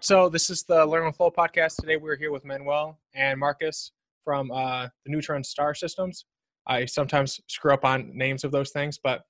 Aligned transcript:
So 0.00 0.28
this 0.28 0.50
is 0.50 0.64
the 0.64 0.84
Learn 0.84 1.06
with 1.06 1.16
Flow 1.16 1.30
podcast. 1.30 1.76
Today 1.76 1.96
we're 1.96 2.16
here 2.16 2.32
with 2.32 2.44
Manuel 2.44 2.98
and 3.14 3.38
Marcus 3.38 3.92
from 4.24 4.50
uh, 4.50 4.88
the 5.04 5.12
Neutron 5.12 5.44
Star 5.44 5.74
Systems. 5.74 6.24
I 6.66 6.84
sometimes 6.86 7.40
screw 7.48 7.72
up 7.72 7.84
on 7.84 8.10
names 8.16 8.44
of 8.44 8.50
those 8.50 8.70
things, 8.70 8.98
but 9.02 9.22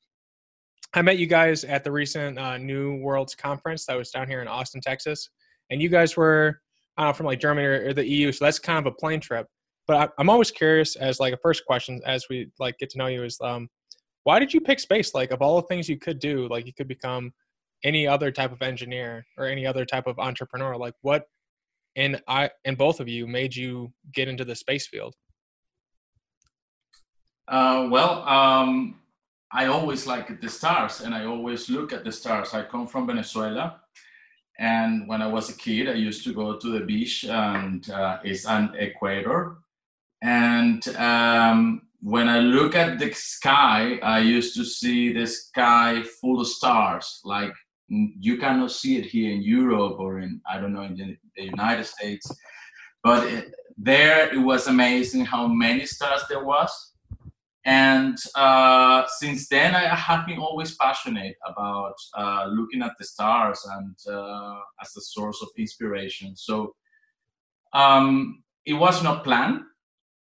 I 0.94 1.02
met 1.02 1.18
you 1.18 1.26
guys 1.26 1.64
at 1.64 1.84
the 1.84 1.90
recent 1.90 2.38
uh, 2.38 2.58
New 2.58 2.96
Worlds 2.96 3.34
conference 3.34 3.84
that 3.86 3.96
was 3.96 4.10
down 4.10 4.28
here 4.28 4.42
in 4.42 4.48
Austin, 4.48 4.80
Texas, 4.80 5.28
and 5.70 5.82
you 5.82 5.88
guys 5.88 6.16
were 6.16 6.60
uh, 6.98 7.12
from 7.12 7.26
like 7.26 7.40
Germany 7.40 7.66
or, 7.66 7.92
the 7.92 8.06
EU, 8.06 8.32
so 8.32 8.44
that's 8.44 8.58
kind 8.58 8.78
of 8.78 8.86
a 8.86 8.96
plane 8.96 9.20
trip. 9.20 9.46
But 9.86 9.96
I, 9.96 10.08
I'm 10.18 10.30
always 10.30 10.50
curious, 10.50 10.96
as 10.96 11.20
like 11.20 11.34
a 11.34 11.38
first 11.38 11.66
question, 11.66 12.00
as 12.06 12.26
we 12.30 12.50
like 12.58 12.78
get 12.78 12.90
to 12.90 12.98
know 12.98 13.06
you, 13.06 13.24
is 13.24 13.38
um, 13.42 13.68
why 14.22 14.38
did 14.38 14.54
you 14.54 14.60
pick 14.60 14.80
space? 14.80 15.14
Like 15.14 15.30
of 15.30 15.42
all 15.42 15.60
the 15.60 15.66
things 15.66 15.88
you 15.88 15.98
could 15.98 16.20
do, 16.20 16.48
like 16.48 16.66
you 16.66 16.72
could 16.72 16.88
become 16.88 17.32
any 17.84 18.06
other 18.06 18.32
type 18.32 18.50
of 18.50 18.62
engineer 18.62 19.26
or 19.38 19.46
any 19.46 19.66
other 19.66 19.84
type 19.84 20.06
of 20.06 20.18
entrepreneur 20.18 20.76
like 20.76 20.94
what 21.02 21.26
and 21.96 22.20
i 22.26 22.50
and 22.64 22.76
both 22.76 22.98
of 22.98 23.08
you 23.08 23.26
made 23.26 23.54
you 23.54 23.92
get 24.12 24.26
into 24.26 24.44
the 24.44 24.54
space 24.54 24.86
field? 24.86 25.14
Uh, 27.46 27.86
well 27.90 28.26
um, 28.26 28.96
i 29.52 29.66
always 29.66 30.06
like 30.06 30.40
the 30.40 30.48
stars 30.48 31.02
and 31.02 31.14
i 31.14 31.24
always 31.24 31.68
look 31.68 31.92
at 31.92 32.04
the 32.04 32.12
stars. 32.12 32.54
I 32.54 32.62
come 32.64 32.86
from 32.86 33.06
venezuela 33.06 33.80
and 34.58 35.06
when 35.08 35.20
i 35.20 35.26
was 35.26 35.50
a 35.50 35.56
kid 35.56 35.88
i 35.88 35.94
used 35.94 36.24
to 36.24 36.32
go 36.32 36.56
to 36.56 36.68
the 36.78 36.84
beach 36.84 37.24
and 37.24 37.88
uh, 37.90 38.18
it's 38.24 38.46
an 38.46 38.74
equator. 38.78 39.56
And 40.22 40.86
um, 40.96 41.82
when 42.00 42.28
I 42.28 42.38
look 42.38 42.74
at 42.74 42.98
the 42.98 43.12
sky, 43.12 43.98
I 44.02 44.20
used 44.20 44.54
to 44.56 44.64
see 44.64 45.12
the 45.12 45.26
sky 45.26 46.02
full 46.20 46.40
of 46.40 46.46
stars, 46.46 47.20
like 47.24 47.54
you 47.88 48.38
cannot 48.38 48.70
see 48.70 48.96
it 48.96 49.06
here 49.06 49.32
in 49.32 49.42
Europe 49.42 49.98
or 49.98 50.20
in 50.20 50.40
I 50.50 50.58
don't 50.58 50.72
know 50.72 50.82
in 50.82 50.96
the, 50.96 51.42
United 51.42 51.84
States, 51.84 52.30
but 53.02 53.26
it, 53.26 53.54
there 53.76 54.32
it 54.32 54.38
was 54.38 54.66
amazing 54.66 55.24
how 55.24 55.46
many 55.46 55.86
stars 55.86 56.22
there 56.28 56.44
was. 56.44 56.70
And 57.66 58.18
uh, 58.34 59.04
since 59.18 59.48
then, 59.48 59.74
I 59.74 59.94
have 59.94 60.26
been 60.26 60.38
always 60.38 60.76
passionate 60.76 61.36
about 61.46 61.94
uh, 62.14 62.46
looking 62.50 62.82
at 62.82 62.92
the 62.98 63.04
stars 63.04 63.66
and 63.76 63.96
uh, 64.14 64.58
as 64.82 64.94
a 64.96 65.00
source 65.00 65.40
of 65.40 65.48
inspiration. 65.56 66.36
So 66.36 66.74
um, 67.72 68.42
it 68.66 68.74
was 68.74 69.02
not 69.02 69.24
planned 69.24 69.62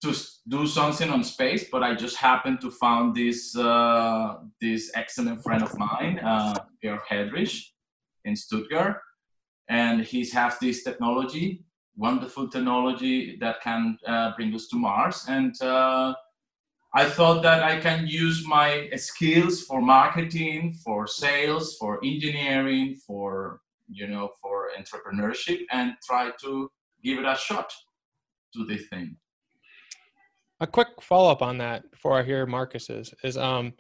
to 0.02 0.14
do 0.46 0.66
something 0.66 1.10
on 1.10 1.24
space, 1.24 1.68
but 1.70 1.82
I 1.82 1.94
just 1.94 2.16
happened 2.16 2.60
to 2.60 2.70
found 2.70 3.14
this 3.14 3.56
uh, 3.56 4.36
this 4.60 4.90
excellent 4.94 5.42
friend 5.42 5.62
of 5.62 5.76
mine, 5.76 6.20
uh, 6.20 6.54
Georg 6.82 7.02
Herdrich, 7.10 7.72
in 8.24 8.36
Stuttgart, 8.36 9.00
and 9.68 10.02
he's 10.02 10.32
has 10.32 10.58
this 10.60 10.84
technology, 10.84 11.64
wonderful 11.96 12.48
technology 12.48 13.36
that 13.40 13.60
can 13.60 13.98
uh, 14.06 14.32
bring 14.36 14.54
us 14.54 14.68
to 14.68 14.76
Mars. 14.76 15.26
And 15.28 15.60
uh, 15.60 16.14
I 16.94 17.04
thought 17.04 17.42
that 17.42 17.62
I 17.62 17.80
can 17.80 18.06
use 18.06 18.46
my 18.46 18.88
skills 18.96 19.62
for 19.62 19.80
marketing, 19.82 20.74
for 20.84 21.06
sales, 21.06 21.76
for 21.76 21.98
engineering, 22.04 22.94
for 23.06 23.60
you 23.90 24.06
know, 24.06 24.30
for 24.40 24.68
entrepreneurship, 24.78 25.60
and 25.72 25.94
try 26.06 26.30
to 26.42 26.70
give 27.02 27.18
it 27.18 27.24
a 27.24 27.34
shot 27.34 27.72
to 28.54 28.64
this 28.64 28.86
thing 28.88 29.16
a 30.60 30.66
quick 30.66 30.88
follow 31.00 31.30
up 31.30 31.42
on 31.42 31.58
that 31.58 31.90
before 31.90 32.18
I 32.18 32.22
hear 32.22 32.46
Marcus's 32.46 33.14
is 33.22 33.36
um 33.36 33.72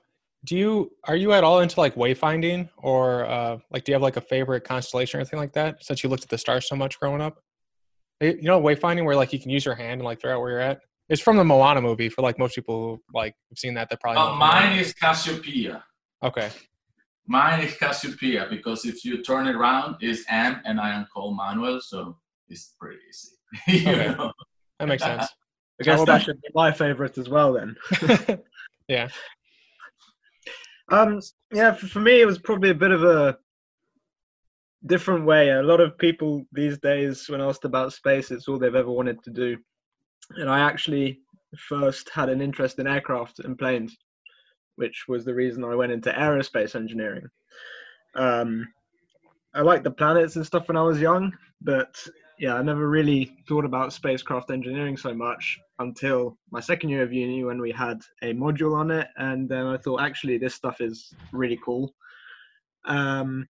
do 0.44 0.56
you 0.56 0.92
are 1.04 1.16
you 1.16 1.32
at 1.32 1.44
all 1.44 1.60
into 1.60 1.80
like 1.80 1.94
wayfinding 1.96 2.68
or 2.76 3.26
uh 3.26 3.58
like 3.70 3.84
do 3.84 3.92
you 3.92 3.94
have 3.94 4.02
like 4.02 4.16
a 4.16 4.20
favorite 4.20 4.64
constellation 4.64 5.18
or 5.18 5.20
anything 5.20 5.38
like 5.38 5.52
that 5.54 5.82
since 5.84 6.02
you 6.02 6.08
looked 6.08 6.22
at 6.22 6.28
the 6.28 6.38
stars 6.38 6.68
so 6.68 6.76
much 6.76 6.98
growing 7.00 7.20
up? 7.20 7.42
You 8.20 8.42
know 8.42 8.60
wayfinding 8.60 9.04
where 9.04 9.16
like 9.16 9.32
you 9.32 9.40
can 9.40 9.50
use 9.50 9.64
your 9.64 9.74
hand 9.74 10.00
and 10.00 10.04
like 10.04 10.18
figure 10.18 10.34
out 10.34 10.40
where 10.40 10.50
you're 10.50 10.60
at. 10.60 10.80
It's 11.08 11.22
from 11.22 11.36
the 11.36 11.44
Moana 11.44 11.80
movie 11.80 12.08
for 12.08 12.22
like 12.22 12.38
most 12.38 12.54
people 12.54 12.74
who 12.74 13.02
like 13.14 13.34
have 13.48 13.58
seen 13.58 13.74
that. 13.74 13.88
They 13.88 13.96
probably. 13.96 14.20
Uh, 14.20 14.36
mine 14.36 14.78
is 14.78 14.92
Cassiopeia. 14.92 15.82
Okay. 16.22 16.50
Mine 17.26 17.62
is 17.62 17.76
Cassiopeia 17.76 18.46
because 18.50 18.84
if 18.84 19.04
you 19.04 19.22
turn 19.22 19.46
it 19.46 19.54
around, 19.54 19.96
it's 20.00 20.24
M 20.28 20.60
and 20.64 20.80
I 20.80 20.94
am 20.94 21.06
called 21.12 21.36
Manuel, 21.36 21.80
so 21.80 22.16
it's 22.48 22.74
pretty 22.80 22.98
easy. 23.08 23.86
okay. 23.86 24.08
Know? 24.08 24.32
That 24.78 24.88
makes 24.88 25.02
sense. 25.02 25.26
I 25.80 25.84
guess 25.84 26.04
that 26.04 26.22
should 26.22 26.40
be 26.40 26.48
my 26.54 26.72
favorite 26.72 27.18
as 27.18 27.28
well 27.28 27.52
then. 27.52 27.76
yeah. 28.88 29.08
Um. 30.88 31.20
Yeah. 31.52 31.72
For, 31.72 31.86
for 31.86 32.00
me, 32.00 32.20
it 32.20 32.26
was 32.26 32.38
probably 32.38 32.70
a 32.70 32.74
bit 32.74 32.90
of 32.90 33.04
a 33.04 33.38
different 34.86 35.24
way. 35.24 35.50
A 35.50 35.62
lot 35.62 35.80
of 35.80 35.98
people 35.98 36.44
these 36.52 36.78
days, 36.78 37.28
when 37.28 37.40
asked 37.40 37.64
about 37.64 37.92
space, 37.92 38.30
it's 38.30 38.48
all 38.48 38.58
they've 38.58 38.74
ever 38.74 38.90
wanted 38.90 39.22
to 39.24 39.30
do. 39.30 39.56
And 40.36 40.50
I 40.50 40.60
actually 40.60 41.20
first 41.56 42.10
had 42.10 42.28
an 42.28 42.40
interest 42.40 42.78
in 42.78 42.86
aircraft 42.86 43.38
and 43.40 43.58
planes, 43.58 43.96
which 44.76 45.04
was 45.08 45.24
the 45.24 45.34
reason 45.34 45.64
I 45.64 45.74
went 45.74 45.92
into 45.92 46.10
aerospace 46.10 46.74
engineering. 46.74 47.28
Um, 48.14 48.68
I 49.54 49.62
liked 49.62 49.84
the 49.84 49.90
planets 49.90 50.36
and 50.36 50.46
stuff 50.46 50.68
when 50.68 50.76
I 50.76 50.82
was 50.82 51.00
young, 51.00 51.32
but 51.60 51.96
yeah, 52.38 52.54
I 52.54 52.62
never 52.62 52.88
really 52.88 53.36
thought 53.48 53.64
about 53.64 53.92
spacecraft 53.92 54.50
engineering 54.50 54.96
so 54.96 55.12
much 55.12 55.58
until 55.80 56.38
my 56.52 56.60
second 56.60 56.90
year 56.90 57.02
of 57.02 57.12
uni 57.12 57.42
when 57.42 57.60
we 57.60 57.72
had 57.72 58.00
a 58.22 58.32
module 58.32 58.76
on 58.76 58.90
it, 58.92 59.08
and 59.16 59.48
then 59.48 59.66
I 59.66 59.76
thought 59.76 60.00
actually 60.00 60.38
this 60.38 60.54
stuff 60.54 60.80
is 60.80 61.12
really 61.32 61.58
cool. 61.64 61.92
Um, 62.84 63.48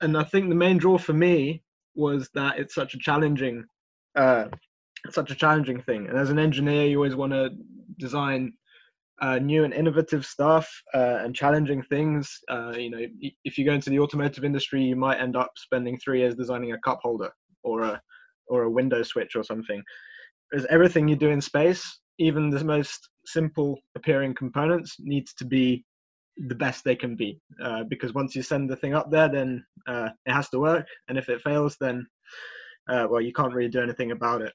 and 0.00 0.16
I 0.16 0.24
think 0.24 0.48
the 0.48 0.54
main 0.54 0.78
draw 0.78 0.96
for 0.96 1.12
me 1.12 1.62
was 1.94 2.30
that 2.34 2.58
it's 2.58 2.74
such 2.74 2.94
a 2.94 2.98
challenging, 2.98 3.64
uh, 4.16 4.46
such 5.10 5.30
a 5.30 5.36
challenging 5.36 5.82
thing. 5.82 6.08
And 6.08 6.18
as 6.18 6.30
an 6.30 6.38
engineer, 6.38 6.86
you 6.86 6.96
always 6.96 7.14
want 7.14 7.32
to 7.32 7.50
design 7.98 8.54
uh, 9.20 9.38
new 9.38 9.64
and 9.64 9.74
innovative 9.74 10.24
stuff 10.24 10.82
uh, 10.94 11.18
and 11.20 11.36
challenging 11.36 11.82
things. 11.82 12.38
Uh, 12.50 12.72
you 12.74 12.90
know, 12.90 13.06
if 13.44 13.58
you 13.58 13.66
go 13.66 13.74
into 13.74 13.90
the 13.90 14.00
automotive 14.00 14.44
industry, 14.44 14.82
you 14.82 14.96
might 14.96 15.20
end 15.20 15.36
up 15.36 15.52
spending 15.56 15.98
three 15.98 16.20
years 16.20 16.34
designing 16.34 16.72
a 16.72 16.78
cup 16.78 16.98
holder 17.02 17.30
or 17.62 17.82
a 17.82 18.00
or 18.48 18.64
a 18.64 18.70
window 18.70 19.02
switch 19.02 19.36
or 19.36 19.44
something. 19.44 19.82
Because 20.50 20.66
everything 20.70 21.08
you 21.08 21.16
do 21.16 21.30
in 21.30 21.40
space, 21.40 22.00
even 22.18 22.50
the 22.50 22.64
most 22.64 23.08
simple 23.24 23.78
appearing 23.96 24.34
components, 24.34 24.96
needs 24.98 25.32
to 25.34 25.44
be 25.44 25.84
the 26.36 26.54
best 26.54 26.84
they 26.84 26.96
can 26.96 27.16
be. 27.16 27.40
Uh, 27.62 27.84
because 27.84 28.14
once 28.14 28.34
you 28.34 28.42
send 28.42 28.68
the 28.68 28.76
thing 28.76 28.94
up 28.94 29.10
there, 29.10 29.28
then 29.28 29.64
uh, 29.86 30.08
it 30.26 30.32
has 30.32 30.48
to 30.50 30.58
work, 30.58 30.86
and 31.08 31.18
if 31.18 31.28
it 31.28 31.42
fails, 31.42 31.76
then 31.80 32.06
uh, 32.88 33.06
well, 33.08 33.20
you 33.20 33.32
can't 33.32 33.54
really 33.54 33.70
do 33.70 33.80
anything 33.80 34.10
about 34.10 34.42
it. 34.42 34.52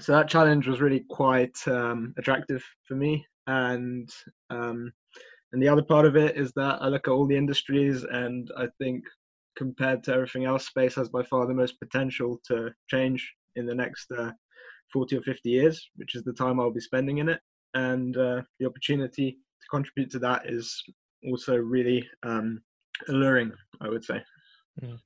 So 0.00 0.12
that 0.12 0.28
challenge 0.28 0.66
was 0.66 0.80
really 0.80 1.04
quite 1.08 1.56
um, 1.66 2.14
attractive 2.18 2.64
for 2.84 2.94
me, 2.94 3.24
and 3.46 4.08
um, 4.50 4.92
and 5.52 5.62
the 5.62 5.68
other 5.68 5.82
part 5.82 6.06
of 6.06 6.16
it 6.16 6.36
is 6.36 6.52
that 6.56 6.82
I 6.82 6.88
look 6.88 7.08
at 7.08 7.12
all 7.12 7.26
the 7.26 7.36
industries, 7.36 8.04
and 8.04 8.50
I 8.56 8.66
think 8.78 9.04
compared 9.56 10.04
to 10.04 10.12
everything 10.12 10.44
else, 10.44 10.66
space 10.66 10.94
has 10.94 11.08
by 11.08 11.22
far 11.22 11.46
the 11.46 11.54
most 11.54 11.80
potential 11.80 12.40
to 12.46 12.70
change 12.88 13.34
in 13.56 13.66
the 13.66 13.74
next 13.74 14.10
uh, 14.12 14.30
40 14.92 15.16
or 15.16 15.22
50 15.22 15.48
years, 15.48 15.90
which 15.96 16.14
is 16.14 16.22
the 16.22 16.32
time 16.32 16.60
I'll 16.60 16.70
be 16.70 16.80
spending 16.80 17.18
in 17.18 17.28
it. 17.28 17.40
And 17.74 18.16
uh, 18.16 18.42
the 18.60 18.66
opportunity 18.66 19.32
to 19.32 19.66
contribute 19.70 20.10
to 20.12 20.18
that 20.20 20.48
is 20.48 20.82
also 21.28 21.56
really 21.56 22.08
um, 22.22 22.62
alluring, 23.08 23.52
I 23.80 23.88
would 23.88 24.04
say. 24.04 24.22
Mm. 24.82 24.98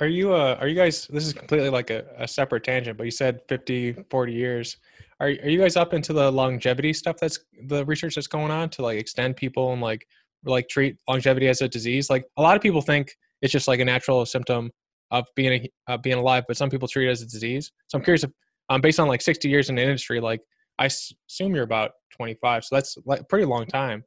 Are 0.00 0.06
you, 0.06 0.34
uh, 0.34 0.56
are 0.60 0.68
you 0.68 0.74
guys, 0.74 1.06
this 1.06 1.26
is 1.26 1.32
completely 1.32 1.70
like 1.70 1.90
a, 1.90 2.04
a 2.18 2.28
separate 2.28 2.64
tangent, 2.64 2.98
but 2.98 3.04
you 3.04 3.10
said 3.10 3.40
50, 3.48 4.04
40 4.10 4.32
years. 4.32 4.76
Are, 5.20 5.28
are 5.28 5.48
you 5.48 5.58
guys 5.58 5.76
up 5.76 5.94
into 5.94 6.12
the 6.12 6.30
longevity 6.30 6.92
stuff 6.92 7.16
that's 7.18 7.38
the 7.66 7.84
research 7.86 8.16
that's 8.16 8.26
going 8.26 8.50
on 8.50 8.68
to 8.70 8.82
like 8.82 8.98
extend 8.98 9.36
people 9.36 9.72
and 9.72 9.80
like 9.80 10.06
like 10.50 10.68
treat 10.68 10.96
longevity 11.08 11.48
as 11.48 11.60
a 11.60 11.68
disease. 11.68 12.10
Like 12.10 12.24
a 12.36 12.42
lot 12.42 12.56
of 12.56 12.62
people 12.62 12.80
think 12.80 13.14
it's 13.42 13.52
just 13.52 13.68
like 13.68 13.80
a 13.80 13.84
natural 13.84 14.24
symptom 14.26 14.70
of 15.10 15.26
being 15.36 15.66
uh, 15.88 15.96
being 15.96 16.16
alive, 16.16 16.44
but 16.48 16.56
some 16.56 16.70
people 16.70 16.88
treat 16.88 17.08
it 17.08 17.10
as 17.10 17.22
a 17.22 17.26
disease. 17.26 17.70
So 17.88 17.98
I'm 17.98 18.04
curious 18.04 18.24
if, 18.24 18.30
um, 18.68 18.80
based 18.80 18.98
on 18.98 19.08
like 19.08 19.20
60 19.20 19.48
years 19.48 19.68
in 19.68 19.76
the 19.76 19.82
industry, 19.82 20.20
like 20.20 20.40
I 20.78 20.86
assume 20.86 21.54
you're 21.54 21.64
about 21.64 21.92
25, 22.16 22.64
so 22.64 22.76
that's 22.76 22.96
like 23.04 23.20
a 23.20 23.24
pretty 23.24 23.44
long 23.44 23.66
time. 23.66 24.04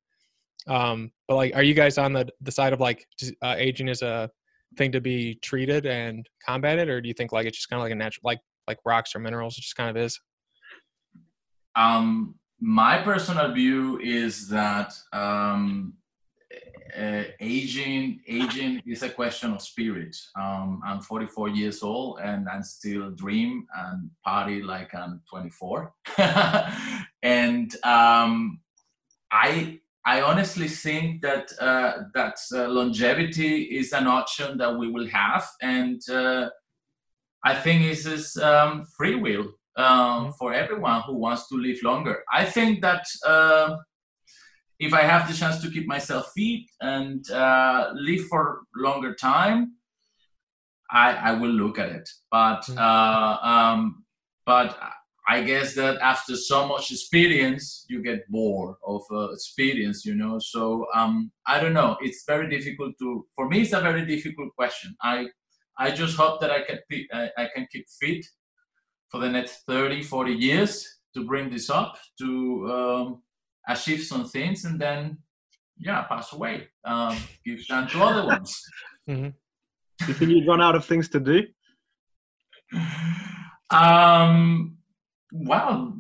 Um, 0.68 1.12
but 1.28 1.36
like, 1.36 1.56
are 1.56 1.64
you 1.64 1.74
guys 1.74 1.98
on 1.98 2.14
the 2.14 2.28
the 2.42 2.52
side 2.52 2.74
of 2.74 2.80
like 2.80 3.06
uh, 3.42 3.56
aging 3.58 3.88
is 3.88 4.02
a 4.02 4.30
thing 4.78 4.92
to 4.92 5.02
be 5.02 5.36
treated 5.42 5.86
and 5.86 6.28
combated, 6.46 6.90
or 6.90 7.02
do 7.02 7.08
you 7.08 7.14
think 7.14 7.32
like 7.32 7.48
it's 7.48 7.58
just 7.58 7.70
kind 7.70 7.80
of 7.80 7.84
like 7.86 7.94
a 7.94 7.96
natural, 7.96 8.22
like 8.24 8.40
like 8.68 8.78
rocks 8.86 9.16
or 9.16 9.20
minerals, 9.20 9.58
it 9.58 9.62
just 9.62 9.76
kind 9.76 9.90
of 9.90 9.98
is? 9.98 10.20
Um, 11.76 12.36
my 12.60 13.02
personal 13.02 13.52
view 13.54 14.00
is 14.00 14.50
that 14.50 14.94
um, 15.14 15.94
uh, 16.98 17.24
aging 17.40 18.20
aging 18.28 18.82
is 18.86 19.04
a 19.04 19.10
question 19.10 19.54
of 19.54 19.62
spirit 19.62 20.16
um, 20.36 20.82
i'm 20.86 21.02
44 21.02 21.50
years 21.50 21.84
old 21.84 22.20
and 22.20 22.48
i 22.50 22.60
still 22.62 23.12
dream 23.12 23.68
and 23.78 24.10
party 24.24 24.62
like 24.62 24.94
i'm 24.96 25.22
24 25.30 25.94
and 27.24 27.76
um, 27.84 28.60
i 29.32 29.80
I 30.06 30.22
honestly 30.22 30.68
think 30.68 31.22
that 31.22 31.52
uh, 31.60 32.04
that 32.16 32.38
uh, 32.54 32.68
longevity 32.68 33.64
is 33.64 33.94
an 33.94 34.08
option 34.08 34.58
that 34.58 34.76
we 34.76 34.90
will 34.90 35.08
have, 35.08 35.46
and 35.62 36.02
uh, 36.10 36.50
I 37.44 37.54
think 37.56 37.84
this 37.84 38.06
is 38.06 38.36
um, 38.38 38.86
free 38.98 39.16
will 39.16 39.52
um, 39.76 40.34
for 40.34 40.54
everyone 40.54 41.02
who 41.02 41.16
wants 41.16 41.48
to 41.50 41.56
live 41.56 41.78
longer. 41.84 42.24
I 42.34 42.46
think 42.46 42.82
that 42.82 43.06
uh, 43.26 43.78
if 44.80 44.94
I 44.94 45.02
have 45.02 45.28
the 45.28 45.34
chance 45.34 45.62
to 45.62 45.70
keep 45.70 45.88
myself 45.88 46.32
fit 46.36 46.62
and 46.80 47.30
uh, 47.32 47.92
live 47.94 48.26
for 48.28 48.62
longer 48.76 49.14
time, 49.14 49.74
I, 50.90 51.14
I 51.14 51.32
will 51.34 51.52
look 51.52 51.78
at 51.78 51.90
it. 51.90 52.10
But 52.32 52.62
mm-hmm. 52.62 52.78
uh, 52.78 53.38
um, 53.48 54.06
but 54.46 54.80
I 55.28 55.44
guess 55.44 55.76
that 55.76 56.00
after 56.00 56.36
so 56.36 56.68
much 56.68 56.92
experience, 56.92 57.86
you 57.88 58.02
get 58.02 58.28
bored 58.30 58.76
of 58.88 59.04
uh, 59.12 59.30
experience, 59.32 60.06
you 60.06 60.16
know. 60.16 60.40
So 60.40 60.88
um, 60.96 61.32
I 61.46 61.60
don't 61.60 61.74
know. 61.74 61.98
It's 62.02 62.24
very 62.26 62.50
difficult 62.50 62.94
to. 63.00 63.28
For 63.36 63.48
me, 63.48 63.62
it's 63.62 63.74
a 63.74 63.82
very 63.82 64.06
difficult 64.06 64.56
question. 64.56 64.96
I 65.04 65.28
I 65.78 65.92
just 65.92 66.18
hope 66.18 66.40
that 66.42 66.52
I 66.52 66.62
can 66.62 66.80
I, 67.14 67.30
I 67.38 67.50
can 67.54 67.68
keep 67.72 67.86
fit 68.02 68.26
for 69.10 69.20
the 69.20 69.30
next 69.30 69.64
30, 69.68 70.04
40 70.04 70.34
years 70.34 70.88
to 71.16 71.26
bring 71.26 71.50
this 71.50 71.70
up 71.70 71.98
to 72.20 72.72
um, 72.72 73.22
achieve 73.70 74.04
some 74.04 74.26
things 74.26 74.66
and 74.66 74.80
then 74.80 75.18
yeah 75.78 76.02
pass 76.04 76.34
away. 76.34 76.68
Um, 76.84 77.16
give 77.46 77.66
time 77.68 77.88
to 77.90 78.04
other 78.04 78.26
ones. 78.26 78.62
Mm-hmm. 79.10 79.30
you 80.08 80.14
think 80.14 80.32
you'd 80.32 80.48
run 80.48 80.62
out 80.62 80.76
of 80.76 80.86
things 80.86 81.08
to 81.10 81.20
do? 81.20 81.44
Um 83.72 84.78
well 85.32 85.94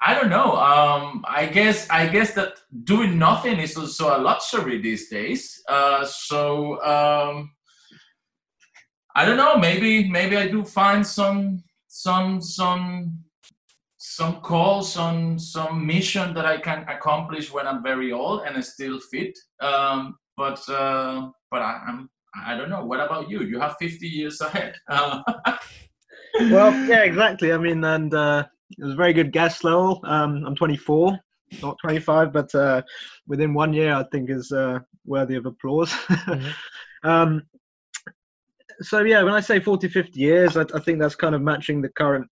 i 0.00 0.14
don't 0.14 0.30
know. 0.30 0.56
Um 0.56 1.24
i 1.28 1.46
guess 1.46 1.88
i 1.90 2.06
guess 2.06 2.32
that 2.34 2.54
doing 2.84 3.18
nothing 3.18 3.58
is 3.58 3.76
also 3.76 4.16
a 4.16 4.18
luxury 4.18 4.80
these 4.80 5.08
days. 5.08 5.62
Uh 5.68 6.04
so 6.04 6.82
um 6.82 7.50
i 9.14 9.24
don't 9.24 9.36
know. 9.36 9.56
Maybe 9.56 10.08
maybe 10.08 10.36
i 10.36 10.48
do 10.48 10.64
find 10.64 11.06
some 11.06 11.62
some 11.88 12.40
some 12.40 13.24
some 14.16 14.40
calls 14.42 14.96
on 14.96 15.38
some 15.38 15.84
mission 15.84 16.34
that 16.34 16.46
I 16.46 16.58
can 16.58 16.86
accomplish 16.88 17.52
when 17.52 17.66
I'm 17.66 17.82
very 17.82 18.12
old 18.12 18.42
and 18.46 18.56
I 18.56 18.60
still 18.60 19.00
fit. 19.00 19.36
Um, 19.60 20.16
but 20.36 20.60
uh, 20.68 21.30
but 21.50 21.62
I, 21.62 21.80
I'm 21.88 22.08
I 22.46 22.56
don't 22.56 22.70
know. 22.70 22.84
What 22.84 23.00
about 23.00 23.28
you? 23.28 23.42
You 23.42 23.58
have 23.58 23.76
50 23.80 24.06
years 24.06 24.40
ahead. 24.40 24.74
Uh, 24.88 25.22
well, 26.50 26.72
yeah, 26.88 27.02
exactly. 27.02 27.52
I 27.52 27.58
mean, 27.58 27.82
and 27.84 28.12
uh, 28.14 28.44
it 28.78 28.84
was 28.84 28.92
a 28.92 28.96
very 28.96 29.12
good 29.12 29.32
guess, 29.32 29.62
Lowell. 29.64 30.00
Um, 30.04 30.44
I'm 30.46 30.56
24, 30.56 31.18
not 31.62 31.76
25, 31.80 32.32
but 32.32 32.54
uh, 32.54 32.82
within 33.26 33.54
one 33.54 33.72
year, 33.72 33.94
I 33.94 34.04
think 34.10 34.30
is 34.30 34.52
uh, 34.52 34.78
worthy 35.04 35.36
of 35.36 35.46
applause. 35.46 35.92
Mm-hmm. 36.08 37.10
um, 37.10 37.42
so 38.80 39.02
yeah, 39.02 39.22
when 39.22 39.34
I 39.34 39.40
say 39.40 39.60
40, 39.60 39.86
50 39.88 40.18
years, 40.18 40.56
I, 40.56 40.62
I 40.74 40.80
think 40.80 40.98
that's 40.98 41.14
kind 41.14 41.34
of 41.34 41.42
matching 41.42 41.80
the 41.80 41.90
current 41.90 42.26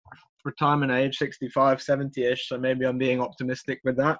retirement 0.45 0.91
age 0.91 1.17
65 1.17 1.79
70ish 1.79 2.39
so 2.47 2.57
maybe 2.57 2.85
i'm 2.85 2.97
being 2.97 3.21
optimistic 3.21 3.79
with 3.83 3.97
that. 3.97 4.17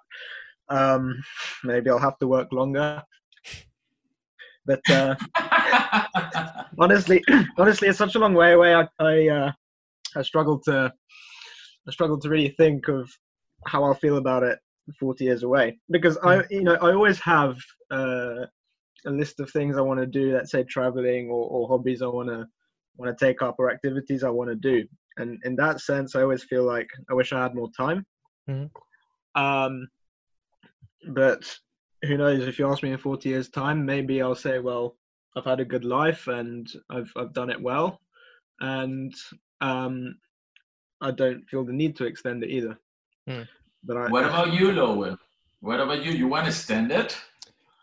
Um, 0.69 1.15
maybe 1.63 1.89
i'll 1.89 1.99
have 1.99 2.19
to 2.19 2.27
work 2.27 2.51
longer. 2.51 3.01
But 4.65 4.81
uh, 4.89 5.15
honestly 6.79 7.23
honestly 7.57 7.87
it's 7.87 7.97
such 7.97 8.15
a 8.15 8.19
long 8.19 8.33
way 8.33 8.53
away. 8.53 8.73
I 8.75 8.87
i, 8.99 9.27
uh, 9.27 9.51
I 10.15 10.21
struggle 10.21 10.59
to 10.61 10.91
i 11.87 11.91
struggle 11.91 12.19
to 12.19 12.29
really 12.29 12.49
think 12.49 12.87
of 12.87 13.09
how 13.65 13.83
i'll 13.83 13.93
feel 13.93 14.17
about 14.17 14.43
it 14.43 14.59
40 14.99 15.23
years 15.23 15.43
away. 15.43 15.79
Because 15.89 16.17
i 16.19 16.37
hmm. 16.37 16.41
you 16.51 16.63
know 16.63 16.75
i 16.75 16.91
always 16.93 17.19
have 17.19 17.57
uh, 17.91 18.45
a 19.05 19.11
list 19.11 19.39
of 19.39 19.49
things 19.51 19.77
i 19.77 19.81
want 19.81 19.99
to 19.99 20.05
do 20.05 20.33
let's 20.33 20.51
say 20.51 20.63
traveling 20.63 21.29
or, 21.29 21.47
or 21.49 21.67
hobbies 21.67 22.01
i 22.01 22.07
want 22.07 22.29
to 22.29 22.45
want 22.97 23.17
to 23.17 23.25
take 23.25 23.41
up 23.41 23.55
or 23.57 23.71
activities 23.71 24.23
i 24.23 24.29
want 24.29 24.49
to 24.49 24.55
do 24.55 24.85
and 25.19 25.39
in 25.43 25.55
that 25.55 25.79
sense 25.79 26.15
i 26.15 26.21
always 26.21 26.43
feel 26.43 26.63
like 26.63 26.89
i 27.09 27.13
wish 27.13 27.31
i 27.31 27.41
had 27.41 27.55
more 27.55 27.69
time 27.77 28.05
mm-hmm. 28.49 29.41
um, 29.41 29.87
but 31.13 31.43
who 32.03 32.17
knows 32.17 32.47
if 32.47 32.57
you 32.57 32.69
ask 32.69 32.83
me 32.83 32.91
in 32.91 32.97
40 32.97 33.29
years 33.29 33.49
time 33.49 33.85
maybe 33.85 34.21
i'll 34.21 34.35
say 34.35 34.59
well 34.59 34.95
i've 35.35 35.45
had 35.45 35.59
a 35.59 35.65
good 35.65 35.85
life 35.85 36.27
and 36.27 36.69
i've, 36.89 37.11
I've 37.15 37.33
done 37.33 37.49
it 37.49 37.61
well 37.61 37.99
and 38.59 39.13
um, 39.61 40.15
i 41.01 41.11
don't 41.11 41.43
feel 41.49 41.63
the 41.63 41.73
need 41.73 41.95
to 41.97 42.05
extend 42.05 42.43
it 42.43 42.49
either 42.49 42.77
mm. 43.29 43.47
but 43.83 43.97
I, 43.97 44.07
what 44.07 44.25
about 44.25 44.53
you 44.53 44.71
lowell 44.71 45.17
what 45.61 45.79
about 45.79 46.03
you 46.03 46.11
you 46.11 46.27
want 46.27 46.45
to 46.45 46.49
extend 46.49 46.91
it 46.91 47.17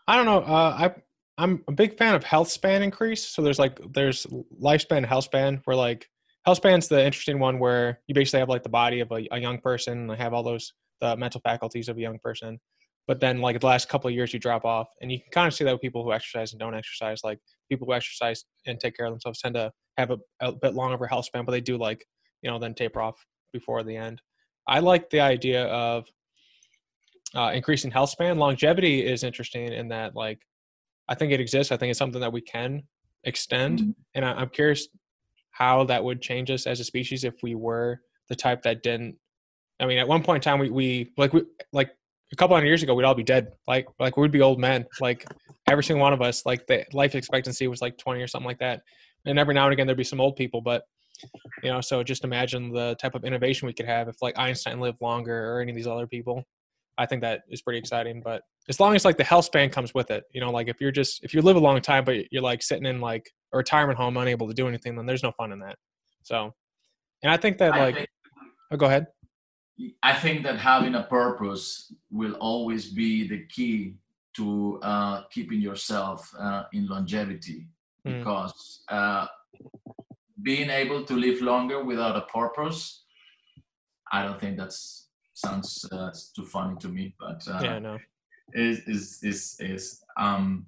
i 0.07 0.15
don't 0.15 0.25
know 0.25 0.41
uh, 0.41 0.75
i 0.77 0.95
I'm 1.37 1.63
a 1.67 1.71
big 1.71 1.97
fan 1.97 2.15
of 2.15 2.23
health 2.23 2.49
span 2.49 2.81
increase. 2.81 3.23
So 3.27 3.41
there's 3.41 3.59
like 3.59 3.79
there's 3.93 4.25
lifespan, 4.61 5.05
health 5.05 5.25
span, 5.25 5.61
where 5.65 5.77
like 5.77 6.09
health 6.47 6.59
span's 6.59 6.87
the 6.87 7.05
interesting 7.05 7.39
one 7.39 7.59
where 7.59 7.99
you 8.07 8.15
basically 8.15 8.39
have 8.39 8.47
like 8.47 8.63
the 8.63 8.69
body 8.69 9.01
of 9.01 9.11
a, 9.11 9.27
a 9.33 9.37
young 9.37 9.59
person 9.59 10.09
and 10.09 10.17
have 10.17 10.33
all 10.33 10.43
those 10.43 10.71
the 11.01 11.13
mental 11.17 11.41
faculties 11.41 11.89
of 11.89 11.97
a 11.97 11.99
young 11.99 12.17
person. 12.19 12.57
But 13.05 13.19
then 13.19 13.41
like 13.41 13.59
the 13.59 13.65
last 13.65 13.89
couple 13.89 14.07
of 14.07 14.13
years 14.13 14.33
you 14.33 14.39
drop 14.39 14.63
off 14.63 14.87
and 15.01 15.11
you 15.11 15.19
can 15.19 15.29
kind 15.33 15.45
of 15.45 15.53
see 15.53 15.65
that 15.65 15.73
with 15.73 15.81
people 15.81 16.05
who 16.05 16.13
exercise 16.13 16.53
and 16.53 16.59
don't 16.61 16.73
exercise. 16.73 17.19
Like 17.21 17.39
people 17.69 17.85
who 17.85 17.93
exercise 17.93 18.45
and 18.65 18.79
take 18.79 18.95
care 18.95 19.07
of 19.07 19.11
themselves 19.11 19.41
tend 19.41 19.55
to 19.55 19.73
have 19.97 20.09
a, 20.09 20.19
a 20.39 20.53
bit 20.53 20.73
longer 20.73 20.95
of 20.95 21.01
a 21.01 21.07
health 21.07 21.25
span 21.25 21.43
but 21.43 21.51
they 21.51 21.59
do 21.59 21.75
like 21.75 22.05
you 22.41 22.49
know 22.49 22.57
then 22.57 22.73
taper 22.73 23.01
off 23.01 23.25
before 23.51 23.83
the 23.83 23.97
end. 23.97 24.21
I 24.69 24.79
like 24.79 25.09
the 25.09 25.19
idea 25.19 25.65
of 25.65 26.05
uh, 27.35 27.51
increasing 27.53 27.91
health 27.91 28.11
span. 28.11 28.37
Longevity 28.37 29.05
is 29.05 29.25
interesting 29.25 29.73
in 29.73 29.89
that 29.89 30.15
like 30.15 30.39
i 31.09 31.13
think 31.13 31.33
it 31.33 31.41
exists. 31.41 31.73
I 31.73 31.77
think 31.77 31.89
it's 31.89 31.99
something 31.99 32.21
that 32.21 32.31
we 32.31 32.39
can 32.39 32.83
extend. 33.25 33.79
Mm-hmm. 33.79 33.91
and 34.15 34.23
I, 34.23 34.31
i'm 34.31 34.49
curious 34.49 34.87
how 35.57 35.83
that 35.85 36.03
would 36.03 36.21
change 36.21 36.51
us 36.51 36.67
as 36.67 36.79
a 36.79 36.83
species 36.83 37.23
if 37.23 37.35
we 37.41 37.55
were 37.55 38.01
the 38.29 38.35
type 38.35 38.61
that 38.63 38.83
didn't 38.83 39.17
I 39.79 39.85
mean, 39.85 39.97
at 39.97 40.07
one 40.07 40.23
point 40.23 40.37
in 40.37 40.41
time, 40.49 40.59
we, 40.59 40.69
we 40.69 41.11
like 41.17 41.33
we 41.33 41.43
like 41.71 41.91
a 42.31 42.35
couple 42.35 42.55
hundred 42.55 42.67
years 42.67 42.83
ago, 42.83 42.95
we'd 42.95 43.03
all 43.03 43.13
be 43.13 43.23
dead. 43.23 43.53
Like 43.67 43.87
like 43.99 44.17
we'd 44.17 44.31
be 44.31 44.41
old 44.41 44.59
men. 44.59 44.85
Like 44.99 45.25
every 45.67 45.83
single 45.83 46.01
one 46.01 46.13
of 46.13 46.21
us. 46.21 46.45
Like 46.45 46.65
the 46.67 46.85
life 46.93 47.15
expectancy 47.15 47.67
was 47.67 47.81
like 47.81 47.97
twenty 47.97 48.21
or 48.21 48.27
something 48.27 48.47
like 48.47 48.59
that. 48.59 48.81
And 49.25 49.37
every 49.37 49.53
now 49.53 49.65
and 49.65 49.73
again, 49.73 49.85
there'd 49.87 49.97
be 49.97 50.03
some 50.03 50.21
old 50.21 50.35
people. 50.35 50.61
But 50.61 50.83
you 51.63 51.71
know, 51.71 51.81
so 51.81 52.03
just 52.03 52.23
imagine 52.23 52.71
the 52.71 52.95
type 52.99 53.15
of 53.15 53.23
innovation 53.23 53.67
we 53.67 53.73
could 53.73 53.85
have 53.85 54.07
if 54.07 54.21
like 54.21 54.37
Einstein 54.37 54.79
lived 54.79 55.01
longer 55.01 55.53
or 55.53 55.61
any 55.61 55.71
of 55.71 55.75
these 55.75 55.87
other 55.87 56.07
people. 56.07 56.43
I 56.97 57.05
think 57.05 57.21
that 57.21 57.41
is 57.49 57.61
pretty 57.61 57.79
exciting. 57.79 58.21
But 58.23 58.41
as 58.69 58.79
long 58.79 58.95
as 58.95 59.05
like 59.05 59.17
the 59.17 59.23
health 59.23 59.45
span 59.45 59.69
comes 59.69 59.93
with 59.93 60.11
it, 60.11 60.23
you 60.33 60.41
know, 60.41 60.51
like 60.51 60.67
if 60.67 60.81
you're 60.81 60.91
just 60.91 61.23
if 61.23 61.33
you 61.33 61.41
live 61.41 61.55
a 61.55 61.59
long 61.59 61.79
time 61.81 62.03
but 62.03 62.31
you're 62.31 62.41
like 62.41 62.61
sitting 62.61 62.85
in 62.85 62.99
like 62.99 63.31
a 63.53 63.57
retirement 63.57 63.97
home 63.97 64.17
unable 64.17 64.47
to 64.47 64.53
do 64.53 64.67
anything, 64.67 64.95
then 64.95 65.05
there's 65.05 65.23
no 65.23 65.31
fun 65.31 65.51
in 65.51 65.59
that. 65.59 65.77
So, 66.23 66.53
and 67.23 67.31
I 67.31 67.37
think 67.37 67.57
that 67.59 67.71
like, 67.71 67.95
think, 67.95 68.09
oh, 68.71 68.77
go 68.77 68.87
ahead. 68.87 69.07
I 70.01 70.13
think 70.13 70.43
that 70.43 70.57
having 70.57 70.95
a 70.95 71.03
purpose 71.03 71.93
will 72.11 72.33
always 72.33 72.89
be 72.89 73.27
the 73.27 73.45
key 73.45 73.95
to 74.35 74.79
uh, 74.81 75.23
keeping 75.31 75.61
yourself 75.61 76.31
uh, 76.39 76.63
in 76.73 76.87
longevity 76.87 77.67
mm. 78.05 78.17
because 78.17 78.81
uh, 78.89 79.27
being 80.41 80.69
able 80.69 81.03
to 81.03 81.13
live 81.13 81.41
longer 81.41 81.83
without 81.83 82.15
a 82.15 82.21
purpose, 82.21 83.03
I 84.11 84.23
don't 84.23 84.39
think 84.39 84.57
that's 84.57 85.06
sounds 85.37 85.87
uh, 85.91 86.11
too 86.35 86.45
funny 86.45 86.75
to 86.79 86.89
me, 86.89 87.13
but 87.19 87.47
uh, 87.47 87.59
yeah, 87.63 87.79
no, 87.79 87.99
is 88.53 88.79
is 88.87 89.19
is 89.23 89.57
is 89.59 90.03
um 90.17 90.65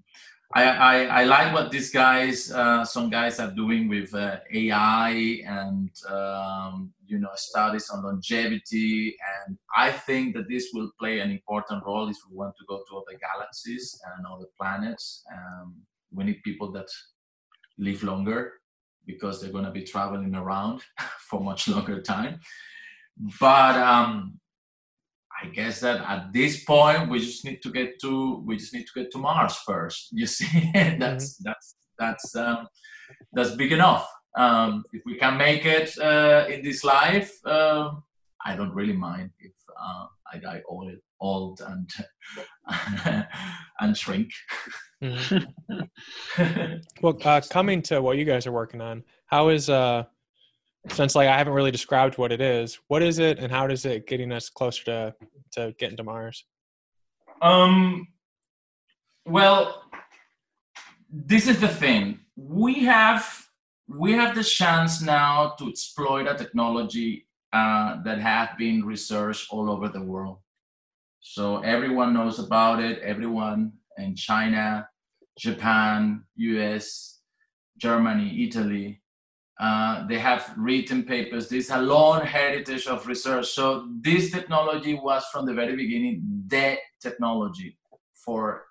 I, 0.51 0.63
I, 0.63 1.03
I, 1.03 1.23
like 1.25 1.53
what 1.53 1.69
these 1.69 1.91
guys, 1.91 2.51
uh, 2.51 2.83
some 2.83 3.11
guys 3.11 3.39
are 3.39 3.51
doing 3.51 3.87
with 3.87 4.15
uh, 4.15 4.37
AI 4.51 5.43
and 5.45 5.91
um, 6.09 6.91
you 7.05 7.19
know 7.19 7.29
studies 7.35 7.91
on 7.91 8.03
longevity, 8.03 9.15
and 9.45 9.59
I 9.77 9.91
think 9.91 10.35
that 10.35 10.49
this 10.49 10.69
will 10.73 10.89
play 10.99 11.19
an 11.19 11.29
important 11.29 11.85
role 11.85 12.09
if 12.09 12.17
we 12.27 12.35
want 12.35 12.55
to 12.57 12.65
go 12.67 12.77
to 12.77 12.97
other 12.97 13.15
galaxies 13.19 14.01
and 14.17 14.25
other 14.25 14.47
planets. 14.59 15.23
Um, 15.31 15.75
we 16.11 16.23
need 16.23 16.41
people 16.43 16.71
that 16.71 16.87
live 17.77 18.01
longer 18.01 18.53
because 19.05 19.39
they're 19.39 19.51
going 19.51 19.65
to 19.65 19.71
be 19.71 19.83
traveling 19.83 20.33
around 20.33 20.81
for 21.29 21.41
much 21.41 21.67
longer 21.67 22.01
time. 22.01 22.39
But 23.39 23.75
um, 23.75 24.39
I 25.41 25.47
guess 25.47 25.79
that 25.81 26.01
at 26.01 26.33
this 26.33 26.63
point 26.63 27.09
we 27.09 27.19
just 27.19 27.45
need 27.45 27.61
to 27.61 27.71
get 27.71 27.99
to 28.01 28.43
we 28.45 28.57
just 28.57 28.73
need 28.73 28.87
to 28.87 29.01
get 29.01 29.11
to 29.11 29.17
Mars 29.17 29.55
first. 29.65 30.09
You 30.11 30.25
see, 30.37 30.71
that's 30.73 31.39
mm-hmm. 31.39 31.43
that's 31.43 31.75
that's 31.97 32.35
um, 32.35 32.67
that's 33.33 33.51
big 33.51 33.71
enough. 33.71 34.07
Um, 34.37 34.83
if 34.93 35.01
we 35.05 35.17
can 35.17 35.37
make 35.37 35.65
it 35.65 35.97
uh, 35.99 36.45
in 36.49 36.63
this 36.63 36.83
life, 36.83 37.31
uh, 37.45 37.91
I 38.45 38.55
don't 38.55 38.73
really 38.73 38.93
mind 38.93 39.31
if 39.39 39.51
uh, 39.81 40.05
I 40.31 40.37
die 40.37 40.61
old, 40.67 40.91
old 41.19 41.61
and 41.61 41.89
and 43.79 43.97
shrink. 43.97 44.29
Mm-hmm. 45.03 46.73
well, 47.01 47.17
uh, 47.23 47.41
coming 47.49 47.81
to 47.83 48.01
what 48.01 48.17
you 48.17 48.25
guys 48.25 48.45
are 48.45 48.51
working 48.51 48.81
on, 48.81 49.03
how 49.25 49.49
is 49.49 49.69
uh 49.69 50.03
since 50.87 51.15
like 51.15 51.27
I 51.27 51.37
haven't 51.37 51.53
really 51.53 51.71
described 51.71 52.17
what 52.17 52.31
it 52.31 52.41
is, 52.41 52.79
what 52.87 53.01
is 53.01 53.19
it 53.19 53.39
and 53.39 53.51
how 53.51 53.67
does 53.67 53.85
it 53.85 54.07
getting 54.07 54.31
us 54.31 54.49
closer 54.49 54.83
to 54.85 55.15
to 55.51 55.73
getting 55.77 55.97
to 55.97 56.03
Mars? 56.03 56.45
Um, 57.41 58.07
well, 59.25 59.83
this 61.11 61.47
is 61.47 61.59
the 61.59 61.67
thing. 61.67 62.19
We 62.35 62.85
have 62.85 63.45
we 63.87 64.13
have 64.13 64.35
the 64.35 64.43
chance 64.43 65.01
now 65.01 65.55
to 65.57 65.69
exploit 65.69 66.27
a 66.27 66.35
technology 66.35 67.27
uh, 67.51 68.01
that 68.03 68.19
have 68.19 68.57
been 68.57 68.85
researched 68.85 69.51
all 69.51 69.69
over 69.69 69.89
the 69.89 70.01
world. 70.01 70.37
So 71.19 71.59
everyone 71.61 72.13
knows 72.13 72.39
about 72.39 72.79
it. 72.79 72.99
Everyone 72.99 73.73
in 73.97 74.15
China, 74.15 74.87
Japan, 75.37 76.23
US, 76.35 77.19
Germany, 77.77 78.45
Italy, 78.47 79.01
uh, 79.59 80.07
they 80.07 80.17
have 80.17 80.53
written 80.57 81.03
papers. 81.03 81.49
There's 81.49 81.69
a 81.69 81.81
long 81.81 82.25
heritage 82.25 82.87
of 82.87 83.05
research. 83.07 83.47
So 83.47 83.89
this 83.99 84.31
technology 84.31 84.93
was 84.93 85.25
from 85.31 85.45
the 85.45 85.53
very 85.53 85.75
beginning 85.75 86.21
the 86.47 86.77
technology 87.01 87.77
for 88.13 88.65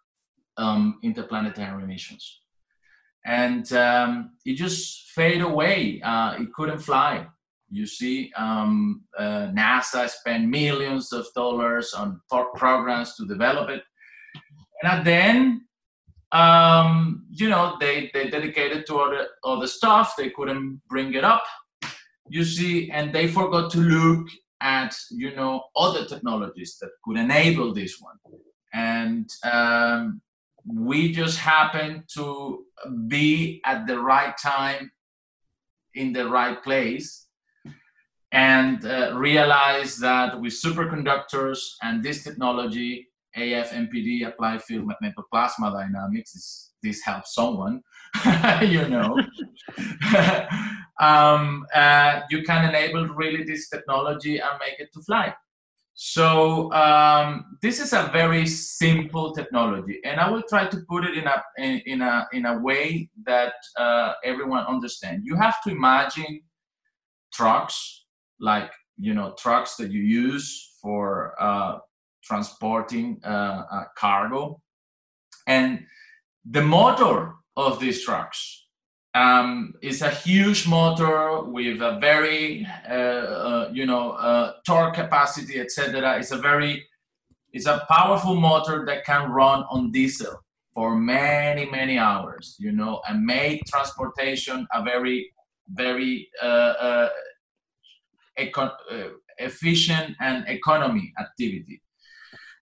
um, 0.56 0.98
interplanetary 1.02 1.86
missions. 1.86 2.40
And 3.26 3.70
um, 3.74 4.30
it 4.46 4.54
just 4.54 5.10
faded 5.10 5.42
away. 5.42 6.00
Uh, 6.02 6.36
it 6.40 6.52
couldn't 6.54 6.78
fly. 6.78 7.26
You 7.70 7.84
see, 7.84 8.32
um, 8.34 9.02
uh, 9.18 9.48
NASA 9.52 10.08
spent 10.08 10.48
millions 10.48 11.12
of 11.12 11.26
dollars 11.34 11.92
on 11.92 12.20
programs 12.56 13.14
to 13.16 13.26
develop 13.26 13.68
it. 13.68 13.82
And 14.82 15.06
then, 15.06 15.67
um, 16.32 17.26
you 17.30 17.48
know, 17.48 17.76
they, 17.80 18.10
they 18.12 18.28
dedicated 18.28 18.86
to 18.86 18.98
other, 18.98 19.26
other 19.44 19.66
stuff. 19.66 20.14
They 20.16 20.30
couldn't 20.30 20.80
bring 20.88 21.14
it 21.14 21.24
up, 21.24 21.44
you 22.28 22.44
see, 22.44 22.90
and 22.90 23.12
they 23.12 23.28
forgot 23.28 23.70
to 23.72 23.78
look 23.78 24.28
at, 24.60 24.94
you 25.10 25.34
know, 25.34 25.64
other 25.76 26.04
technologies 26.04 26.76
that 26.80 26.90
could 27.04 27.16
enable 27.16 27.72
this 27.72 28.00
one. 28.00 28.16
And 28.72 29.30
um, 29.44 30.20
we 30.66 31.12
just 31.12 31.38
happened 31.38 32.04
to 32.14 32.64
be 33.06 33.60
at 33.64 33.86
the 33.86 33.98
right 33.98 34.36
time 34.36 34.90
in 35.94 36.12
the 36.12 36.28
right 36.28 36.62
place 36.62 37.26
and 38.32 38.84
uh, 38.84 39.12
realize 39.16 39.96
that 39.96 40.38
with 40.38 40.52
superconductors 40.52 41.60
and 41.82 42.02
this 42.02 42.24
technology, 42.24 43.07
AFMPD, 43.38 44.26
applied 44.26 44.62
field 44.62 44.88
magnetoplasma 44.90 45.72
dynamics, 45.72 46.32
this, 46.32 46.72
this 46.82 47.02
helps 47.02 47.34
someone, 47.34 47.82
you 48.62 48.88
know, 48.88 49.16
um, 51.00 51.66
uh, 51.74 52.20
you 52.30 52.42
can 52.42 52.68
enable 52.68 53.06
really 53.08 53.44
this 53.44 53.68
technology 53.68 54.38
and 54.38 54.50
make 54.60 54.78
it 54.78 54.88
to 54.94 55.02
fly. 55.02 55.34
So 56.00 56.72
um, 56.72 57.58
this 57.60 57.80
is 57.80 57.92
a 57.92 58.08
very 58.12 58.46
simple 58.46 59.32
technology, 59.32 59.98
and 60.04 60.20
I 60.20 60.30
will 60.30 60.44
try 60.48 60.66
to 60.66 60.76
put 60.88 61.04
it 61.04 61.18
in 61.18 61.26
a 61.26 61.42
in, 61.56 61.82
in 61.86 62.02
a 62.02 62.24
in 62.32 62.46
a 62.46 62.56
way 62.56 63.10
that 63.26 63.54
uh, 63.76 64.12
everyone 64.24 64.64
understands. 64.66 65.26
You 65.26 65.34
have 65.34 65.60
to 65.64 65.70
imagine 65.70 66.42
trucks 67.32 68.04
like 68.38 68.70
you 68.96 69.12
know 69.12 69.34
trucks 69.36 69.74
that 69.76 69.90
you 69.90 70.02
use 70.02 70.76
for 70.80 71.34
uh, 71.42 71.78
transporting 72.28 73.20
uh, 73.24 73.84
cargo, 73.96 74.60
and 75.46 75.86
the 76.44 76.62
motor 76.62 77.34
of 77.56 77.80
these 77.80 78.04
trucks 78.04 78.68
um, 79.14 79.74
it's 79.82 80.02
a 80.02 80.10
huge 80.10 80.68
motor 80.68 81.42
with 81.42 81.80
a 81.80 81.98
very, 81.98 82.66
uh, 82.88 82.92
uh, 82.92 83.70
you 83.72 83.86
know, 83.86 84.12
uh, 84.12 84.52
torque 84.66 84.94
capacity, 84.94 85.58
etc. 85.60 86.18
It's 86.18 86.30
a 86.30 86.36
very, 86.36 86.84
it's 87.52 87.66
a 87.66 87.84
powerful 87.90 88.36
motor 88.36 88.84
that 88.86 89.04
can 89.04 89.30
run 89.30 89.64
on 89.70 89.90
diesel 89.90 90.34
for 90.74 90.94
many, 90.94 91.68
many 91.68 91.98
hours, 91.98 92.54
you 92.60 92.70
know, 92.70 93.00
and 93.08 93.24
make 93.24 93.64
transportation 93.64 94.66
a 94.72 94.84
very, 94.84 95.32
very 95.70 96.28
uh, 96.40 96.46
uh, 96.46 97.08
uh, 98.38 99.08
efficient 99.38 100.14
and 100.20 100.46
economy 100.48 101.12
activity, 101.18 101.82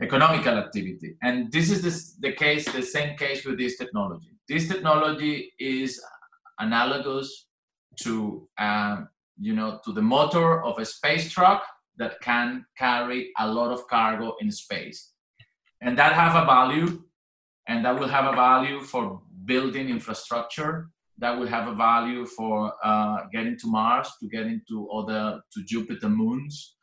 economical 0.03 0.59
activity. 0.59 1.17
And 1.23 1.51
this 1.51 1.71
is 1.71 1.83
this, 1.83 2.15
the 2.21 2.33
case, 2.33 2.71
the 2.71 2.83
same 2.83 3.17
case 3.17 3.45
with 3.45 3.59
this 3.59 3.79
technology. 3.79 4.31
This 4.49 4.69
technology 4.69 5.53
is 5.59 6.01
analogous 6.59 7.47
to 8.01 8.49
um, 8.59 9.09
you 9.39 9.55
know 9.55 9.81
to 9.85 9.93
the 9.93 10.03
motor 10.03 10.63
of 10.63 10.79
a 10.79 10.85
space 10.85 11.31
truck 11.31 11.65
that 11.97 12.21
can 12.21 12.65
carry 12.77 13.31
a 13.39 13.47
lot 13.47 13.71
of 13.71 13.87
cargo 13.89 14.35
in 14.41 14.51
space 14.51 15.13
and 15.81 15.99
that 15.99 16.13
have 16.13 16.43
a 16.43 16.47
value 16.47 17.03
and 17.69 17.85
that 17.85 17.99
will 17.99 18.09
have 18.09 18.33
a 18.33 18.37
value 18.37 18.81
for 18.81 19.21
building 19.45 19.89
infrastructure 19.89 20.89
that 21.19 21.39
will 21.39 21.47
have 21.47 21.69
a 21.69 21.75
value 21.75 22.27
for 22.27 22.73
uh, 22.85 23.25
getting 23.33 23.59
to 23.59 23.67
mars 23.67 24.11
to 24.21 24.29
getting 24.29 24.61
to 24.69 24.89
other 24.91 25.41
to 25.53 25.63
jupiter 25.65 26.09
moons 26.09 26.76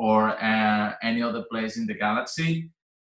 or 0.00 0.30
uh, 0.42 0.94
any 1.02 1.20
other 1.22 1.44
place 1.50 1.76
in 1.76 1.84
the 1.86 1.92
galaxy 1.94 2.70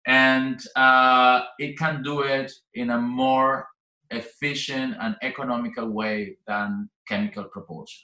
and 0.07 0.61
uh, 0.75 1.43
it 1.61 1.79
can 1.79 2.03
do 2.03 2.23
it 2.23 2.51
in 2.75 2.91
a 2.91 2.99
more 2.99 3.69
efficient 4.11 4.97
and 5.01 5.15
economical 5.23 5.89
way 5.89 6.37
than 6.49 6.91
chemical 7.07 7.45
propulsion. 7.45 8.03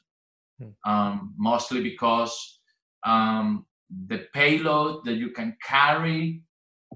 Hmm. 0.59 0.91
Um, 0.91 1.35
mostly 1.37 1.83
because 1.83 2.61
um, 3.05 3.67
the 4.07 4.27
payload 4.33 5.05
that 5.07 5.15
you 5.15 5.31
can 5.31 5.57
carry 5.67 6.43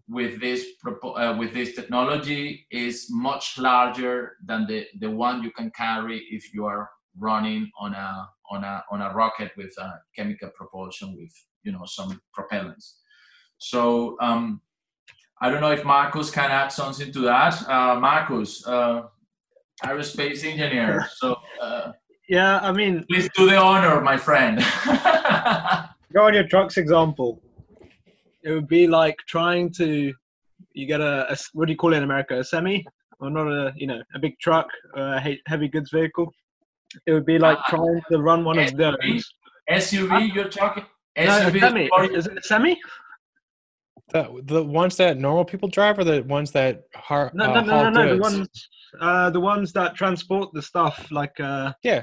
with 0.08 0.40
this 0.40 0.64
uh, 0.86 1.36
with 1.38 1.52
this 1.52 1.74
technology 1.74 2.66
is 2.70 3.08
much 3.10 3.58
larger 3.58 4.36
than 4.46 4.66
the, 4.66 4.86
the 5.00 5.10
one 5.10 5.42
you 5.42 5.50
can 5.50 5.70
carry 5.72 6.18
if 6.30 6.54
you 6.54 6.64
are 6.64 6.88
running 7.18 7.70
on 7.78 7.92
a 7.92 8.28
on 8.50 8.64
a 8.64 8.84
on 8.90 9.02
a 9.02 9.12
rocket 9.14 9.50
with 9.56 9.74
a 9.78 10.00
chemical 10.16 10.50
propulsion 10.56 11.14
with 11.16 11.32
you 11.62 11.72
know 11.72 11.84
some 11.84 12.20
propellants. 12.36 12.94
So 13.58 14.16
um, 14.20 14.60
I 15.40 15.50
don't 15.50 15.60
know 15.60 15.72
if 15.72 15.84
Marcus 15.84 16.30
can 16.30 16.50
add 16.50 16.68
something 16.68 17.12
to 17.12 17.20
that. 17.22 17.68
Uh, 17.68 17.98
Marcus, 17.98 18.66
uh, 18.66 19.02
aerospace 19.84 20.44
engineer. 20.44 21.08
So, 21.16 21.36
uh, 21.60 21.92
yeah, 22.28 22.60
I 22.60 22.70
mean, 22.70 23.04
please 23.10 23.28
do 23.36 23.50
the 23.50 23.56
honor, 23.56 24.00
my 24.00 24.16
friend. 24.16 24.58
go 26.12 26.26
on 26.26 26.34
your 26.34 26.46
trucks 26.46 26.76
example. 26.76 27.42
It 28.44 28.52
would 28.52 28.68
be 28.68 28.86
like 28.86 29.16
trying 29.28 29.72
to, 29.72 30.12
you 30.74 30.86
get 30.86 31.00
a, 31.00 31.32
a 31.32 31.36
what 31.52 31.66
do 31.66 31.72
you 31.72 31.76
call 31.76 31.92
it 31.92 31.98
in 31.98 32.04
America? 32.04 32.38
A 32.38 32.44
semi, 32.44 32.84
or 33.18 33.28
not 33.30 33.48
a, 33.48 33.72
you 33.76 33.86
know, 33.88 34.00
a 34.14 34.18
big 34.20 34.38
truck, 34.38 34.68
a 34.96 35.20
heavy 35.46 35.68
goods 35.68 35.90
vehicle. 35.90 36.32
It 37.06 37.12
would 37.12 37.26
be 37.26 37.38
like 37.38 37.58
uh, 37.58 37.70
trying 37.70 38.00
to 38.10 38.18
run 38.18 38.44
one 38.44 38.56
SUV, 38.56 38.94
of 38.94 39.00
those. 39.00 39.34
SUV, 39.70 40.34
you're 40.34 40.48
talking. 40.48 40.84
SUV 41.16 41.60
no, 41.60 41.68
semi. 41.68 42.16
Is 42.16 42.26
it 42.26 42.38
a 42.38 42.42
semi? 42.42 42.80
The 44.12 44.42
the 44.44 44.62
ones 44.62 44.96
that 44.96 45.18
normal 45.18 45.44
people 45.44 45.68
drive, 45.68 45.98
or 45.98 46.04
the 46.04 46.22
ones 46.22 46.50
that 46.52 46.82
har- 46.94 47.30
no, 47.34 47.46
no, 47.46 47.54
uh, 47.54 47.60
no, 47.62 47.90
no, 47.90 48.04
no, 48.04 48.14
the 48.16 48.20
ones 48.20 48.68
uh, 49.00 49.30
the 49.30 49.40
ones 49.40 49.72
that 49.72 49.94
transport 49.94 50.52
the 50.52 50.62
stuff, 50.62 51.10
like 51.10 51.38
uh, 51.40 51.72
yeah, 51.82 52.02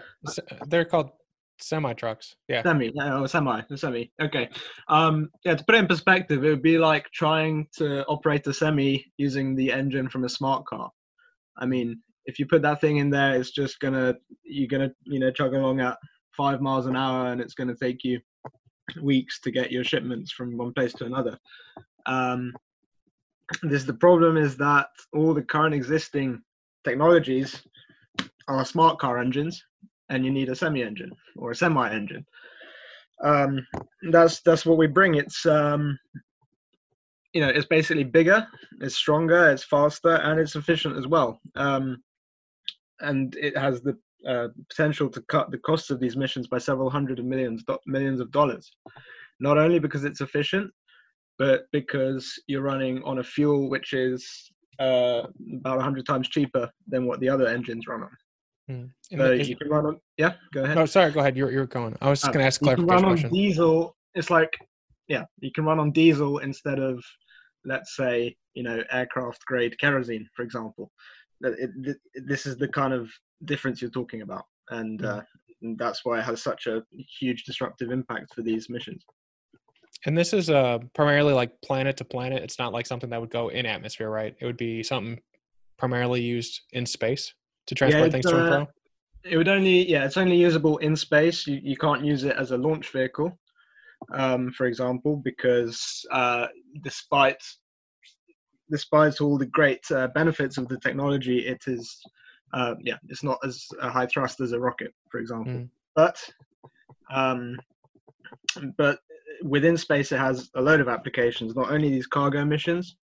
they're 0.67 0.85
called 0.85 1.11
semi 1.59 1.93
trucks. 1.93 2.35
Yeah, 2.47 2.63
semi, 2.63 2.91
no, 2.95 3.25
semi, 3.25 3.61
semi. 3.75 4.11
Okay, 4.21 4.49
um, 4.87 5.29
yeah. 5.45 5.55
To 5.55 5.63
put 5.63 5.75
it 5.75 5.79
in 5.79 5.87
perspective, 5.87 6.43
it 6.43 6.49
would 6.49 6.61
be 6.61 6.77
like 6.77 7.05
trying 7.13 7.67
to 7.77 8.05
operate 8.05 8.47
a 8.47 8.53
semi 8.53 9.05
using 9.17 9.55
the 9.55 9.71
engine 9.71 10.09
from 10.09 10.23
a 10.23 10.29
smart 10.29 10.65
car. 10.65 10.89
I 11.57 11.65
mean, 11.65 12.01
if 12.25 12.39
you 12.39 12.47
put 12.47 12.61
that 12.63 12.81
thing 12.81 12.97
in 12.97 13.09
there, 13.09 13.35
it's 13.35 13.51
just 13.51 13.79
gonna 13.79 14.15
you're 14.43 14.67
gonna 14.67 14.91
you 15.03 15.19
know 15.19 15.31
chug 15.31 15.53
along 15.53 15.81
at 15.81 15.97
five 16.35 16.61
miles 16.61 16.87
an 16.87 16.95
hour, 16.95 17.31
and 17.31 17.41
it's 17.41 17.53
gonna 17.53 17.75
take 17.75 18.03
you 18.03 18.19
weeks 19.01 19.39
to 19.41 19.51
get 19.51 19.71
your 19.71 19.83
shipments 19.83 20.31
from 20.31 20.57
one 20.57 20.73
place 20.73 20.93
to 20.93 21.05
another. 21.05 21.37
Um, 22.05 22.53
this 23.63 23.83
the 23.83 23.93
problem 23.93 24.37
is 24.37 24.57
that 24.57 24.89
all 25.13 25.33
the 25.33 25.41
current 25.41 25.73
existing 25.73 26.41
technologies 26.83 27.61
are 28.47 28.65
smart 28.65 28.99
car 28.99 29.17
engines, 29.17 29.63
and 30.09 30.25
you 30.25 30.31
need 30.31 30.49
a 30.49 30.55
semi 30.55 30.83
engine 30.83 31.11
or 31.35 31.51
a 31.51 31.55
semi 31.55 31.89
engine. 31.91 32.25
Um, 33.23 33.65
that's 34.11 34.41
that's 34.41 34.65
what 34.65 34.77
we 34.77 34.87
bring. 34.87 35.15
It's 35.15 35.45
um, 35.45 35.97
you 37.33 37.41
know 37.41 37.49
it's 37.49 37.65
basically 37.65 38.03
bigger, 38.03 38.47
it's 38.81 38.95
stronger, 38.95 39.49
it's 39.49 39.63
faster, 39.63 40.15
and 40.15 40.39
it's 40.39 40.55
efficient 40.55 40.97
as 40.97 41.07
well. 41.07 41.41
Um, 41.55 42.03
and 43.01 43.35
it 43.35 43.57
has 43.57 43.81
the 43.81 43.97
uh, 44.27 44.47
potential 44.69 45.09
to 45.09 45.21
cut 45.23 45.51
the 45.51 45.57
costs 45.59 45.89
of 45.89 45.99
these 45.99 46.17
missions 46.17 46.47
by 46.47 46.57
several 46.57 46.89
hundred 46.89 47.19
of 47.19 47.25
millions 47.25 47.63
millions 47.85 48.19
of 48.19 48.31
dollars. 48.31 48.71
Not 49.39 49.57
only 49.57 49.79
because 49.79 50.03
it's 50.03 50.21
efficient, 50.21 50.71
but 51.37 51.65
because 51.71 52.33
you're 52.47 52.61
running 52.61 53.01
on 53.03 53.19
a 53.19 53.23
fuel 53.23 53.69
which 53.69 53.93
is 53.93 54.51
uh, 54.79 55.23
about 55.59 55.77
100 55.77 56.05
times 56.05 56.27
cheaper 56.27 56.69
than 56.87 57.05
what 57.05 57.19
the 57.19 57.29
other 57.29 57.47
engines 57.47 57.87
run 57.87 58.03
on. 58.03 58.17
Mm. 58.69 58.89
So 59.17 59.31
you 59.31 59.55
can 59.55 59.69
run 59.69 59.85
on. 59.85 59.99
Yeah, 60.17 60.33
go 60.53 60.63
ahead. 60.63 60.75
No, 60.75 60.85
sorry, 60.85 61.11
go 61.11 61.21
ahead. 61.21 61.35
You're 61.35 61.51
you're 61.51 61.65
going. 61.65 61.97
I 62.01 62.09
was 62.09 62.19
just 62.21 62.29
uh, 62.29 62.33
going 62.33 62.43
to 62.43 62.47
ask 62.47 62.61
clarification. 62.61 62.87
You 62.87 62.97
can 62.97 63.03
run 63.03 63.11
question. 63.11 63.29
on 63.29 63.33
diesel. 63.33 63.95
It's 64.13 64.29
like, 64.29 64.55
yeah, 65.07 65.23
you 65.39 65.51
can 65.51 65.65
run 65.65 65.79
on 65.79 65.91
diesel 65.91 66.39
instead 66.39 66.79
of 66.79 67.03
let's 67.65 67.95
say, 67.95 68.35
you 68.53 68.63
know, 68.63 68.83
aircraft 68.91 69.45
grade 69.45 69.79
kerosene, 69.79 70.27
for 70.35 70.43
example. 70.43 70.91
It, 71.41 71.69
it, 71.83 71.97
this 72.27 72.45
is 72.45 72.57
the 72.57 72.67
kind 72.67 72.93
of 72.93 73.09
difference 73.45 73.81
you're 73.81 73.91
talking 73.91 74.21
about, 74.21 74.45
and, 74.69 75.03
uh, 75.05 75.21
and 75.61 75.77
that's 75.77 76.05
why 76.05 76.19
it 76.19 76.23
has 76.23 76.41
such 76.41 76.67
a 76.67 76.83
huge 77.19 77.43
disruptive 77.43 77.91
impact 77.91 78.33
for 78.33 78.41
these 78.41 78.69
missions. 78.69 79.03
And 80.05 80.17
this 80.17 80.31
is 80.33 80.49
uh, 80.49 80.79
primarily 80.93 81.33
like 81.33 81.61
planet 81.61 81.97
to 81.97 82.05
planet. 82.05 82.41
It's 82.41 82.57
not 82.57 82.71
like 82.71 82.85
something 82.85 83.09
that 83.09 83.19
would 83.19 83.31
go 83.31 83.49
in 83.49 83.65
atmosphere, 83.65 84.09
right? 84.09 84.35
It 84.39 84.45
would 84.45 84.57
be 84.57 84.81
something 84.83 85.19
primarily 85.77 86.21
used 86.21 86.61
in 86.71 86.85
space 86.85 87.33
to 87.67 87.75
transport 87.75 88.07
Yeah, 88.07 88.11
things 88.11 88.25
to 88.27 88.37
and 88.37 88.45
uh, 88.45 88.47
fro. 88.47 88.67
It 89.25 89.37
would 89.37 89.49
only, 89.49 89.89
yeah, 89.89 90.05
it's 90.05 90.17
only 90.17 90.37
usable 90.37 90.77
in 90.77 90.95
space. 90.95 91.45
You, 91.45 91.59
you 91.61 91.75
can't 91.75 92.05
use 92.05 92.23
it 92.23 92.35
as 92.37 92.51
a 92.51 92.57
launch 92.57 92.91
vehicle, 92.91 93.37
um, 94.13 94.51
for 94.51 94.65
example, 94.65 95.17
because 95.17 96.05
uh, 96.11 96.47
despite 96.81 97.41
despite 98.71 99.19
all 99.19 99.37
the 99.37 99.47
great 99.47 99.83
uh, 99.91 100.07
benefits 100.09 100.57
of 100.57 100.67
the 100.67 100.77
technology, 100.77 101.39
it 101.39 101.63
is, 101.67 101.99
uh, 102.53 102.75
yeah, 102.81 102.97
it's 103.09 103.23
not 103.23 103.39
as 103.43 103.67
uh, 103.81 103.89
high 103.89 104.07
thrust 104.07 104.39
as 104.41 104.51
a 104.51 104.59
rocket, 104.59 104.93
for 105.11 105.19
example. 105.19 105.53
Mm. 105.53 105.69
But, 105.95 106.23
um, 107.13 107.57
but 108.77 108.99
within 109.43 109.77
space, 109.77 110.11
it 110.11 110.19
has 110.19 110.49
a 110.55 110.61
load 110.61 110.79
of 110.79 110.87
applications. 110.87 111.55
Not 111.55 111.71
only 111.71 111.89
these 111.89 112.07
cargo 112.07 112.45
missions, 112.45 112.95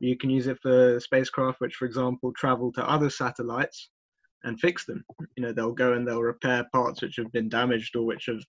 you 0.00 0.16
can 0.16 0.30
use 0.30 0.46
it 0.46 0.58
for 0.60 0.98
spacecraft, 1.00 1.60
which, 1.60 1.76
for 1.76 1.84
example, 1.84 2.32
travel 2.36 2.72
to 2.72 2.88
other 2.88 3.10
satellites 3.10 3.90
and 4.44 4.60
fix 4.60 4.84
them. 4.84 5.04
You 5.36 5.44
know, 5.44 5.52
they'll 5.52 5.72
go 5.72 5.94
and 5.94 6.06
they'll 6.06 6.22
repair 6.22 6.66
parts 6.72 7.02
which 7.02 7.16
have 7.16 7.32
been 7.32 7.48
damaged 7.48 7.96
or 7.96 8.04
which 8.04 8.26
have 8.26 8.42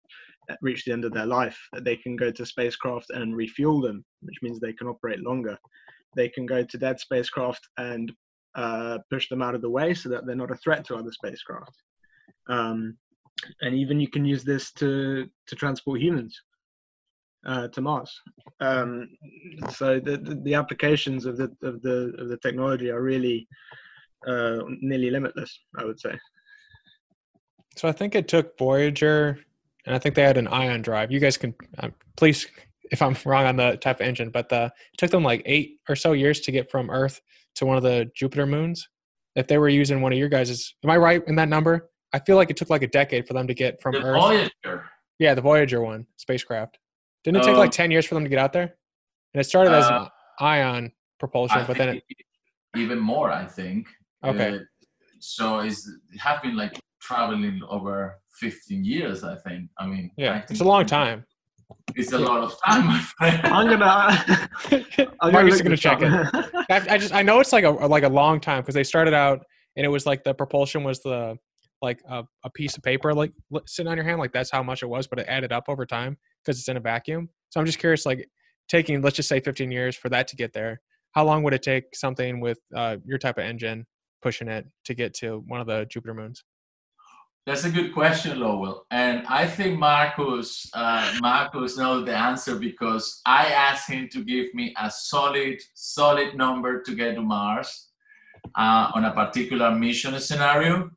reached 0.61 0.85
the 0.85 0.91
end 0.91 1.05
of 1.05 1.13
their 1.13 1.25
life. 1.25 1.57
They 1.81 1.95
can 1.95 2.15
go 2.15 2.31
to 2.31 2.45
spacecraft 2.45 3.07
and 3.11 3.35
refuel 3.35 3.81
them, 3.81 4.03
which 4.21 4.37
means 4.41 4.59
they 4.59 4.73
can 4.73 4.87
operate 4.87 5.21
longer. 5.21 5.57
They 6.15 6.29
can 6.29 6.45
go 6.45 6.63
to 6.63 6.77
dead 6.77 6.99
spacecraft 6.99 7.67
and 7.77 8.11
uh, 8.55 8.99
push 9.09 9.29
them 9.29 9.41
out 9.41 9.55
of 9.55 9.61
the 9.61 9.69
way 9.69 9.93
so 9.93 10.09
that 10.09 10.25
they're 10.25 10.35
not 10.35 10.51
a 10.51 10.55
threat 10.57 10.85
to 10.85 10.95
other 10.95 11.11
spacecraft. 11.11 11.75
Um, 12.47 12.97
and 13.61 13.75
even 13.75 13.99
you 13.99 14.09
can 14.09 14.25
use 14.25 14.43
this 14.43 14.71
to 14.73 15.27
to 15.47 15.55
transport 15.55 15.99
humans 16.01 16.39
uh, 17.45 17.67
to 17.69 17.81
Mars. 17.81 18.11
Um, 18.59 19.09
so 19.71 19.99
the, 19.99 20.17
the 20.17 20.35
the 20.43 20.53
applications 20.53 21.25
of 21.25 21.37
the 21.37 21.51
of 21.61 21.81
the 21.81 22.13
of 22.17 22.29
the 22.29 22.37
technology 22.37 22.89
are 22.89 23.01
really 23.01 23.47
uh, 24.27 24.59
nearly 24.81 25.09
limitless. 25.09 25.59
I 25.77 25.83
would 25.83 25.99
say. 25.99 26.17
So 27.75 27.89
I 27.89 27.91
think 27.91 28.15
it 28.15 28.27
took 28.29 28.57
Voyager, 28.57 29.37
and 29.85 29.93
I 29.93 29.99
think 29.99 30.15
they 30.15 30.23
had 30.23 30.37
an 30.37 30.47
ion 30.47 30.81
drive. 30.81 31.11
You 31.11 31.19
guys 31.19 31.37
can 31.37 31.53
uh, 31.77 31.89
please, 32.15 32.47
if 32.91 33.01
I'm 33.01 33.15
wrong 33.25 33.45
on 33.45 33.55
the 33.55 33.77
type 33.77 33.99
of 33.99 34.05
engine, 34.07 34.29
but 34.29 34.49
the, 34.49 34.65
it 34.65 34.97
took 34.97 35.11
them 35.11 35.23
like 35.23 35.41
eight 35.45 35.79
or 35.89 35.95
so 35.95 36.13
years 36.13 36.39
to 36.41 36.51
get 36.51 36.69
from 36.69 36.89
Earth 36.89 37.21
to 37.55 37.65
one 37.65 37.77
of 37.77 37.83
the 37.83 38.09
Jupiter 38.15 38.45
moons. 38.45 38.87
If 39.35 39.47
they 39.47 39.57
were 39.57 39.69
using 39.69 40.01
one 40.01 40.13
of 40.13 40.19
your 40.19 40.29
guys's, 40.29 40.75
am 40.83 40.89
I 40.89 40.97
right 40.97 41.21
in 41.27 41.35
that 41.35 41.49
number? 41.49 41.89
I 42.13 42.19
feel 42.19 42.37
like 42.37 42.49
it 42.49 42.57
took 42.57 42.69
like 42.69 42.83
a 42.83 42.87
decade 42.87 43.27
for 43.27 43.33
them 43.33 43.47
to 43.47 43.53
get 43.53 43.81
from 43.81 43.93
The 43.93 44.03
Earth. 44.03 44.21
Voyager. 44.21 44.85
Yeah, 45.19 45.33
the 45.33 45.41
Voyager 45.41 45.81
one 45.81 46.05
spacecraft. 46.17 46.77
Didn't 47.23 47.41
it 47.41 47.45
take 47.45 47.57
like 47.57 47.71
ten 47.71 47.89
years 47.91 48.05
for 48.05 48.13
them 48.15 48.23
to 48.23 48.29
get 48.29 48.37
out 48.39 48.53
there? 48.53 48.75
And 49.33 49.41
it 49.41 49.45
started 49.45 49.73
as 49.73 49.85
Uh, 49.85 50.07
ion 50.39 50.91
propulsion, 51.19 51.59
I 51.59 51.63
but 51.65 51.77
then 51.77 51.89
it, 51.97 52.03
even 52.75 52.99
more, 52.99 53.31
I 53.31 53.45
think. 53.45 53.87
Okay. 54.23 54.55
Uh, 54.55 54.59
so 55.19 55.59
it's, 55.59 55.87
it 56.13 56.19
has 56.19 56.39
been 56.41 56.55
like 56.55 56.79
traveling 57.01 57.61
over 57.67 58.19
15 58.39 58.83
years, 58.83 59.23
I 59.23 59.35
think. 59.35 59.69
I 59.77 59.87
mean, 59.87 60.11
I 60.17 60.21
yeah, 60.21 60.43
it's 60.49 60.59
a 60.61 60.63
long 60.63 60.85
time. 60.85 61.25
It's 61.95 62.11
a 62.11 62.19
lot 62.19 62.43
of 62.43 62.55
time. 62.65 63.01
I'm 63.19 63.69
gonna. 63.69 63.85
I'm 65.21 65.31
Marcus 65.31 65.55
is 65.55 65.59
look 65.59 65.63
gonna 65.63 65.77
check 65.77 66.01
it. 66.01 66.65
I, 66.69 66.95
I 66.95 66.97
just 66.97 67.13
I 67.13 67.21
know 67.21 67.39
it's 67.39 67.53
like 67.53 67.63
a 67.63 67.69
like 67.69 68.03
a 68.03 68.09
long 68.09 68.39
time 68.39 68.61
because 68.61 68.75
they 68.75 68.83
started 68.83 69.13
out 69.13 69.45
and 69.75 69.85
it 69.85 69.89
was 69.89 70.05
like 70.05 70.23
the 70.23 70.33
propulsion 70.33 70.83
was 70.83 71.01
the 71.01 71.37
like 71.81 72.01
a, 72.09 72.23
a 72.43 72.49
piece 72.51 72.77
of 72.77 72.83
paper 72.83 73.13
like 73.13 73.31
sitting 73.67 73.89
on 73.89 73.97
your 73.97 74.05
hand 74.05 74.19
like 74.19 74.31
that's 74.31 74.51
how 74.51 74.63
much 74.63 74.81
it 74.81 74.87
was 74.87 75.07
but 75.07 75.19
it 75.19 75.25
added 75.27 75.51
up 75.51 75.65
over 75.67 75.85
time 75.85 76.17
because 76.43 76.57
it's 76.59 76.67
in 76.67 76.77
a 76.77 76.79
vacuum 76.79 77.29
so 77.49 77.59
i'm 77.59 77.65
just 77.65 77.79
curious 77.79 78.05
like 78.05 78.27
taking 78.69 79.01
let's 79.01 79.15
just 79.15 79.29
say 79.29 79.39
15 79.39 79.71
years 79.71 79.95
for 79.95 80.09
that 80.09 80.27
to 80.27 80.35
get 80.35 80.53
there 80.53 80.81
how 81.11 81.23
long 81.25 81.43
would 81.43 81.53
it 81.53 81.61
take 81.61 81.95
something 81.95 82.39
with 82.39 82.59
uh, 82.75 82.97
your 83.05 83.17
type 83.17 83.37
of 83.37 83.43
engine 83.43 83.85
pushing 84.21 84.47
it 84.47 84.65
to 84.85 84.93
get 84.93 85.13
to 85.13 85.43
one 85.47 85.61
of 85.61 85.67
the 85.67 85.85
jupiter 85.89 86.13
moons 86.13 86.43
That's 87.45 87.63
a 87.63 87.69
good 87.69 87.93
question, 87.93 88.39
Lowell. 88.39 88.87
And 88.89 89.25
I 89.27 89.45
think 89.45 89.77
Marcus, 89.77 90.67
uh, 90.73 91.15
Marcus 91.21 91.77
knows 91.77 92.03
the 92.05 92.15
answer 92.15 92.55
because 92.55 93.21
I 93.23 93.45
asked 93.45 93.87
him 93.87 94.09
to 94.13 94.23
give 94.23 94.51
me 94.55 94.73
a 94.81 94.89
solid, 94.89 95.61
solid 95.75 96.35
number 96.35 96.81
to 96.81 96.95
get 96.95 97.13
to 97.13 97.21
Mars 97.21 97.89
uh, 98.55 98.91
on 98.95 99.05
a 99.05 99.11
particular 99.11 99.69
mission 99.69 100.19
scenario. 100.19 100.89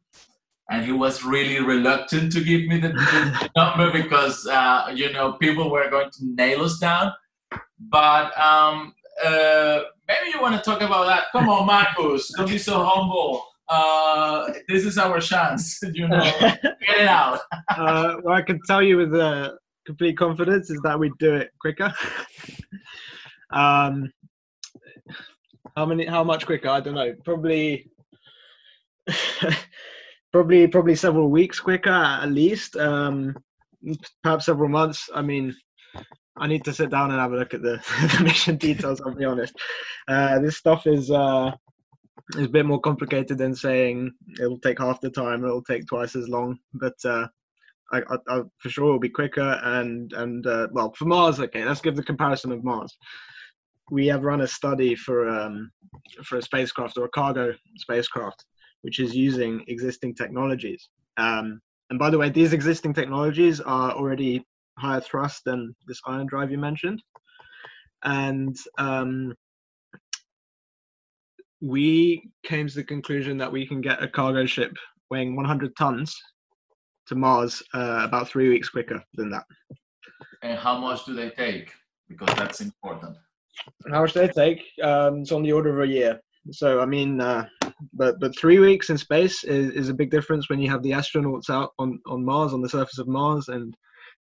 And 0.71 0.87
he 0.87 0.93
was 0.93 1.23
really 1.23 1.61
reluctant 1.61 2.33
to 2.33 2.43
give 2.43 2.67
me 2.67 2.81
the, 2.81 2.89
the 2.89 3.51
number 3.57 3.93
because, 3.93 4.47
uh, 4.47 4.91
you 4.95 5.13
know, 5.13 5.33
people 5.35 5.71
were 5.71 5.91
going 5.91 6.11
to 6.11 6.35
nail 6.35 6.63
us 6.63 6.79
down. 6.79 7.13
But 7.79 8.39
um, 8.39 8.95
uh, 9.23 9.81
maybe 10.09 10.31
you 10.33 10.41
want 10.41 10.57
to 10.57 10.63
talk 10.63 10.81
about 10.81 11.07
that. 11.09 11.25
Come 11.33 11.51
on, 11.51 11.67
Marcus, 11.67 12.33
don't 12.35 12.49
be 12.49 12.57
so 12.57 12.83
humble. 12.83 13.45
Uh, 13.69 14.51
this 14.69 14.85
is 14.85 14.99
our 14.99 15.21
chance, 15.21 15.81
you 15.93 16.09
know. 16.09 16.23
Get 16.41 16.77
it 16.89 17.09
out. 17.09 17.41
uh, 17.77 18.17
what 18.23 18.35
I 18.35 18.43
can 18.43 18.61
tell 18.67 18.83
you 18.83 18.97
with 18.97 19.15
uh, 19.15 19.53
complete 19.87 20.17
confidence 20.17 20.71
is 20.71 20.81
that 20.83 20.99
we 20.99 21.13
do 21.19 21.35
it 21.35 21.51
quicker. 21.61 21.93
um, 23.51 24.11
how 25.77 25.87
many? 25.87 26.07
How 26.07 26.25
much 26.25 26.47
quicker? 26.47 26.69
I 26.69 26.81
don't 26.81 26.95
know. 26.95 27.15
Probably, 27.25 27.91
probably, 30.33 30.67
probably 30.67 30.95
several 30.95 31.29
weeks 31.29 31.61
quicker 31.61 31.91
at 31.91 32.31
least. 32.31 32.77
Um, 32.77 33.37
perhaps 34.23 34.47
several 34.47 34.71
months. 34.71 35.11
I 35.15 35.23
mean, 35.23 35.55
I 36.39 36.47
need 36.47 36.65
to 36.65 36.73
sit 36.73 36.91
down 36.91 37.11
and 37.11 37.21
have 37.21 37.33
a 37.33 37.37
look 37.37 37.55
at 37.55 37.63
the, 37.63 37.81
the 38.17 38.25
mission 38.25 38.57
details. 38.57 39.01
I'll 39.03 39.15
be 39.15 39.27
honest. 39.27 39.55
Uh, 40.09 40.39
this 40.39 40.57
stuff 40.57 40.87
is. 40.87 41.11
Uh, 41.11 41.53
is 42.37 42.47
a 42.47 42.49
bit 42.49 42.67
more 42.67 42.81
complicated 42.81 43.39
than 43.39 43.55
saying 43.55 44.13
it'll 44.41 44.59
take 44.59 44.79
half 44.79 45.01
the 45.01 45.11
time, 45.11 45.45
it'll 45.45 45.63
take 45.63 45.87
twice 45.87 46.15
as 46.15 46.29
long, 46.29 46.59
but 46.75 46.95
uh, 47.05 47.27
I, 47.93 47.99
I, 47.99 48.17
I 48.29 48.43
for 48.59 48.69
sure 48.69 48.87
it'll 48.87 48.99
be 48.99 49.09
quicker. 49.09 49.61
And 49.63 50.13
and 50.13 50.47
uh, 50.47 50.69
well, 50.73 50.93
for 50.93 51.07
Mars, 51.07 51.41
okay, 51.41 51.65
let's 51.65 51.81
give 51.81 51.97
the 51.97 52.03
comparison 52.03 52.53
of 52.53 52.65
Mars. 52.65 52.97
We 53.91 54.07
have 54.09 54.25
run 54.25 54.43
a 54.43 54.47
study 54.47 54.95
for 54.95 55.29
um, 55.29 55.71
for 56.25 56.37
a 56.39 56.43
spacecraft 56.43 56.99
or 56.99 57.07
a 57.07 57.11
cargo 57.11 57.55
spacecraft, 57.77 58.45
which 58.83 59.01
is 59.01 59.17
using 59.17 59.65
existing 59.69 60.15
technologies. 60.15 60.89
Um, 61.17 61.61
and 61.91 61.99
by 61.99 62.11
the 62.11 62.19
way, 62.19 62.29
these 62.29 62.53
existing 62.53 62.93
technologies 62.93 63.61
are 63.61 63.93
already 63.93 64.45
higher 64.79 65.01
thrust 65.01 65.45
than 65.45 65.75
this 65.87 66.01
ion 66.07 66.27
drive 66.27 66.51
you 66.51 66.59
mentioned, 66.59 67.03
and 68.05 68.55
um, 68.77 69.35
we 71.61 72.31
came 72.45 72.69
to 72.69 72.75
the 72.75 72.85
conclusion 72.85 73.37
that 73.39 73.51
we 73.51 73.67
can 73.67 73.81
get 73.81 74.03
a 74.03 74.09
cargo 74.09 74.47
ship 74.47 74.77
weighing 75.11 75.35
100 75.37 75.75
tons 75.77 76.15
to 77.09 77.15
Mars 77.15 77.63
uh, 77.75 78.03
about 78.05 78.29
three 78.29 78.49
weeks 78.49 78.69
quicker 78.69 79.03
than 79.15 79.31
that. 79.31 79.45
And 80.43 80.59
how 80.59 80.79
much 80.79 81.05
do 81.05 81.15
they 81.15 81.31
take? 81.31 81.73
Because 82.09 82.35
that's 82.37 82.61
important. 82.61 83.17
How 83.91 84.03
much 84.03 84.15
they 84.15 84.29
take? 84.29 84.63
Um, 84.83 85.23
it's 85.23 85.33
on 85.33 85.43
the 85.43 85.53
order 85.53 85.75
of 85.75 85.89
a 85.89 85.93
year. 85.93 86.21
So 86.53 86.81
I 86.81 86.87
mean, 86.87 87.21
uh, 87.21 87.47
but 87.93 88.21
but 88.21 88.39
three 88.39 88.59
weeks 88.59 88.91
in 88.91 88.97
space 88.97 89.45
is, 89.45 89.73
is 89.73 89.89
a 89.89 89.95
big 89.95 90.11
difference 90.11 90.49
when 90.49 90.61
you 90.61 90.71
have 90.71 90.83
the 90.83 90.93
astronauts 90.93 91.51
out 91.51 91.73
on, 91.79 91.99
on 92.07 92.25
Mars 92.25 92.53
on 92.53 92.63
the 92.63 92.69
surface 92.69 92.99
of 92.99 93.09
Mars 93.09 93.49
and 93.49 93.75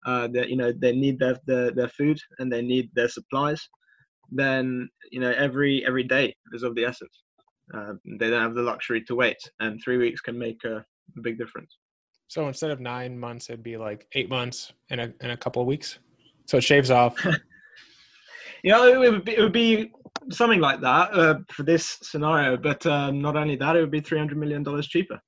uh, 0.06 0.28
that 0.28 0.48
you 0.48 0.56
know 0.56 0.72
they 0.72 0.92
need 0.92 1.18
their, 1.18 1.38
their 1.46 1.70
their 1.70 1.88
food 1.88 2.18
and 2.38 2.52
they 2.52 2.62
need 2.62 2.90
their 2.94 3.08
supplies. 3.08 3.68
Then 4.30 4.88
you 5.12 5.20
know 5.20 5.30
every 5.30 5.86
every 5.86 6.04
day 6.04 6.34
is 6.52 6.62
of 6.62 6.74
the 6.74 6.84
essence. 6.84 7.22
Uh, 7.74 7.94
they 8.18 8.30
don't 8.30 8.42
have 8.42 8.54
the 8.54 8.62
luxury 8.62 9.02
to 9.02 9.14
wait, 9.14 9.38
and 9.60 9.80
three 9.82 9.96
weeks 9.96 10.20
can 10.20 10.38
make 10.38 10.62
a, 10.64 10.76
a 11.16 11.20
big 11.22 11.36
difference. 11.38 11.78
so 12.28 12.46
instead 12.48 12.70
of 12.70 12.80
nine 12.80 13.18
months 13.18 13.48
it'd 13.50 13.62
be 13.62 13.76
like 13.76 14.06
eight 14.14 14.28
months 14.28 14.72
in 14.90 14.98
a, 15.00 15.12
in 15.20 15.30
a 15.30 15.36
couple 15.36 15.60
of 15.62 15.68
weeks 15.68 15.98
so 16.46 16.56
it 16.58 16.64
shaves 16.64 16.90
off 16.90 17.14
You 18.62 18.72
know, 18.72 19.02
it 19.02 19.10
would 19.10 19.24
be, 19.24 19.36
it 19.36 19.40
would 19.42 19.52
be 19.52 19.92
something 20.30 20.60
like 20.60 20.80
that 20.80 21.12
uh, 21.12 21.38
for 21.52 21.62
this 21.62 21.98
scenario. 22.02 22.56
But 22.56 22.84
um, 22.86 23.20
not 23.20 23.36
only 23.36 23.54
that, 23.56 23.76
it 23.76 23.80
would 23.80 23.92
be 23.92 24.00
three 24.00 24.18
hundred 24.18 24.38
million 24.38 24.62
dollars 24.64 24.88
cheaper. 24.88 25.20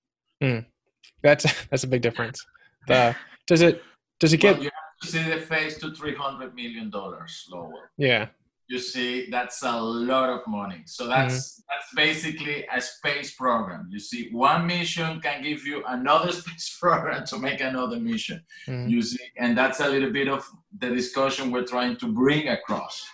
that's 1.22 1.44
that's 1.70 1.84
a 1.84 1.86
big 1.86 2.02
difference 2.02 2.44
the 2.88 3.14
does 3.46 3.60
it 3.62 3.82
does 4.18 4.32
it 4.32 4.42
Well, 4.42 4.54
get 4.54 4.62
you 4.62 4.70
have 4.80 4.96
to 5.02 5.06
see 5.08 5.22
the 5.34 5.40
face 5.40 5.78
to 5.78 5.94
three 5.94 6.14
hundred 6.14 6.54
million 6.54 6.90
dollars, 6.90 7.46
lower. 7.52 7.90
yeah 7.96 8.26
You 8.68 8.78
see, 8.78 9.30
that's 9.30 9.62
a 9.62 9.80
lot 9.80 10.28
of 10.28 10.40
money. 10.46 10.82
So 10.84 11.06
that's 11.08 11.62
that's 11.68 11.88
basically 11.96 12.66
a 12.74 12.80
space 12.80 13.34
program. 13.34 13.88
You 13.90 13.98
see, 13.98 14.28
one 14.30 14.66
mission 14.66 15.20
can 15.20 15.42
give 15.42 15.66
you 15.66 15.82
another 15.86 16.32
space 16.40 16.76
program 16.78 17.24
to 17.26 17.38
make 17.38 17.60
another 17.62 17.98
mission. 17.98 18.44
Mhm. 18.66 18.90
You 18.90 19.00
see, 19.00 19.24
and 19.38 19.56
that's 19.56 19.80
a 19.80 19.88
little 19.88 20.10
bit 20.10 20.28
of 20.28 20.46
the 20.78 20.90
discussion 20.90 21.50
we're 21.50 21.64
trying 21.64 21.96
to 21.96 22.12
bring 22.12 22.48
across. 22.48 23.04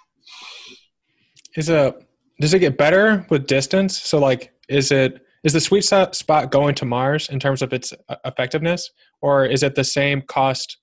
is 1.57 1.71
a 1.71 1.95
does 2.41 2.53
it 2.53 2.59
get 2.59 2.77
better 2.77 3.25
with 3.31 3.47
distance? 3.47 4.01
So 4.03 4.19
like, 4.19 4.53
is 4.69 4.91
it 4.91 5.25
is 5.45 5.53
the 5.53 5.61
sweet 5.61 5.85
spot 5.85 6.51
going 6.51 6.75
to 6.77 6.85
Mars 6.85 7.29
in 7.29 7.39
terms 7.39 7.63
of 7.63 7.73
its 7.73 7.93
uh, 8.09 8.17
effectiveness, 8.25 8.91
or 9.23 9.47
is 9.47 9.63
it 9.63 9.75
the 9.77 9.85
same 9.85 10.23
cost? 10.23 10.79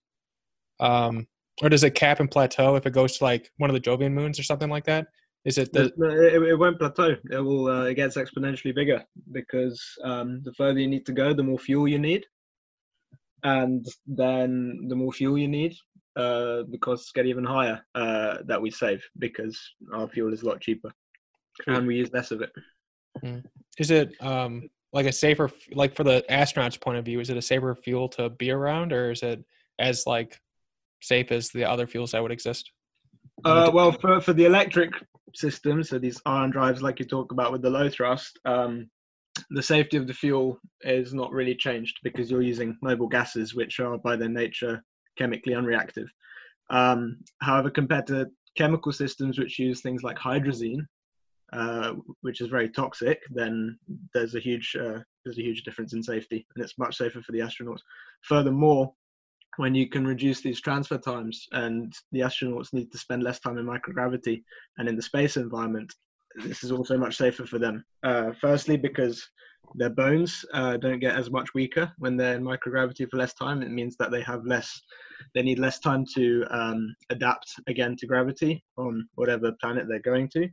Um, 0.79 1.27
or 1.61 1.69
does 1.69 1.83
it 1.83 1.95
cap 1.95 2.19
and 2.19 2.29
plateau 2.29 2.75
if 2.75 2.85
it 2.85 2.93
goes 2.93 3.17
to 3.17 3.23
like 3.23 3.51
one 3.57 3.69
of 3.69 3.73
the 3.73 3.79
Jovian 3.79 4.13
moons 4.13 4.39
or 4.39 4.43
something 4.43 4.69
like 4.69 4.85
that? 4.85 5.07
Is 5.43 5.57
it 5.57 5.73
the? 5.73 5.85
It, 5.85 6.41
it 6.41 6.59
won't 6.59 6.77
plateau. 6.77 7.15
It 7.31 7.39
will. 7.39 7.67
Uh, 7.67 7.85
it 7.85 7.95
gets 7.95 8.15
exponentially 8.15 8.75
bigger 8.75 9.03
because 9.31 9.81
um, 10.03 10.41
the 10.43 10.53
further 10.53 10.79
you 10.79 10.87
need 10.87 11.05
to 11.07 11.13
go, 11.13 11.33
the 11.33 11.43
more 11.43 11.57
fuel 11.57 11.87
you 11.87 11.97
need, 11.97 12.25
and 13.43 13.85
then 14.05 14.85
the 14.87 14.95
more 14.95 15.11
fuel 15.11 15.37
you 15.37 15.47
need, 15.47 15.73
uh, 16.15 16.63
the 16.69 16.77
costs 16.79 17.11
get 17.11 17.25
even 17.25 17.43
higher 17.43 17.81
uh, 17.95 18.37
that 18.45 18.61
we 18.61 18.69
save 18.69 19.03
because 19.17 19.59
our 19.93 20.07
fuel 20.07 20.31
is 20.31 20.43
a 20.43 20.45
lot 20.45 20.61
cheaper, 20.61 20.91
and 21.65 21.87
we 21.87 21.95
use 21.95 22.11
less 22.13 22.29
of 22.29 22.41
it. 22.41 22.51
Mm. 23.25 23.43
Is 23.79 23.89
it 23.89 24.13
um, 24.21 24.69
like 24.93 25.07
a 25.07 25.11
safer, 25.11 25.49
like 25.73 25.95
for 25.95 26.03
the 26.03 26.23
astronauts' 26.29 26.79
point 26.79 26.97
of 26.97 27.05
view, 27.05 27.19
is 27.19 27.31
it 27.31 27.37
a 27.37 27.41
safer 27.41 27.73
fuel 27.75 28.09
to 28.09 28.29
be 28.29 28.51
around, 28.51 28.93
or 28.93 29.11
is 29.11 29.23
it 29.23 29.43
as 29.79 30.05
like 30.05 30.39
safe 31.01 31.31
as 31.31 31.49
the 31.49 31.65
other 31.65 31.87
fuels 31.87 32.11
that 32.11 32.21
would 32.21 32.31
exist? 32.31 32.71
Uh, 33.43 33.71
well, 33.73 33.91
for, 33.91 34.21
for 34.21 34.33
the 34.33 34.45
electric 34.45 34.91
system, 35.33 35.83
so 35.83 35.97
these 35.97 36.21
ion 36.25 36.51
drives, 36.51 36.81
like 36.81 36.99
you 36.99 37.05
talk 37.05 37.31
about 37.31 37.51
with 37.51 37.61
the 37.61 37.69
low 37.69 37.89
thrust, 37.89 38.39
um, 38.45 38.89
the 39.49 39.63
safety 39.63 39.97
of 39.97 40.07
the 40.07 40.13
fuel 40.13 40.59
is 40.81 41.13
not 41.13 41.31
really 41.31 41.55
changed 41.55 41.99
because 42.03 42.29
you're 42.29 42.41
using 42.41 42.77
noble 42.81 43.07
gases, 43.07 43.55
which 43.55 43.79
are 43.79 43.97
by 43.97 44.15
their 44.15 44.29
nature 44.29 44.83
chemically 45.17 45.53
unreactive. 45.53 46.07
Um, 46.69 47.17
however, 47.41 47.69
compared 47.69 48.07
to 48.07 48.27
chemical 48.57 48.91
systems 48.91 49.39
which 49.39 49.59
use 49.59 49.81
things 49.81 50.03
like 50.03 50.17
hydrazine, 50.17 50.85
uh, 51.53 51.93
which 52.21 52.41
is 52.41 52.47
very 52.47 52.69
toxic, 52.69 53.19
then 53.29 53.77
there's 54.13 54.35
a 54.35 54.39
huge 54.39 54.75
uh, 54.79 54.99
there's 55.23 55.37
a 55.37 55.43
huge 55.43 55.63
difference 55.63 55.93
in 55.93 56.01
safety, 56.01 56.45
and 56.55 56.63
it's 56.63 56.77
much 56.77 56.97
safer 56.97 57.21
for 57.21 57.31
the 57.31 57.39
astronauts. 57.39 57.81
Furthermore, 58.23 58.93
when 59.57 59.75
you 59.75 59.87
can 59.87 60.05
reduce 60.05 60.41
these 60.41 60.61
transfer 60.61 60.97
times 60.97 61.45
and 61.51 61.93
the 62.11 62.21
astronauts 62.21 62.73
need 62.73 62.91
to 62.91 62.97
spend 62.97 63.23
less 63.23 63.39
time 63.39 63.57
in 63.57 63.65
microgravity 63.65 64.43
and 64.77 64.87
in 64.87 64.95
the 64.95 65.01
space 65.01 65.37
environment, 65.37 65.93
this 66.35 66.63
is 66.63 66.71
also 66.71 66.97
much 66.97 67.17
safer 67.17 67.45
for 67.45 67.59
them. 67.59 67.83
Uh, 68.03 68.31
firstly, 68.39 68.77
because 68.77 69.27
their 69.75 69.89
bones 69.89 70.45
uh, 70.53 70.77
don't 70.77 70.99
get 70.99 71.15
as 71.15 71.29
much 71.29 71.53
weaker 71.53 71.91
when 71.97 72.17
they're 72.17 72.35
in 72.35 72.43
microgravity 72.43 73.09
for 73.09 73.17
less 73.17 73.33
time. 73.33 73.61
It 73.61 73.71
means 73.71 73.95
that 73.97 74.11
they 74.11 74.21
have 74.21 74.45
less, 74.45 74.81
they 75.33 75.41
need 75.41 75.59
less 75.59 75.79
time 75.79 76.05
to 76.15 76.45
um, 76.49 76.95
adapt 77.09 77.53
again 77.67 77.95
to 77.97 78.07
gravity 78.07 78.63
on 78.77 79.07
whatever 79.15 79.53
planet 79.61 79.85
they're 79.87 79.99
going 79.99 80.29
to. 80.29 80.47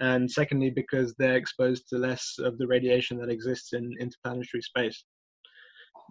And 0.00 0.30
secondly, 0.30 0.70
because 0.70 1.14
they're 1.18 1.36
exposed 1.36 1.88
to 1.88 1.98
less 1.98 2.36
of 2.38 2.58
the 2.58 2.66
radiation 2.66 3.18
that 3.18 3.30
exists 3.30 3.72
in 3.72 3.92
interplanetary 4.00 4.62
space. 4.62 5.04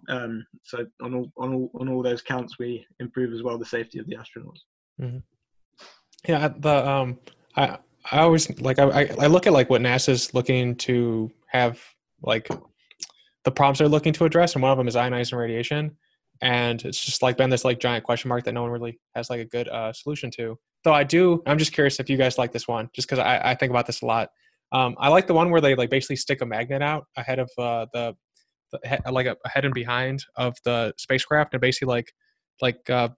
Um, 0.08 0.44
so 0.64 0.86
on 1.00 1.14
all 1.14 1.32
on 1.36 1.54
all 1.54 1.70
on 1.80 1.88
all 1.88 2.02
those 2.02 2.22
counts, 2.22 2.58
we 2.58 2.84
improve 3.00 3.32
as 3.32 3.42
well 3.42 3.58
the 3.58 3.64
safety 3.64 3.98
of 3.98 4.06
the 4.06 4.16
astronauts. 4.16 4.60
Mm-hmm. 5.00 5.18
Yeah, 6.28 6.48
the 6.56 6.88
um, 6.88 7.18
I 7.56 7.78
I 8.10 8.18
always 8.20 8.58
like 8.60 8.78
I 8.78 9.10
I 9.20 9.26
look 9.26 9.46
at 9.46 9.52
like 9.52 9.70
what 9.70 9.80
NASA's 9.80 10.34
looking 10.34 10.74
to 10.76 11.30
have 11.48 11.80
like 12.22 12.48
the 13.44 13.50
problems 13.50 13.78
they're 13.78 13.88
looking 13.88 14.12
to 14.14 14.24
address, 14.24 14.54
and 14.54 14.62
one 14.62 14.72
of 14.72 14.78
them 14.78 14.88
is 14.88 14.96
ionizing 14.96 15.38
radiation, 15.38 15.96
and 16.40 16.84
it's 16.84 17.04
just 17.04 17.22
like 17.22 17.36
been 17.36 17.50
this 17.50 17.64
like 17.64 17.80
giant 17.80 18.04
question 18.04 18.28
mark 18.28 18.44
that 18.44 18.52
no 18.52 18.62
one 18.62 18.70
really 18.70 18.98
has 19.14 19.30
like 19.30 19.40
a 19.40 19.44
good 19.44 19.68
uh, 19.68 19.92
solution 19.92 20.30
to. 20.32 20.58
Though 20.84 20.94
I 20.94 21.04
do, 21.04 21.42
I'm 21.46 21.58
just 21.58 21.72
curious 21.72 22.00
if 22.00 22.10
you 22.10 22.16
guys 22.16 22.38
like 22.38 22.52
this 22.52 22.66
one, 22.66 22.90
just 22.92 23.08
because 23.08 23.20
I, 23.20 23.50
I 23.50 23.54
think 23.54 23.70
about 23.70 23.86
this 23.86 24.02
a 24.02 24.06
lot. 24.06 24.30
Um, 24.72 24.96
I 24.98 25.08
like 25.08 25.26
the 25.26 25.34
one 25.34 25.50
where 25.50 25.60
they 25.60 25.74
like 25.74 25.90
basically 25.90 26.16
stick 26.16 26.40
a 26.40 26.46
magnet 26.46 26.82
out 26.82 27.06
ahead 27.16 27.38
of 27.38 27.50
uh, 27.58 27.86
the 27.92 28.16
like 29.10 29.26
a 29.26 29.36
ahead 29.44 29.64
and 29.64 29.74
behind 29.74 30.24
of 30.36 30.56
the 30.64 30.94
spacecraft 30.96 31.54
and 31.54 31.60
basically 31.60 31.88
like 31.88 32.12
like 32.60 32.88
uh 32.90 33.08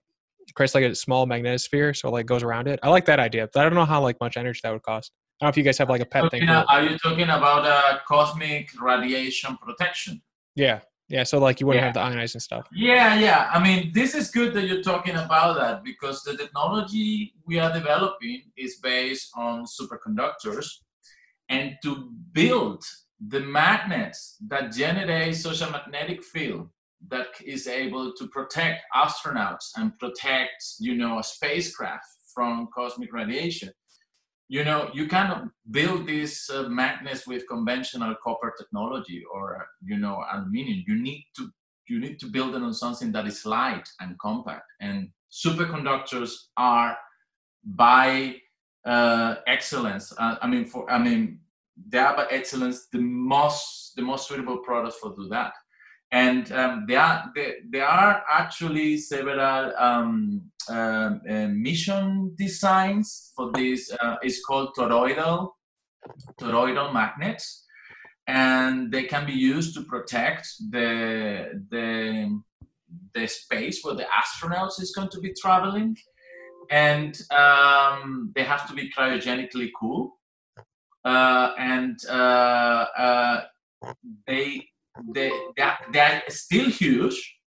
creates 0.55 0.75
like 0.75 0.85
a 0.85 0.95
small 0.95 1.27
magnetosphere 1.27 1.97
so 1.97 2.11
like 2.11 2.27
goes 2.27 2.43
around 2.43 2.69
it. 2.69 2.79
I 2.83 2.91
like 2.91 3.07
that 3.07 3.19
idea 3.21 3.49
but 3.53 3.61
i 3.61 3.63
don't 3.65 3.75
know 3.75 3.85
how 3.85 4.03
like 4.03 4.21
much 4.21 4.37
energy 4.37 4.61
that 4.63 4.73
would 4.73 4.83
cost. 4.83 5.13
I 5.41 5.45
don't 5.45 5.49
know 5.49 5.51
if 5.51 5.57
you 5.57 5.65
guys 5.65 5.79
have 5.79 5.89
like 5.89 6.01
a 6.01 6.07
pet 6.07 6.31
thing 6.31 6.49
are 6.49 6.83
you 6.83 6.99
talking 6.99 7.25
about 7.25 7.67
uh, 7.67 7.99
cosmic 8.07 8.71
radiation 8.81 9.57
protection? 9.57 10.23
Yeah. 10.55 10.81
Yeah 11.09 11.25
so 11.25 11.39
like 11.39 11.61
you 11.61 11.67
wouldn't 11.67 11.83
yeah. 11.83 11.87
have 11.87 11.95
the 11.95 12.19
ionizing 12.19 12.43
stuff. 12.43 12.67
Yeah 12.73 13.19
yeah. 13.19 13.51
I 13.53 13.63
mean 13.63 13.91
this 13.93 14.15
is 14.15 14.31
good 14.31 14.55
that 14.55 14.67
you're 14.67 14.83
talking 14.83 15.17
about 15.17 15.57
that 15.57 15.85
because 15.85 16.23
the 16.23 16.37
technology 16.37 17.35
we 17.47 17.59
are 17.59 17.73
developing 17.73 18.43
is 18.57 18.77
based 18.83 19.31
on 19.37 19.65
superconductors. 19.65 20.67
And 21.51 21.77
to 21.83 22.11
build 22.33 22.83
the 23.29 23.41
magnets 23.41 24.37
that 24.49 24.73
generate 24.73 25.37
such 25.37 25.61
a 25.61 25.71
magnetic 25.71 26.23
field 26.23 26.69
that 27.09 27.27
is 27.45 27.67
able 27.67 28.13
to 28.15 28.29
protect 28.29 28.83
astronauts 28.95 29.71
and 29.77 29.99
protect 29.99 30.65
you 30.79 30.95
know 30.95 31.19
a 31.19 31.23
spacecraft 31.23 32.07
from 32.35 32.69
cosmic 32.75 33.13
radiation. 33.13 33.71
You 34.49 34.65
know 34.65 34.91
you 34.93 35.07
cannot 35.07 35.49
build 35.71 36.07
these 36.07 36.51
uh, 36.53 36.69
magnets 36.69 37.27
with 37.27 37.49
conventional 37.49 38.15
copper 38.23 38.53
technology 38.59 39.23
or 39.33 39.67
you 39.85 39.99
know 39.99 40.23
aluminum 40.33 40.85
you 40.87 41.01
need 41.01 41.25
to 41.37 41.51
you 41.89 42.01
need 42.01 42.19
to 42.21 42.27
build 42.27 42.55
it 42.55 42.63
on 42.63 42.73
something 42.73 43.13
that 43.13 43.27
is 43.27 43.45
light 43.45 43.87
and 44.01 44.19
compact. 44.19 44.65
And 44.81 45.11
superconductors 45.31 46.33
are 46.57 46.97
by 47.65 48.37
uh, 48.85 49.37
excellence 49.47 50.13
uh, 50.19 50.37
i 50.43 50.47
mean 50.47 50.65
for 50.67 50.91
i 50.91 50.99
mean 50.99 51.41
by 51.77 52.27
excellence 52.31 52.87
the 52.93 53.01
most 53.01 53.93
the 53.97 54.03
most 54.03 54.29
suitable 54.29 54.59
product 54.59 54.97
for 55.01 55.15
do 55.15 55.29
that. 55.29 55.53
And 56.11 56.51
um, 56.53 56.85
there 56.87 57.01
are 57.01 57.31
there, 57.35 57.55
there 57.71 57.87
are 57.87 58.23
actually 58.31 58.99
several 58.99 59.73
um, 59.77 60.43
uh, 60.71 61.11
uh, 61.29 61.49
mission 61.49 62.35
designs 62.39 63.33
for 63.37 63.51
this 63.53 63.93
uh, 64.01 64.17
it's 64.23 64.45
called 64.45 64.71
toroidal 64.77 65.51
toroidal 66.41 66.93
magnets. 66.93 67.63
And 68.27 68.91
they 68.91 69.05
can 69.05 69.27
be 69.27 69.33
used 69.33 69.75
to 69.75 69.83
protect 69.83 70.47
the 70.71 71.61
the 71.71 72.41
the 73.15 73.27
space 73.27 73.81
where 73.83 73.95
the 73.95 74.07
astronauts 74.21 74.81
is 74.81 74.93
going 74.97 75.11
to 75.11 75.21
be 75.21 75.33
traveling. 75.35 75.97
And 76.71 77.15
um, 77.31 78.33
they 78.35 78.45
have 78.45 78.67
to 78.69 78.75
be 78.75 78.91
cryogenically 78.91 79.71
cool 79.79 80.17
and 81.09 81.99
uh, 82.09 82.87
uh, 82.97 83.45
they, 84.27 84.67
they, 85.15 85.31
they 85.93 86.01
are 86.01 86.23
still 86.29 86.69
huge 86.71 87.39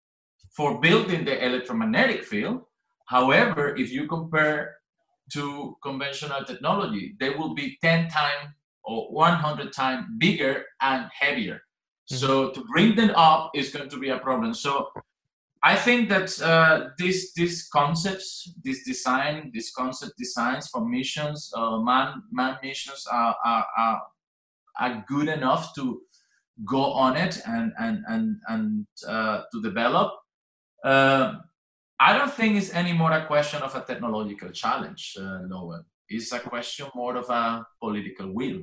for 0.55 0.79
building 0.79 1.25
the 1.25 1.45
electromagnetic 1.45 2.23
field. 2.23 2.61
However, 3.07 3.75
if 3.75 3.91
you 3.91 4.07
compare 4.07 4.77
to 5.33 5.77
conventional 5.83 6.43
technology, 6.45 7.15
they 7.19 7.29
will 7.29 7.53
be 7.53 7.77
10 7.81 8.09
times 8.09 8.53
or 8.83 9.11
100 9.11 9.73
times 9.73 10.05
bigger 10.17 10.65
and 10.81 11.09
heavier. 11.17 11.61
Mm-hmm. 12.11 12.17
So 12.17 12.51
to 12.51 12.63
bring 12.65 12.95
them 12.95 13.11
up 13.15 13.51
is 13.53 13.69
going 13.69 13.89
to 13.89 13.99
be 13.99 14.09
a 14.09 14.17
problem. 14.17 14.53
So 14.53 14.89
I 15.63 15.75
think 15.75 16.09
that 16.09 16.39
uh, 16.41 16.89
these 16.97 17.33
these 17.33 17.67
concepts, 17.69 18.53
this 18.63 18.83
design, 18.83 19.51
these 19.53 19.71
concept 19.71 20.13
designs 20.17 20.67
for 20.67 20.87
missions, 20.87 21.51
uh, 21.55 21.79
man 21.79 22.23
man 22.31 22.57
missions 22.61 23.05
are, 23.11 23.35
are, 23.43 23.65
are 23.77 24.01
are 24.79 25.05
good 25.07 25.27
enough 25.27 25.73
to 25.75 26.01
go 26.65 26.93
on 26.93 27.17
it 27.17 27.41
and 27.45 27.73
and 27.79 28.03
and 28.07 28.37
and 28.47 28.87
uh, 29.07 29.43
to 29.51 29.61
develop. 29.61 30.13
Uh, 30.83 31.35
I 31.99 32.15
don't 32.17 32.31
think 32.31 32.57
it's 32.57 32.73
any 32.73 32.93
more 32.93 33.11
a 33.11 33.25
question 33.25 33.61
of 33.63 33.75
a 33.75 33.81
technological 33.81 34.51
challenge, 34.51 35.17
uh, 35.19 35.39
Lowell. 35.49 35.83
It's 36.09 36.31
a 36.31 36.39
question 36.39 36.87
more 36.93 37.17
of 37.17 37.29
a 37.29 37.65
political 37.81 38.31
will. 38.31 38.61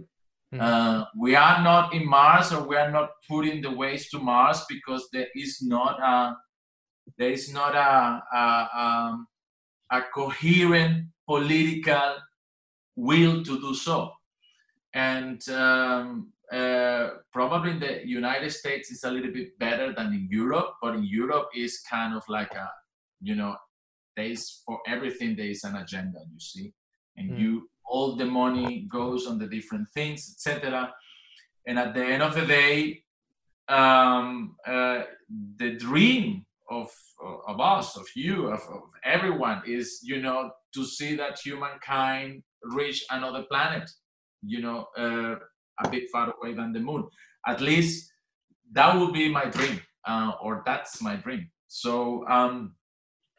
Mm-hmm. 0.55 0.61
Uh, 0.61 1.05
we 1.19 1.35
are 1.35 1.63
not 1.63 1.93
in 1.93 2.09
Mars, 2.09 2.53
or 2.53 2.67
we 2.67 2.77
are 2.77 2.91
not 2.91 3.11
putting 3.29 3.61
the 3.61 3.71
waste 3.71 4.13
to 4.13 4.21
Mars 4.21 4.65
because 4.69 5.09
there 5.13 5.27
is 5.35 5.61
not 5.63 6.01
a 6.01 6.37
there 7.19 7.31
is 7.31 7.53
not 7.53 7.75
a, 7.75 8.23
a, 8.37 8.69
um, 8.77 9.27
a 9.91 10.03
coherent 10.15 11.07
political 11.27 12.17
will 12.97 13.43
to 13.43 13.61
do 13.61 13.75
so. 13.75 14.13
And 14.95 15.47
um, 15.49 16.33
uh, 16.53 17.09
probably 17.33 17.73
in 17.73 17.81
the 17.81 18.07
United 18.07 18.51
States 18.51 18.91
it's 18.91 19.05
a 19.05 19.11
little 19.11 19.33
bit 19.33 19.59
better 19.59 19.93
than 19.93 20.13
in 20.13 20.29
Europe, 20.31 20.75
but 20.81 20.95
in 20.95 21.05
Europe 21.05 21.49
is 21.55 21.81
kind 21.81 22.15
of 22.15 22.23
like 22.29 22.53
a, 22.55 22.71
you 23.21 23.35
know, 23.35 23.57
there 24.17 24.27
is 24.27 24.63
for 24.65 24.81
everything 24.87 25.35
there 25.35 25.47
is 25.47 25.65
an 25.65 25.77
agenda, 25.77 26.21
you 26.33 26.39
see, 26.39 26.73
and 27.17 27.33
mm. 27.33 27.39
you 27.39 27.69
all 27.87 28.17
the 28.17 28.25
money 28.25 28.87
goes 28.89 29.27
on 29.27 29.39
the 29.39 29.47
different 29.47 29.89
things, 29.89 30.35
etc. 30.35 30.93
And 31.67 31.79
at 31.79 31.95
the 31.95 32.05
end 32.05 32.23
of 32.23 32.35
the 32.35 32.47
day, 32.47 33.03
um, 33.69 34.57
uh, 34.67 35.03
the 35.57 35.73
dream 35.77 36.47
of 36.71 36.89
of 37.47 37.61
us, 37.61 37.97
of 37.97 38.07
you, 38.15 38.47
of, 38.47 38.61
of 38.61 38.83
everyone 39.05 39.63
is 39.67 40.01
you 40.03 40.21
know 40.21 40.51
to 40.75 40.85
see 40.85 41.17
that 41.17 41.39
humankind 41.39 42.43
reach 42.63 43.05
another 43.11 43.45
planet 43.51 43.91
you 44.47 44.61
know, 44.61 44.87
uh, 44.97 45.37
a 45.85 45.91
bit 45.91 46.11
far 46.11 46.33
away 46.33 46.55
than 46.55 46.73
the 46.73 46.81
moon. 46.81 47.09
At 47.47 47.61
least 47.61 48.11
that 48.73 48.97
would 48.97 49.13
be 49.13 49.29
my 49.29 49.47
dream, 49.47 49.81
uh, 50.07 50.33
or 50.41 50.63
that's 50.67 51.01
my 51.03 51.17
dream. 51.17 51.51
So, 51.69 52.27
um, 52.29 52.75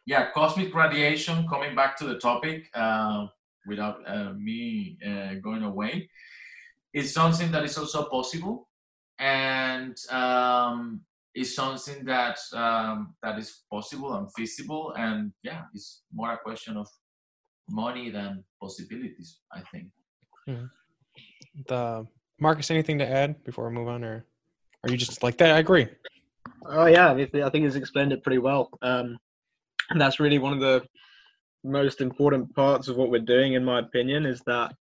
yeah, 0.06 0.32
cosmic 0.32 0.74
radiation. 0.74 1.48
Coming 1.48 1.76
back 1.76 1.98
to 1.98 2.06
the 2.06 2.18
topic, 2.20 2.70
uh, 2.74 3.28
without 3.68 3.98
uh, 4.08 4.34
me 4.34 4.98
uh, 5.06 5.36
going 5.36 5.64
away, 5.64 6.10
is 6.94 7.14
something 7.14 7.52
that 7.52 7.64
is 7.64 7.78
also 7.78 8.06
possible, 8.06 8.70
and 9.20 9.98
um, 10.12 11.02
is 11.36 11.54
something 11.54 12.06
that 12.06 12.40
um, 12.54 13.14
that 13.22 13.38
is 13.38 13.64
possible 13.72 14.14
and 14.16 14.32
feasible. 14.34 14.94
And 14.98 15.32
yeah, 15.44 15.64
it's 15.74 16.04
more 16.14 16.34
a 16.34 16.38
question 16.38 16.78
of 16.78 16.88
money 17.70 18.10
than 18.10 18.44
possibilities. 18.62 19.40
I 19.54 19.62
think. 19.72 19.90
Hmm. 20.48 20.66
The 21.68 22.08
Marcus, 22.40 22.72
anything 22.72 23.00
to 23.00 23.08
add 23.08 23.44
before 23.44 23.68
we 23.70 23.76
move 23.76 23.88
on, 23.88 24.04
or 24.04 24.26
are 24.84 24.92
you 24.92 24.98
just 24.98 25.24
like 25.24 25.38
that? 25.38 25.56
I 25.56 25.60
agree. 25.60 25.88
Oh 26.68 26.86
yeah, 26.86 27.12
I 27.12 27.50
think 27.50 27.66
he's 27.66 27.76
explained 27.76 28.12
it 28.12 28.24
pretty 28.24 28.40
well. 28.40 28.70
Um, 28.82 29.18
and 29.90 30.02
that's 30.02 30.20
really 30.20 30.40
one 30.40 30.54
of 30.54 30.60
the 30.60 30.84
most 31.64 32.02
important 32.02 32.54
parts 32.56 32.88
of 32.88 32.96
what 32.96 33.10
we're 33.10 33.20
doing, 33.20 33.54
in 33.54 33.64
my 33.64 33.80
opinion, 33.80 34.26
is 34.26 34.42
that 34.46 34.74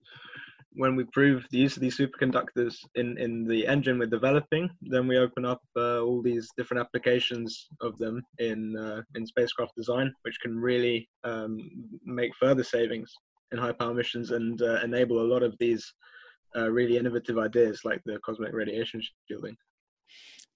when 0.75 0.97
we 0.97 1.05
prove 1.13 1.47
the 1.51 1.59
use 1.59 1.77
of 1.77 1.83
these 1.83 1.97
superconductors 1.97 2.77
in, 2.97 3.17
in 3.19 3.45
the 3.45 3.67
engine 3.67 3.99
we're 3.99 4.07
developing, 4.07 4.69
then 4.83 5.07
we 5.07 5.17
open 5.19 5.45
up 5.45 5.61
uh, 5.77 6.01
all 6.01 6.21
these 6.21 6.49
different 6.57 6.81
applications 6.81 7.69
of 7.81 7.97
them 7.99 8.23
in 8.39 8.77
uh, 8.77 9.03
in 9.15 9.27
spacecraft 9.27 9.73
design, 9.77 10.13
which 10.23 10.39
can 10.41 10.59
really 10.59 11.09
um, 11.23 11.59
make 12.05 12.35
further 12.37 12.65
savings 12.65 13.13
in 13.53 13.59
high 13.59 13.73
power 13.73 13.95
missions 13.95 14.33
and 14.33 14.61
uh, 14.63 14.81
enable 14.83 15.21
a 15.21 15.31
lot 15.33 15.43
of 15.43 15.55
these 15.59 15.95
uh, 16.57 16.71
really 16.71 16.97
innovative 16.97 17.39
ideas 17.39 17.81
like 17.85 18.01
the 18.05 18.19
cosmic 18.25 18.53
radiation 18.53 19.03
shielding. 19.29 19.57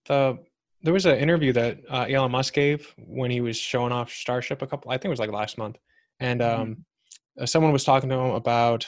The 0.06 0.38
there 0.82 0.92
was 0.92 1.06
an 1.06 1.18
interview 1.18 1.52
that 1.54 1.80
uh, 1.90 2.06
Elon 2.08 2.30
Musk 2.30 2.54
gave 2.54 2.94
when 2.96 3.32
he 3.32 3.40
was 3.40 3.56
showing 3.56 3.92
off 3.92 4.12
Starship 4.12 4.62
a 4.62 4.66
couple. 4.66 4.90
I 4.90 4.94
think 4.94 5.06
it 5.06 5.10
was 5.10 5.18
like 5.18 5.32
last 5.32 5.58
month, 5.58 5.76
and 6.20 6.40
mm-hmm. 6.40 6.60
um, 6.60 6.68
mm-hmm. 6.68 7.44
someone 7.46 7.72
was 7.72 7.84
talking 7.84 8.08
to 8.08 8.14
him 8.14 8.30
about 8.30 8.86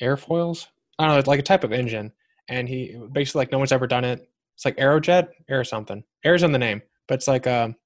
airfoils. 0.00 0.66
I 0.98 1.04
don't 1.04 1.14
know, 1.14 1.18
it's 1.18 1.28
like 1.28 1.40
a 1.40 1.44
type 1.44 1.64
of 1.64 1.72
engine, 1.72 2.12
and 2.48 2.68
he 2.68 2.98
basically 3.12 3.40
like 3.40 3.52
no 3.52 3.58
one's 3.58 3.72
ever 3.72 3.86
done 3.86 4.04
it. 4.04 4.28
It's 4.54 4.64
like 4.64 4.76
Aerojet, 4.76 5.28
Air 5.48 5.62
something. 5.62 6.02
Air's 6.24 6.42
in 6.42 6.50
the 6.50 6.58
name, 6.58 6.82
but 7.06 7.14
it's 7.14 7.28
like 7.28 7.46
um, 7.46 7.76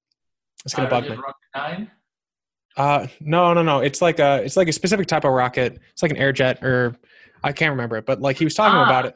it's 0.65 0.73
gonna 0.73 0.89
bug 0.89 1.07
me. 1.07 1.17
Nine? 1.55 1.91
Uh, 2.75 3.07
no, 3.19 3.53
no, 3.53 3.61
no. 3.61 3.79
It's 3.79 4.01
like 4.01 4.19
a 4.19 4.41
it's 4.43 4.57
like 4.57 4.67
a 4.67 4.73
specific 4.73 5.07
type 5.07 5.25
of 5.25 5.31
rocket. 5.31 5.79
It's 5.91 6.01
like 6.01 6.11
an 6.11 6.17
airjet, 6.17 6.63
or 6.63 6.95
I 7.43 7.51
can't 7.51 7.71
remember 7.71 7.97
it, 7.97 8.05
but 8.05 8.21
like 8.21 8.37
he 8.37 8.45
was 8.45 8.55
talking 8.55 8.79
ah, 8.79 8.85
about 8.85 9.05
it. 9.05 9.15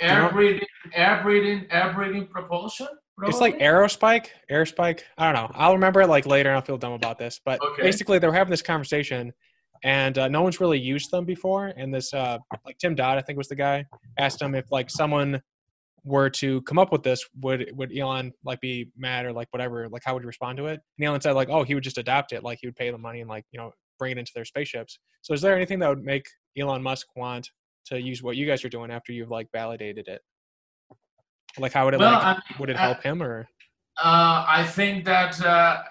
Air 0.00 0.30
breathing, 0.32 0.66
air 0.94 1.20
breathing, 1.22 1.66
air 1.70 1.92
breathing 1.94 2.26
propulsion. 2.26 2.88
Probably? 3.16 3.30
It's 3.30 3.40
like 3.40 3.58
aerospike, 3.58 4.28
airspike. 4.50 5.02
I 5.18 5.30
don't 5.30 5.42
know. 5.42 5.52
I'll 5.54 5.74
remember 5.74 6.00
it 6.00 6.08
like 6.08 6.26
later, 6.26 6.48
and 6.48 6.56
I'll 6.56 6.64
feel 6.64 6.78
dumb 6.78 6.94
about 6.94 7.18
this. 7.18 7.40
But 7.44 7.62
okay. 7.62 7.82
basically, 7.82 8.18
they 8.18 8.26
were 8.26 8.32
having 8.32 8.50
this 8.50 8.62
conversation, 8.62 9.32
and 9.84 10.16
uh, 10.18 10.28
no 10.28 10.42
one's 10.42 10.60
really 10.60 10.78
used 10.78 11.10
them 11.10 11.24
before. 11.24 11.72
And 11.76 11.92
this, 11.92 12.14
uh, 12.14 12.38
like 12.64 12.78
Tim 12.78 12.94
Dodd, 12.94 13.18
I 13.18 13.22
think 13.22 13.36
was 13.36 13.48
the 13.48 13.56
guy, 13.56 13.84
asked 14.18 14.40
him 14.40 14.54
if 14.54 14.70
like 14.70 14.90
someone 14.90 15.40
were 16.04 16.30
to 16.30 16.62
come 16.62 16.78
up 16.78 16.92
with 16.92 17.02
this, 17.02 17.24
would 17.40 17.70
would 17.74 17.96
Elon 17.96 18.32
like 18.44 18.60
be 18.60 18.90
mad 18.96 19.26
or 19.26 19.32
like 19.32 19.48
whatever? 19.50 19.88
Like 19.88 20.02
how 20.04 20.14
would 20.14 20.22
you 20.22 20.26
respond 20.26 20.56
to 20.58 20.66
it? 20.66 20.80
And 20.98 21.06
Elon 21.06 21.20
said 21.20 21.32
like, 21.32 21.48
oh, 21.48 21.62
he 21.62 21.74
would 21.74 21.84
just 21.84 21.98
adapt 21.98 22.32
it, 22.32 22.42
like 22.42 22.58
he 22.60 22.66
would 22.66 22.76
pay 22.76 22.90
the 22.90 22.98
money 22.98 23.20
and 23.20 23.28
like 23.28 23.44
you 23.52 23.58
know 23.58 23.72
bring 23.98 24.12
it 24.12 24.18
into 24.18 24.32
their 24.34 24.44
spaceships. 24.44 24.98
So 25.22 25.34
is 25.34 25.40
there 25.40 25.54
anything 25.54 25.78
that 25.80 25.88
would 25.88 26.04
make 26.04 26.26
Elon 26.58 26.82
Musk 26.82 27.06
want 27.16 27.48
to 27.86 28.00
use 28.00 28.22
what 28.22 28.36
you 28.36 28.46
guys 28.46 28.64
are 28.64 28.68
doing 28.68 28.90
after 28.90 29.12
you've 29.12 29.30
like 29.30 29.48
validated 29.52 30.08
it? 30.08 30.20
Like 31.58 31.72
how 31.72 31.84
would 31.84 31.94
it 31.94 32.00
well, 32.00 32.12
like 32.12 32.36
I, 32.36 32.40
would 32.58 32.70
it 32.70 32.76
help 32.76 32.98
I, 32.98 33.08
him 33.08 33.22
or? 33.22 33.48
Uh, 34.02 34.44
I 34.48 34.64
think 34.64 35.04
that 35.04 35.40
uh, 35.44 35.82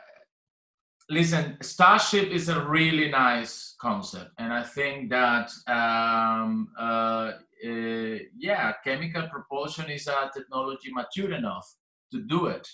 listen, 1.12 1.58
Starship 1.62 2.30
is 2.30 2.48
a 2.48 2.62
really 2.62 3.10
nice 3.10 3.76
concept, 3.80 4.32
and 4.38 4.54
I 4.54 4.64
think 4.64 5.10
that 5.10 5.52
um, 5.68 6.70
uh, 6.80 7.34
uh, 7.66 8.18
yeah, 8.38 8.74
chemical 8.84 9.28
propulsion 9.28 9.90
is 9.90 10.08
a 10.08 10.32
technology 10.34 10.90
mature 10.92 11.34
enough 11.34 11.68
to 12.14 12.22
do 12.22 12.48
it, 12.48 12.68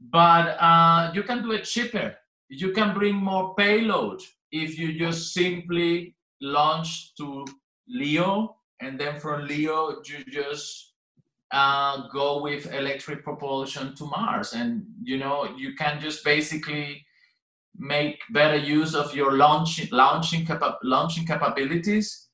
but 0.00 0.56
uh, 0.60 1.12
you 1.14 1.22
can 1.22 1.42
do 1.42 1.52
it 1.52 1.62
cheaper. 1.64 2.16
You 2.48 2.72
can 2.72 2.92
bring 2.92 3.14
more 3.14 3.54
payload 3.54 4.20
if 4.50 4.78
you 4.78 4.98
just 4.98 5.32
simply 5.32 6.16
launch 6.40 7.14
to 7.16 7.46
Leo, 7.88 8.56
and 8.80 8.98
then 8.98 9.20
from 9.20 9.46
Leo 9.46 10.02
you 10.04 10.24
just 10.24 10.94
uh, 11.52 12.08
go 12.08 12.42
with 12.42 12.72
electric 12.74 13.22
propulsion 13.22 13.94
to 13.94 14.04
Mars, 14.06 14.54
and 14.54 14.84
you 15.04 15.18
know 15.18 15.54
you 15.56 15.74
can 15.76 16.00
just 16.00 16.24
basically 16.24 17.04
make 17.78 18.18
better 18.30 18.56
use 18.56 18.94
of 18.94 19.14
your 19.14 19.32
launching 19.32 19.88
launching 19.92 20.44
capa- 20.44 20.78
launching 20.82 21.26
capabilities. 21.26 22.28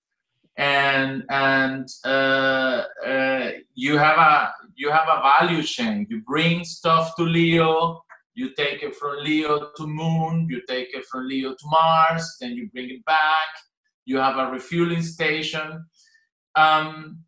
And 0.57 1.25
and 1.31 1.89
uh, 2.05 2.85
uh, 3.07 3.51
you 3.75 3.99
have 3.99 4.19
a 4.19 4.53
you 4.75 4.91
have 4.91 5.09
a 5.09 5.21
value 5.21 5.63
chain. 5.63 6.07
You 6.09 6.23
bring 6.23 6.65
stuff 6.65 7.17
to 7.17 7.23
leo 7.25 8.05
you 8.35 8.53
take 8.55 8.83
it 8.83 8.95
from 8.97 9.17
leo 9.23 9.71
to 9.77 9.87
moon 9.87 10.47
you 10.51 10.61
take 10.69 10.89
it 10.93 11.05
from 11.07 11.27
leo 11.29 11.53
to 11.53 11.67
mars 11.67 12.37
then 12.41 12.53
you 12.53 12.69
bring 12.73 12.91
it 12.91 13.05
back. 13.05 13.51
You 14.07 14.19
have 14.19 14.37
a 14.37 14.51
refueling 14.51 15.03
station. 15.03 15.85
Um, 16.57 17.21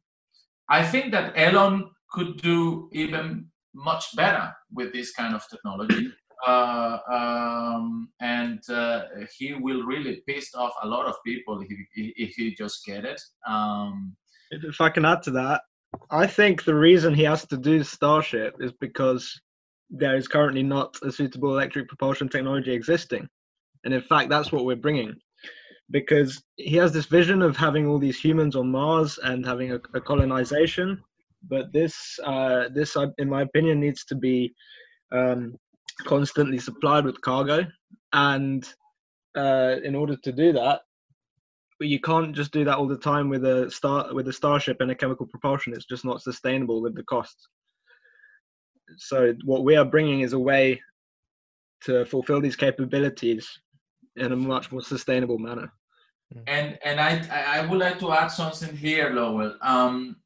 i 0.69 0.83
think 0.83 1.13
that 1.13 1.33
elon 1.37 1.91
could 2.13 2.41
do 2.43 2.89
even 2.93 3.47
much 3.75 4.15
better 4.17 4.53
with 4.73 4.93
this 4.93 5.13
kind 5.13 5.35
of 5.35 5.43
technology 5.51 6.13
uh, 6.47 6.99
um, 7.11 8.09
and 8.21 8.61
uh, 8.69 9.03
he 9.37 9.55
will 9.55 9.83
really 9.85 10.23
piss 10.27 10.55
off 10.55 10.73
a 10.83 10.87
lot 10.87 11.07
of 11.07 11.15
people 11.25 11.61
if, 11.61 11.79
if 11.95 12.35
he 12.35 12.55
just 12.55 12.85
get 12.85 13.05
it. 13.05 13.21
Um, 13.49 14.17
if 14.51 14.81
I 14.81 14.91
can 14.91 15.05
add 15.05 15.23
to 15.25 15.31
that, 15.33 15.63
I 16.11 16.27
think 16.27 16.65
the 16.65 16.75
reason 16.75 17.15
he 17.15 17.25
has 17.25 17.47
to 17.47 17.57
do 17.57 17.83
Starship 17.83 18.57
is 18.61 18.73
because 18.81 19.41
there 19.91 20.17
is 20.17 20.29
currently 20.29 20.63
not 20.63 20.97
a 21.03 21.11
suitable 21.11 21.53
electric 21.53 21.89
propulsion 21.89 22.29
technology 22.29 22.73
existing, 22.73 23.29
and 23.85 23.95
in 23.95 24.03
fact, 24.03 24.29
that's 24.29 24.53
what 24.53 24.65
we're 24.65 24.77
bringing. 24.77 25.15
Because 25.91 26.43
he 26.57 26.75
has 26.77 26.93
this 26.93 27.07
vision 27.07 27.43
of 27.43 27.57
having 27.57 27.87
all 27.87 27.99
these 27.99 28.21
humans 28.21 28.57
on 28.57 28.71
Mars 28.71 29.19
and 29.23 29.47
having 29.47 29.71
a, 29.71 29.81
a 29.95 30.01
colonization, 30.01 31.01
but 31.49 31.73
this, 31.73 32.19
uh, 32.25 32.65
this, 32.75 32.97
uh, 32.97 33.07
in 33.19 33.29
my 33.29 33.43
opinion, 33.43 33.79
needs 33.79 34.05
to 34.07 34.17
be 34.17 34.53
um, 35.13 35.57
constantly 36.05 36.59
supplied 36.59 37.05
with 37.05 37.21
cargo, 37.21 37.67
and 38.13 38.67
uh, 39.37 39.77
in 39.85 39.95
order 39.95 40.17
to 40.17 40.33
do 40.33 40.53
that, 40.53 40.83
you 41.81 42.01
can't 42.01 42.35
just 42.35 42.53
do 42.53 42.65
that 42.65 42.79
all 42.79 42.89
the 42.89 42.97
time 42.97 43.29
with 43.29 43.45
a 43.45 43.71
star 43.71 44.13
with 44.15 44.29
a 44.29 44.33
starship 44.33 44.81
and 44.81 44.91
a 44.91 44.95
chemical 44.95 45.27
propulsion. 45.27 45.75
It's 45.75 45.85
just 45.85 46.05
not 46.05 46.23
sustainable 46.23 46.81
with 46.81 46.95
the 46.95 47.03
costs. 47.05 47.49
So 48.97 49.35
what 49.45 49.65
we 49.65 49.77
are 49.77 49.85
bringing 49.85 50.21
is 50.21 50.33
a 50.33 50.39
way 50.39 50.81
to 51.85 52.05
fulfill 52.07 52.41
these 52.41 52.57
capabilities 52.57 53.49
in 54.17 54.33
a 54.33 54.37
much 54.37 54.73
more 54.73 54.81
sustainable 54.81 55.39
manner. 55.39 55.71
And 56.47 56.79
and 56.85 56.99
I 56.99 57.59
I 57.59 57.67
would 57.67 57.79
like 57.79 57.99
to 58.01 58.13
add 58.13 58.29
something 58.29 58.75
here, 58.77 59.11
Lowell. 59.11 59.57
Um, 59.61 60.17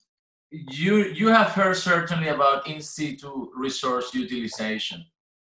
you 0.50 1.04
you 1.04 1.28
have 1.28 1.48
heard 1.48 1.76
certainly 1.76 2.28
about 2.28 2.66
in 2.66 2.80
situ 2.80 3.50
resource 3.56 4.14
utilization. 4.14 5.04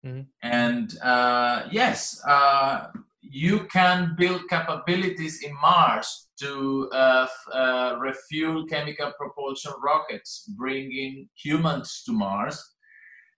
Mm-hmm. 0.06 0.22
And 0.42 0.98
uh, 1.02 1.64
yes, 1.72 2.22
uh, 2.28 2.88
you 3.22 3.66
can 3.72 4.16
build 4.18 4.42
capabilities 4.50 5.44
in 5.44 5.54
Mars 5.62 6.28
to 6.42 6.90
uh, 6.92 7.28
uh, 7.54 7.96
refuel 8.00 8.66
chemical 8.66 9.14
propulsion 9.18 9.72
rockets, 9.82 10.50
bringing 10.58 11.30
humans 11.36 12.04
to 12.06 12.12
Mars 12.12 12.62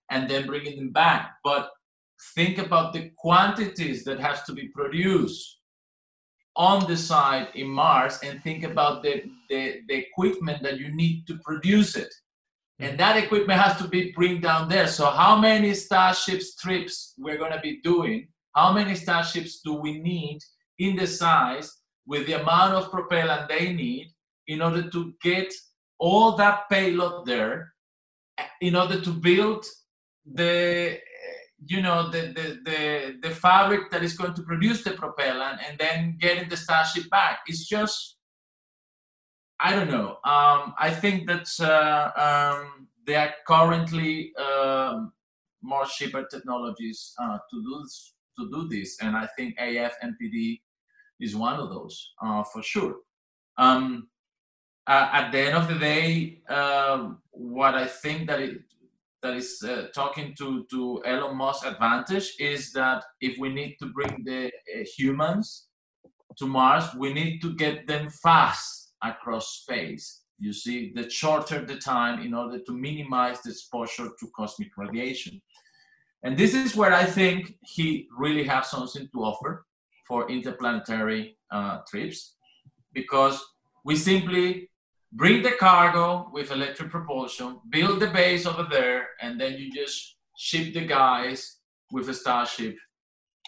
and 0.10 0.30
then 0.30 0.47
bringing 0.47 0.78
them 0.78 0.91
back. 0.91 1.36
But 1.43 1.69
think 2.36 2.58
about 2.58 2.93
the 2.93 3.12
quantities 3.17 4.04
that 4.06 4.19
has 4.19 4.43
to 4.43 4.54
be 4.54 4.69
produced 4.69 5.60
on 6.56 6.88
the 6.88 6.97
site 6.97 7.54
in 7.56 7.67
Mars 7.67 8.19
and 8.23 8.41
think 8.41 8.63
about 8.63 9.04
the, 9.04 9.23
the, 9.49 9.82
the 9.88 9.95
equipment 9.95 10.63
that 10.63 10.80
you 10.80 10.95
need 10.95 11.28
to 11.28 11.38
produce 11.43 11.95
it 11.95 12.13
and 12.79 12.99
that 12.99 13.17
equipment 13.23 13.59
has 13.59 13.77
to 13.77 13.88
be 13.88 14.11
bring 14.11 14.41
down 14.41 14.67
there. 14.67 14.88
So 14.88 15.05
how 15.05 15.39
many 15.39 15.73
starship 15.73 16.41
trips 16.59 17.13
we're 17.17 17.38
going 17.38 17.53
to 17.53 17.61
be 17.61 17.79
doing 17.81 18.27
how 18.55 18.71
many 18.71 18.95
starships 18.95 19.59
do 19.59 19.73
we 19.73 19.99
need 19.99 20.39
in 20.79 20.95
the 20.95 21.05
size 21.05 21.81
with 22.07 22.25
the 22.25 22.41
amount 22.41 22.73
of 22.73 22.89
propellant 22.89 23.49
they 23.49 23.73
need 23.73 24.07
in 24.47 24.61
order 24.61 24.89
to 24.89 25.13
get 25.21 25.53
all 25.99 26.35
that 26.38 26.69
payload 26.69 27.25
there 27.25 27.73
in 28.61 28.75
order 28.75 28.99
to 29.01 29.11
build 29.11 29.65
the 30.33 30.97
you 31.67 31.81
know 31.81 32.09
the, 32.09 32.33
the 32.35 32.59
the 32.69 33.15
the 33.21 33.35
fabric 33.35 33.89
that 33.89 34.03
is 34.03 34.17
going 34.17 34.33
to 34.33 34.43
produce 34.43 34.83
the 34.83 34.91
propellant 34.91 35.59
and 35.67 35.77
then 35.77 36.17
getting 36.19 36.47
the 36.49 36.57
starship 36.57 37.09
back? 37.09 37.39
It's 37.47 37.67
just 37.67 38.14
I 39.60 39.76
don't 39.76 39.89
know. 39.89 40.18
Um, 40.24 40.74
I 40.80 40.89
think 40.89 41.28
that 41.28 41.48
uh, 41.60 42.12
um, 42.20 42.88
there 43.06 43.20
are 43.20 43.34
currently 43.48 44.36
um, 44.36 45.13
more 45.62 45.86
cheaper 45.86 46.26
technologies 46.30 47.13
uh, 47.22 47.38
to 47.50 47.63
do 47.63 47.80
this, 47.84 48.13
to 48.38 48.50
do 48.52 48.68
this, 48.68 48.98
and 49.02 49.15
I 49.15 49.28
think 49.38 49.56
AF 49.58 49.94
MPD 50.04 50.60
is 51.20 51.36
one 51.36 51.60
of 51.60 51.70
those 51.70 52.13
uh, 52.22 52.44
for 52.44 52.62
sure. 52.62 52.98
Um, 53.58 54.10
uh, 54.88 55.10
at 55.13 55.32
the 55.32 55.39
end 55.39 55.56
of 55.56 55.68
the 55.68 55.80
day, 55.80 56.41
um, 56.50 57.20
what 57.32 57.76
I 57.76 57.88
think 57.88 58.28
that 58.28 58.41
it 58.41 58.62
that 59.24 59.36
is 59.36 59.63
uh, 59.63 59.88
talking 59.96 60.36
to 60.38 60.65
to 60.70 61.02
Elon 61.06 61.38
Musk's 61.38 61.65
advantage 61.65 62.36
is 62.39 62.72
that 62.74 63.04
if 63.22 63.39
we 63.39 63.50
need 63.50 63.78
to 63.80 63.88
bring 63.88 64.24
the 64.24 64.48
uh, 64.48 64.84
humans 64.96 65.68
to 66.38 66.46
Mars, 66.46 66.84
we 66.96 67.13
need 67.13 67.41
to 67.41 67.56
get 67.56 67.88
them 67.88 68.10
fast 68.10 68.85
across 69.12 69.62
space. 69.62 70.22
You 70.39 70.54
see, 70.54 70.91
the 70.94 71.10
shorter 71.10 71.63
the 71.63 71.78
time 71.78 72.22
in 72.22 72.34
order 72.34 72.60
to 72.60 72.74
minimize 72.74 73.41
the 73.41 73.52
exposure 73.52 74.10
to 74.20 74.28
cosmic 74.36 74.76
radiation. 74.78 75.41
And 76.24 76.38
this 76.38 76.54
is 76.54 76.76
where 76.76 76.94
I 76.94 77.06
think 77.06 77.56
he 77.62 78.08
really 78.18 78.44
has 78.44 78.70
something 78.70 79.08
to 79.13 79.24
offer 79.24 79.65
for 80.08 80.30
interplanetary 80.30 81.38
uh, 81.52 81.80
trips 81.89 82.36
because 82.94 83.39
we 83.84 83.96
simply 83.96 84.70
bring 85.13 85.41
the 85.41 85.52
cargo 85.52 86.30
with 86.34 86.52
electric 86.52 86.89
propulsion, 86.89 87.60
build 87.70 88.00
the 88.00 88.08
base 88.08 88.46
over 88.46 88.68
there, 88.70 89.10
and 89.22 89.39
then 89.39 89.54
you 89.54 89.72
just 89.72 90.18
ship 90.38 90.74
the 90.74 90.86
guys 90.86 91.58
with 91.91 92.10
a 92.10 92.13
starship 92.13 92.76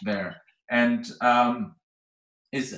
there. 0.04 0.36
And 0.70 1.06
um, 1.20 1.74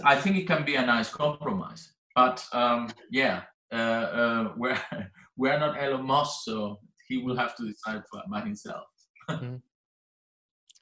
I 0.05 0.17
think 0.17 0.37
it 0.37 0.47
can 0.47 0.65
be 0.65 0.77
a 0.77 0.87
nice 0.87 1.11
compromise. 1.11 1.93
But 2.15 2.45
um, 2.53 2.89
yeah, 3.11 3.43
uh, 3.73 3.77
uh, 3.77 4.53
we're 4.57 4.81
we're 5.37 5.59
not 5.59 5.81
Elon 5.81 6.07
Musk, 6.07 6.41
so 6.45 6.79
he 7.09 7.19
will 7.19 7.37
have 7.37 7.57
to 7.57 7.67
decide 7.67 8.03
by 8.31 8.41
himself. 8.41 8.85
mm-hmm. 9.29 9.57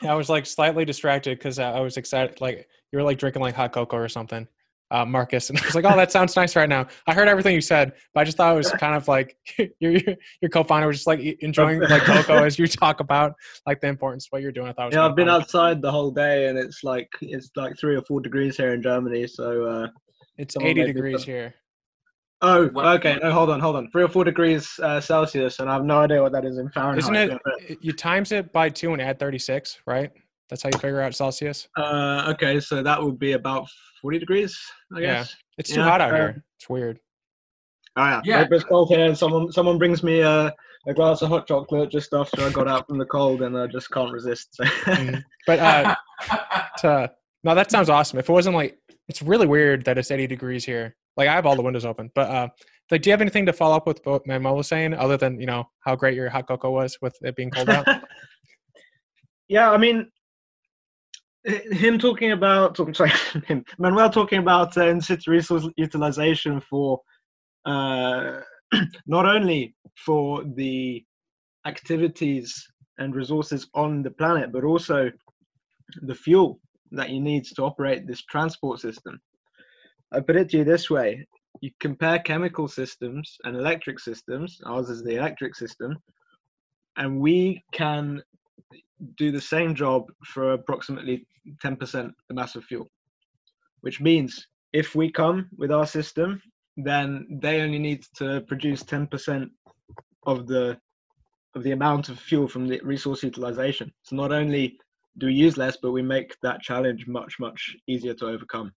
Yeah, 0.00 0.12
I 0.12 0.14
was 0.14 0.28
like 0.28 0.46
slightly 0.46 0.84
distracted 0.84 1.38
because 1.38 1.58
I 1.58 1.80
was 1.80 1.96
excited. 1.96 2.40
Like 2.40 2.68
you 2.92 2.98
were 3.00 3.02
like 3.02 3.18
drinking 3.18 3.42
like 3.42 3.56
hot 3.56 3.72
cocoa 3.72 3.96
or 3.96 4.08
something, 4.08 4.46
uh, 4.92 5.04
Marcus, 5.04 5.50
and 5.50 5.58
I 5.58 5.64
was 5.64 5.74
like, 5.74 5.84
"Oh, 5.84 5.96
that 5.96 6.12
sounds 6.12 6.36
nice 6.36 6.54
right 6.54 6.68
now." 6.68 6.86
I 7.08 7.14
heard 7.14 7.26
everything 7.26 7.52
you 7.52 7.60
said, 7.60 7.92
but 8.14 8.20
I 8.20 8.24
just 8.24 8.36
thought 8.36 8.54
it 8.54 8.56
was 8.56 8.70
kind 8.70 8.94
of 8.94 9.08
like 9.08 9.36
your 9.80 9.98
your 10.40 10.48
co-founder 10.52 10.86
was 10.86 10.98
just 10.98 11.08
like 11.08 11.20
enjoying 11.40 11.80
like 11.80 12.02
cocoa 12.02 12.44
as 12.44 12.60
you 12.60 12.68
talk 12.68 13.00
about 13.00 13.34
like 13.66 13.80
the 13.80 13.88
importance 13.88 14.26
of 14.26 14.28
what 14.30 14.42
you're 14.42 14.52
doing. 14.52 14.68
I 14.68 14.72
thought. 14.72 14.92
yeah, 14.92 15.04
I've 15.04 15.16
been 15.16 15.26
funny. 15.26 15.42
outside 15.42 15.82
the 15.82 15.90
whole 15.90 16.12
day, 16.12 16.46
and 16.46 16.56
it's 16.56 16.84
like 16.84 17.08
it's 17.20 17.50
like 17.56 17.76
three 17.76 17.96
or 17.96 18.02
four 18.02 18.20
degrees 18.20 18.56
here 18.56 18.74
in 18.74 18.82
Germany, 18.82 19.26
so 19.26 19.64
uh, 19.64 19.88
it's 20.38 20.56
80 20.56 20.84
degrees 20.84 21.24
here. 21.24 21.54
Oh, 22.40 22.70
okay. 22.94 23.18
No, 23.20 23.32
hold 23.32 23.50
on, 23.50 23.58
hold 23.58 23.76
on. 23.76 23.90
Three 23.90 24.04
or 24.04 24.08
four 24.08 24.22
degrees 24.24 24.78
uh, 24.82 25.00
Celsius, 25.00 25.58
and 25.58 25.68
I 25.68 25.74
have 25.74 25.84
no 25.84 25.98
idea 25.98 26.22
what 26.22 26.32
that 26.32 26.44
is 26.44 26.58
in 26.58 26.70
Fahrenheit. 26.70 26.98
Isn't 26.98 27.16
it? 27.16 27.78
You 27.80 27.92
times 27.92 28.30
it 28.30 28.52
by 28.52 28.68
two 28.68 28.92
and 28.92 29.02
add 29.02 29.18
36, 29.18 29.80
right? 29.86 30.12
That's 30.48 30.62
how 30.62 30.70
you 30.72 30.78
figure 30.78 31.00
out 31.00 31.14
Celsius. 31.14 31.68
Uh, 31.76 32.32
okay, 32.34 32.60
so 32.60 32.82
that 32.82 33.02
would 33.02 33.18
be 33.18 33.32
about 33.32 33.68
40 34.00 34.20
degrees, 34.20 34.58
I 34.94 35.00
guess. 35.00 35.30
Yeah, 35.30 35.34
it's 35.58 35.70
too 35.70 35.80
yeah, 35.80 35.88
hot 35.88 36.00
out 36.00 36.12
uh, 36.12 36.16
here. 36.16 36.44
It's 36.58 36.68
weird. 36.70 37.00
Oh 37.96 38.04
yeah, 38.04 38.20
yeah. 38.24 38.46
It's 38.48 38.64
cold 38.64 38.88
here, 38.88 39.04
and 39.04 39.18
someone 39.18 39.50
someone 39.50 39.76
brings 39.76 40.04
me 40.04 40.20
a, 40.20 40.54
a 40.86 40.94
glass 40.94 41.20
of 41.22 41.30
hot 41.30 41.48
chocolate 41.48 41.90
just 41.90 42.14
after 42.14 42.42
I 42.42 42.50
got 42.50 42.68
out 42.68 42.86
from 42.86 42.98
the 42.98 43.04
cold, 43.06 43.42
and 43.42 43.58
I 43.58 43.66
just 43.66 43.90
can't 43.90 44.12
resist. 44.12 44.54
So. 44.54 44.64
mm. 44.84 45.22
But 45.46 45.58
uh, 45.58 45.96
to, 46.78 47.10
no, 47.42 47.56
that 47.56 47.72
sounds 47.72 47.90
awesome. 47.90 48.20
If 48.20 48.28
it 48.28 48.32
wasn't 48.32 48.54
like 48.54 48.78
it's 49.08 49.22
really 49.22 49.46
weird 49.46 49.84
that 49.84 49.98
it's 49.98 50.10
80 50.10 50.26
degrees 50.26 50.64
here. 50.64 50.94
Like 51.16 51.28
I 51.28 51.34
have 51.34 51.46
all 51.46 51.56
the 51.56 51.62
windows 51.62 51.84
open, 51.84 52.10
but 52.14 52.30
uh, 52.30 52.48
like, 52.90 53.02
do 53.02 53.10
you 53.10 53.12
have 53.12 53.20
anything 53.20 53.46
to 53.46 53.52
follow 53.52 53.76
up 53.76 53.86
with 53.86 54.00
what 54.04 54.26
Manuel 54.26 54.56
was 54.56 54.68
saying, 54.68 54.94
other 54.94 55.16
than 55.16 55.40
you 55.40 55.46
know 55.46 55.68
how 55.80 55.96
great 55.96 56.14
your 56.14 56.28
hot 56.28 56.46
cocoa 56.46 56.70
was 56.70 56.96
with 57.02 57.16
it 57.22 57.36
being 57.36 57.50
cold 57.50 57.68
out? 57.68 57.86
yeah, 59.48 59.70
I 59.70 59.76
mean, 59.76 60.10
him 61.44 61.98
talking 61.98 62.32
about, 62.32 62.78
I'm 62.78 62.94
sorry, 62.94 63.12
him, 63.46 63.64
Manuel 63.78 64.10
talking 64.10 64.38
about 64.38 64.76
uh, 64.76 64.86
in 64.86 65.00
situ 65.00 65.30
resource 65.30 65.68
utilization 65.76 66.60
for 66.60 67.00
uh, 67.66 68.40
not 69.06 69.26
only 69.26 69.74
for 69.96 70.44
the 70.54 71.04
activities 71.66 72.66
and 72.98 73.14
resources 73.14 73.68
on 73.74 74.02
the 74.02 74.10
planet, 74.10 74.52
but 74.52 74.64
also 74.64 75.10
the 76.02 76.14
fuel 76.14 76.60
that 76.92 77.10
you 77.10 77.20
need 77.20 77.44
to 77.44 77.62
operate 77.62 78.06
this 78.06 78.22
transport 78.22 78.80
system. 78.80 79.20
I 80.12 80.20
put 80.20 80.36
it 80.36 80.50
to 80.50 80.58
you 80.58 80.64
this 80.64 80.88
way 80.88 81.26
you 81.60 81.70
compare 81.80 82.18
chemical 82.18 82.68
systems 82.68 83.36
and 83.44 83.56
electric 83.56 83.98
systems, 83.98 84.60
ours 84.64 84.90
is 84.90 85.02
the 85.02 85.16
electric 85.16 85.54
system, 85.54 85.96
and 86.96 87.20
we 87.20 87.62
can 87.72 88.22
do 89.16 89.30
the 89.30 89.40
same 89.40 89.74
job 89.74 90.10
for 90.24 90.52
approximately 90.52 91.26
10% 91.64 92.12
the 92.28 92.34
mass 92.34 92.56
of 92.56 92.64
fuel. 92.64 92.90
Which 93.80 94.00
means 94.00 94.46
if 94.72 94.94
we 94.94 95.10
come 95.10 95.48
with 95.56 95.70
our 95.70 95.86
system, 95.86 96.42
then 96.76 97.26
they 97.42 97.60
only 97.60 97.78
need 97.78 98.04
to 98.16 98.42
produce 98.42 98.82
10% 98.82 99.50
of 100.26 100.46
the 100.46 100.78
of 101.54 101.62
the 101.62 101.72
amount 101.72 102.08
of 102.10 102.20
fuel 102.20 102.46
from 102.46 102.68
the 102.68 102.78
resource 102.84 103.22
utilization. 103.22 103.90
So 104.02 104.14
not 104.14 104.32
only 104.32 104.78
do 105.18 105.26
we 105.26 105.34
use 105.34 105.56
less, 105.56 105.76
but 105.80 105.92
we 105.92 106.02
make 106.02 106.36
that 106.42 106.62
challenge 106.62 107.06
much, 107.06 107.34
much 107.38 107.76
easier 107.86 108.14
to 108.14 108.26
overcome. 108.26 108.72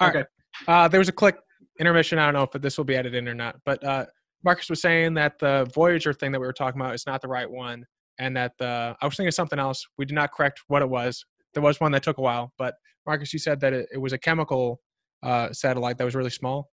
All 0.00 0.08
okay. 0.08 0.24
Right. 0.66 0.84
Uh, 0.84 0.88
there 0.88 1.00
was 1.00 1.08
a 1.08 1.12
quick 1.12 1.36
intermission. 1.78 2.18
I 2.18 2.26
don't 2.26 2.34
know 2.34 2.48
if 2.52 2.62
this 2.62 2.76
will 2.76 2.84
be 2.84 2.96
edited 2.96 3.18
in 3.18 3.28
or 3.28 3.34
not, 3.34 3.56
but 3.64 3.82
uh, 3.84 4.06
Marcus 4.44 4.70
was 4.70 4.80
saying 4.80 5.14
that 5.14 5.38
the 5.38 5.70
Voyager 5.74 6.12
thing 6.12 6.32
that 6.32 6.40
we 6.40 6.46
were 6.46 6.52
talking 6.52 6.80
about 6.80 6.94
is 6.94 7.06
not 7.06 7.20
the 7.20 7.28
right 7.28 7.50
one, 7.50 7.84
and 8.18 8.36
that 8.36 8.52
the 8.58 8.96
I 9.00 9.06
was 9.06 9.16
thinking 9.16 9.28
of 9.28 9.34
something 9.34 9.58
else. 9.58 9.86
We 9.98 10.04
did 10.04 10.14
not 10.14 10.32
correct 10.32 10.60
what 10.68 10.82
it 10.82 10.88
was. 10.88 11.24
There 11.54 11.62
was 11.62 11.80
one 11.80 11.92
that 11.92 12.02
took 12.02 12.18
a 12.18 12.22
while, 12.22 12.52
but 12.58 12.74
Marcus, 13.06 13.32
you 13.32 13.38
said 13.38 13.60
that 13.60 13.72
it, 13.72 13.88
it 13.92 13.98
was 13.98 14.12
a 14.12 14.18
chemical 14.18 14.80
uh, 15.22 15.52
satellite 15.52 15.98
that 15.98 16.04
was 16.04 16.14
really 16.14 16.30
small. 16.30 16.70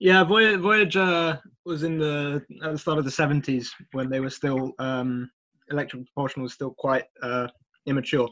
Yeah, 0.00 0.24
Voyager 0.24 1.40
was 1.64 1.82
in 1.82 1.98
the 1.98 2.42
at 2.62 2.72
the 2.72 2.78
start 2.78 2.98
of 2.98 3.04
the 3.04 3.10
70s 3.10 3.68
when 3.92 4.10
they 4.10 4.20
were 4.20 4.30
still 4.30 4.72
um, 4.78 5.30
electric 5.72 6.04
propulsion 6.06 6.42
was 6.42 6.52
still 6.52 6.74
quite 6.78 7.04
uh, 7.22 7.48
immature. 7.86 8.28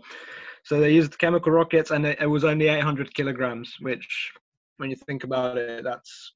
So 0.65 0.79
they 0.81 0.93
used 0.93 1.19
chemical 1.19 1.53
rockets, 1.53 1.91
and 1.91 2.07
it, 2.07 2.19
it, 2.21 2.27
was 2.27 2.45
only 2.45 2.69
800 2.69 3.15
kilograms, 3.15 3.75
which, 3.81 4.33
when 4.77 4.91
you 4.91 4.97
think 4.97 5.25
about 5.25 5.57
it, 5.57 5.85
that's 5.85 6.33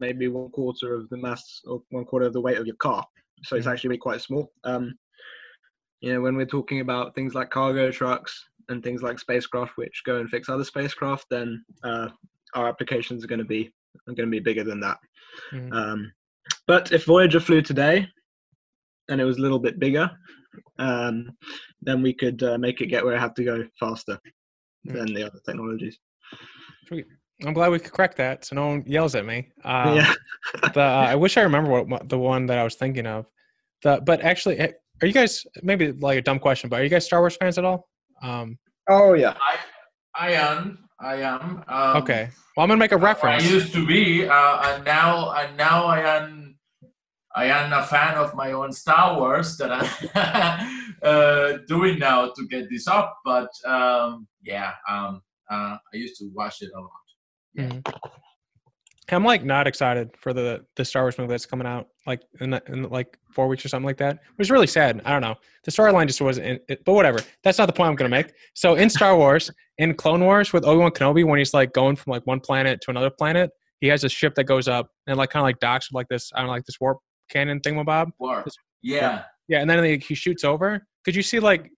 maybe 0.00 0.28
one 0.28 0.50
quarter 0.50 0.94
of 0.94 1.08
the 1.08 1.16
mass 1.16 1.60
or 1.64 1.82
one 1.90 2.04
quarter 2.04 2.26
of 2.26 2.32
the 2.32 2.40
weight 2.40 2.58
of 2.58 2.66
your 2.66 2.76
car. 2.76 3.04
So 3.44 3.56
it's 3.56 3.64
mm-hmm. 3.64 3.72
actually 3.72 3.88
really 3.88 3.98
quite 3.98 4.20
small. 4.20 4.50
Um, 4.64 4.94
you 6.00 6.12
know, 6.12 6.20
when 6.20 6.36
we're 6.36 6.46
talking 6.46 6.80
about 6.80 7.14
things 7.14 7.34
like 7.34 7.50
cargo 7.50 7.90
trucks 7.90 8.46
and 8.68 8.82
things 8.82 9.02
like 9.02 9.18
spacecraft, 9.18 9.76
which 9.76 10.02
go 10.04 10.16
and 10.16 10.30
fix 10.30 10.48
other 10.48 10.64
spacecraft, 10.64 11.26
then 11.30 11.64
uh, 11.84 12.08
our 12.54 12.68
applications 12.68 13.22
are 13.22 13.28
going 13.28 13.40
to 13.40 13.44
be 13.44 13.72
are 14.08 14.14
going 14.14 14.28
to 14.28 14.30
be 14.30 14.40
bigger 14.40 14.64
than 14.64 14.80
that. 14.80 14.98
Mm. 15.52 15.72
Um, 15.72 16.12
but 16.66 16.92
if 16.92 17.04
Voyager 17.04 17.40
flew 17.40 17.62
today, 17.62 18.08
and 19.10 19.20
it 19.20 19.24
was 19.24 19.38
a 19.38 19.40
little 19.40 19.58
bit 19.58 19.78
bigger, 19.78 20.10
um, 20.78 21.30
then 21.82 22.02
we 22.02 22.12
could 22.12 22.42
uh, 22.42 22.58
make 22.58 22.80
it 22.80 22.86
get 22.86 23.04
where 23.04 23.14
it 23.14 23.20
had 23.20 23.36
to 23.36 23.44
go 23.44 23.64
faster 23.78 24.18
mm. 24.86 24.94
than 24.94 25.12
the 25.12 25.26
other 25.26 25.38
technologies. 25.44 25.98
Sweet. 26.86 27.06
I'm 27.44 27.54
glad 27.54 27.70
we 27.70 27.78
could 27.78 27.92
correct 27.92 28.18
that, 28.18 28.44
so 28.44 28.54
no 28.54 28.66
one 28.66 28.84
yells 28.86 29.14
at 29.14 29.24
me. 29.24 29.50
Um, 29.64 29.96
yeah. 29.96 30.12
the, 30.74 30.80
uh, 30.80 31.06
I 31.08 31.16
wish 31.16 31.36
I 31.36 31.42
remember 31.42 31.70
what, 31.70 31.88
what, 31.88 32.08
the 32.08 32.18
one 32.18 32.46
that 32.46 32.58
I 32.58 32.64
was 32.64 32.74
thinking 32.74 33.06
of. 33.06 33.26
The 33.82 34.02
but 34.04 34.20
actually, 34.20 34.58
eh, 34.58 34.72
are 35.00 35.06
you 35.06 35.14
guys 35.14 35.46
maybe 35.62 35.92
like 35.92 36.18
a 36.18 36.22
dumb 36.22 36.38
question, 36.38 36.68
but 36.68 36.80
are 36.80 36.84
you 36.84 36.90
guys 36.90 37.06
Star 37.06 37.20
Wars 37.20 37.36
fans 37.36 37.56
at 37.56 37.64
all? 37.64 37.88
Um, 38.22 38.58
oh 38.90 39.14
yeah, 39.14 39.34
I, 40.14 40.28
I 40.28 40.32
am. 40.32 40.86
I 41.00 41.14
am. 41.22 41.64
Um, 41.66 41.96
okay. 42.02 42.28
Well, 42.56 42.64
I'm 42.64 42.68
gonna 42.68 42.78
make 42.78 42.92
a 42.92 42.98
reference. 42.98 43.42
I 43.42 43.46
used 43.46 43.72
to 43.72 43.86
be, 43.86 44.28
uh, 44.28 44.74
and 44.74 44.84
now, 44.84 45.32
and 45.32 45.56
now 45.56 45.86
I 45.86 46.00
am 46.00 46.49
I 47.34 47.46
am 47.46 47.72
a 47.72 47.84
fan 47.84 48.16
of 48.16 48.34
my 48.34 48.52
own 48.52 48.72
Star 48.72 49.18
Wars 49.18 49.56
that 49.58 49.70
I'm 49.72 50.90
uh, 51.02 51.58
doing 51.68 51.98
now 51.98 52.32
to 52.34 52.46
get 52.48 52.68
this 52.68 52.88
up. 52.88 53.18
But 53.24 53.50
um, 53.64 54.26
yeah, 54.42 54.72
um, 54.88 55.22
uh, 55.50 55.76
I 55.76 55.96
used 55.96 56.16
to 56.18 56.30
watch 56.34 56.60
it 56.60 56.70
a 56.76 56.80
lot. 56.80 56.90
Yeah. 57.54 57.64
Mm-hmm. 57.64 57.96
I'm 59.12 59.24
like 59.24 59.44
not 59.44 59.66
excited 59.66 60.10
for 60.16 60.32
the 60.32 60.64
the 60.76 60.84
Star 60.84 61.02
Wars 61.02 61.18
movie 61.18 61.30
that's 61.30 61.46
coming 61.46 61.66
out 61.66 61.88
like 62.06 62.22
in, 62.40 62.54
in 62.68 62.84
like 62.84 63.18
four 63.32 63.48
weeks 63.48 63.64
or 63.64 63.68
something 63.68 63.86
like 63.86 63.96
that. 63.98 64.16
It 64.16 64.38
was 64.38 64.50
really 64.50 64.66
sad. 64.66 65.02
I 65.04 65.10
don't 65.10 65.20
know. 65.20 65.34
The 65.64 65.70
storyline 65.70 66.06
just 66.06 66.20
wasn't. 66.20 66.46
In, 66.46 66.60
it, 66.68 66.84
but 66.84 66.92
whatever. 66.92 67.18
That's 67.42 67.58
not 67.58 67.66
the 67.66 67.72
point 67.72 67.88
I'm 67.88 67.96
gonna 67.96 68.08
make. 68.08 68.32
So 68.54 68.76
in 68.76 68.88
Star 68.88 69.16
Wars, 69.16 69.50
in 69.78 69.94
Clone 69.94 70.24
Wars 70.24 70.52
with 70.52 70.64
Obi 70.64 70.78
Wan 70.78 70.92
Kenobi, 70.92 71.24
when 71.24 71.38
he's 71.38 71.52
like 71.52 71.72
going 71.72 71.96
from 71.96 72.12
like 72.12 72.26
one 72.26 72.40
planet 72.40 72.80
to 72.82 72.90
another 72.90 73.10
planet, 73.10 73.50
he 73.80 73.88
has 73.88 74.04
a 74.04 74.08
ship 74.08 74.34
that 74.36 74.44
goes 74.44 74.68
up 74.68 74.88
and 75.06 75.16
like 75.16 75.30
kind 75.30 75.40
of 75.40 75.44
like 75.44 75.58
docks 75.58 75.90
with 75.90 75.96
like 75.96 76.08
this. 76.08 76.30
I 76.34 76.38
don't 76.38 76.46
know, 76.46 76.52
like 76.52 76.64
this 76.64 76.80
warp 76.80 76.98
cannon 77.30 77.60
thingamabob. 77.60 78.10
Warp. 78.18 78.48
Yeah. 78.82 79.24
Yeah, 79.48 79.60
and 79.60 79.68
then 79.68 80.00
he 80.00 80.14
shoots 80.14 80.44
over. 80.44 80.86
Could 81.04 81.16
you 81.16 81.22
see 81.22 81.40
like 81.40 81.70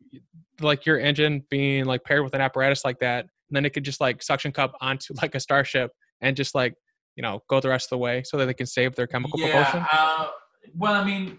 like 0.61 0.84
your 0.84 0.98
engine 0.98 1.44
being 1.50 1.84
like 1.84 2.05
paired 2.05 2.22
with 2.22 2.34
an 2.34 2.40
apparatus 2.40 2.84
like 2.84 2.98
that, 3.00 3.20
and 3.20 3.57
then 3.57 3.64
it 3.64 3.70
could 3.70 3.84
just 3.84 4.00
like 4.00 4.22
suction 4.22 4.53
cup 4.53 4.74
onto 4.80 5.14
like 5.22 5.34
a 5.34 5.40
starship 5.40 5.90
and 6.20 6.36
just 6.36 6.55
like 6.55 6.74
you 7.16 7.22
know 7.22 7.42
go 7.48 7.61
the 7.61 7.68
rest 7.68 7.86
of 7.86 7.90
the 7.90 7.98
way 7.98 8.22
so 8.24 8.36
that 8.36 8.46
they 8.46 8.55
can 8.55 8.66
save 8.66 8.94
their 8.94 9.07
chemical 9.07 9.40
yeah, 9.40 9.64
propulsion? 9.64 9.86
Uh, 9.90 10.28
well, 10.76 10.94
I 10.94 11.05
mean, 11.05 11.38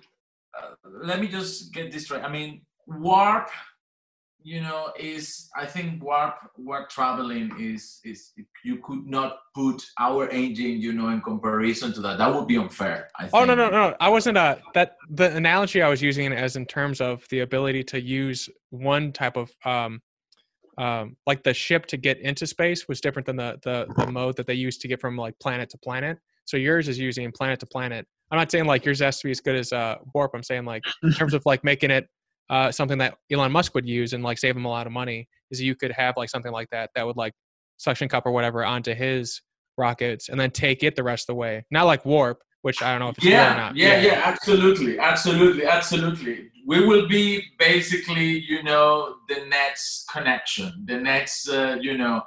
uh, 0.60 0.72
let 1.04 1.20
me 1.20 1.28
just 1.28 1.74
get 1.74 1.92
this 1.92 2.10
right. 2.10 2.24
I 2.24 2.30
mean, 2.30 2.62
warp 2.88 3.50
you 4.44 4.62
know 4.62 4.92
is 5.00 5.50
i 5.56 5.66
think 5.66 6.04
warp 6.04 6.36
warp 6.58 6.90
traveling 6.90 7.52
is 7.60 8.00
is 8.04 8.34
you 8.64 8.78
could 8.78 9.06
not 9.06 9.38
put 9.56 9.82
our 10.00 10.30
engine 10.30 10.82
you 10.82 10.94
know 10.94 11.10
in 11.10 11.22
comparison 11.22 11.94
to 11.94 12.02
that. 12.02 12.18
That 12.18 12.34
would 12.34 12.48
be 12.48 12.58
unfair 12.58 13.10
I 13.18 13.24
think. 13.24 13.34
oh 13.34 13.46
no 13.46 13.56
no 13.56 13.70
no 13.70 13.96
i 14.00 14.10
wasn't 14.10 14.38
uh 14.38 14.58
that 14.74 14.96
the 15.10 15.36
analogy 15.36 15.82
i 15.82 15.90
was 15.90 16.02
using 16.02 16.34
as 16.34 16.56
in 16.56 16.66
terms 16.66 17.02
of 17.02 17.26
the 17.30 17.40
ability 17.40 17.84
to 17.86 18.02
use 18.02 18.50
one 18.70 19.12
type 19.12 19.38
of 19.38 19.52
um 19.66 20.02
um 20.78 21.16
like 21.28 21.44
the 21.44 21.54
ship 21.54 21.86
to 21.86 21.98
get 21.98 22.20
into 22.20 22.48
space 22.48 22.88
was 22.88 23.00
different 23.02 23.26
than 23.26 23.36
the 23.36 23.60
the, 23.64 23.86
the 23.98 24.12
mode 24.12 24.36
that 24.38 24.48
they 24.48 24.54
used 24.54 24.82
to 24.82 24.88
get 24.88 25.00
from 25.00 25.16
like 25.16 25.38
planet 25.40 25.70
to 25.70 25.78
planet. 25.78 26.18
So 26.46 26.58
yours 26.58 26.88
is 26.88 27.00
using 27.00 27.32
planet 27.32 27.60
to 27.62 27.66
planet. 27.66 28.06
I'm 28.32 28.38
not 28.38 28.52
saying 28.52 28.66
like 28.66 28.84
yours 28.84 29.00
has 29.00 29.20
to 29.20 29.28
be 29.28 29.32
as 29.32 29.40
good 29.40 29.56
as 29.56 29.72
uh 29.72 29.96
warp. 30.14 30.32
I'm 30.34 30.44
saying 30.44 30.66
like 30.66 30.84
in 31.04 31.14
terms 31.14 31.34
of 31.34 31.44
like 31.46 31.64
making 31.64 31.92
it 31.92 32.08
uh, 32.50 32.72
something 32.72 32.98
that 32.98 33.16
Elon 33.32 33.52
Musk 33.52 33.74
would 33.76 33.88
use 33.88 34.14
and 34.14 34.24
like 34.24 34.38
save 34.38 34.56
him 34.56 34.66
a 34.66 34.70
lot 34.70 34.88
of 34.88 34.94
money 34.94 35.28
is 35.52 35.62
you 35.62 35.76
could 35.76 35.92
have 35.92 36.16
like 36.18 36.30
something 36.30 36.52
like 36.52 36.70
that 36.72 36.90
that 36.96 37.06
would 37.06 37.18
like 37.18 37.34
suction 37.78 38.08
cup 38.08 38.26
or 38.26 38.32
whatever 38.32 38.64
onto 38.66 38.94
his 38.94 39.42
rockets 39.78 40.30
and 40.30 40.40
then 40.40 40.52
take 40.52 40.84
it 40.84 40.96
the 40.96 41.04
rest 41.04 41.24
of 41.24 41.34
the 41.34 41.36
way. 41.36 41.66
Not 41.72 41.86
like 41.86 42.06
warp, 42.06 42.42
which 42.62 42.82
I 42.82 42.92
don't 42.92 43.00
know 43.00 43.10
if 43.10 43.18
it's 43.18 43.28
yeah, 43.28 43.54
or 43.54 43.58
not. 43.58 43.76
Yeah, 43.76 43.96
yeah, 43.96 44.02
yeah, 44.02 44.22
absolutely, 44.26 45.00
absolutely, 45.00 45.66
absolutely. 45.66 46.50
We 46.66 46.86
will 46.86 47.08
be 47.08 47.44
basically, 47.60 48.40
you 48.40 48.64
know, 48.64 49.16
the 49.28 49.46
next 49.50 50.08
connection, 50.10 50.86
the 50.86 50.98
next, 50.98 51.50
uh, 51.50 51.78
you 51.82 51.98
know, 51.98 52.22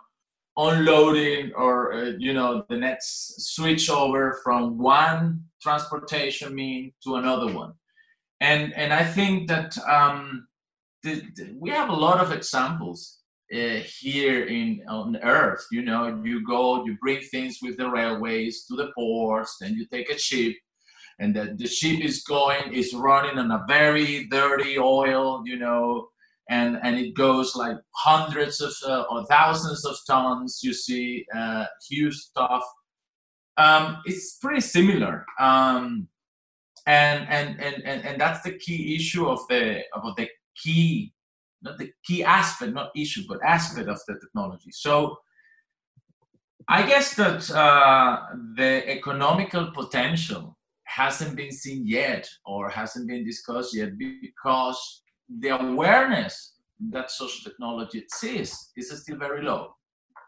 unloading 0.57 1.53
or 1.55 1.93
uh, 1.93 2.13
you 2.19 2.33
know 2.33 2.65
the 2.71 2.77
next 2.77 3.55
switch 3.55 3.91
over 3.91 4.41
from 4.43 4.79
one 4.79 5.45
transportation 5.61 6.55
mean 6.55 6.93
to 7.05 7.17
another 7.17 7.53
one 7.53 7.75
and 8.41 8.75
and 8.75 8.93
I 8.93 9.05
think 9.05 9.49
that 9.49 9.77
um, 9.89 10.47
the, 11.03 11.23
the, 11.37 11.55
we 11.59 11.71
have 11.71 11.89
a 11.89 11.95
lot 11.95 12.21
of 12.21 12.33
examples 12.33 13.19
uh, 13.55 13.81
here 14.01 14.45
in 14.45 14.83
on 14.89 15.17
Earth. 15.23 15.65
You 15.71 15.83
know, 15.83 16.21
you 16.25 16.45
go, 16.47 16.85
you 16.85 16.97
bring 17.01 17.21
things 17.21 17.59
with 17.63 17.77
the 17.77 17.89
railways 17.89 18.65
to 18.67 18.77
the 18.77 18.93
ports, 18.95 19.57
then 19.61 19.75
you 19.75 19.87
take 19.87 20.11
a 20.11 20.19
ship, 20.19 20.55
and 21.19 21.35
the, 21.35 21.55
the 21.59 21.67
ship 21.67 22.01
is 22.05 22.23
going, 22.23 22.73
is 22.73 22.95
running 22.95 23.39
on 23.39 23.51
a 23.51 23.65
very 23.69 24.27
dirty 24.27 24.79
oil. 24.79 25.43
You 25.45 25.59
know. 25.59 26.09
And, 26.49 26.79
and 26.85 26.97
it 26.97 27.15
goes 27.15 27.57
like 27.57 27.77
hundreds 27.97 28.61
of 28.61 28.73
uh, 28.87 29.03
or 29.11 29.27
thousands 29.27 29.85
of 29.85 29.97
tons. 30.07 30.61
You 30.63 30.73
see, 30.73 31.27
uh, 31.35 31.65
huge 31.91 32.15
stuff. 32.15 32.63
Um, 33.57 33.99
it's 34.05 34.37
pretty 34.37 34.61
similar. 34.61 35.27
Um, 35.41 36.07
and 36.87 37.29
and 37.29 37.61
and 37.61 37.83
and, 37.85 38.05
and 38.05 38.21
that's 38.21 38.43
the 38.43 38.53
key 38.59 38.95
issue 38.97 39.27
of 39.27 39.41
the 39.49 39.83
of 39.93 40.17
the 40.17 40.29
key 40.57 41.13
not 41.63 41.79
the 41.79 41.91
key 42.05 42.23
aspect 42.25 42.73
not 42.73 42.91
issue 42.97 43.23
but 43.29 43.43
aspect 43.43 43.89
of 43.89 43.99
the 44.07 44.15
technology. 44.21 44.71
So 44.73 45.19
i 46.69 46.85
guess 46.85 47.15
that 47.15 47.49
uh, 47.53 48.19
the 48.57 48.91
economical 48.91 49.71
potential 49.73 50.57
hasn't 50.85 51.37
been 51.37 51.53
seen 51.53 51.87
yet 51.87 52.29
or 52.45 52.71
hasn't 52.71 53.07
been 53.07 53.25
discussed 53.25 53.77
yet 53.77 53.91
because 53.99 55.03
the 55.41 55.49
awareness 55.49 56.55
that 56.91 57.11
social 57.11 57.51
technology 57.51 57.99
exists 57.99 58.73
is 58.77 58.91
still 59.03 59.17
very 59.17 59.43
low. 59.43 59.75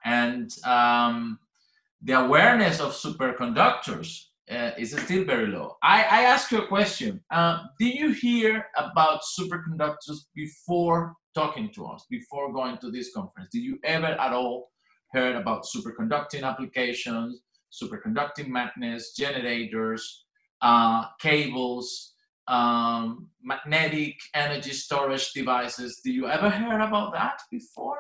And 0.04 0.50
um, 0.64 1.38
the 2.02 2.14
awareness 2.14 2.80
of 2.80 2.92
superconductors 2.92 4.27
uh, 4.51 4.70
is 4.78 4.96
still 4.96 5.24
very 5.24 5.46
low. 5.46 5.76
I, 5.82 6.03
I 6.03 6.22
ask 6.22 6.51
you 6.51 6.59
a 6.59 6.66
question. 6.66 7.20
Uh, 7.30 7.64
did 7.78 7.94
you 7.94 8.11
hear 8.11 8.66
about 8.76 9.20
superconductors 9.38 10.18
before 10.34 11.14
talking 11.34 11.70
to 11.74 11.86
us, 11.86 12.05
before 12.11 12.53
going 12.53 12.78
to 12.78 12.90
this 12.90 13.12
conference? 13.14 13.51
Did 13.53 13.62
you 13.62 13.78
ever 13.84 14.07
at 14.07 14.32
all 14.32 14.70
heard 15.12 15.36
about 15.36 15.64
superconducting 15.64 16.42
applications, 16.42 17.40
superconducting 17.72 18.49
magnets, 18.49 19.14
generators, 19.14 20.24
uh, 20.62 21.05
cables, 21.20 22.14
um, 22.49 23.28
magnetic 23.42 24.16
energy 24.34 24.72
storage 24.72 25.32
devices? 25.32 26.01
Did 26.03 26.14
you 26.14 26.28
ever 26.28 26.51
hear 26.51 26.80
about 26.80 27.12
that 27.12 27.40
before? 27.51 27.99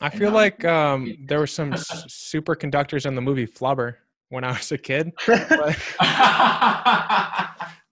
I 0.00 0.08
feel 0.08 0.30
like 0.30 0.64
um, 0.64 1.14
there 1.26 1.38
were 1.38 1.46
some 1.46 1.72
superconductors 1.72 3.04
in 3.04 3.14
the 3.14 3.20
movie 3.20 3.46
Flubber 3.46 3.96
when 4.30 4.44
I 4.44 4.52
was 4.52 4.72
a 4.72 4.78
kid. 4.78 5.12
but, 5.26 5.78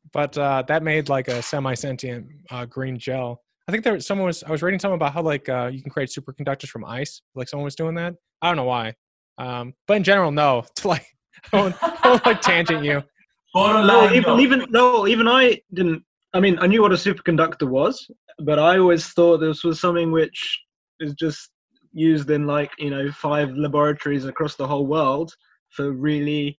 but 0.12 0.38
uh, 0.38 0.62
that 0.66 0.82
made 0.82 1.08
like 1.08 1.28
a 1.28 1.42
semi-sentient 1.42 2.26
uh, 2.50 2.64
green 2.64 2.98
gel. 2.98 3.42
I 3.68 3.72
think 3.72 3.84
there 3.84 3.92
was 3.92 4.06
someone 4.06 4.26
was 4.26 4.42
I 4.42 4.50
was 4.50 4.62
reading 4.62 4.80
something 4.80 4.94
about 4.94 5.12
how 5.12 5.20
like 5.20 5.46
uh, 5.48 5.68
you 5.70 5.82
can 5.82 5.90
create 5.90 6.08
superconductors 6.08 6.68
from 6.68 6.86
ice. 6.86 7.20
Like 7.34 7.50
someone 7.50 7.64
was 7.64 7.74
doing 7.74 7.94
that. 7.96 8.14
I 8.40 8.48
don't 8.48 8.56
know 8.56 8.64
why. 8.64 8.94
Um, 9.36 9.74
but 9.86 9.98
in 9.98 10.04
general, 10.04 10.32
no. 10.32 10.64
To 10.76 10.88
like, 10.88 11.06
I 11.52 11.56
won't, 11.56 11.76
I 11.82 12.08
won't 12.08 12.24
like 12.24 12.40
tangent 12.40 12.82
you. 12.82 13.02
No, 13.54 14.10
even 14.12 14.40
even 14.40 14.66
no, 14.70 15.06
even 15.06 15.28
I 15.28 15.60
didn't. 15.74 16.02
I 16.32 16.40
mean, 16.40 16.58
I 16.60 16.66
knew 16.66 16.80
what 16.80 16.92
a 16.92 16.96
superconductor 16.96 17.68
was, 17.68 18.10
but 18.38 18.58
I 18.58 18.78
always 18.78 19.06
thought 19.08 19.38
this 19.38 19.64
was 19.64 19.80
something 19.80 20.12
which 20.12 20.58
is 21.00 21.14
just 21.14 21.50
used 21.92 22.30
in 22.30 22.46
like 22.46 22.70
you 22.78 22.90
know 22.90 23.10
five 23.12 23.50
laboratories 23.50 24.24
across 24.24 24.54
the 24.54 24.66
whole 24.66 24.86
world 24.86 25.34
for 25.70 25.92
really 25.92 26.58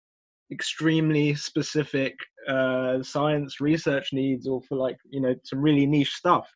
extremely 0.51 1.36
specific 1.36 2.16
uh, 2.47 3.03
science 3.03 3.60
research 3.62 4.10
needs 4.14 4.47
or 4.47 4.62
for 4.64 4.78
like 4.78 4.97
you 5.10 5.22
know 5.22 5.36
some 5.43 5.62
really 5.62 5.86
niche 5.86 6.14
stuff. 6.14 6.47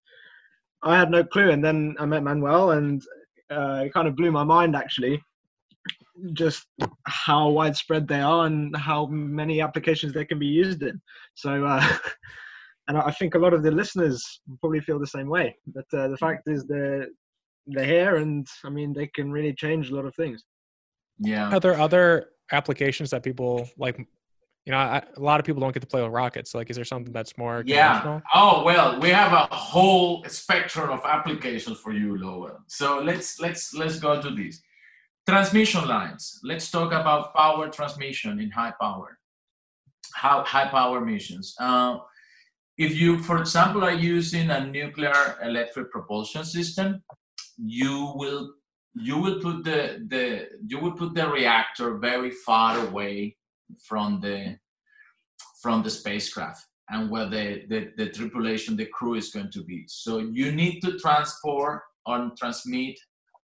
I 0.81 0.97
had 0.97 1.11
no 1.11 1.23
clue 1.23 1.51
and 1.51 1.63
then 1.63 1.95
i 1.97 2.05
met 2.05 2.23
manuel 2.23 2.71
and 2.71 3.01
uh, 3.49 3.83
it 3.85 3.93
kind 3.93 4.07
of 4.07 4.17
blew 4.17 4.31
my 4.31 4.43
mind 4.43 4.75
actually 4.75 5.21
just 6.33 6.65
how 7.05 7.49
widespread 7.49 8.07
they 8.07 8.19
are 8.19 8.45
and 8.45 8.75
how 8.75 9.05
many 9.07 9.61
applications 9.61 10.13
they 10.13 10.25
can 10.25 10.39
be 10.39 10.45
used 10.45 10.83
in. 10.83 11.01
So 11.35 11.65
uh, 11.65 11.87
and 12.87 12.97
i 12.97 13.11
think 13.11 13.35
a 13.35 13.39
lot 13.39 13.53
of 13.53 13.63
the 13.63 13.71
listeners 13.71 14.41
probably 14.59 14.81
feel 14.81 14.99
the 14.99 15.07
same 15.07 15.29
way 15.29 15.55
but 15.67 15.85
uh, 15.97 16.09
the 16.09 16.17
fact 16.17 16.43
is 16.47 16.65
they're 16.65 17.07
they're 17.67 17.85
here 17.85 18.17
and 18.17 18.45
i 18.65 18.69
mean 18.69 18.91
they 18.91 19.07
can 19.07 19.31
really 19.31 19.53
change 19.53 19.89
a 19.89 19.95
lot 19.95 20.05
of 20.05 20.15
things. 20.15 20.43
Yeah. 21.19 21.49
Are 21.53 21.59
there 21.59 21.79
other 21.79 22.29
applications 22.53 23.09
that 23.09 23.23
people 23.23 23.67
like 23.77 23.97
you 24.65 24.71
know 24.71 24.77
I, 24.77 25.01
a 25.17 25.19
lot 25.19 25.39
of 25.39 25.45
people 25.45 25.59
don't 25.59 25.73
get 25.73 25.81
to 25.81 25.87
play 25.87 26.01
with 26.01 26.11
rockets 26.11 26.53
like 26.55 26.69
is 26.69 26.75
there 26.75 26.85
something 26.85 27.11
that's 27.11 27.37
more 27.37 27.63
yeah. 27.65 28.21
oh 28.33 28.63
well 28.63 28.99
we 28.99 29.09
have 29.09 29.33
a 29.33 29.53
whole 29.53 30.23
spectrum 30.27 30.89
of 30.89 31.01
applications 31.03 31.77
for 31.79 31.91
you 31.91 32.17
Lowell. 32.17 32.59
so 32.67 32.99
let's 32.99 33.39
let's 33.39 33.73
let's 33.73 33.99
go 33.99 34.21
to 34.21 34.29
this. 34.29 34.61
Transmission 35.25 35.87
lines. 35.87 36.41
Let's 36.43 36.69
talk 36.69 36.91
about 36.91 37.33
power 37.33 37.69
transmission 37.69 38.41
in 38.41 38.51
high 38.51 38.73
power. 38.79 39.17
How 40.15 40.43
high 40.43 40.67
power 40.67 40.99
missions. 40.99 41.55
Uh, 41.57 41.99
if 42.77 42.93
you 42.95 43.19
for 43.19 43.37
example 43.39 43.83
are 43.85 43.93
using 43.93 44.49
a 44.49 44.65
nuclear 44.67 45.37
electric 45.41 45.91
propulsion 45.91 46.43
system 46.43 47.01
you 47.57 48.13
will 48.15 48.53
you 48.95 49.17
will 49.17 49.39
put 49.39 49.63
the 49.63 50.05
the 50.07 50.47
you 50.67 50.79
will 50.79 50.91
put 50.91 51.13
the 51.13 51.27
reactor 51.27 51.97
very 51.97 52.31
far 52.31 52.77
away 52.87 53.35
from 53.87 54.19
the 54.21 54.57
from 55.61 55.81
the 55.81 55.89
spacecraft 55.89 56.65
and 56.89 57.09
where 57.09 57.29
the, 57.29 57.63
the, 57.69 57.91
the 57.97 58.09
tripulation, 58.09 58.75
the 58.75 58.85
crew 58.87 59.15
is 59.15 59.29
going 59.31 59.49
to 59.51 59.63
be. 59.63 59.85
So 59.87 60.19
you 60.19 60.51
need 60.51 60.81
to 60.81 60.99
transport 60.99 61.81
or 62.05 62.31
transmit 62.37 62.99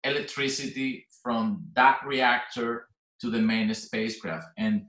electricity 0.04 1.06
from 1.22 1.64
that 1.74 2.00
reactor 2.06 2.88
to 3.20 3.30
the 3.30 3.40
main 3.40 3.72
spacecraft. 3.72 4.46
And 4.58 4.82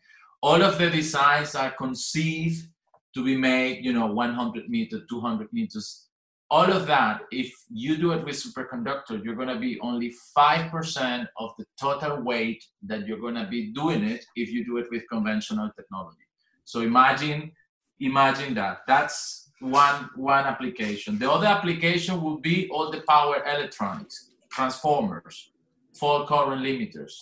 all 0.43 0.61
of 0.61 0.77
the 0.77 0.89
designs 0.89 1.55
are 1.55 1.71
conceived 1.71 2.67
to 3.15 3.23
be 3.23 3.37
made, 3.37 3.85
you 3.85 3.93
know, 3.93 4.07
100 4.07 4.69
meters, 4.69 5.03
200 5.09 5.47
meters 5.53 6.07
all 6.51 6.71
of 6.71 6.85
that, 6.87 7.21
if 7.31 7.51
you 7.69 7.97
do 7.97 8.11
it 8.11 8.23
with 8.23 8.35
superconductor, 8.35 9.23
you're 9.23 9.35
going 9.35 9.47
to 9.47 9.59
be 9.59 9.79
only 9.79 10.13
5% 10.37 11.27
of 11.37 11.51
the 11.57 11.65
total 11.79 12.21
weight 12.21 12.63
that 12.83 13.07
you're 13.07 13.19
going 13.19 13.35
to 13.35 13.47
be 13.47 13.71
doing 13.71 14.03
it 14.03 14.25
if 14.35 14.49
you 14.51 14.63
do 14.63 14.77
it 14.77 14.87
with 14.91 15.03
conventional 15.09 15.71
technology. 15.75 16.19
So 16.63 16.81
imagine, 16.81 17.51
imagine 17.99 18.53
that. 18.55 18.79
That's 18.87 19.51
one, 19.59 20.09
one 20.15 20.45
application. 20.45 21.17
The 21.17 21.31
other 21.31 21.47
application 21.47 22.21
would 22.21 22.41
be 22.41 22.69
all 22.69 22.91
the 22.91 23.01
power 23.07 23.43
electronics, 23.45 24.31
transformers, 24.51 25.51
fault 25.95 26.27
current 26.27 26.61
limiters, 26.61 27.13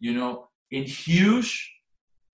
you 0.00 0.14
know, 0.14 0.48
in 0.72 0.84
huge, 0.84 1.72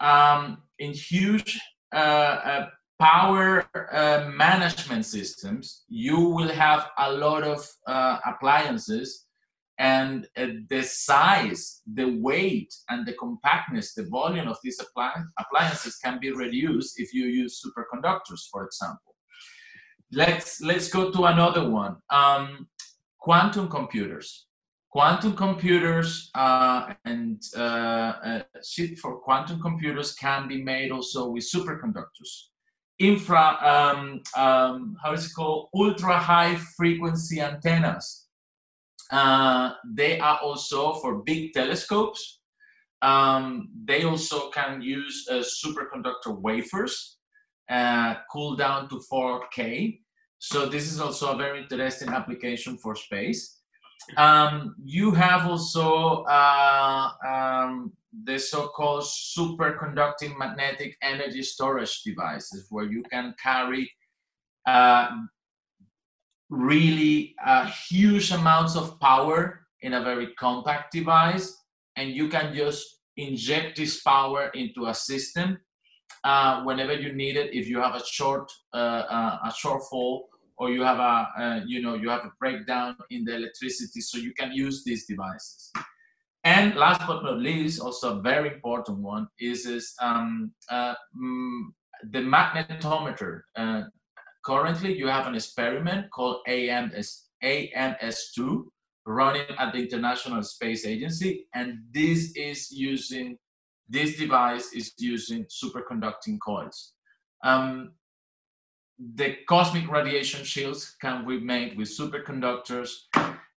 um, 0.01 0.62
in 0.78 0.93
huge 0.93 1.61
uh, 1.95 1.97
uh, 1.97 2.66
power 3.01 3.66
uh, 3.92 4.30
management 4.36 5.07
systems, 5.07 5.84
you 5.88 6.20
will 6.20 6.51
have 6.51 6.90
a 6.98 7.11
lot 7.11 7.42
of 7.42 7.66
uh, 7.86 8.18
appliances 8.26 9.26
and 9.78 10.28
uh, 10.36 10.46
the 10.68 10.82
size, 10.82 11.80
the 11.94 12.18
weight, 12.20 12.72
and 12.90 13.07
the 13.07 13.14
compactness, 13.14 13.94
the 13.94 14.05
volume 14.05 14.46
of 14.46 14.59
these 14.62 14.78
appliances 15.38 15.96
can 15.96 16.20
be 16.20 16.30
reduced 16.30 17.01
if 17.01 17.14
you 17.14 17.24
use 17.24 17.62
superconductors, 17.64 18.42
for 18.53 18.66
example. 18.66 19.14
Let's 20.12 20.61
let's 20.61 20.90
go 20.90 21.11
to 21.11 21.24
another 21.24 21.70
one. 21.70 21.96
Um, 22.11 22.68
quantum 23.18 23.68
computers. 23.68 24.46
Quantum 24.90 25.34
computers 25.34 26.30
uh, 26.34 26.94
and 27.05 27.40
uh, 27.57 27.61
uh, 27.61 28.42
for 29.01 29.20
quantum 29.20 29.62
computers 29.62 30.12
can 30.14 30.48
be 30.48 30.62
made 30.62 30.90
also 30.90 31.30
with 31.30 31.44
superconductors 31.44 32.49
infra, 33.01 33.57
um, 33.62 34.22
um, 34.36 34.96
how 35.03 35.12
is 35.12 35.26
it 35.26 35.32
called, 35.34 35.68
ultra 35.74 36.16
high 36.18 36.55
frequency 36.76 37.40
antennas. 37.40 38.28
Uh, 39.11 39.72
they 39.84 40.20
are 40.20 40.38
also 40.38 40.94
for 41.01 41.22
big 41.22 41.53
telescopes. 41.53 42.40
Um, 43.03 43.70
they 43.84 44.05
also 44.05 44.51
can 44.51 44.82
use 44.82 45.26
uh, 45.30 45.42
superconductor 45.42 46.38
wafers, 46.38 47.16
uh, 47.70 48.16
cool 48.30 48.55
down 48.55 48.88
to 48.90 49.01
4K. 49.11 49.98
So 50.38 50.66
this 50.66 50.92
is 50.92 51.01
also 51.01 51.32
a 51.32 51.36
very 51.36 51.62
interesting 51.62 52.11
application 52.11 52.76
for 52.76 52.94
space. 52.94 53.59
Um, 54.16 54.74
you 54.82 55.12
have 55.12 55.46
also 55.46 56.24
uh, 56.24 57.11
um, 57.26 57.92
the 58.24 58.38
so-called 58.38 59.05
superconducting 59.05 60.36
magnetic 60.36 60.96
energy 61.03 61.42
storage 61.42 62.03
devices 62.03 62.66
where 62.70 62.86
you 62.86 63.03
can 63.05 63.34
carry 63.40 63.90
uh, 64.66 65.11
really 66.48 67.36
uh, 67.44 67.66
huge 67.66 68.32
amounts 68.32 68.74
of 68.74 68.98
power 69.01 69.66
in 69.82 69.94
a 69.94 70.03
very 70.03 70.34
compact 70.34 70.92
device 70.92 71.57
and 71.96 72.11
you 72.11 72.28
can 72.28 72.55
just 72.55 73.01
inject 73.16 73.76
this 73.76 74.03
power 74.03 74.51
into 74.55 74.86
a 74.86 74.94
system 74.94 75.59
uh, 76.24 76.62
whenever 76.64 76.94
you 76.94 77.12
need 77.12 77.36
it. 77.36 77.55
If 77.55 77.68
you 77.68 77.80
have 77.80 77.94
a 77.94 78.05
short 78.05 78.51
uh, 78.74 78.76
uh, 78.76 79.38
a 79.44 79.48
shortfall 79.48 80.22
or 80.61 80.70
you 80.70 80.82
have 80.82 80.98
a 80.98 81.14
uh, 81.42 81.61
you 81.66 81.82
know 81.82 81.94
you 81.94 82.08
have 82.08 82.24
a 82.24 82.32
breakdown 82.38 82.96
in 83.11 83.24
the 83.24 83.34
electricity 83.34 84.00
so 84.00 84.18
you 84.18 84.32
can 84.38 84.52
use 84.52 84.84
these 84.84 85.06
devices 85.06 85.72
and 86.44 86.74
last 86.74 87.06
but 87.06 87.22
not 87.22 87.38
least, 87.38 87.80
also 87.80 88.18
a 88.18 88.22
very 88.22 88.54
important 88.54 88.98
one 88.98 89.28
is, 89.38 89.66
is 89.66 89.94
um, 90.00 90.52
uh, 90.70 90.94
mm, 91.16 91.62
the 92.11 92.20
magnetometer. 92.20 93.42
Uh, 93.56 93.82
currently, 94.44 94.96
you 94.96 95.06
have 95.06 95.26
an 95.26 95.34
experiment 95.34 96.11
called 96.11 96.38
AMS, 96.48 97.26
AMS2 97.44 98.64
running 99.06 99.46
at 99.58 99.72
the 99.72 99.80
International 99.80 100.42
Space 100.42 100.86
Agency, 100.86 101.46
and 101.54 101.80
this 101.90 102.32
is 102.36 102.70
using 102.70 103.36
this 103.88 104.16
device 104.16 104.72
is 104.72 104.92
using 104.98 105.44
superconducting 105.46 106.38
coils. 106.38 106.92
Um, 107.42 107.90
the 109.14 109.36
cosmic 109.48 109.90
radiation 109.90 110.44
shields 110.44 110.96
can 111.01 111.26
be 111.26 111.40
made 111.40 111.76
with 111.76 111.88
superconductors 111.88 112.90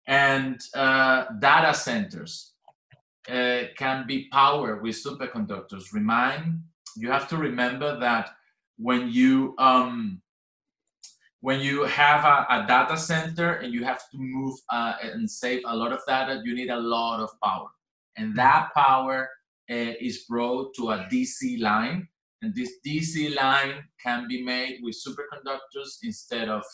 and 0.06 0.60
uh, 0.74 1.24
data 1.40 1.74
centers 1.74 2.52
uh, 3.28 3.62
can 3.76 4.06
be 4.06 4.28
powered 4.30 4.82
with 4.82 4.96
superconductors. 4.96 5.92
Remind 5.92 6.62
you 6.96 7.10
have 7.10 7.28
to 7.28 7.36
remember 7.36 7.98
that 7.98 8.30
when 8.78 9.08
you 9.08 9.54
um, 9.58 10.20
when 11.40 11.60
you 11.60 11.84
have 11.84 12.24
a, 12.24 12.46
a, 12.50 12.66
data 12.68 12.96
center 12.96 13.54
and 13.54 13.74
you 13.74 13.82
have 13.82 14.08
to 14.10 14.16
move 14.16 14.56
uh, 14.70 14.94
and 15.02 15.28
save 15.28 15.62
a 15.66 15.76
lot 15.76 15.92
of 15.92 16.00
data, 16.06 16.40
you 16.44 16.54
need 16.54 16.70
a 16.70 16.78
lot 16.78 17.20
of 17.20 17.30
power, 17.42 17.68
and 18.16 18.36
that 18.36 18.68
power 18.76 19.28
uh, 19.70 19.94
is 20.00 20.24
brought 20.28 20.74
to 20.76 20.90
a 20.90 20.98
DC 21.10 21.60
line, 21.60 22.06
and 22.42 22.54
this 22.54 22.72
DC 22.84 23.34
line 23.36 23.84
can 24.04 24.26
be 24.28 24.42
made 24.42 24.80
with 24.82 24.96
superconductors 24.96 25.98
instead 26.02 26.48
of 26.48 26.64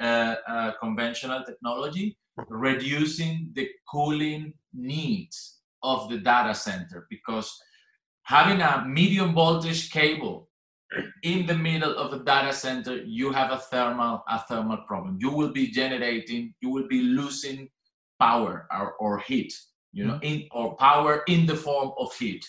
uh, 0.00 0.34
uh, 0.48 0.72
conventional 0.80 1.44
technology, 1.44 2.16
reducing 2.48 3.50
the 3.54 3.68
cooling 3.90 4.54
needs 4.74 5.58
of 5.82 6.08
the 6.08 6.18
data 6.18 6.54
center 6.54 7.06
because 7.10 7.60
having 8.22 8.60
a 8.62 8.84
medium 8.86 9.34
voltage 9.34 9.90
cable 9.90 10.48
in 11.22 11.46
the 11.46 11.54
middle 11.54 11.96
of 11.96 12.12
a 12.12 12.24
data 12.24 12.52
center 12.52 12.96
you 13.02 13.32
have 13.32 13.50
a 13.50 13.58
thermal 13.58 14.22
a 14.28 14.38
thermal 14.48 14.78
problem. 14.86 15.18
You 15.20 15.30
will 15.30 15.52
be 15.52 15.68
generating 15.68 16.54
you 16.60 16.70
will 16.70 16.88
be 16.88 17.02
losing 17.02 17.68
power 18.18 18.66
or, 18.70 18.92
or 18.94 19.18
heat 19.18 19.52
you 19.92 20.06
know 20.06 20.18
in 20.22 20.46
or 20.52 20.76
power 20.76 21.22
in 21.26 21.46
the 21.46 21.56
form 21.56 21.92
of 21.98 22.14
heat. 22.14 22.44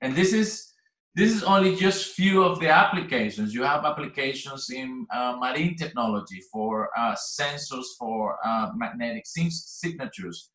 And 0.00 0.16
this 0.16 0.32
is 0.32 0.71
this 1.14 1.30
is 1.32 1.42
only 1.42 1.76
just 1.76 2.14
few 2.14 2.42
of 2.42 2.58
the 2.60 2.68
applications 2.68 3.54
you 3.54 3.62
have 3.62 3.84
applications 3.84 4.70
in 4.70 5.06
uh, 5.14 5.36
marine 5.38 5.76
technology 5.76 6.40
for 6.52 6.88
uh, 6.96 7.14
sensors 7.14 7.86
for 7.98 8.38
uh, 8.44 8.70
magnetic 8.74 9.24
signatures 9.26 10.52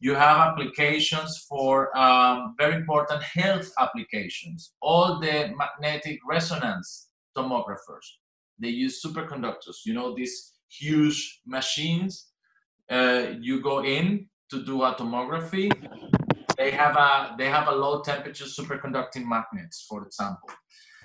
you 0.00 0.14
have 0.14 0.38
applications 0.38 1.46
for 1.48 1.96
um, 1.96 2.54
very 2.58 2.74
important 2.74 3.22
health 3.22 3.70
applications. 3.78 4.74
All 4.80 5.20
the 5.20 5.54
magnetic 5.56 6.18
resonance 6.28 7.10
tomographers, 7.36 8.06
they 8.58 8.68
use 8.68 9.00
superconductors. 9.00 9.84
You 9.86 9.94
know, 9.94 10.14
these 10.14 10.54
huge 10.68 11.40
machines, 11.46 12.32
uh, 12.90 13.26
you 13.40 13.62
go 13.62 13.84
in 13.84 14.26
to 14.50 14.64
do 14.64 14.82
a 14.82 14.94
tomography. 14.94 15.70
They 16.56 16.70
have 16.70 16.96
a 16.96 17.34
they 17.38 17.48
have 17.48 17.68
a 17.68 17.72
low 17.72 18.02
temperature 18.02 18.44
superconducting 18.44 19.26
magnets, 19.26 19.84
for 19.88 20.04
example. 20.04 20.50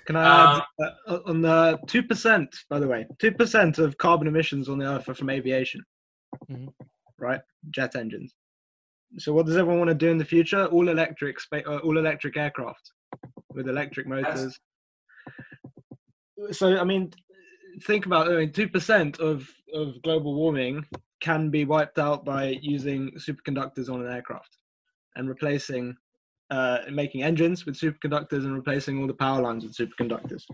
Can 0.06 0.16
I 0.16 0.24
add 0.24 0.62
um, 0.80 0.90
uh, 1.06 1.18
on 1.26 1.42
the 1.42 1.78
two 1.86 2.02
percent? 2.02 2.54
By 2.70 2.78
the 2.78 2.88
way, 2.88 3.06
two 3.18 3.32
percent 3.32 3.78
of 3.78 3.98
carbon 3.98 4.26
emissions 4.26 4.68
on 4.68 4.78
the 4.78 4.86
Earth 4.86 5.08
are 5.08 5.14
from 5.14 5.30
aviation, 5.30 5.82
mm-hmm. 6.50 6.68
right? 7.18 7.40
Jet 7.70 7.96
engines. 7.96 8.34
So 9.18 9.32
what 9.32 9.46
does 9.46 9.56
everyone 9.56 9.78
want 9.78 9.88
to 9.88 9.94
do 9.94 10.10
in 10.10 10.18
the 10.18 10.24
future? 10.24 10.66
All 10.66 10.88
electric, 10.88 11.36
uh, 11.52 11.78
all 11.78 11.98
electric 11.98 12.36
aircraft 12.36 12.92
with 13.52 13.68
electric 13.68 14.06
motors. 14.06 14.58
So 16.52 16.78
I 16.78 16.84
mean, 16.84 17.12
think 17.84 18.06
about 18.06 18.28
I 18.28 18.36
mean, 18.36 18.52
two 18.52 18.68
percent 18.68 19.18
of 19.18 19.48
of 19.74 20.00
global 20.02 20.34
warming 20.34 20.84
can 21.20 21.50
be 21.50 21.64
wiped 21.64 21.98
out 21.98 22.24
by 22.24 22.58
using 22.62 23.10
superconductors 23.18 23.92
on 23.92 24.04
an 24.04 24.12
aircraft 24.12 24.56
and 25.16 25.28
replacing 25.28 25.96
uh, 26.50 26.78
making 26.90 27.22
engines 27.22 27.66
with 27.66 27.78
superconductors 27.78 28.44
and 28.44 28.54
replacing 28.54 28.98
all 28.98 29.06
the 29.06 29.14
power 29.14 29.42
lines 29.42 29.64
with 29.64 29.76
superconductors. 29.76 30.44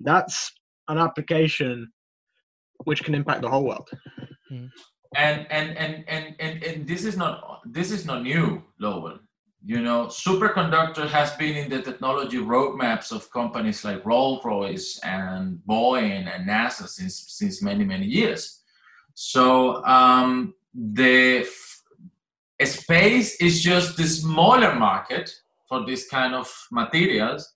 That's 0.00 0.52
an 0.88 0.98
application 0.98 1.90
which 2.84 3.02
can 3.02 3.14
impact 3.16 3.42
the 3.42 3.50
whole 3.50 3.64
world. 3.64 3.88
Mm 4.52 4.70
and 5.16 5.46
and 5.50 5.76
and 5.76 6.04
and 6.08 6.36
and, 6.38 6.62
and 6.62 6.86
this 6.86 7.04
is 7.04 7.16
not 7.16 7.60
this 7.64 7.90
is 7.90 8.06
not 8.06 8.22
new 8.22 8.62
lowell 8.78 9.18
you 9.64 9.80
know 9.80 10.06
superconductor 10.06 11.08
has 11.08 11.32
been 11.32 11.56
in 11.56 11.68
the 11.68 11.82
technology 11.82 12.38
roadmaps 12.38 13.10
of 13.12 13.30
companies 13.32 13.84
like 13.84 14.04
rolls-royce 14.06 15.00
and 15.02 15.58
boeing 15.68 16.32
and 16.32 16.48
nasa 16.48 16.88
since 16.88 17.24
since 17.28 17.60
many 17.62 17.84
many 17.84 18.06
years 18.06 18.62
so 19.14 19.84
um, 19.84 20.54
the 20.72 21.38
f- 21.38 21.69
space 22.66 23.36
is 23.40 23.62
just 23.62 23.96
the 23.96 24.06
smaller 24.06 24.74
market 24.74 25.30
for 25.68 25.86
this 25.86 26.08
kind 26.08 26.34
of 26.34 26.52
materials 26.70 27.54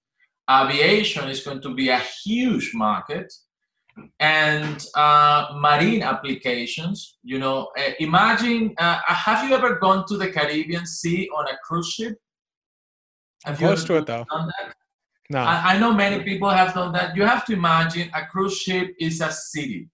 aviation 0.50 1.28
is 1.28 1.40
going 1.40 1.60
to 1.62 1.74
be 1.74 1.88
a 1.88 1.98
huge 1.98 2.72
market 2.74 3.32
and 4.18 4.84
uh, 4.96 5.54
marine 5.56 6.02
applications. 6.02 7.18
You 7.22 7.38
know, 7.38 7.70
uh, 7.78 7.92
imagine, 8.00 8.74
uh, 8.78 8.98
have 9.06 9.48
you 9.48 9.54
ever 9.54 9.76
gone 9.76 10.04
to 10.08 10.16
the 10.16 10.30
Caribbean 10.30 10.86
Sea 10.86 11.28
on 11.36 11.46
a 11.46 11.56
cruise 11.64 11.88
ship? 11.88 12.16
Have 13.44 13.60
you 13.60 13.66
close 13.68 13.84
to 13.84 13.96
it 13.96 14.06
though. 14.06 14.24
No. 15.30 15.38
I, 15.38 15.74
I, 15.74 15.78
know 15.78 15.92
many 15.94 16.22
people 16.22 16.50
have 16.50 16.74
done 16.74 16.92
that. 16.92 17.16
You 17.16 17.24
have 17.24 17.46
to 17.46 17.54
imagine 17.54 18.10
a 18.14 18.26
cruise 18.26 18.58
ship 18.58 18.94
is 19.00 19.22
a 19.22 19.32
city. 19.32 19.88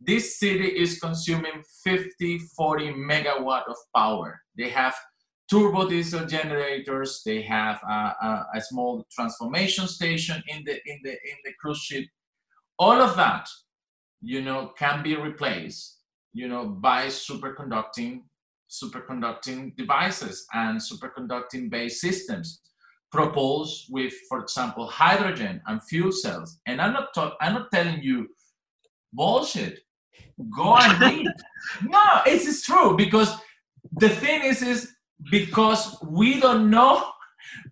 This 0.00 0.38
city 0.38 0.68
is 0.68 1.00
consuming 1.00 1.62
50, 1.84 2.38
40 2.56 2.92
megawatt 2.94 3.66
of 3.68 3.76
power. 3.94 4.40
They 4.56 4.68
have 4.68 4.94
turbo 5.50 5.88
diesel 5.88 6.26
generators. 6.26 7.22
They 7.24 7.42
have 7.42 7.80
a, 7.82 8.14
a, 8.22 8.46
a 8.54 8.60
small 8.60 9.04
transformation 9.10 9.88
station 9.88 10.42
in 10.46 10.62
the 10.64 10.74
in 10.86 11.00
the 11.02 11.10
in 11.10 11.36
the 11.44 11.52
cruise 11.60 11.78
ship 11.78 12.04
all 12.78 13.00
of 13.00 13.16
that 13.16 13.48
you 14.20 14.40
know 14.42 14.72
can 14.78 15.02
be 15.02 15.16
replaced 15.16 15.98
you 16.32 16.48
know 16.48 16.66
by 16.68 17.06
superconducting 17.06 18.22
superconducting 18.70 19.76
devices 19.76 20.46
and 20.52 20.78
superconducting 20.78 21.70
based 21.70 22.00
systems 22.00 22.60
proposed 23.10 23.86
with 23.90 24.12
for 24.28 24.40
example 24.40 24.86
hydrogen 24.86 25.60
and 25.66 25.82
fuel 25.84 26.12
cells 26.12 26.60
and 26.66 26.80
i'm 26.80 26.92
not 26.92 27.08
i'm 27.40 27.54
not 27.54 27.70
telling 27.72 28.02
you 28.02 28.28
bullshit 29.12 29.80
go 30.56 30.76
and 30.76 31.00
read 31.00 31.26
no 31.82 32.00
it's, 32.26 32.62
true 32.62 32.96
because 32.96 33.36
the 33.92 34.08
thing 34.08 34.44
is, 34.44 34.62
is 34.62 34.92
because 35.30 35.96
we 36.06 36.40
don't 36.40 36.70
know, 36.70 37.04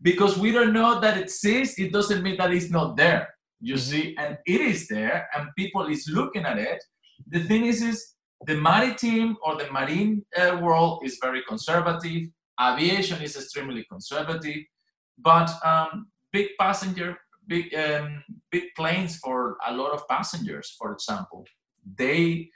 because 0.03 0.39
we 0.39 0.53
don't 0.53 0.73
know 0.73 1.01
that 1.01 1.17
it 1.17 1.25
exists, 1.25 1.79
it 1.79 1.93
doesn't 1.93 2.23
mean 2.23 2.37
that 2.39 2.53
it's 2.53 2.71
not 2.71 2.97
there. 2.97 3.29
You 3.61 3.77
see, 3.77 4.15
and 4.19 4.37
it 4.47 4.61
is 4.61 4.87
there, 4.89 5.29
and 5.35 5.49
people 5.57 5.87
is 5.87 6.09
looking 6.13 6.45
at 6.45 6.59
it. 6.59 6.83
The 7.29 7.45
thing 7.45 7.65
is, 7.65 7.83
is 7.83 8.15
the 8.47 8.55
maritime 8.55 9.37
or 9.43 9.57
the 9.57 9.71
marine 9.73 10.25
uh, 10.37 10.59
world 10.61 11.03
is 11.05 11.19
very 11.23 11.43
conservative. 11.49 12.29
Aviation 12.61 13.23
is 13.23 13.37
extremely 13.37 13.85
conservative, 13.91 14.63
but 15.19 15.51
um, 15.65 16.09
big 16.33 16.49
passenger, 16.59 17.17
big 17.47 17.75
um, 17.75 18.23
big 18.51 18.65
planes 18.77 19.17
for 19.19 19.57
a 19.67 19.75
lot 19.75 19.93
of 19.93 20.07
passengers, 20.09 20.75
for 20.79 20.93
example, 20.93 21.45
they 21.95 22.51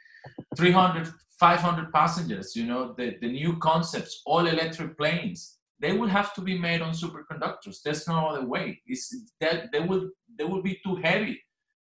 300, 0.57 1.09
500 1.39 1.93
passengers. 1.93 2.57
You 2.57 2.67
know, 2.67 2.95
the, 2.97 3.17
the 3.21 3.31
new 3.31 3.57
concepts, 3.59 4.23
all 4.27 4.47
electric 4.47 4.97
planes, 4.99 5.59
they 5.79 5.93
will 5.93 6.09
have 6.09 6.35
to 6.35 6.41
be 6.41 6.59
made 6.59 6.83
on 6.83 6.93
superconductors. 6.93 7.83
There's 7.83 8.07
no 8.07 8.29
other 8.29 8.45
way. 8.45 8.81
It's 8.87 9.15
that 9.41 9.73
they 9.73 9.81
will 9.81 10.11
they 10.39 10.45
will 10.45 10.63
be 10.63 10.79
too 10.85 10.97
heavy 10.97 11.43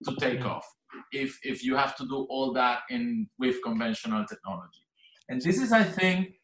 to 0.04 0.14
take 0.16 0.44
off 0.44 0.66
if 1.12 1.38
if 1.42 1.64
you 1.64 1.74
have 1.76 1.96
to 1.96 2.06
do 2.06 2.26
all 2.30 2.52
that 2.52 2.80
in 2.90 3.28
with 3.38 3.62
conventional 3.62 4.24
technology. 4.26 4.84
And 5.28 5.40
this 5.40 5.60
is, 5.60 5.72
I 5.72 5.84
think, 5.84 6.34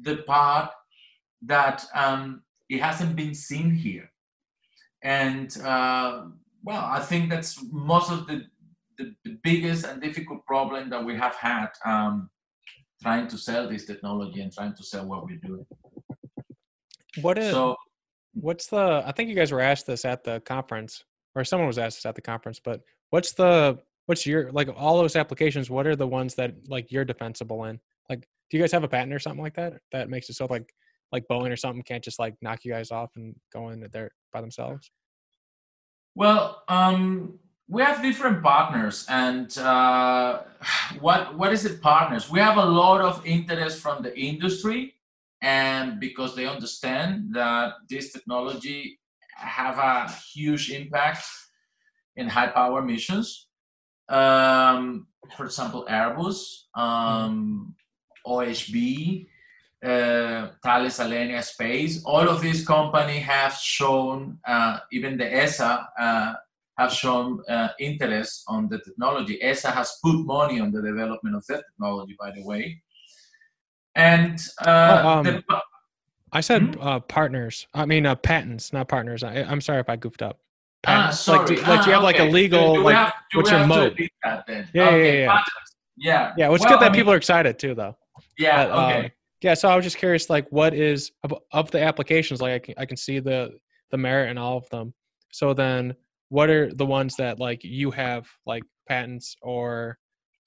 the 0.00 0.18
part 0.18 0.70
that 1.42 1.84
um, 1.94 2.42
it 2.68 2.80
hasn't 2.80 3.16
been 3.16 3.34
seen 3.34 3.70
here. 3.70 4.10
And 5.02 5.56
uh, 5.62 6.26
well, 6.62 6.84
I 6.84 7.00
think 7.00 7.30
that's 7.30 7.62
most 7.70 8.10
of 8.10 8.26
the, 8.26 8.46
the, 8.98 9.14
the, 9.24 9.38
biggest 9.42 9.84
and 9.84 10.00
difficult 10.00 10.44
problem 10.46 10.90
that 10.90 11.04
we 11.04 11.14
have 11.16 11.34
had 11.36 11.68
um, 11.84 12.30
trying 13.02 13.28
to 13.28 13.38
sell 13.38 13.68
this 13.68 13.84
technology 13.84 14.40
and 14.40 14.52
trying 14.52 14.74
to 14.74 14.82
sell 14.82 15.06
what 15.06 15.24
we're 15.24 15.38
doing. 15.38 15.66
What 17.20 17.38
is 17.38 17.52
so, 17.52 17.76
what's 18.32 18.66
the 18.66 19.02
I 19.06 19.12
think 19.12 19.28
you 19.28 19.36
guys 19.36 19.52
were 19.52 19.60
asked 19.60 19.86
this 19.86 20.04
at 20.04 20.24
the 20.24 20.40
conference 20.40 21.04
or 21.34 21.44
someone 21.44 21.66
was 21.66 21.78
asked 21.78 21.98
this 21.98 22.06
at 22.06 22.14
the 22.14 22.22
conference, 22.22 22.60
but 22.62 22.80
what's 23.10 23.32
the 23.32 23.78
what's 24.06 24.26
your 24.26 24.50
like 24.52 24.68
all 24.76 24.98
those 24.98 25.16
applications, 25.16 25.70
what 25.70 25.86
are 25.86 25.96
the 25.96 26.06
ones 26.06 26.34
that 26.34 26.54
like 26.68 26.90
you're 26.90 27.04
defensible 27.04 27.64
in? 27.64 27.78
Like 28.08 28.26
do 28.50 28.56
you 28.56 28.62
guys 28.62 28.72
have 28.72 28.84
a 28.84 28.88
patent 28.88 29.12
or 29.12 29.18
something 29.18 29.42
like 29.42 29.54
that 29.54 29.74
that 29.92 30.10
makes 30.10 30.28
it 30.28 30.34
so 30.34 30.46
like 30.46 30.72
like 31.12 31.24
Boeing 31.30 31.52
or 31.52 31.56
something 31.56 31.82
can't 31.82 32.02
just 32.02 32.18
like 32.18 32.34
knock 32.42 32.64
you 32.64 32.72
guys 32.72 32.90
off 32.90 33.10
and 33.16 33.34
go 33.52 33.68
in 33.70 33.86
there 33.92 34.10
by 34.32 34.40
themselves? 34.40 34.90
Well, 36.16 36.62
um, 36.68 37.38
we 37.68 37.82
have 37.82 38.02
different 38.02 38.42
partners, 38.42 39.06
and 39.08 39.56
uh, 39.58 40.42
what 41.00 41.36
what 41.36 41.52
is 41.52 41.64
it? 41.64 41.80
Partners. 41.80 42.30
We 42.30 42.40
have 42.40 42.56
a 42.56 42.64
lot 42.64 43.00
of 43.00 43.24
interest 43.26 43.80
from 43.80 44.02
the 44.02 44.16
industry, 44.18 44.94
and 45.40 45.98
because 45.98 46.36
they 46.36 46.46
understand 46.46 47.34
that 47.34 47.72
this 47.88 48.12
technology 48.12 49.00
have 49.36 49.78
a 49.78 50.10
huge 50.32 50.70
impact 50.70 51.24
in 52.16 52.28
high 52.28 52.48
power 52.48 52.82
missions. 52.82 53.48
Um, 54.08 55.06
for 55.36 55.46
example, 55.46 55.86
Airbus, 55.88 56.64
um, 56.74 57.74
OHB, 58.26 59.26
uh, 59.82 60.48
Thales 60.62 60.98
Alenia 60.98 61.42
Space, 61.42 62.02
all 62.04 62.28
of 62.28 62.40
these 62.42 62.66
companies 62.66 63.22
have 63.22 63.54
shown, 63.54 64.38
uh, 64.46 64.80
even 64.92 65.16
the 65.16 65.32
ESA 65.32 65.88
uh, 65.98 66.34
have 66.78 66.92
shown 66.92 67.42
uh, 67.48 67.68
interest 67.78 68.44
on 68.48 68.68
the 68.68 68.78
technology. 68.78 69.42
ESA 69.42 69.70
has 69.70 69.98
put 70.02 70.16
money 70.24 70.60
on 70.60 70.72
the 70.72 70.82
development 70.82 71.36
of 71.36 71.46
that 71.48 71.64
technology, 71.70 72.16
by 72.18 72.30
the 72.30 72.44
way. 72.44 72.82
And 73.94 74.40
uh, 74.66 75.02
oh, 75.04 75.08
um, 75.08 75.24
the, 75.24 75.42
I 76.32 76.40
said 76.40 76.74
hmm? 76.74 76.80
uh, 76.80 77.00
partners. 77.00 77.66
I 77.74 77.86
mean 77.86 78.06
uh, 78.06 78.16
patents, 78.16 78.72
not 78.72 78.88
partners. 78.88 79.22
I, 79.22 79.34
am 79.34 79.60
sorry 79.60 79.80
if 79.80 79.88
I 79.88 79.96
goofed 79.96 80.22
up. 80.22 80.40
Ah, 80.86 81.12
patents. 81.12 81.28
Ah, 81.28 81.36
sorry. 81.36 81.38
Like, 81.38 81.46
do, 81.46 81.70
like, 81.70 81.80
do 81.82 81.86
you 81.86 81.94
have 81.94 82.02
like 82.02 82.18
a 82.18 82.24
legal? 82.24 82.82
like, 82.82 82.96
have, 82.96 83.12
what's 83.34 83.50
your 83.50 83.66
mode? 83.66 83.96
Yeah, 84.24 84.40
okay, 84.40 84.64
yeah, 84.74 84.96
yeah, 84.96 85.12
yeah. 85.12 85.40
Yeah. 85.96 86.32
Yeah. 86.36 86.52
It's 86.52 86.64
well, 86.64 86.70
good 86.70 86.80
that 86.80 86.86
I 86.86 86.88
mean, 86.88 87.00
people 87.00 87.12
are 87.12 87.16
excited 87.16 87.56
too, 87.58 87.74
though. 87.74 87.96
Yeah. 88.36 88.66
But, 88.66 88.72
okay. 88.72 89.04
Um, 89.04 89.10
yeah 89.44 89.54
so 89.54 89.68
i 89.68 89.76
was 89.76 89.84
just 89.84 89.98
curious 89.98 90.30
like 90.30 90.50
what 90.50 90.74
is 90.74 91.12
of, 91.22 91.34
of 91.52 91.70
the 91.70 91.80
applications 91.80 92.40
like 92.40 92.54
I 92.54 92.58
can, 92.58 92.74
I 92.78 92.86
can 92.86 92.96
see 92.96 93.20
the 93.20 93.52
the 93.90 93.98
merit 93.98 94.30
in 94.30 94.38
all 94.38 94.56
of 94.56 94.68
them 94.70 94.94
so 95.30 95.52
then 95.52 95.94
what 96.34 96.50
are 96.50 96.66
the 96.72 96.86
ones 96.98 97.14
that 97.16 97.38
like 97.38 97.62
you 97.62 97.90
have 97.92 98.26
like 98.44 98.64
patents 98.88 99.36
or 99.40 99.98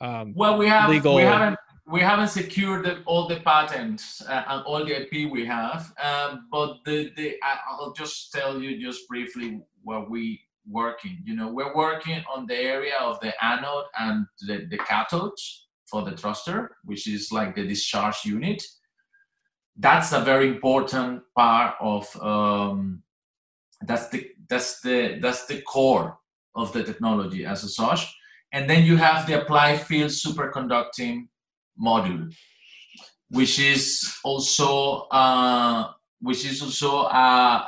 um 0.01 0.33
well 0.35 0.57
we 0.57 0.67
have 0.67 0.89
legal 0.89 1.15
we 1.15 1.21
haven't 1.21 1.57
we 1.89 2.01
haven't 2.01 2.27
secured 2.27 2.83
the, 2.83 3.01
all 3.05 3.29
the 3.29 3.39
patents 3.39 4.21
uh, 4.27 4.43
and 4.49 4.61
all 4.65 4.83
the 4.83 4.93
IP 4.93 5.31
we 5.31 5.45
have, 5.45 5.93
um, 6.03 6.49
but 6.51 6.79
the, 6.83 7.13
the 7.15 7.37
I'll 7.41 7.93
just 7.93 8.33
tell 8.33 8.61
you 8.61 8.77
just 8.77 9.07
briefly 9.07 9.61
what 9.83 10.09
we 10.09 10.41
working. 10.69 11.23
You 11.23 11.33
know, 11.37 11.47
we're 11.47 11.73
working 11.73 12.21
on 12.29 12.45
the 12.45 12.57
area 12.57 12.97
of 12.99 13.21
the 13.21 13.31
anode 13.41 13.85
and 13.97 14.25
the, 14.41 14.67
the 14.69 14.79
cathodes 14.79 15.43
for 15.85 16.01
the 16.01 16.17
thruster, 16.17 16.75
which 16.83 17.07
is 17.07 17.31
like 17.31 17.55
the 17.55 17.65
discharge 17.65 18.25
unit 18.25 18.61
that's 19.77 20.11
a 20.11 20.19
very 20.19 20.47
important 20.47 21.21
part 21.35 21.75
of 21.79 22.15
um, 22.21 23.03
that's 23.81 24.09
the 24.09 24.29
that's 24.49 24.81
the 24.81 25.19
that's 25.21 25.45
the 25.45 25.61
core 25.61 26.17
of 26.55 26.71
the 26.73 26.83
technology 26.83 27.45
as 27.45 27.75
such 27.75 28.13
and 28.53 28.69
then 28.69 28.83
you 28.83 28.95
have 28.97 29.27
the 29.27 29.41
applied 29.41 29.79
field 29.81 30.09
superconducting 30.09 31.27
module 31.79 32.33
which 33.29 33.59
is 33.59 34.15
also 34.23 35.07
uh, 35.11 35.91
which 36.21 36.45
is 36.45 36.61
also 36.61 37.01
uh, 37.03 37.65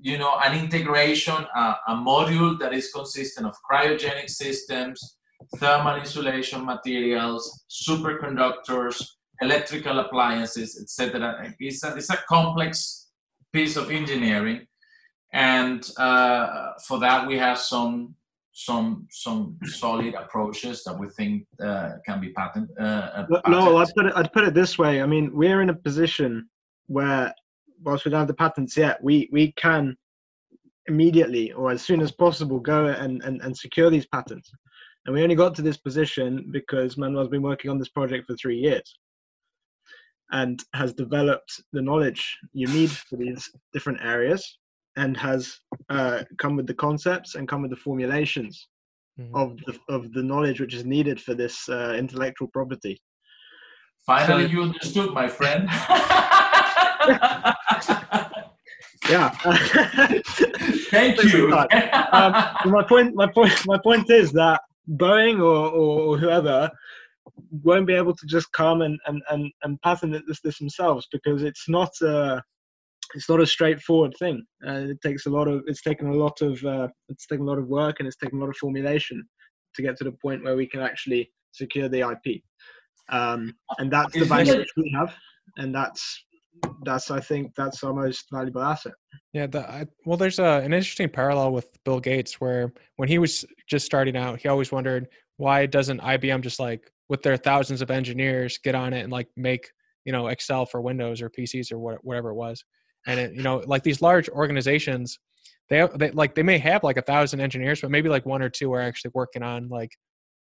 you 0.00 0.18
know 0.18 0.38
an 0.44 0.58
integration 0.58 1.46
uh, 1.56 1.74
a 1.88 1.94
module 1.94 2.58
that 2.58 2.72
is 2.72 2.90
consistent 2.92 3.46
of 3.46 3.54
cryogenic 3.70 4.28
systems 4.28 5.16
thermal 5.58 5.96
insulation 5.96 6.64
materials 6.64 7.64
superconductors 7.70 9.00
electrical 9.40 10.00
appliances, 10.00 10.80
etc. 10.80 11.54
It's 11.58 11.84
a, 11.84 11.96
it's 11.96 12.10
a 12.10 12.18
complex 12.28 13.08
piece 13.52 13.76
of 13.76 13.90
engineering, 13.90 14.66
and 15.32 15.90
uh, 15.98 16.72
for 16.86 16.98
that 16.98 17.26
we 17.26 17.36
have 17.38 17.58
some 17.58 18.14
some 18.52 19.06
some 19.10 19.56
solid 19.64 20.14
approaches 20.14 20.82
that 20.84 20.98
we 20.98 21.08
think 21.10 21.46
uh, 21.62 21.92
can 22.04 22.20
be 22.20 22.30
patent. 22.30 22.68
Uh, 22.78 23.24
no, 23.46 23.76
I'd 23.76 23.94
put 23.94 24.06
it 24.06 24.12
I'd 24.16 24.32
put 24.32 24.44
it 24.44 24.54
this 24.54 24.78
way. 24.78 25.00
I 25.00 25.06
mean, 25.06 25.30
we're 25.32 25.62
in 25.62 25.70
a 25.70 25.74
position 25.74 26.48
where, 26.88 27.32
whilst 27.84 28.04
we 28.04 28.10
don't 28.10 28.20
have 28.20 28.28
the 28.28 28.34
patents 28.34 28.76
yet, 28.76 29.02
we 29.02 29.28
we 29.30 29.52
can 29.52 29.96
immediately 30.86 31.52
or 31.52 31.70
as 31.70 31.82
soon 31.82 32.00
as 32.00 32.10
possible 32.10 32.58
go 32.58 32.86
and, 32.86 33.22
and, 33.22 33.42
and 33.42 33.56
secure 33.56 33.90
these 33.90 34.06
patents. 34.06 34.50
And 35.04 35.14
we 35.14 35.22
only 35.22 35.34
got 35.34 35.54
to 35.56 35.62
this 35.62 35.76
position 35.76 36.48
because 36.50 36.96
Manuel's 36.96 37.28
been 37.28 37.42
working 37.42 37.70
on 37.70 37.78
this 37.78 37.90
project 37.90 38.26
for 38.26 38.34
three 38.36 38.56
years 38.56 38.98
and 40.32 40.62
has 40.74 40.92
developed 40.92 41.62
the 41.72 41.82
knowledge 41.82 42.36
you 42.52 42.66
need 42.68 42.90
for 42.90 43.16
these 43.16 43.50
different 43.72 44.00
areas 44.02 44.58
and 44.98 45.16
has 45.16 45.60
uh, 45.88 46.24
come 46.38 46.56
with 46.56 46.66
the 46.66 46.74
concepts 46.74 47.36
and 47.36 47.48
come 47.48 47.62
with 47.62 47.70
the 47.70 47.76
formulations 47.76 48.68
mm-hmm. 49.18 49.34
of 49.34 49.56
the 49.66 49.78
of 49.88 50.12
the 50.12 50.22
knowledge 50.22 50.60
which 50.60 50.74
is 50.74 50.84
needed 50.84 51.20
for 51.20 51.34
this 51.34 51.68
uh, 51.68 51.94
intellectual 51.96 52.48
property. 52.48 53.00
Finally, 54.04 54.44
so, 54.44 54.50
you 54.50 54.62
understood, 54.62 55.12
my 55.12 55.28
friend. 55.28 55.68
yeah. 59.08 59.28
Thank 60.90 61.22
you. 61.24 61.52
um, 61.52 62.32
my 62.66 62.82
point, 62.88 63.14
my 63.14 63.26
point, 63.26 63.52
my 63.66 63.78
point 63.82 64.10
is 64.10 64.32
that 64.32 64.60
Boeing 64.88 65.38
or, 65.38 65.70
or 65.70 66.18
whoever 66.18 66.70
won't 67.62 67.86
be 67.86 67.92
able 67.94 68.14
to 68.16 68.26
just 68.26 68.50
come 68.52 68.82
and 68.82 68.98
and 69.06 69.22
and, 69.30 69.52
and 69.62 69.80
patent 69.82 70.16
this 70.26 70.40
this 70.40 70.58
themselves 70.58 71.06
because 71.12 71.42
it's 71.42 71.68
not 71.68 71.90
a 72.02 72.42
it's 73.14 73.28
not 73.28 73.40
a 73.40 73.46
straightforward 73.46 74.14
thing. 74.18 74.44
Uh, 74.66 74.86
it 74.90 75.00
takes 75.02 75.26
a 75.26 75.30
lot 75.30 75.48
of 75.48 75.62
it's 75.66 75.82
taken 75.82 76.08
a 76.08 76.14
lot 76.14 76.40
of 76.42 76.62
uh, 76.64 76.88
it's 77.08 77.26
taken 77.26 77.46
a 77.46 77.48
lot 77.48 77.58
of 77.58 77.66
work 77.66 77.96
and 77.98 78.06
it's 78.06 78.16
taken 78.16 78.38
a 78.38 78.40
lot 78.40 78.50
of 78.50 78.56
formulation 78.56 79.22
to 79.74 79.82
get 79.82 79.96
to 79.98 80.04
the 80.04 80.12
point 80.22 80.44
where 80.44 80.56
we 80.56 80.66
can 80.66 80.80
actually 80.80 81.30
secure 81.52 81.88
the 81.88 82.00
IP. 82.00 82.42
Um, 83.10 83.54
and 83.78 83.90
that's 83.90 84.12
the 84.12 84.24
value 84.24 84.58
which 84.58 84.68
we 84.76 84.92
have, 84.96 85.14
and 85.56 85.74
that's 85.74 86.24
that's 86.84 87.10
I 87.10 87.20
think 87.20 87.54
that's 87.56 87.82
our 87.82 87.94
most 87.94 88.26
valuable 88.30 88.62
asset. 88.62 88.92
Yeah, 89.32 89.46
the, 89.46 89.68
I, 89.68 89.86
well, 90.04 90.16
there's 90.16 90.38
a, 90.38 90.60
an 90.64 90.72
interesting 90.72 91.08
parallel 91.08 91.52
with 91.52 91.66
Bill 91.84 92.00
Gates 92.00 92.40
where 92.40 92.72
when 92.96 93.08
he 93.08 93.18
was 93.18 93.44
just 93.68 93.86
starting 93.86 94.16
out, 94.16 94.40
he 94.40 94.48
always 94.48 94.72
wondered 94.72 95.08
why 95.36 95.66
doesn't 95.66 96.00
IBM 96.00 96.42
just 96.42 96.60
like 96.60 96.90
with 97.08 97.22
their 97.22 97.36
thousands 97.36 97.80
of 97.80 97.90
engineers 97.90 98.58
get 98.62 98.74
on 98.74 98.92
it 98.92 99.02
and 99.02 99.12
like 99.12 99.28
make 99.36 99.70
you 100.04 100.12
know 100.12 100.28
excel 100.28 100.64
for 100.64 100.80
windows 100.80 101.20
or 101.20 101.28
pcs 101.30 101.70
or 101.70 101.78
what, 101.78 102.02
whatever 102.02 102.30
it 102.30 102.34
was 102.34 102.64
and 103.06 103.20
it, 103.20 103.34
you 103.34 103.42
know 103.42 103.62
like 103.66 103.82
these 103.82 104.02
large 104.02 104.28
organizations 104.28 105.18
they, 105.70 105.86
they 105.96 106.10
like 106.12 106.34
they 106.34 106.42
may 106.42 106.58
have 106.58 106.82
like 106.82 106.96
a 106.96 107.02
thousand 107.02 107.40
engineers 107.40 107.80
but 107.80 107.90
maybe 107.90 108.08
like 108.08 108.26
one 108.26 108.42
or 108.42 108.48
two 108.48 108.72
are 108.72 108.80
actually 108.80 109.10
working 109.14 109.42
on 109.42 109.68
like 109.68 109.90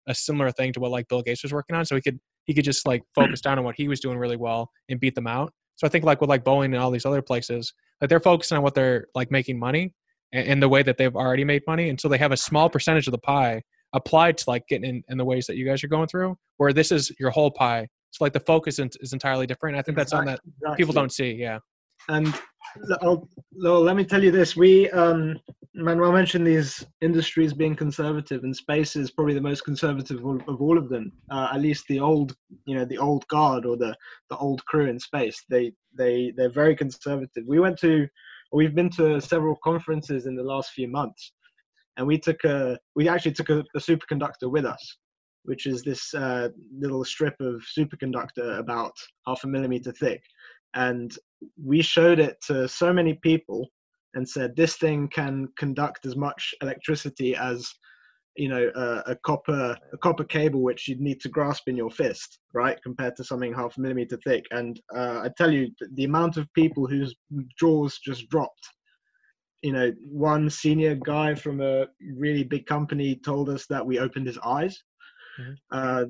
a 0.08 0.14
similar 0.14 0.50
thing 0.50 0.72
to 0.72 0.80
what 0.80 0.90
like 0.90 1.08
bill 1.08 1.22
gates 1.22 1.42
was 1.42 1.52
working 1.52 1.74
on 1.74 1.84
so 1.84 1.94
he 1.94 2.00
could 2.00 2.18
he 2.46 2.54
could 2.54 2.64
just 2.64 2.86
like 2.86 3.02
focus 3.14 3.40
down 3.40 3.58
on 3.58 3.64
what 3.64 3.74
he 3.76 3.88
was 3.88 4.00
doing 4.00 4.18
really 4.18 4.36
well 4.36 4.70
and 4.88 4.98
beat 4.98 5.14
them 5.14 5.26
out. 5.26 5.52
So 5.74 5.86
I 5.86 5.90
think 5.90 6.04
like 6.04 6.20
with 6.20 6.30
like 6.30 6.44
Boeing 6.44 6.66
and 6.66 6.76
all 6.76 6.90
these 6.90 7.04
other 7.04 7.20
places, 7.20 7.72
like 8.00 8.08
they're 8.08 8.20
focusing 8.20 8.56
on 8.56 8.62
what 8.62 8.74
they're 8.74 9.08
like 9.14 9.30
making 9.30 9.58
money 9.58 9.92
and, 10.32 10.48
and 10.48 10.62
the 10.62 10.68
way 10.68 10.82
that 10.82 10.96
they've 10.96 11.14
already 11.14 11.44
made 11.44 11.62
money, 11.66 11.90
and 11.90 12.00
so 12.00 12.08
they 12.08 12.18
have 12.18 12.32
a 12.32 12.36
small 12.36 12.70
percentage 12.70 13.06
of 13.06 13.12
the 13.12 13.18
pie 13.18 13.62
applied 13.92 14.38
to 14.38 14.44
like 14.48 14.66
getting 14.68 14.88
in, 14.88 15.02
in 15.08 15.18
the 15.18 15.24
ways 15.24 15.46
that 15.46 15.56
you 15.56 15.66
guys 15.66 15.84
are 15.84 15.88
going 15.88 16.06
through. 16.06 16.36
Where 16.56 16.72
this 16.72 16.92
is 16.92 17.12
your 17.18 17.30
whole 17.30 17.50
pie, 17.50 17.88
so 18.12 18.24
like 18.24 18.32
the 18.32 18.40
focus 18.40 18.78
is, 18.78 18.96
is 19.00 19.12
entirely 19.12 19.46
different. 19.46 19.76
I 19.76 19.82
think 19.82 19.96
that's 19.96 20.12
something 20.12 20.36
that 20.64 20.76
people 20.76 20.94
don't 20.94 21.12
see. 21.12 21.32
Yeah. 21.32 21.58
And 22.08 22.28
l- 22.90 22.98
I'll, 23.02 23.28
Lowell, 23.54 23.82
let 23.82 23.96
me 23.96 24.04
tell 24.04 24.22
you 24.22 24.30
this: 24.30 24.56
we, 24.56 24.90
um, 24.90 25.38
Manuel 25.74 26.12
mentioned 26.12 26.46
these 26.46 26.84
industries 27.00 27.52
being 27.52 27.76
conservative, 27.76 28.44
and 28.44 28.54
space 28.54 28.96
is 28.96 29.10
probably 29.10 29.34
the 29.34 29.40
most 29.40 29.64
conservative 29.64 30.24
of, 30.24 30.48
of 30.48 30.62
all 30.62 30.78
of 30.78 30.88
them. 30.88 31.12
Uh, 31.30 31.48
at 31.52 31.60
least 31.60 31.84
the 31.88 32.00
old, 32.00 32.36
you 32.64 32.74
know, 32.74 32.84
the 32.84 32.98
old 32.98 33.26
guard 33.28 33.66
or 33.66 33.76
the 33.76 33.94
the 34.30 34.36
old 34.36 34.64
crew 34.66 34.86
in 34.86 34.98
space. 34.98 35.44
They 35.48 35.72
they 35.96 36.32
they're 36.36 36.50
very 36.50 36.76
conservative. 36.76 37.44
We 37.46 37.60
went 37.60 37.78
to, 37.80 38.08
we've 38.52 38.74
been 38.74 38.90
to 38.90 39.20
several 39.20 39.56
conferences 39.62 40.26
in 40.26 40.36
the 40.36 40.42
last 40.42 40.70
few 40.70 40.88
months, 40.88 41.32
and 41.96 42.06
we 42.06 42.18
took 42.18 42.44
a, 42.44 42.78
we 42.94 43.08
actually 43.08 43.32
took 43.32 43.50
a, 43.50 43.60
a 43.74 43.78
superconductor 43.78 44.50
with 44.50 44.64
us, 44.64 44.96
which 45.44 45.66
is 45.66 45.82
this 45.82 46.14
uh, 46.14 46.48
little 46.78 47.04
strip 47.04 47.34
of 47.40 47.64
superconductor 47.76 48.58
about 48.58 48.92
half 49.26 49.44
a 49.44 49.46
millimeter 49.46 49.92
thick 49.92 50.22
and 50.76 51.16
we 51.62 51.82
showed 51.82 52.20
it 52.20 52.36
to 52.46 52.68
so 52.68 52.92
many 52.92 53.14
people 53.14 53.68
and 54.14 54.28
said 54.28 54.54
this 54.54 54.76
thing 54.76 55.08
can 55.08 55.48
conduct 55.58 56.06
as 56.06 56.16
much 56.16 56.54
electricity 56.62 57.34
as 57.34 57.68
you 58.36 58.48
know 58.48 58.70
a, 58.76 59.12
a 59.12 59.16
copper 59.24 59.76
a 59.92 59.98
copper 59.98 60.24
cable 60.24 60.62
which 60.62 60.86
you'd 60.86 61.00
need 61.00 61.20
to 61.20 61.28
grasp 61.28 61.68
in 61.68 61.76
your 61.76 61.90
fist 61.90 62.38
right 62.52 62.78
compared 62.82 63.16
to 63.16 63.24
something 63.24 63.52
half 63.54 63.76
a 63.76 63.80
millimeter 63.80 64.18
thick. 64.24 64.44
And 64.50 64.78
uh, 64.94 65.20
i 65.24 65.30
tell 65.36 65.50
you 65.50 65.70
the 65.94 66.04
amount 66.04 66.36
of 66.36 66.52
people 66.52 66.86
whose 66.86 67.14
jaws 67.58 67.98
just 67.98 68.28
dropped. 68.28 68.66
You 69.62 69.72
know 69.72 69.92
one 70.12 70.50
senior 70.50 70.94
guy 70.94 71.34
from 71.34 71.60
a 71.60 71.86
really 72.14 72.44
big 72.44 72.66
company 72.66 73.16
told 73.16 73.48
us 73.48 73.66
that 73.68 73.84
we 73.84 73.98
opened 73.98 74.26
his 74.26 74.38
eyes. 74.38 74.76
Mhm. 75.40 75.56
uh, 75.72 76.04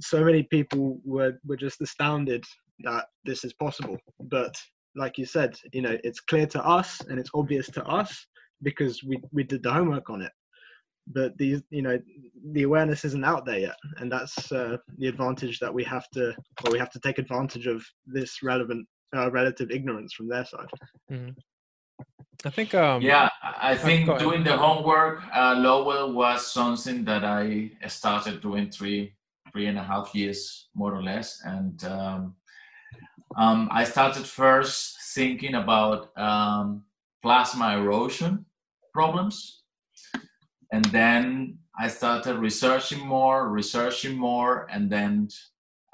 so 0.00 0.22
many 0.24 0.42
people 0.42 1.00
were 1.04 1.34
were 1.46 1.56
just 1.56 1.80
astounded 1.80 2.44
that 2.80 3.06
this 3.24 3.44
is 3.44 3.52
possible. 3.52 3.98
But 4.20 4.54
like 4.94 5.18
you 5.18 5.26
said, 5.26 5.56
you 5.72 5.82
know, 5.82 5.96
it's 6.04 6.20
clear 6.20 6.46
to 6.46 6.64
us 6.64 7.00
and 7.08 7.18
it's 7.18 7.30
obvious 7.34 7.68
to 7.70 7.84
us 7.84 8.26
because 8.62 9.02
we, 9.04 9.20
we 9.32 9.44
did 9.44 9.62
the 9.62 9.72
homework 9.72 10.10
on 10.10 10.22
it. 10.22 10.32
But 11.08 11.36
these, 11.38 11.62
you 11.70 11.82
know, 11.82 11.98
the 12.52 12.64
awareness 12.64 13.04
isn't 13.04 13.24
out 13.24 13.46
there 13.46 13.60
yet, 13.60 13.76
and 13.98 14.10
that's 14.10 14.50
uh, 14.50 14.76
the 14.98 15.06
advantage 15.06 15.60
that 15.60 15.72
we 15.72 15.84
have 15.84 16.08
to, 16.14 16.34
or 16.64 16.72
we 16.72 16.80
have 16.80 16.90
to 16.90 16.98
take 16.98 17.18
advantage 17.18 17.68
of 17.68 17.84
this 18.06 18.42
relevant, 18.42 18.88
uh, 19.16 19.30
relative 19.30 19.70
ignorance 19.70 20.14
from 20.14 20.28
their 20.28 20.44
side. 20.44 20.66
I 22.44 22.50
think. 22.50 22.74
Um, 22.74 23.02
yeah, 23.02 23.28
I 23.40 23.72
I 23.72 23.76
think 23.76 24.06
go 24.06 24.18
doing 24.18 24.42
the 24.42 24.56
homework, 24.56 25.22
uh, 25.32 25.54
Lowell, 25.56 26.12
was 26.12 26.44
something 26.46 27.04
that 27.04 27.24
I 27.24 27.70
started 27.86 28.40
doing 28.40 28.70
three, 28.70 29.14
three 29.52 29.66
and 29.66 29.78
a 29.78 29.84
half 29.84 30.12
years, 30.12 30.68
more 30.74 30.92
or 30.92 31.04
less. 31.04 31.40
And 31.44 31.82
um, 31.84 32.34
um, 33.34 33.68
I 33.72 33.84
started 33.84 34.26
first 34.26 34.98
thinking 35.14 35.54
about 35.54 36.16
um, 36.16 36.84
plasma 37.22 37.78
erosion 37.78 38.46
problems. 38.94 39.62
And 40.72 40.84
then 40.86 41.58
I 41.78 41.88
started 41.88 42.38
researching 42.38 43.06
more, 43.06 43.48
researching 43.48 44.16
more, 44.16 44.66
and 44.70 44.90
then 44.90 45.28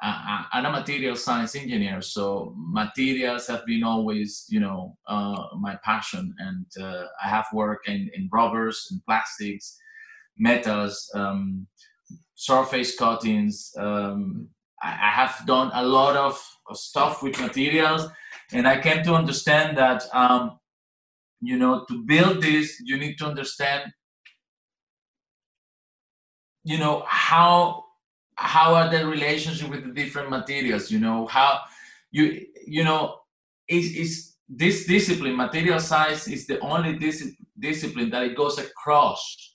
uh, 0.03 0.43
I'm 0.53 0.67
a 0.67 0.71
material 0.71 1.15
science 1.15 1.55
engineer, 1.55 2.01
so 2.03 2.55
materials 2.57 3.47
have 3.47 3.65
been 3.67 3.85
always, 3.85 4.47
you 4.49 4.59
know, 4.59 4.97
uh, 5.07 5.45
my 5.61 5.79
passion. 5.85 6.35
And 6.39 6.67
uh, 6.81 7.05
I 7.23 7.29
have 7.29 7.47
worked 7.53 7.89
in, 7.89 8.11
in 8.15 8.29
rubbers 8.33 8.89
and 8.91 9.05
plastics, 9.05 9.79
metals, 10.39 11.09
um, 11.15 11.69
surface 12.35 12.99
coatings. 12.99 13.73
Um, 13.79 14.49
I, 14.83 15.11
have 15.11 15.47
done 15.47 15.71
a 15.75 15.85
lot 15.85 16.17
of, 16.17 16.43
of 16.69 16.77
stuff 16.77 17.23
with 17.23 17.41
materials, 17.41 18.09
and 18.53 18.67
I 18.67 18.81
came 18.81 19.05
to 19.05 19.15
understand 19.15 19.79
that, 19.79 20.03
um, 20.13 20.59
you 21.41 21.59
know, 21.59 21.85
to 21.89 22.03
build 22.05 22.43
this, 22.43 22.81
you 22.85 22.99
need 22.99 23.17
to 23.19 23.27
understand, 23.27 23.93
you 26.65 26.79
know, 26.79 27.05
how 27.07 27.85
how 28.37 28.75
are 28.75 28.91
the 28.91 29.07
relationship 29.07 29.69
with 29.71 29.85
the 29.85 29.93
different 29.93 30.31
materials 30.31 30.91
you 30.91 30.99
know 30.99 31.27
how 31.27 31.61
you 32.11 32.45
you 32.67 32.83
know 32.83 33.19
is 33.69 33.95
is 33.95 34.35
this 34.49 34.87
discipline 34.87 35.37
material 35.37 35.79
science 35.79 36.29
is 36.29 36.47
the 36.47 36.59
only 36.61 36.99
dis- 36.99 37.37
discipline 37.59 38.11
that 38.11 38.25
it 38.25 38.37
goes 38.37 38.59
across 38.59 39.52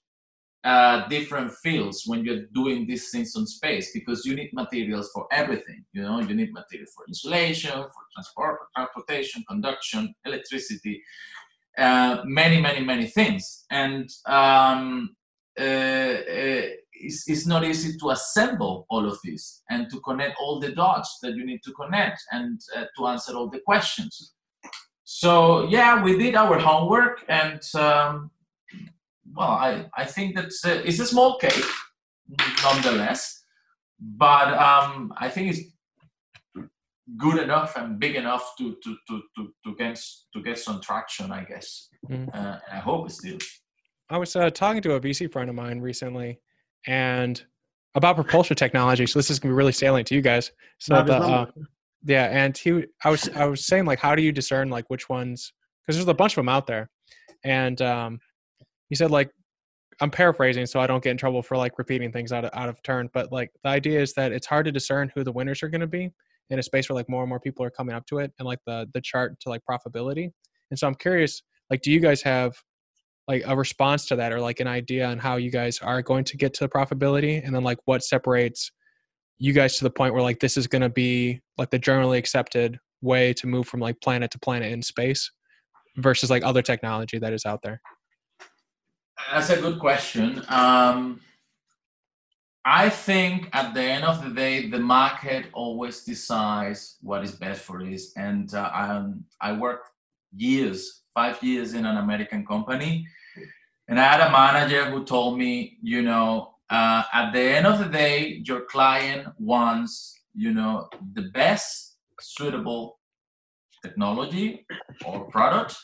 uh, 0.67 1.07
different 1.07 1.51
fields 1.63 2.03
when 2.05 2.19
you're 2.25 2.45
doing 2.61 2.85
these 2.85 3.05
things 3.11 3.35
on 3.37 3.45
space 3.47 3.87
because 3.93 4.19
you 4.25 4.33
need 4.35 4.51
materials 4.53 5.09
for 5.13 5.23
everything 5.31 5.79
you 5.93 6.01
know 6.01 6.19
you 6.19 6.35
need 6.39 6.51
material 6.61 6.89
for 6.93 7.03
insulation 7.07 7.71
for 7.93 8.01
transport 8.13 8.55
transportation 8.75 9.43
conduction 9.47 10.13
electricity 10.25 10.95
uh, 11.77 12.13
many 12.25 12.57
many 12.67 12.81
many 12.91 13.07
things 13.07 13.65
and 13.71 14.09
um, 14.25 15.15
uh, 15.59 15.63
uh, 15.63 16.67
it's, 16.99 17.27
it's 17.27 17.45
not 17.47 17.63
easy 17.63 17.97
to 17.97 18.11
assemble 18.11 18.85
all 18.89 19.07
of 19.07 19.17
this 19.23 19.63
and 19.69 19.89
to 19.89 19.99
connect 20.01 20.35
all 20.39 20.59
the 20.59 20.71
dots 20.71 21.17
that 21.21 21.35
you 21.35 21.45
need 21.45 21.61
to 21.63 21.71
connect 21.73 22.21
and 22.31 22.59
uh, 22.75 22.85
to 22.95 23.07
answer 23.07 23.35
all 23.35 23.49
the 23.49 23.59
questions. 23.59 24.33
So 25.03 25.67
yeah, 25.67 26.03
we 26.03 26.17
did 26.17 26.35
our 26.35 26.59
homework, 26.59 27.23
and 27.29 27.61
um, 27.75 28.29
well, 29.35 29.49
I, 29.49 29.85
I 29.95 30.05
think 30.05 30.35
that 30.35 30.51
uh, 30.65 30.81
it's 30.85 30.99
a 30.99 31.05
small 31.05 31.37
cake, 31.37 31.63
nonetheless, 32.63 33.43
but 33.99 34.53
um, 34.53 35.13
I 35.17 35.29
think 35.29 35.51
it's 35.51 35.61
good 37.17 37.41
enough 37.41 37.77
and 37.77 37.99
big 37.99 38.15
enough 38.15 38.53
to 38.57 38.75
to 38.83 38.97
to 39.07 39.21
to, 39.35 39.53
to 39.65 39.75
get 39.75 40.01
to 40.33 40.41
get 40.41 40.57
some 40.59 40.81
traction, 40.81 41.31
I 41.31 41.43
guess. 41.43 41.89
Mhm. 42.09 42.29
Uh, 42.33 42.37
and 42.37 42.61
I 42.71 42.77
hope 42.77 43.05
it's 43.05 43.19
still. 43.19 43.37
I 44.09 44.17
was 44.17 44.35
uh, 44.35 44.49
talking 44.49 44.81
to 44.83 44.93
a 44.93 44.99
VC 44.99 45.31
friend 45.31 45.49
of 45.49 45.55
mine 45.55 45.79
recently, 45.79 46.39
and 46.85 47.43
about 47.95 48.15
propulsion 48.15 48.55
technology. 48.55 49.05
So 49.05 49.19
this 49.19 49.29
is 49.29 49.39
gonna 49.39 49.53
be 49.53 49.57
really 49.57 49.71
salient 49.71 50.07
to 50.07 50.15
you 50.15 50.21
guys. 50.21 50.51
So 50.79 51.03
the, 51.03 51.15
uh, 51.17 51.45
yeah, 52.03 52.25
and 52.25 52.57
he, 52.57 52.85
I 53.03 53.09
was, 53.09 53.27
I 53.29 53.45
was 53.45 53.65
saying 53.65 53.85
like, 53.85 53.99
how 53.99 54.15
do 54.15 54.21
you 54.21 54.31
discern 54.31 54.69
like 54.69 54.89
which 54.89 55.09
ones? 55.09 55.51
Because 55.81 55.97
there's 55.97 56.07
a 56.07 56.13
bunch 56.13 56.33
of 56.33 56.37
them 56.37 56.49
out 56.49 56.67
there, 56.67 56.89
and 57.43 57.81
um, 57.81 58.19
he 58.89 58.95
said 58.95 59.11
like, 59.11 59.29
I'm 59.99 60.11
paraphrasing, 60.11 60.65
so 60.65 60.79
I 60.79 60.87
don't 60.87 61.03
get 61.03 61.11
in 61.11 61.17
trouble 61.17 61.41
for 61.41 61.57
like 61.57 61.77
repeating 61.77 62.11
things 62.11 62.31
out 62.31 62.45
of 62.45 62.51
out 62.53 62.69
of 62.69 62.81
turn. 62.83 63.09
But 63.13 63.31
like 63.31 63.51
the 63.63 63.69
idea 63.69 63.99
is 63.99 64.13
that 64.13 64.31
it's 64.31 64.45
hard 64.45 64.65
to 64.65 64.71
discern 64.71 65.11
who 65.15 65.23
the 65.23 65.31
winners 65.31 65.63
are 65.63 65.69
going 65.69 65.81
to 65.81 65.87
be 65.87 66.11
in 66.49 66.59
a 66.59 66.63
space 66.63 66.87
where 66.87 66.95
like 66.95 67.09
more 67.09 67.23
and 67.23 67.29
more 67.29 67.39
people 67.39 67.65
are 67.65 67.71
coming 67.71 67.95
up 67.95 68.05
to 68.07 68.19
it, 68.19 68.31
and 68.37 68.45
like 68.45 68.59
the 68.65 68.87
the 68.93 69.01
chart 69.01 69.39
to 69.41 69.49
like 69.49 69.61
profitability. 69.69 70.31
And 70.69 70.77
so 70.77 70.85
I'm 70.87 70.95
curious, 70.95 71.41
like, 71.71 71.81
do 71.81 71.91
you 71.91 71.99
guys 71.99 72.21
have 72.21 72.53
like 73.27 73.43
a 73.45 73.55
response 73.55 74.05
to 74.05 74.15
that 74.15 74.31
or 74.31 74.39
like 74.39 74.59
an 74.59 74.67
idea 74.67 75.05
on 75.05 75.17
how 75.17 75.35
you 75.35 75.51
guys 75.51 75.79
are 75.79 76.01
going 76.01 76.23
to 76.23 76.37
get 76.37 76.53
to 76.53 76.63
the 76.63 76.69
profitability 76.69 77.43
and 77.43 77.53
then 77.53 77.63
like 77.63 77.77
what 77.85 78.03
separates 78.03 78.71
you 79.37 79.53
guys 79.53 79.77
to 79.77 79.83
the 79.83 79.89
point 79.89 80.13
where 80.13 80.23
like 80.23 80.39
this 80.39 80.57
is 80.57 80.65
going 80.65 80.81
to 80.81 80.89
be 80.89 81.41
like 81.57 81.69
the 81.69 81.77
generally 81.77 82.17
accepted 82.17 82.79
way 83.01 83.33
to 83.33 83.45
move 83.45 83.67
from 83.67 83.79
like 83.79 83.99
planet 84.01 84.31
to 84.31 84.39
planet 84.39 84.71
in 84.71 84.81
space 84.81 85.29
versus 85.97 86.29
like 86.29 86.43
other 86.43 86.61
technology 86.61 87.19
that 87.19 87.33
is 87.33 87.45
out 87.45 87.61
there 87.61 87.81
That's 89.31 89.49
a 89.49 89.59
good 89.59 89.79
question. 89.79 90.41
Um, 90.47 91.19
I 92.63 92.89
think 92.89 93.49
at 93.53 93.73
the 93.73 93.81
end 93.81 94.03
of 94.03 94.23
the 94.23 94.29
day, 94.29 94.69
the 94.69 94.79
market 94.79 95.47
always 95.53 96.03
decides 96.03 96.97
what 97.01 97.23
is 97.23 97.31
best 97.31 97.61
for 97.61 97.81
it. 97.81 98.01
And 98.15 98.53
uh, 98.53 98.69
um, 98.73 99.23
I 99.41 99.53
worked 99.53 99.89
years, 100.35 101.01
five 101.13 101.41
years 101.41 101.73
in 101.73 101.85
an 101.85 101.97
American 101.97 102.45
company, 102.45 103.07
and 103.87 103.99
I 103.99 104.03
had 104.03 104.21
a 104.21 104.31
manager 104.31 104.85
who 104.91 105.05
told 105.05 105.37
me, 105.37 105.77
you 105.81 106.01
know, 106.01 106.55
uh, 106.69 107.03
at 107.13 107.31
the 107.31 107.39
end 107.39 107.65
of 107.65 107.79
the 107.79 107.85
day, 107.85 108.41
your 108.45 108.61
client 108.65 109.27
wants, 109.39 110.19
you 110.35 110.51
know, 110.53 110.89
the 111.13 111.29
best 111.33 111.95
suitable 112.19 112.99
technology 113.81 114.65
or 115.05 115.25
product 115.31 115.77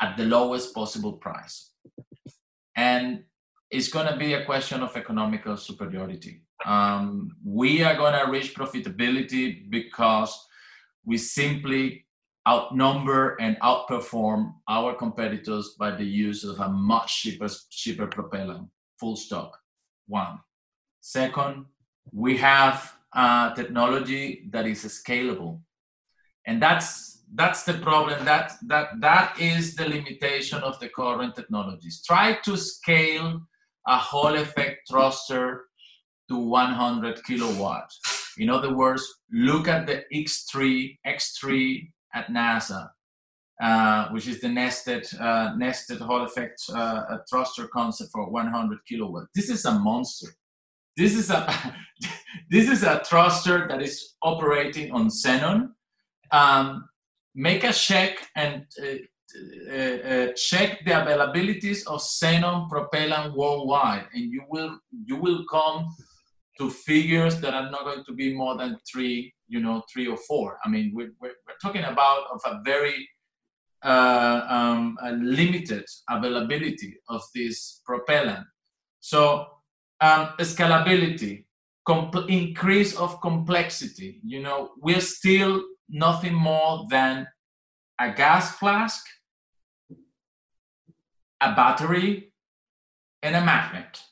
at 0.00 0.16
the 0.16 0.24
lowest 0.24 0.72
possible 0.74 1.14
price 1.14 1.72
and 2.76 3.24
it's 3.70 3.88
going 3.88 4.06
to 4.06 4.16
be 4.16 4.34
a 4.34 4.44
question 4.44 4.82
of 4.82 4.96
economical 4.96 5.56
superiority. 5.56 6.42
Um, 6.64 7.36
we 7.44 7.82
are 7.82 7.96
going 7.96 8.12
to 8.12 8.30
reach 8.30 8.54
profitability 8.54 9.68
because 9.70 10.38
we 11.04 11.18
simply 11.18 12.06
outnumber 12.48 13.36
and 13.40 13.58
outperform 13.60 14.54
our 14.68 14.94
competitors 14.94 15.74
by 15.78 15.90
the 15.90 16.04
use 16.04 16.44
of 16.44 16.60
a 16.60 16.68
much 16.68 17.22
cheaper, 17.22 17.48
cheaper 17.70 18.06
propellant. 18.06 18.68
Full 19.00 19.16
stop. 19.16 19.52
One. 20.06 20.38
Second, 21.00 21.66
we 22.12 22.36
have 22.36 22.96
uh, 23.12 23.54
technology 23.54 24.48
that 24.50 24.66
is 24.66 24.84
scalable, 24.84 25.60
and 26.46 26.62
that's 26.62 27.15
that's 27.34 27.64
the 27.64 27.74
problem. 27.74 28.24
That 28.24 28.52
that 28.66 29.00
that 29.00 29.40
is 29.40 29.74
the 29.74 29.88
limitation 29.88 30.62
of 30.62 30.78
the 30.80 30.88
current 30.88 31.34
technologies. 31.34 32.02
Try 32.06 32.38
to 32.44 32.56
scale 32.56 33.40
a 33.86 33.96
Hall 33.96 34.34
effect 34.34 34.88
thruster 34.88 35.64
to 36.28 36.36
100 36.36 37.22
kilowatt. 37.24 37.90
In 38.38 38.50
other 38.50 38.74
words, 38.74 39.02
look 39.32 39.68
at 39.68 39.86
the 39.86 40.04
X3 40.12 40.98
X3 41.06 41.88
at 42.14 42.28
NASA, 42.28 42.88
uh, 43.62 44.08
which 44.08 44.26
is 44.26 44.40
the 44.40 44.48
nested 44.48 45.06
uh, 45.18 45.54
nested 45.56 46.00
Hall 46.00 46.24
effect 46.24 46.60
uh, 46.74 47.18
thruster 47.28 47.68
concept 47.68 48.10
for 48.12 48.30
100 48.30 48.78
kilowatt. 48.88 49.26
This 49.34 49.50
is 49.50 49.64
a 49.64 49.78
monster. 49.78 50.28
This 50.96 51.14
is 51.14 51.30
a 51.30 51.74
this 52.50 52.68
is 52.68 52.82
a 52.82 53.02
thruster 53.04 53.66
that 53.68 53.82
is 53.82 54.14
operating 54.22 54.92
on 54.92 55.08
xenon. 55.08 55.70
Um, 56.32 56.88
make 57.36 57.62
a 57.64 57.72
check 57.72 58.18
and 58.34 58.64
uh, 58.82 58.86
uh, 59.70 59.74
uh, 59.74 60.32
check 60.32 60.84
the 60.84 60.92
availabilities 60.92 61.86
of 61.86 62.00
xenon 62.00 62.68
propellant 62.68 63.36
worldwide, 63.36 64.06
and 64.14 64.32
you 64.32 64.42
will 64.48 64.78
you 65.04 65.16
will 65.16 65.44
come 65.50 65.86
to 66.58 66.70
figures 66.70 67.38
that 67.40 67.52
are 67.52 67.70
not 67.70 67.84
going 67.84 68.02
to 68.04 68.14
be 68.14 68.34
more 68.34 68.56
than 68.56 68.78
three, 68.90 69.34
you 69.46 69.60
know, 69.60 69.82
three 69.92 70.06
or 70.06 70.16
four. 70.16 70.58
I 70.64 70.70
mean, 70.70 70.92
we're, 70.94 71.12
we're, 71.20 71.36
we're 71.46 71.60
talking 71.60 71.84
about 71.84 72.24
of 72.32 72.40
a 72.46 72.62
very 72.64 73.06
uh, 73.84 74.46
um, 74.48 74.96
a 75.02 75.12
limited 75.12 75.84
availability 76.08 76.96
of 77.10 77.22
this 77.34 77.82
propellant. 77.84 78.46
So 79.00 79.46
um, 80.00 80.30
scalability, 80.38 81.44
increase 82.28 82.96
of 82.96 83.20
complexity. 83.20 84.20
You 84.24 84.42
know, 84.42 84.70
we're 84.80 85.00
still 85.00 85.62
nothing 85.88 86.34
more 86.34 86.86
than 86.90 87.26
a 88.00 88.12
gas 88.12 88.56
flask, 88.56 89.04
a 91.40 91.54
battery, 91.54 92.32
and 93.22 93.36
a 93.36 93.40
magnet. 93.44 94.02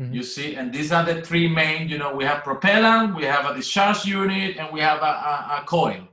Mm-hmm. 0.00 0.14
You 0.14 0.22
see, 0.22 0.54
and 0.54 0.72
these 0.72 0.92
are 0.92 1.04
the 1.04 1.22
three 1.22 1.48
main. 1.48 1.88
You 1.88 1.98
know, 1.98 2.14
we 2.14 2.24
have 2.24 2.42
propellant, 2.42 3.14
we 3.14 3.24
have 3.24 3.44
a 3.44 3.54
discharge 3.54 4.04
unit, 4.06 4.56
and 4.56 4.72
we 4.72 4.80
have 4.80 5.02
a, 5.02 5.04
a, 5.04 5.60
a 5.60 5.64
coil. 5.66 6.08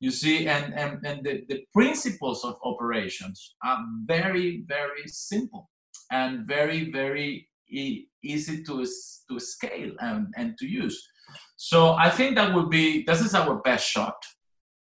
You 0.00 0.10
see, 0.10 0.46
and 0.46 0.74
and, 0.74 1.04
and 1.04 1.24
the, 1.24 1.44
the 1.48 1.64
principles 1.72 2.44
of 2.44 2.56
operations 2.64 3.54
are 3.64 3.84
very 4.04 4.64
very 4.66 5.06
simple 5.06 5.70
and 6.10 6.46
very 6.46 6.90
very 6.90 7.48
e- 7.68 8.06
easy 8.22 8.62
to 8.64 8.86
to 9.28 9.40
scale 9.40 9.92
and, 10.00 10.32
and 10.36 10.56
to 10.58 10.66
use. 10.66 11.08
So 11.56 11.92
I 11.94 12.10
think 12.10 12.36
that 12.36 12.54
would 12.54 12.70
be 12.70 13.04
this 13.04 13.20
is 13.20 13.34
our 13.34 13.56
best 13.62 13.88
shot 13.88 14.16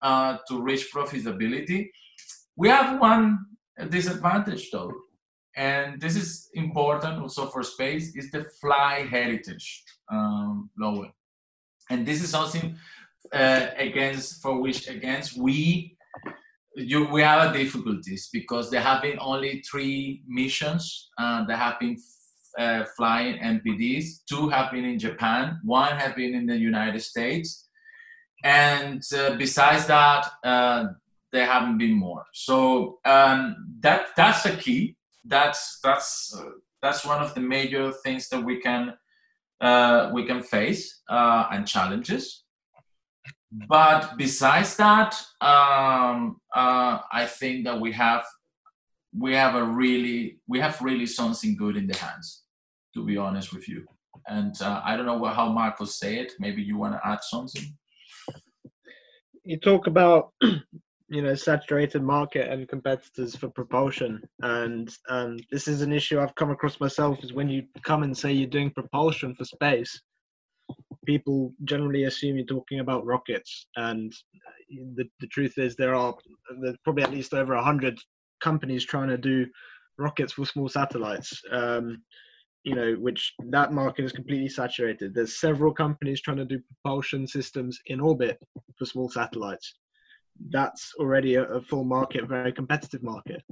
uh, 0.02 0.38
to 0.48 0.62
reach 0.62 0.92
profitability. 0.94 1.90
We 2.56 2.70
have 2.70 3.00
one 3.00 3.46
disadvantage 3.90 4.72
though 4.72 4.92
and 5.56 6.02
this 6.02 6.16
is 6.16 6.50
important 6.54 7.20
also 7.20 7.48
for 7.48 7.64
space 7.64 8.16
is 8.16 8.32
the 8.32 8.46
fly 8.60 9.08
heritage 9.10 9.84
um, 10.12 10.70
Lowell 10.78 11.12
and 11.90 12.06
this 12.06 12.24
is 12.24 12.30
something 12.30 12.76
uh, 13.34 13.68
against 13.78 14.42
for 14.42 14.60
which 14.60 14.88
against 14.88 15.38
we 15.38 15.96
you 16.76 17.08
we 17.12 17.22
have 17.22 17.54
difficulties 17.54 18.30
because 18.32 18.70
there 18.70 18.82
have 18.82 19.02
been 19.02 19.18
only 19.20 19.62
three 19.70 20.24
missions 20.28 21.10
uh, 21.18 21.44
that 21.46 21.58
have 21.58 21.80
been 21.80 21.98
uh, 22.58 22.86
flying 22.96 23.38
MPDs. 23.38 24.24
Two 24.28 24.50
have 24.50 24.72
been 24.72 24.86
in 24.86 25.00
Japan. 25.00 25.60
One 25.64 25.96
have 25.96 26.16
been 26.16 26.34
in 26.34 26.46
the 26.46 26.58
United 26.58 27.02
States. 27.02 27.67
And 28.44 29.04
uh, 29.18 29.36
besides 29.36 29.88
that, 29.88 30.30
uh, 30.44 30.86
there 31.32 31.46
haven't 31.46 31.78
been 31.78 31.94
more. 31.94 32.26
So 32.34 33.00
um, 33.06 33.68
that 33.80 34.08
that's 34.16 34.46
a 34.46 34.56
key 34.56 34.98
that's 35.28 35.80
that's 35.84 36.36
uh, 36.38 36.52
that's 36.82 37.06
one 37.06 37.22
of 37.22 37.34
the 37.34 37.42
major 37.42 37.92
things 37.92 38.30
that 38.30 38.44
we 38.44 38.60
can 38.60 38.94
uh, 39.62 40.10
we 40.14 40.26
can 40.26 40.42
face 40.42 41.02
uh, 41.10 41.48
and 41.52 41.68
challenges. 41.68 42.44
But 43.52 44.18
besides 44.18 44.76
that, 44.76 45.16
um, 45.42 46.42
uh, 46.54 47.00
I 47.12 47.26
think 47.26 47.66
that 47.66 47.80
we 47.80 47.92
have 47.94 48.26
we 49.18 49.34
have 49.34 49.56
a 49.56 49.64
really 49.64 50.40
we 50.48 50.60
have 50.60 50.82
really 50.82 51.06
something 51.06 51.56
good 51.56 51.78
in 51.78 51.88
the 51.88 51.98
hands. 51.98 52.44
To 52.94 53.06
be 53.06 53.18
honest 53.18 53.54
with 53.54 53.70
you, 53.70 53.86
and 54.28 54.56
I 54.64 54.98
don't 54.98 55.06
know 55.06 55.24
how 55.26 55.52
Marcos 55.52 56.00
say 56.00 56.18
it. 56.18 56.34
Maybe 56.40 56.64
you 56.64 56.78
want 56.78 56.94
to 56.96 57.08
add 57.08 57.20
something. 57.22 57.78
You 59.48 59.58
talk 59.58 59.88
about 59.88 60.34
you 60.42 61.22
know 61.22 61.36
saturated 61.36 62.04
market 62.04 62.52
and 62.52 62.68
competitors 62.68 63.36
for 63.36 63.50
propulsion. 63.50 64.22
And 64.42 64.94
um, 65.10 65.38
this 65.52 65.68
is 65.68 65.82
an 65.82 65.94
issue 65.94 66.20
i've 66.20 66.36
come 66.36 66.52
across 66.52 66.80
myself 66.80 67.24
is 67.24 67.34
when 67.34 67.50
you 67.50 67.64
come 67.84 68.04
and 68.04 68.18
say 68.18 68.32
you're 68.32 68.50
doing 68.50 68.72
propulsion 68.72 69.34
for 69.36 69.46
space 69.46 70.02
people 71.08 71.54
generally 71.64 72.04
assume 72.04 72.36
you're 72.36 72.46
talking 72.46 72.80
about 72.80 73.06
rockets. 73.06 73.68
And 73.76 74.14
the, 74.70 75.06
the 75.20 75.28
truth 75.28 75.58
is 75.58 75.76
there 75.76 75.96
are 75.96 76.14
there's 76.62 76.78
probably 76.84 77.04
at 77.04 77.12
least 77.12 77.34
over 77.34 77.56
100 77.56 77.98
companies 78.42 78.86
trying 78.86 79.10
to 79.10 79.18
do 79.18 79.48
rockets 79.98 80.34
for 80.34 80.46
small 80.46 80.70
satellites. 80.70 81.42
Um, 81.52 82.04
you 82.68 82.76
know 82.76 82.94
which 82.96 83.34
that 83.50 83.72
market 83.72 84.04
is 84.06 84.12
completely 84.12 84.50
saturated 84.50 85.14
there's 85.14 85.40
several 85.40 85.74
companies 85.74 86.22
trying 86.22 86.38
to 86.38 86.46
do 86.46 86.60
propulsion 86.70 87.26
systems 87.26 87.80
in 87.88 88.00
orbit 88.00 88.38
for 88.78 88.86
small 88.86 89.10
satellites 89.10 89.76
that's 90.50 90.94
already 91.00 91.36
a, 91.36 91.44
a 91.44 91.62
full 91.62 91.84
market, 91.84 92.28
very 92.28 92.52
competitive 92.52 93.04
market. 93.04 93.44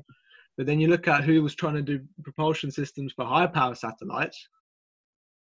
But 0.58 0.66
then 0.66 0.80
you 0.80 0.88
look 0.88 1.08
at 1.08 1.24
who 1.24 1.42
was 1.42 1.56
trying 1.56 1.76
to 1.76 1.82
do 1.82 2.00
propulsion 2.24 2.72
systems 2.72 3.14
for 3.14 3.26
high 3.26 3.48
power 3.48 3.76
satellites, 3.76 4.48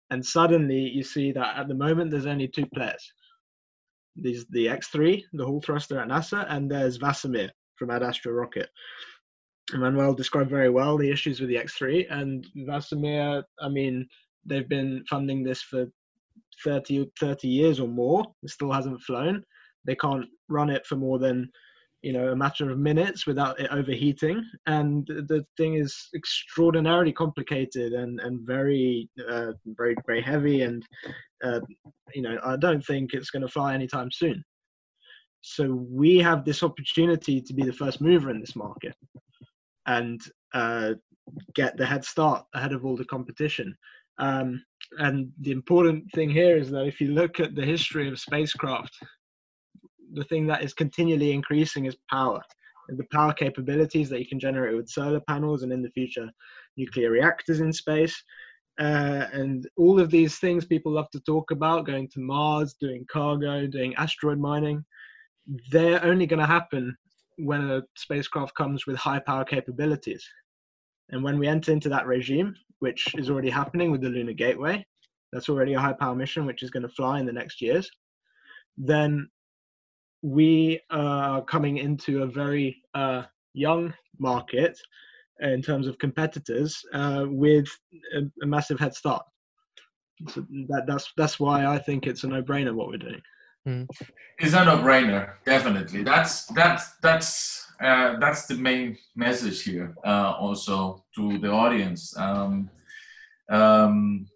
and 0.09 0.25
suddenly 0.25 0.79
you 0.79 1.03
see 1.03 1.31
that 1.31 1.57
at 1.57 1.67
the 1.67 1.75
moment 1.75 2.11
there's 2.11 2.25
only 2.25 2.47
two 2.47 2.65
players. 2.73 3.13
There's 4.15 4.45
the 4.49 4.67
X3, 4.67 5.23
the 5.33 5.45
Hall 5.45 5.61
thruster 5.61 5.99
at 5.99 6.07
NASA, 6.07 6.45
and 6.49 6.69
there's 6.69 6.99
VASIMR 6.99 7.49
from 7.75 7.89
Ad 7.89 8.03
Astra 8.03 8.31
Rocket. 8.31 8.69
Manuel 9.71 10.13
described 10.13 10.49
very 10.49 10.69
well 10.69 10.97
the 10.97 11.09
issues 11.09 11.39
with 11.39 11.49
the 11.49 11.55
X3 11.55 12.05
and 12.11 12.45
VASIMR. 12.67 13.43
I 13.61 13.69
mean, 13.69 14.07
they've 14.45 14.67
been 14.67 15.03
funding 15.09 15.43
this 15.43 15.61
for 15.61 15.87
30, 16.63 17.09
30 17.19 17.47
years 17.47 17.79
or 17.79 17.87
more. 17.87 18.25
It 18.43 18.49
still 18.49 18.71
hasn't 18.71 19.01
flown. 19.01 19.43
They 19.85 19.95
can't 19.95 20.25
run 20.49 20.69
it 20.69 20.85
for 20.85 20.95
more 20.95 21.19
than 21.19 21.49
you 22.03 22.11
know 22.11 22.27
a 22.29 22.35
matter 22.35 22.69
of 22.69 22.77
minutes 22.77 23.25
without 23.25 23.59
it 23.59 23.71
overheating 23.71 24.43
and 24.67 25.07
the 25.07 25.43
thing 25.57 25.75
is 25.75 26.09
extraordinarily 26.13 27.13
complicated 27.13 27.93
and 27.93 28.19
and 28.19 28.45
very 28.45 29.09
uh, 29.29 29.53
very 29.65 29.95
very 30.05 30.21
heavy 30.21 30.61
and 30.63 30.83
uh, 31.43 31.61
you 32.13 32.21
know 32.21 32.37
i 32.43 32.57
don't 32.57 32.85
think 32.85 33.13
it's 33.13 33.29
going 33.29 33.41
to 33.41 33.47
fly 33.47 33.73
anytime 33.73 34.11
soon 34.11 34.43
so 35.41 35.73
we 35.89 36.17
have 36.17 36.45
this 36.45 36.61
opportunity 36.61 37.41
to 37.41 37.53
be 37.53 37.63
the 37.63 37.73
first 37.73 38.01
mover 38.01 38.29
in 38.29 38.39
this 38.39 38.55
market 38.55 38.95
and 39.85 40.21
uh, 40.53 40.93
get 41.55 41.77
the 41.77 41.85
head 41.85 42.03
start 42.05 42.45
ahead 42.53 42.73
of 42.73 42.85
all 42.85 42.97
the 42.97 43.05
competition. 43.05 43.75
Um, 44.19 44.63
and 44.99 45.31
the 45.41 45.51
important 45.51 46.11
thing 46.13 46.29
here 46.29 46.57
is 46.57 46.69
that 46.71 46.85
if 46.85 47.01
you 47.01 47.11
look 47.11 47.39
at 47.39 47.55
the 47.55 47.65
history 47.65 48.07
of 48.07 48.19
spacecraft 48.19 48.95
the 50.13 50.23
thing 50.25 50.47
that 50.47 50.63
is 50.63 50.73
continually 50.73 51.31
increasing 51.31 51.85
is 51.85 51.97
power 52.09 52.41
And 52.89 52.97
the 52.97 53.05
power 53.11 53.33
capabilities 53.33 54.09
that 54.09 54.19
you 54.19 54.27
can 54.27 54.39
generate 54.39 54.75
with 54.75 54.89
solar 54.89 55.21
panels 55.21 55.63
and 55.63 55.71
in 55.71 55.81
the 55.81 55.91
future 55.91 56.29
nuclear 56.77 57.11
reactors 57.11 57.59
in 57.59 57.73
space. 57.73 58.15
Uh, 58.79 59.27
and 59.33 59.67
all 59.77 59.99
of 59.99 60.09
these 60.09 60.39
things 60.39 60.65
people 60.65 60.91
love 60.91 61.09
to 61.11 61.19
talk 61.21 61.51
about 61.51 61.85
going 61.85 62.09
to 62.09 62.19
mars 62.19 62.75
doing 62.81 63.05
cargo 63.11 63.67
doing 63.67 63.93
asteroid 63.97 64.39
mining 64.39 64.83
they're 65.69 66.03
only 66.03 66.25
going 66.25 66.39
to 66.39 66.45
happen 66.47 66.97
when 67.37 67.69
a 67.69 67.81
spacecraft 67.95 68.55
comes 68.55 68.85
with 68.85 68.95
high 68.95 69.19
power 69.19 69.43
capabilities 69.43 70.27
and 71.09 71.23
when 71.23 71.37
we 71.37 71.47
enter 71.47 71.71
into 71.71 71.89
that 71.89 72.07
regime 72.07 72.55
which 72.79 73.05
is 73.15 73.29
already 73.29 73.49
happening 73.49 73.91
with 73.91 74.01
the 74.01 74.09
lunar 74.09 74.33
gateway 74.33 74.85
that's 75.31 75.49
already 75.49 75.73
a 75.73 75.79
high 75.79 75.93
power 75.93 76.15
mission 76.15 76.45
which 76.45 76.63
is 76.63 76.69
going 76.69 76.83
to 76.83 76.89
fly 76.89 77.19
in 77.19 77.25
the 77.25 77.33
next 77.33 77.61
years 77.61 77.89
then 78.77 79.27
we 80.23 80.79
are 80.89 81.43
coming 81.43 81.77
into 81.77 82.23
a 82.23 82.27
very 82.27 82.81
uh, 82.95 83.23
young 83.53 83.93
market 84.19 84.79
in 85.41 85.61
terms 85.61 85.87
of 85.87 85.97
competitors 85.99 86.81
uh, 86.93 87.25
with 87.27 87.67
a, 88.15 88.21
a, 88.41 88.45
massive 88.45 88.79
head 88.79 88.95
start. 88.95 89.23
So 90.29 90.45
that, 90.69 90.83
that's 90.87 91.11
that's 91.17 91.39
why 91.39 91.65
I 91.65 91.77
think 91.77 92.07
it's 92.07 92.23
a 92.23 92.27
no-brainer 92.27 92.73
what 92.73 92.87
we're 92.87 92.97
doing. 92.97 93.21
Mm. 93.67 93.87
It's 94.39 94.53
a 94.53 94.65
no-brainer, 94.65 95.33
definitely. 95.45 96.03
That's 96.03 96.45
that's 96.47 96.95
that's 97.01 97.65
uh, 97.81 98.17
that's 98.19 98.45
the 98.45 98.55
main 98.55 98.97
message 99.15 99.63
here. 99.63 99.95
Uh, 100.05 100.33
also 100.37 101.03
to 101.15 101.37
the 101.37 101.49
audience, 101.49 102.15
um, 102.17 102.69
um, 103.49 104.27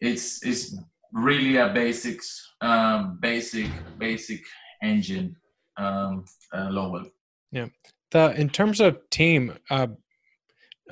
it's 0.00 0.44
it's 0.44 0.76
really 1.12 1.56
a 1.56 1.68
basics 1.68 2.54
um, 2.60 3.18
basic 3.20 3.70
basic 3.98 4.42
engine 4.82 5.36
um, 5.76 6.24
uh, 6.52 6.68
Lowell. 6.70 7.06
Yeah. 7.50 7.66
The 8.12 8.38
in 8.40 8.48
terms 8.50 8.80
of 8.80 8.98
team, 9.10 9.54
uh, 9.70 9.88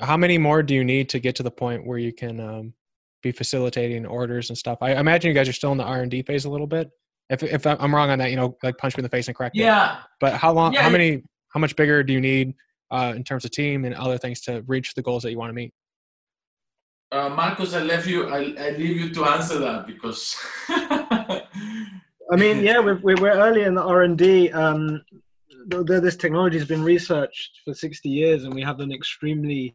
how 0.01 0.17
many 0.17 0.39
more 0.39 0.63
do 0.63 0.75
you 0.75 0.85
need 0.85 1.09
to 1.11 1.21
get 1.21 1.37
to 1.37 1.43
the 1.43 1.51
point 1.51 1.87
where 1.87 1.99
you 1.99 2.13
can 2.13 2.41
um, 2.41 2.75
be 3.23 3.31
facilitating 3.31 4.07
orders 4.07 4.51
and 4.51 4.59
stuff? 4.59 4.79
I 4.81 4.95
imagine 4.95 5.29
you 5.29 5.35
guys 5.35 5.49
are 5.49 5.53
still 5.53 5.73
in 5.73 5.79
the 5.79 5.85
R 5.85 6.03
and 6.03 6.11
D 6.11 6.23
phase 6.23 6.45
a 6.45 6.51
little 6.51 6.67
bit. 6.67 6.91
If 7.33 7.43
if 7.43 7.67
I'm 7.67 7.95
wrong 7.95 8.11
on 8.11 8.19
that, 8.19 8.31
you 8.31 8.37
know, 8.37 8.57
like 8.63 8.77
punch 8.79 8.97
me 8.97 9.01
in 9.01 9.05
the 9.05 9.09
face 9.09 9.27
and 9.27 9.37
correct 9.37 9.57
yeah. 9.57 9.63
it. 9.63 9.67
Yeah. 9.67 9.99
But 10.21 10.35
how 10.35 10.53
long? 10.53 10.75
Yeah. 10.75 10.83
How 10.83 10.91
many? 10.91 11.23
How 11.49 11.61
much 11.61 11.75
bigger 11.77 12.03
do 12.03 12.13
you 12.13 12.21
need 12.21 12.55
uh, 12.91 13.13
in 13.17 13.25
terms 13.25 13.45
of 13.45 13.51
team 13.51 13.85
and 13.85 13.95
other 13.95 14.19
things 14.19 14.41
to 14.43 14.63
reach 14.67 14.95
the 14.95 15.03
goals 15.03 15.23
that 15.23 15.31
you 15.31 15.39
want 15.39 15.51
to 15.51 15.55
meet? 15.55 15.73
Uh, 17.11 17.29
Marcus, 17.29 17.75
I 17.75 17.83
left 17.83 18.07
you. 18.07 18.29
I, 18.29 18.55
I 18.59 18.71
leave 18.71 18.97
you 18.97 19.11
to 19.15 19.25
answer 19.27 19.59
that 19.59 19.87
because. 19.87 20.35
I 20.69 22.37
mean, 22.37 22.59
yeah, 22.65 22.79
we're, 22.79 22.99
we're 23.03 23.33
early 23.33 23.65
in 23.65 23.75
the 23.75 23.83
R 23.83 24.03
and 24.03 24.17
D. 24.17 24.51
Um, 24.51 25.03
this 25.67 26.17
technology 26.17 26.59
has 26.59 26.67
been 26.67 26.83
researched 26.83 27.61
for 27.65 27.75
60 27.75 28.09
years, 28.09 28.45
and 28.45 28.55
we 28.55 28.63
have 28.63 28.81
an 28.81 28.93
extremely, 28.93 29.75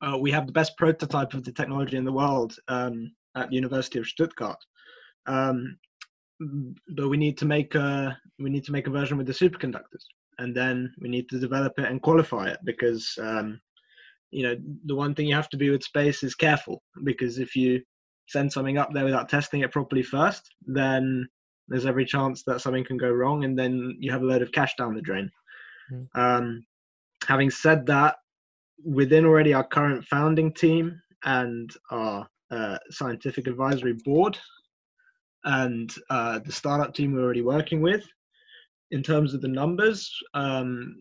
uh, 0.00 0.16
we 0.18 0.30
have 0.30 0.46
the 0.46 0.52
best 0.52 0.76
prototype 0.78 1.34
of 1.34 1.44
the 1.44 1.52
technology 1.52 1.96
in 1.96 2.04
the 2.04 2.12
world 2.12 2.56
um, 2.68 3.12
at 3.36 3.50
the 3.50 3.54
University 3.54 3.98
of 3.98 4.06
Stuttgart. 4.06 4.58
Um, 5.26 5.78
but 6.40 7.08
we 7.08 7.16
need 7.16 7.38
to 7.38 7.46
make 7.46 7.74
a 7.74 8.16
we 8.38 8.50
need 8.50 8.64
to 8.64 8.72
make 8.72 8.86
a 8.86 8.90
version 8.90 9.16
with 9.16 9.26
the 9.26 9.32
superconductors, 9.32 10.04
and 10.38 10.54
then 10.54 10.92
we 11.00 11.08
need 11.08 11.28
to 11.30 11.38
develop 11.38 11.72
it 11.78 11.90
and 11.90 12.02
qualify 12.02 12.48
it 12.48 12.58
because 12.64 13.12
um, 13.20 13.60
you 14.30 14.42
know 14.42 14.56
the 14.84 14.94
one 14.94 15.14
thing 15.14 15.26
you 15.26 15.34
have 15.34 15.48
to 15.50 15.56
be 15.56 15.70
with 15.70 15.82
space 15.82 16.22
is 16.22 16.34
careful 16.34 16.82
because 17.04 17.38
if 17.38 17.56
you 17.56 17.80
send 18.28 18.52
something 18.52 18.76
up 18.76 18.92
there 18.92 19.04
without 19.04 19.28
testing 19.28 19.60
it 19.60 19.72
properly 19.72 20.02
first, 20.02 20.42
then 20.66 21.26
there's 21.68 21.86
every 21.86 22.04
chance 22.04 22.42
that 22.44 22.60
something 22.60 22.84
can 22.84 22.96
go 22.96 23.10
wrong, 23.10 23.44
and 23.44 23.58
then 23.58 23.96
you 23.98 24.10
have 24.12 24.22
a 24.22 24.26
load 24.26 24.42
of 24.42 24.52
cash 24.52 24.74
down 24.76 24.94
the 24.94 25.00
drain. 25.00 25.30
Mm. 25.92 26.06
Um, 26.14 26.66
having 27.26 27.50
said 27.50 27.86
that, 27.86 28.16
within 28.84 29.24
already 29.24 29.54
our 29.54 29.66
current 29.66 30.04
founding 30.04 30.52
team 30.52 31.00
and 31.24 31.70
our 31.90 32.28
uh, 32.50 32.78
scientific 32.90 33.46
advisory 33.46 33.94
board 34.04 34.38
and 35.46 35.92
uh, 36.10 36.40
the 36.40 36.52
startup 36.52 36.94
team 36.94 37.12
we're 37.12 37.22
already 37.22 37.42
working 37.42 37.80
with, 37.80 38.04
in 38.90 39.02
terms 39.02 39.34
of 39.34 39.40
the 39.40 39.48
numbers, 39.48 40.12
um, 40.34 41.00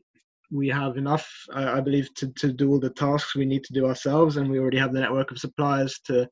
we 0.51 0.67
have 0.69 0.97
enough, 0.97 1.29
uh, 1.53 1.73
I 1.75 1.81
believe, 1.81 2.13
to, 2.15 2.27
to 2.33 2.51
do 2.51 2.69
all 2.69 2.79
the 2.79 2.89
tasks 2.89 3.35
we 3.35 3.45
need 3.45 3.63
to 3.65 3.73
do 3.73 3.85
ourselves, 3.85 4.37
and 4.37 4.49
we 4.49 4.59
already 4.59 4.77
have 4.77 4.93
the 4.93 4.99
network 4.99 5.31
of 5.31 5.39
suppliers 5.39 5.99
to 6.05 6.29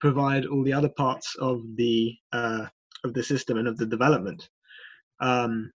provide 0.00 0.46
all 0.46 0.62
the 0.64 0.72
other 0.72 0.90
parts 0.90 1.34
of 1.40 1.62
the 1.76 2.14
uh, 2.32 2.66
of 3.04 3.14
the 3.14 3.22
system 3.22 3.58
and 3.58 3.66
of 3.66 3.76
the 3.76 3.86
development. 3.86 4.48
Um, 5.20 5.72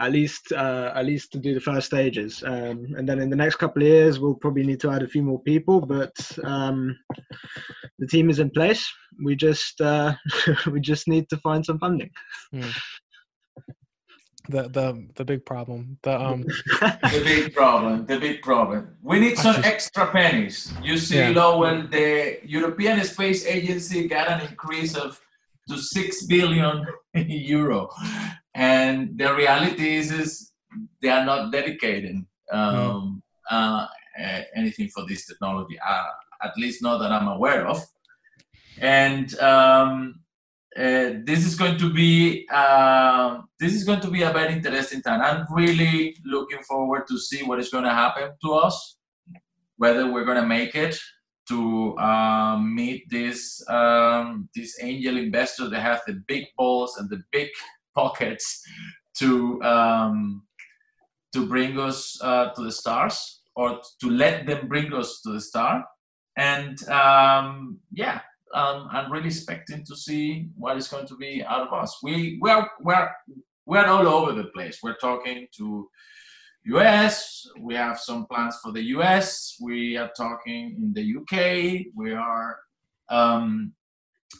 at 0.00 0.12
least, 0.12 0.52
uh, 0.52 0.92
at 0.94 1.04
least 1.04 1.32
to 1.32 1.38
do 1.38 1.54
the 1.54 1.60
first 1.60 1.86
stages, 1.86 2.42
um, 2.44 2.94
and 2.96 3.08
then 3.08 3.18
in 3.18 3.30
the 3.30 3.36
next 3.36 3.56
couple 3.56 3.82
of 3.82 3.88
years, 3.88 4.18
we'll 4.18 4.34
probably 4.34 4.64
need 4.64 4.80
to 4.80 4.90
add 4.90 5.02
a 5.02 5.08
few 5.08 5.22
more 5.22 5.40
people. 5.42 5.80
But 5.80 6.14
um, 6.44 6.96
the 7.98 8.06
team 8.06 8.30
is 8.30 8.38
in 8.38 8.50
place. 8.50 8.90
We 9.22 9.36
just, 9.36 9.80
uh, 9.80 10.14
we 10.70 10.80
just 10.80 11.08
need 11.08 11.28
to 11.28 11.36
find 11.38 11.64
some 11.64 11.78
funding. 11.78 12.10
Mm 12.54 12.74
the 14.48 14.62
the 14.68 15.06
the 15.14 15.24
big 15.24 15.44
problem 15.46 15.98
the 16.02 16.20
um 16.20 16.42
the 16.42 17.22
big 17.24 17.54
problem 17.54 18.06
the 18.06 18.18
big 18.18 18.42
problem 18.42 18.96
we 19.02 19.20
need 19.20 19.38
some 19.38 19.54
just, 19.54 19.66
extra 19.66 20.10
pennies 20.10 20.72
you 20.82 20.98
see 20.98 21.18
yeah. 21.18 21.28
lowell 21.30 21.86
the 21.88 22.38
european 22.42 23.02
space 23.04 23.46
agency 23.46 24.08
got 24.08 24.28
an 24.28 24.40
increase 24.48 24.96
of 24.96 25.20
to 25.68 25.78
6 25.78 26.26
billion 26.26 26.84
euro 27.14 27.88
and 28.54 29.18
the 29.18 29.34
reality 29.34 29.96
is, 29.96 30.10
is 30.12 30.52
they 31.00 31.08
are 31.08 31.24
not 31.24 31.52
dedicating 31.52 32.26
um, 32.50 33.22
mm. 33.50 33.50
uh, 33.50 33.86
anything 34.54 34.88
for 34.88 35.06
this 35.06 35.26
technology 35.26 35.78
uh, 35.86 36.04
at 36.42 36.56
least 36.56 36.82
not 36.82 36.98
that 36.98 37.12
i'm 37.12 37.28
aware 37.28 37.66
of 37.66 37.82
and 38.80 39.38
um, 39.38 40.22
uh, 40.76 41.20
this 41.24 41.44
is 41.44 41.54
going 41.54 41.76
to 41.76 41.92
be 41.92 42.46
uh, 42.50 43.40
this 43.60 43.74
is 43.74 43.84
going 43.84 44.00
to 44.00 44.08
be 44.08 44.22
a 44.22 44.32
very 44.32 44.54
interesting 44.54 45.02
time. 45.02 45.20
I'm 45.20 45.44
really 45.54 46.16
looking 46.24 46.62
forward 46.62 47.06
to 47.08 47.18
see 47.18 47.42
what 47.42 47.60
is 47.60 47.68
going 47.68 47.84
to 47.84 47.90
happen 47.90 48.30
to 48.42 48.52
us, 48.54 48.96
whether 49.76 50.10
we're 50.10 50.24
going 50.24 50.40
to 50.40 50.46
make 50.46 50.74
it 50.74 50.98
to 51.48 51.94
uh, 51.98 52.56
meet 52.58 53.08
this 53.10 53.62
um, 53.68 54.48
these 54.54 54.74
angel 54.80 55.18
investors 55.18 55.70
that 55.70 55.80
have 55.80 56.00
the 56.06 56.22
big 56.26 56.46
balls 56.56 56.96
and 56.96 57.10
the 57.10 57.22
big 57.32 57.48
pockets 57.94 58.62
to 59.18 59.62
um, 59.62 60.42
to 61.32 61.46
bring 61.46 61.78
us 61.78 62.18
uh, 62.22 62.50
to 62.50 62.62
the 62.62 62.72
stars 62.72 63.42
or 63.54 63.80
to 64.00 64.10
let 64.10 64.46
them 64.46 64.68
bring 64.68 64.92
us 64.92 65.20
to 65.22 65.32
the 65.32 65.40
star. 65.40 65.84
And 66.36 66.82
um, 66.88 67.78
yeah, 67.92 68.20
um, 68.54 68.88
I'm 68.90 69.12
really 69.12 69.28
expecting 69.28 69.84
to 69.84 69.96
see 69.96 70.48
what 70.56 70.76
is 70.76 70.88
going 70.88 71.06
to 71.06 71.16
be 71.16 71.42
out 71.42 71.66
of 71.66 71.72
us. 71.72 71.98
We 72.02 72.38
we 72.40 72.50
are 72.50 72.70
we're 72.80 73.10
we're 73.66 73.86
all 73.86 74.08
over 74.08 74.32
the 74.32 74.48
place. 74.48 74.78
We're 74.82 74.96
talking 74.96 75.46
to 75.58 75.88
US. 76.64 77.46
We 77.58 77.74
have 77.74 77.98
some 77.98 78.26
plans 78.26 78.58
for 78.62 78.72
the 78.72 78.82
US. 78.96 79.56
We 79.60 79.96
are 79.96 80.10
talking 80.16 80.76
in 80.76 80.92
the 80.92 81.16
UK. 81.18 81.86
We 81.94 82.12
are 82.12 82.58
um, 83.08 83.72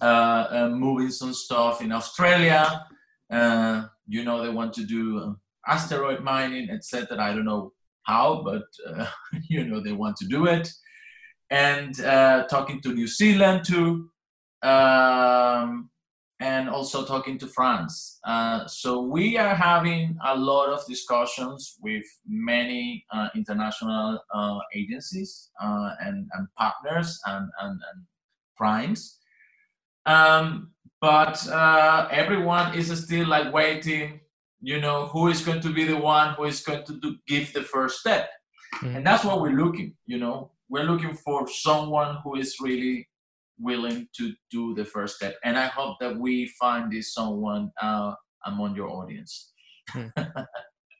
uh, 0.00 0.46
uh, 0.50 0.68
moving 0.70 1.10
some 1.10 1.34
stuff 1.34 1.82
in 1.82 1.92
Australia. 1.92 2.86
Uh, 3.32 3.86
you 4.06 4.24
know, 4.24 4.42
they 4.42 4.50
want 4.50 4.72
to 4.74 4.84
do 4.84 5.36
asteroid 5.66 6.20
mining, 6.20 6.70
etc. 6.70 7.18
I 7.18 7.32
don't 7.32 7.46
know 7.46 7.72
how, 8.02 8.42
but 8.44 8.64
uh, 8.86 9.06
you 9.48 9.64
know, 9.64 9.80
they 9.80 9.92
want 9.92 10.16
to 10.18 10.26
do 10.26 10.46
it 10.46 10.68
and 11.52 12.00
uh, 12.00 12.44
talking 12.48 12.80
to 12.80 12.94
New 12.94 13.06
Zealand 13.06 13.62
too, 13.64 14.08
um, 14.62 15.90
and 16.40 16.68
also 16.68 17.04
talking 17.04 17.38
to 17.38 17.46
France. 17.46 18.18
Uh, 18.24 18.66
so 18.66 19.02
we 19.02 19.36
are 19.36 19.54
having 19.54 20.16
a 20.24 20.34
lot 20.34 20.70
of 20.70 20.84
discussions 20.86 21.76
with 21.82 22.04
many 22.26 23.04
uh, 23.12 23.28
international 23.36 24.18
agencies 24.74 25.50
and, 25.60 26.26
and, 26.32 26.48
partners 26.56 27.20
and, 27.26 27.50
and, 27.60 27.72
and 27.92 28.04
primes. 28.56 29.18
Um, 30.06 30.72
but 31.02 31.46
uh, 31.48 32.08
everyone 32.12 32.74
is 32.74 32.88
still 33.04 33.26
like 33.26 33.52
waiting 33.52 34.20
you 34.60 34.80
know 34.80 35.06
who 35.06 35.28
is 35.28 35.42
going 35.44 35.60
to 35.60 35.70
be 35.70 35.84
the 35.84 35.96
one 35.96 36.34
who 36.34 36.44
is 36.44 36.60
going 36.60 36.84
to 36.84 36.94
do, 37.00 37.16
give 37.26 37.52
the 37.52 37.62
first 37.62 37.98
step 37.98 38.30
mm. 38.76 38.96
and 38.96 39.04
that's 39.04 39.24
what 39.24 39.42
we're 39.42 39.58
looking 39.64 39.94
you 40.06 40.18
know 40.18 40.52
we're 40.70 40.84
looking 40.84 41.12
for 41.12 41.46
someone 41.48 42.16
who 42.22 42.36
is 42.36 42.56
really 42.60 43.06
willing 43.58 44.08
to 44.16 44.32
do 44.50 44.74
the 44.74 44.84
first 44.84 45.16
step 45.16 45.34
and 45.44 45.58
i 45.58 45.66
hope 45.66 45.98
that 46.00 46.16
we 46.16 46.46
find 46.60 46.90
this 46.92 47.12
someone 47.12 47.70
uh, 47.82 48.14
among 48.46 48.74
your 48.74 48.88
audience 48.88 49.52
hmm. 49.90 50.06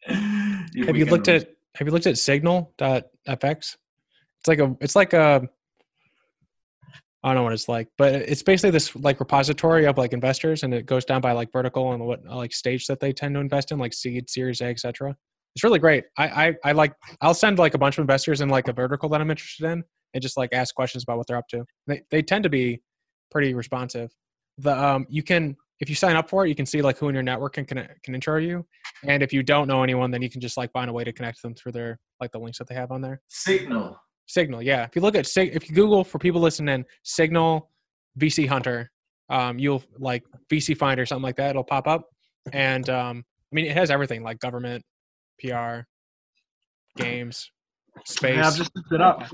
have 0.06 0.96
you 0.96 1.06
looked 1.06 1.28
reach. 1.28 1.42
at 1.42 1.54
have 1.76 1.86
you 1.86 1.92
looked 1.92 2.08
at 2.08 2.18
signal.nfx 2.18 3.76
it's 4.40 4.48
like 4.48 4.58
a 4.58 4.76
it's 4.80 4.96
like 4.96 5.12
a 5.12 5.48
I 7.24 7.28
don't 7.28 7.36
know 7.36 7.44
what 7.44 7.52
it's 7.52 7.68
like, 7.68 7.88
but 7.98 8.14
it's 8.14 8.42
basically 8.42 8.70
this 8.70 8.94
like 8.96 9.20
repository 9.20 9.86
of 9.86 9.96
like 9.96 10.12
investors, 10.12 10.62
and 10.62 10.74
it 10.74 10.86
goes 10.86 11.04
down 11.04 11.20
by 11.20 11.32
like 11.32 11.52
vertical 11.52 11.92
and 11.92 12.04
what 12.04 12.24
like 12.24 12.52
stage 12.52 12.86
that 12.88 13.00
they 13.00 13.12
tend 13.12 13.34
to 13.34 13.40
invest 13.40 13.70
in, 13.70 13.78
like 13.78 13.94
seed, 13.94 14.28
Series 14.28 14.60
A, 14.60 14.66
etc 14.66 15.16
it's 15.54 15.64
really 15.64 15.78
great. 15.78 16.04
I, 16.16 16.46
I 16.46 16.54
I 16.64 16.72
like 16.72 16.94
I'll 17.20 17.34
send 17.34 17.58
like 17.58 17.74
a 17.74 17.78
bunch 17.78 17.98
of 17.98 18.02
investors 18.02 18.40
in 18.40 18.48
like 18.48 18.68
a 18.68 18.72
vertical 18.72 19.08
that 19.10 19.20
I'm 19.20 19.30
interested 19.30 19.66
in 19.66 19.84
and 20.14 20.22
just 20.22 20.36
like 20.36 20.50
ask 20.52 20.74
questions 20.74 21.02
about 21.02 21.18
what 21.18 21.26
they're 21.26 21.36
up 21.36 21.48
to. 21.48 21.64
They 21.86 22.02
they 22.10 22.22
tend 22.22 22.44
to 22.44 22.50
be 22.50 22.80
pretty 23.30 23.54
responsive. 23.54 24.10
The 24.58 24.72
um 24.72 25.06
you 25.08 25.22
can 25.22 25.56
if 25.80 25.88
you 25.88 25.94
sign 25.94 26.16
up 26.16 26.30
for 26.30 26.46
it, 26.46 26.48
you 26.48 26.54
can 26.54 26.66
see 26.66 26.80
like 26.80 26.96
who 26.98 27.08
in 27.08 27.14
your 27.14 27.22
network 27.22 27.54
can 27.54 27.66
can, 27.66 27.86
can 28.02 28.14
intro 28.14 28.38
you, 28.38 28.64
and 29.04 29.22
if 29.22 29.32
you 29.32 29.42
don't 29.42 29.68
know 29.68 29.82
anyone, 29.82 30.10
then 30.10 30.22
you 30.22 30.30
can 30.30 30.40
just 30.40 30.56
like 30.56 30.72
find 30.72 30.88
a 30.88 30.92
way 30.92 31.04
to 31.04 31.12
connect 31.12 31.42
them 31.42 31.54
through 31.54 31.72
their 31.72 31.98
like 32.20 32.32
the 32.32 32.38
links 32.38 32.58
that 32.58 32.68
they 32.68 32.74
have 32.74 32.90
on 32.90 33.02
there. 33.02 33.20
Signal. 33.28 33.98
Signal, 34.32 34.62
yeah. 34.62 34.84
If 34.84 34.96
you 34.96 35.02
look 35.02 35.14
at 35.14 35.26
Sig, 35.26 35.54
if 35.54 35.68
you 35.68 35.74
Google 35.76 36.04
for 36.04 36.18
people 36.18 36.40
listening, 36.40 36.86
Signal 37.02 37.68
VC 38.18 38.48
Hunter, 38.48 38.90
um, 39.28 39.58
you'll 39.58 39.82
like 39.98 40.24
VC 40.50 40.74
Finder 40.74 41.04
something 41.04 41.22
like 41.22 41.36
that. 41.36 41.50
It'll 41.50 41.62
pop 41.62 41.86
up, 41.86 42.08
and 42.54 42.88
um, 42.88 43.24
I 43.28 43.54
mean 43.54 43.66
it 43.66 43.76
has 43.76 43.90
everything 43.90 44.22
like 44.22 44.38
government, 44.38 44.82
PR, 45.38 45.80
games, 46.96 47.50
space. 48.06 48.36
Yeah, 48.36 48.46
I've 48.46 48.56
just 48.56 48.74
looked 48.74 48.92
it 48.92 49.02
up. 49.02 49.30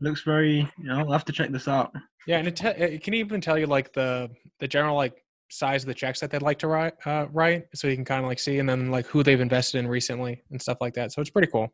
Looks 0.00 0.20
very, 0.24 0.58
you 0.76 0.84
know, 0.84 0.98
I'll 0.98 1.12
have 1.12 1.24
to 1.24 1.32
check 1.32 1.50
this 1.50 1.66
out. 1.66 1.90
Yeah, 2.26 2.36
and 2.36 2.48
it, 2.48 2.56
te- 2.56 2.68
it 2.68 3.02
can 3.02 3.14
even 3.14 3.40
tell 3.40 3.58
you 3.58 3.64
like 3.64 3.94
the 3.94 4.28
the 4.60 4.68
general 4.68 4.94
like 4.94 5.24
size 5.50 5.84
of 5.84 5.86
the 5.86 5.94
checks 5.94 6.20
that 6.20 6.30
they'd 6.30 6.42
like 6.42 6.58
to 6.58 6.68
write, 6.68 6.92
uh, 7.06 7.28
write, 7.32 7.64
so 7.74 7.88
you 7.88 7.94
can 7.94 8.04
kind 8.04 8.22
of 8.22 8.28
like 8.28 8.40
see, 8.40 8.58
and 8.58 8.68
then 8.68 8.90
like 8.90 9.06
who 9.06 9.22
they've 9.22 9.40
invested 9.40 9.78
in 9.78 9.88
recently 9.88 10.42
and 10.50 10.60
stuff 10.60 10.76
like 10.82 10.92
that. 10.92 11.12
So 11.12 11.22
it's 11.22 11.30
pretty 11.30 11.50
cool. 11.50 11.72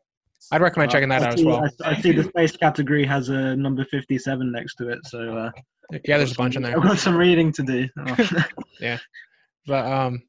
I'd 0.51 0.61
recommend 0.61 0.89
Uh, 0.89 0.93
checking 0.93 1.09
that 1.09 1.21
I 1.23 1.27
out 1.27 1.33
as 1.33 1.43
well. 1.45 1.63
I, 1.83 1.91
I 1.91 2.01
see 2.01 2.11
the 2.11 2.23
space 2.23 2.55
category 2.55 3.05
has 3.05 3.29
a 3.29 3.55
number 3.55 3.85
57 3.85 4.51
next 4.51 4.75
to 4.75 4.89
it, 4.89 4.99
so 5.05 5.37
uh, 5.37 5.51
Yeah, 6.05 6.17
there's 6.17 6.31
a 6.31 6.35
bunch 6.35 6.55
in 6.55 6.61
there. 6.63 6.75
I've 6.77 6.83
got 6.83 6.97
some 6.97 7.15
reading 7.15 7.51
to 7.53 7.63
do. 7.63 7.87
Oh. 8.81 8.97
But 9.67 9.85
um, 9.85 10.23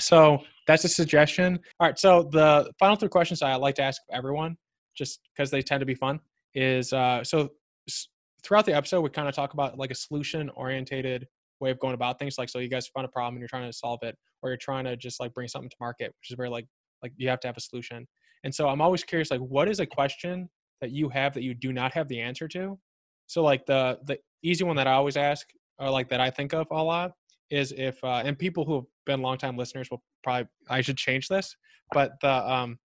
so 0.00 0.42
that's 0.66 0.84
a 0.84 0.88
suggestion. 0.88 1.58
All 1.80 1.86
right. 1.86 1.98
So 1.98 2.28
the 2.32 2.70
final 2.78 2.96
three 2.96 3.08
questions 3.08 3.42
I 3.42 3.54
like 3.54 3.74
to 3.76 3.82
ask 3.82 4.02
everyone, 4.12 4.56
just 4.96 5.20
because 5.34 5.50
they 5.50 5.62
tend 5.62 5.80
to 5.80 5.86
be 5.86 5.94
fun, 5.94 6.20
is 6.54 6.92
uh, 6.92 7.22
so 7.24 7.50
s- 7.88 8.08
throughout 8.44 8.66
the 8.66 8.74
episode 8.74 9.00
we 9.00 9.10
kind 9.10 9.28
of 9.28 9.34
talk 9.34 9.54
about 9.54 9.78
like 9.78 9.90
a 9.90 9.94
solution 9.94 10.50
orientated 10.50 11.26
way 11.60 11.70
of 11.70 11.78
going 11.78 11.94
about 11.94 12.18
things. 12.18 12.36
Like 12.38 12.48
so, 12.48 12.58
you 12.58 12.68
guys 12.68 12.86
find 12.88 13.04
a 13.06 13.08
problem 13.08 13.34
and 13.34 13.40
you're 13.40 13.48
trying 13.48 13.70
to 13.70 13.72
solve 13.76 14.00
it, 14.02 14.16
or 14.42 14.50
you're 14.50 14.56
trying 14.58 14.84
to 14.84 14.96
just 14.96 15.20
like 15.20 15.32
bring 15.32 15.48
something 15.48 15.70
to 15.70 15.76
market, 15.80 16.08
which 16.20 16.30
is 16.30 16.36
very 16.36 16.50
like 16.50 16.66
like 17.02 17.12
you 17.16 17.28
have 17.28 17.40
to 17.40 17.48
have 17.48 17.56
a 17.56 17.60
solution. 17.60 18.06
And 18.44 18.54
so 18.54 18.68
I'm 18.68 18.80
always 18.80 19.04
curious, 19.04 19.30
like, 19.30 19.40
what 19.40 19.68
is 19.68 19.80
a 19.80 19.86
question 19.86 20.48
that 20.80 20.90
you 20.90 21.08
have 21.08 21.34
that 21.34 21.42
you 21.42 21.54
do 21.54 21.72
not 21.72 21.92
have 21.94 22.08
the 22.08 22.20
answer 22.20 22.46
to? 22.48 22.78
So 23.26 23.42
like 23.42 23.66
the 23.66 23.98
the 24.04 24.18
easy 24.42 24.64
one 24.64 24.76
that 24.76 24.86
I 24.86 24.92
always 24.92 25.16
ask, 25.16 25.48
or 25.78 25.90
like 25.90 26.08
that 26.08 26.20
I 26.20 26.30
think 26.30 26.54
of 26.54 26.66
a 26.70 26.82
lot, 26.82 27.12
is 27.50 27.72
if 27.72 28.02
uh, 28.02 28.22
and 28.24 28.38
people 28.38 28.64
who 28.64 28.74
have 28.76 28.84
been 29.06 29.20
longtime 29.22 29.56
listeners 29.56 29.90
will 29.90 30.02
probably 30.22 30.48
I 30.68 30.80
should 30.80 30.96
change 30.96 31.28
this, 31.28 31.56
but 31.92 32.12
the 32.20 32.30
um, 32.52 32.78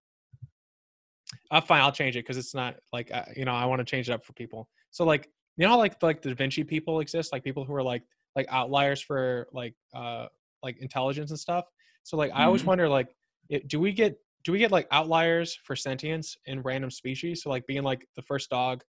I'm 1.50 1.62
fine. 1.62 1.80
I'll 1.80 1.92
change 1.92 2.16
it 2.16 2.20
because 2.20 2.36
it's 2.36 2.54
not 2.54 2.76
like 2.92 3.10
uh, 3.12 3.24
you 3.36 3.44
know 3.44 3.52
I 3.54 3.64
want 3.66 3.80
to 3.80 3.84
change 3.84 4.08
it 4.10 4.12
up 4.12 4.24
for 4.24 4.32
people. 4.34 4.68
So 4.90 5.04
like 5.04 5.28
you 5.56 5.66
know 5.66 5.78
like 5.78 6.02
like 6.02 6.22
the 6.22 6.30
Da 6.30 6.34
Vinci 6.34 6.64
people 6.64 7.00
exist, 7.00 7.32
like 7.32 7.44
people 7.44 7.64
who 7.64 7.74
are 7.74 7.82
like 7.82 8.02
like 8.36 8.46
outliers 8.50 9.00
for 9.00 9.48
like 9.52 9.74
uh 9.94 10.26
like 10.62 10.78
intelligence 10.78 11.30
and 11.30 11.38
stuff. 11.38 11.66
So 12.02 12.16
like 12.16 12.32
I 12.34 12.44
always 12.44 12.62
Mhm. 12.62 12.66
wonder 12.66 12.88
like 12.88 13.14
it, 13.48 13.68
do 13.68 13.78
we 13.80 13.92
get 13.92 14.18
do 14.44 14.52
we 14.52 14.58
get 14.58 14.70
like 14.70 14.86
outliers 14.90 15.58
for 15.64 15.74
sentience 15.74 16.36
in 16.46 16.62
random 16.62 16.90
species? 16.90 17.42
So 17.42 17.50
like 17.50 17.66
being 17.66 17.82
like 17.82 18.06
the 18.14 18.22
first 18.22 18.50
dog, 18.50 18.82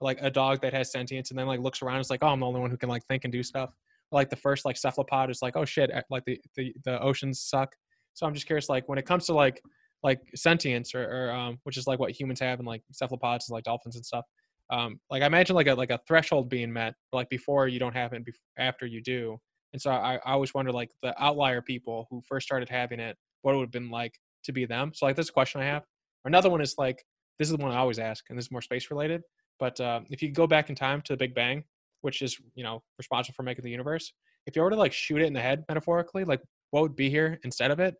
like 0.00 0.18
a 0.20 0.30
dog 0.30 0.60
that 0.62 0.74
has 0.74 0.90
sentience 0.90 1.30
and 1.30 1.38
then 1.38 1.46
like 1.46 1.60
looks 1.60 1.80
around 1.80 2.00
is 2.00 2.10
like, 2.10 2.22
oh, 2.22 2.28
I'm 2.28 2.40
the 2.40 2.46
only 2.46 2.60
one 2.60 2.70
who 2.70 2.76
can 2.76 2.88
like 2.88 3.04
think 3.06 3.24
and 3.24 3.32
do 3.32 3.42
stuff. 3.42 3.70
Or, 4.10 4.18
like 4.18 4.30
the 4.30 4.36
first 4.36 4.64
like 4.64 4.76
cephalopod 4.76 5.30
is 5.30 5.42
like, 5.42 5.56
oh 5.56 5.64
shit, 5.64 5.90
eh, 5.92 6.02
like 6.10 6.24
the 6.24 6.40
the, 6.56 6.74
the 6.84 7.00
oceans 7.00 7.40
suck. 7.40 7.74
So 8.14 8.26
I'm 8.26 8.34
just 8.34 8.46
curious, 8.46 8.68
like 8.68 8.88
when 8.88 8.98
it 8.98 9.06
comes 9.06 9.26
to 9.26 9.34
like 9.34 9.62
like 10.02 10.20
sentience 10.34 10.94
or, 10.94 11.04
or 11.04 11.30
um, 11.32 11.58
which 11.62 11.76
is 11.76 11.86
like 11.86 11.98
what 11.98 12.10
humans 12.10 12.40
have 12.40 12.58
and 12.58 12.66
like 12.66 12.82
cephalopods 12.92 13.48
and 13.48 13.54
like 13.54 13.64
dolphins 13.64 13.96
and 13.96 14.04
stuff. 14.04 14.24
Um, 14.70 14.98
like 15.10 15.22
I 15.22 15.26
imagine 15.26 15.54
like 15.54 15.68
a 15.68 15.74
like 15.74 15.90
a 15.90 16.00
threshold 16.06 16.48
being 16.48 16.72
met, 16.72 16.94
like 17.12 17.28
before 17.28 17.68
you 17.68 17.78
don't 17.78 17.94
have 17.94 18.12
it, 18.12 18.16
and 18.16 18.26
bef- 18.26 18.34
after 18.58 18.86
you 18.86 19.00
do. 19.00 19.38
And 19.72 19.80
so 19.80 19.90
I, 19.90 20.16
I 20.24 20.32
always 20.32 20.54
wonder 20.54 20.72
like 20.72 20.90
the 21.02 21.14
outlier 21.22 21.62
people 21.62 22.06
who 22.10 22.22
first 22.28 22.46
started 22.46 22.68
having 22.68 22.98
it, 22.98 23.16
what 23.42 23.52
it 23.52 23.56
would 23.56 23.64
have 23.64 23.72
been 23.72 23.90
like 23.90 24.14
to 24.46 24.52
be 24.52 24.64
them. 24.64 24.92
So 24.94 25.06
like 25.06 25.16
this 25.16 25.30
question 25.30 25.60
I 25.60 25.64
have. 25.64 25.82
Another 26.24 26.50
one 26.50 26.60
is 26.60 26.74
like 26.78 27.04
this 27.38 27.48
is 27.48 27.56
the 27.56 27.62
one 27.62 27.72
I 27.72 27.76
always 27.76 27.98
ask, 27.98 28.24
and 28.30 28.38
this 28.38 28.46
is 28.46 28.50
more 28.50 28.62
space 28.62 28.90
related. 28.90 29.22
But 29.58 29.80
uh, 29.80 30.00
if 30.10 30.22
you 30.22 30.30
go 30.32 30.46
back 30.46 30.68
in 30.70 30.74
time 30.74 31.02
to 31.02 31.12
the 31.12 31.16
Big 31.16 31.34
Bang, 31.34 31.64
which 32.02 32.22
is 32.22 32.36
you 32.54 32.64
know 32.64 32.82
responsible 32.98 33.34
for 33.34 33.42
making 33.42 33.64
the 33.64 33.70
universe, 33.70 34.12
if 34.46 34.56
you 34.56 34.62
were 34.62 34.70
to 34.70 34.76
like 34.76 34.92
shoot 34.92 35.20
it 35.20 35.26
in 35.26 35.32
the 35.32 35.40
head 35.40 35.64
metaphorically, 35.68 36.24
like 36.24 36.40
what 36.70 36.82
would 36.82 36.96
be 36.96 37.10
here 37.10 37.38
instead 37.44 37.70
of 37.70 37.80
it? 37.80 37.94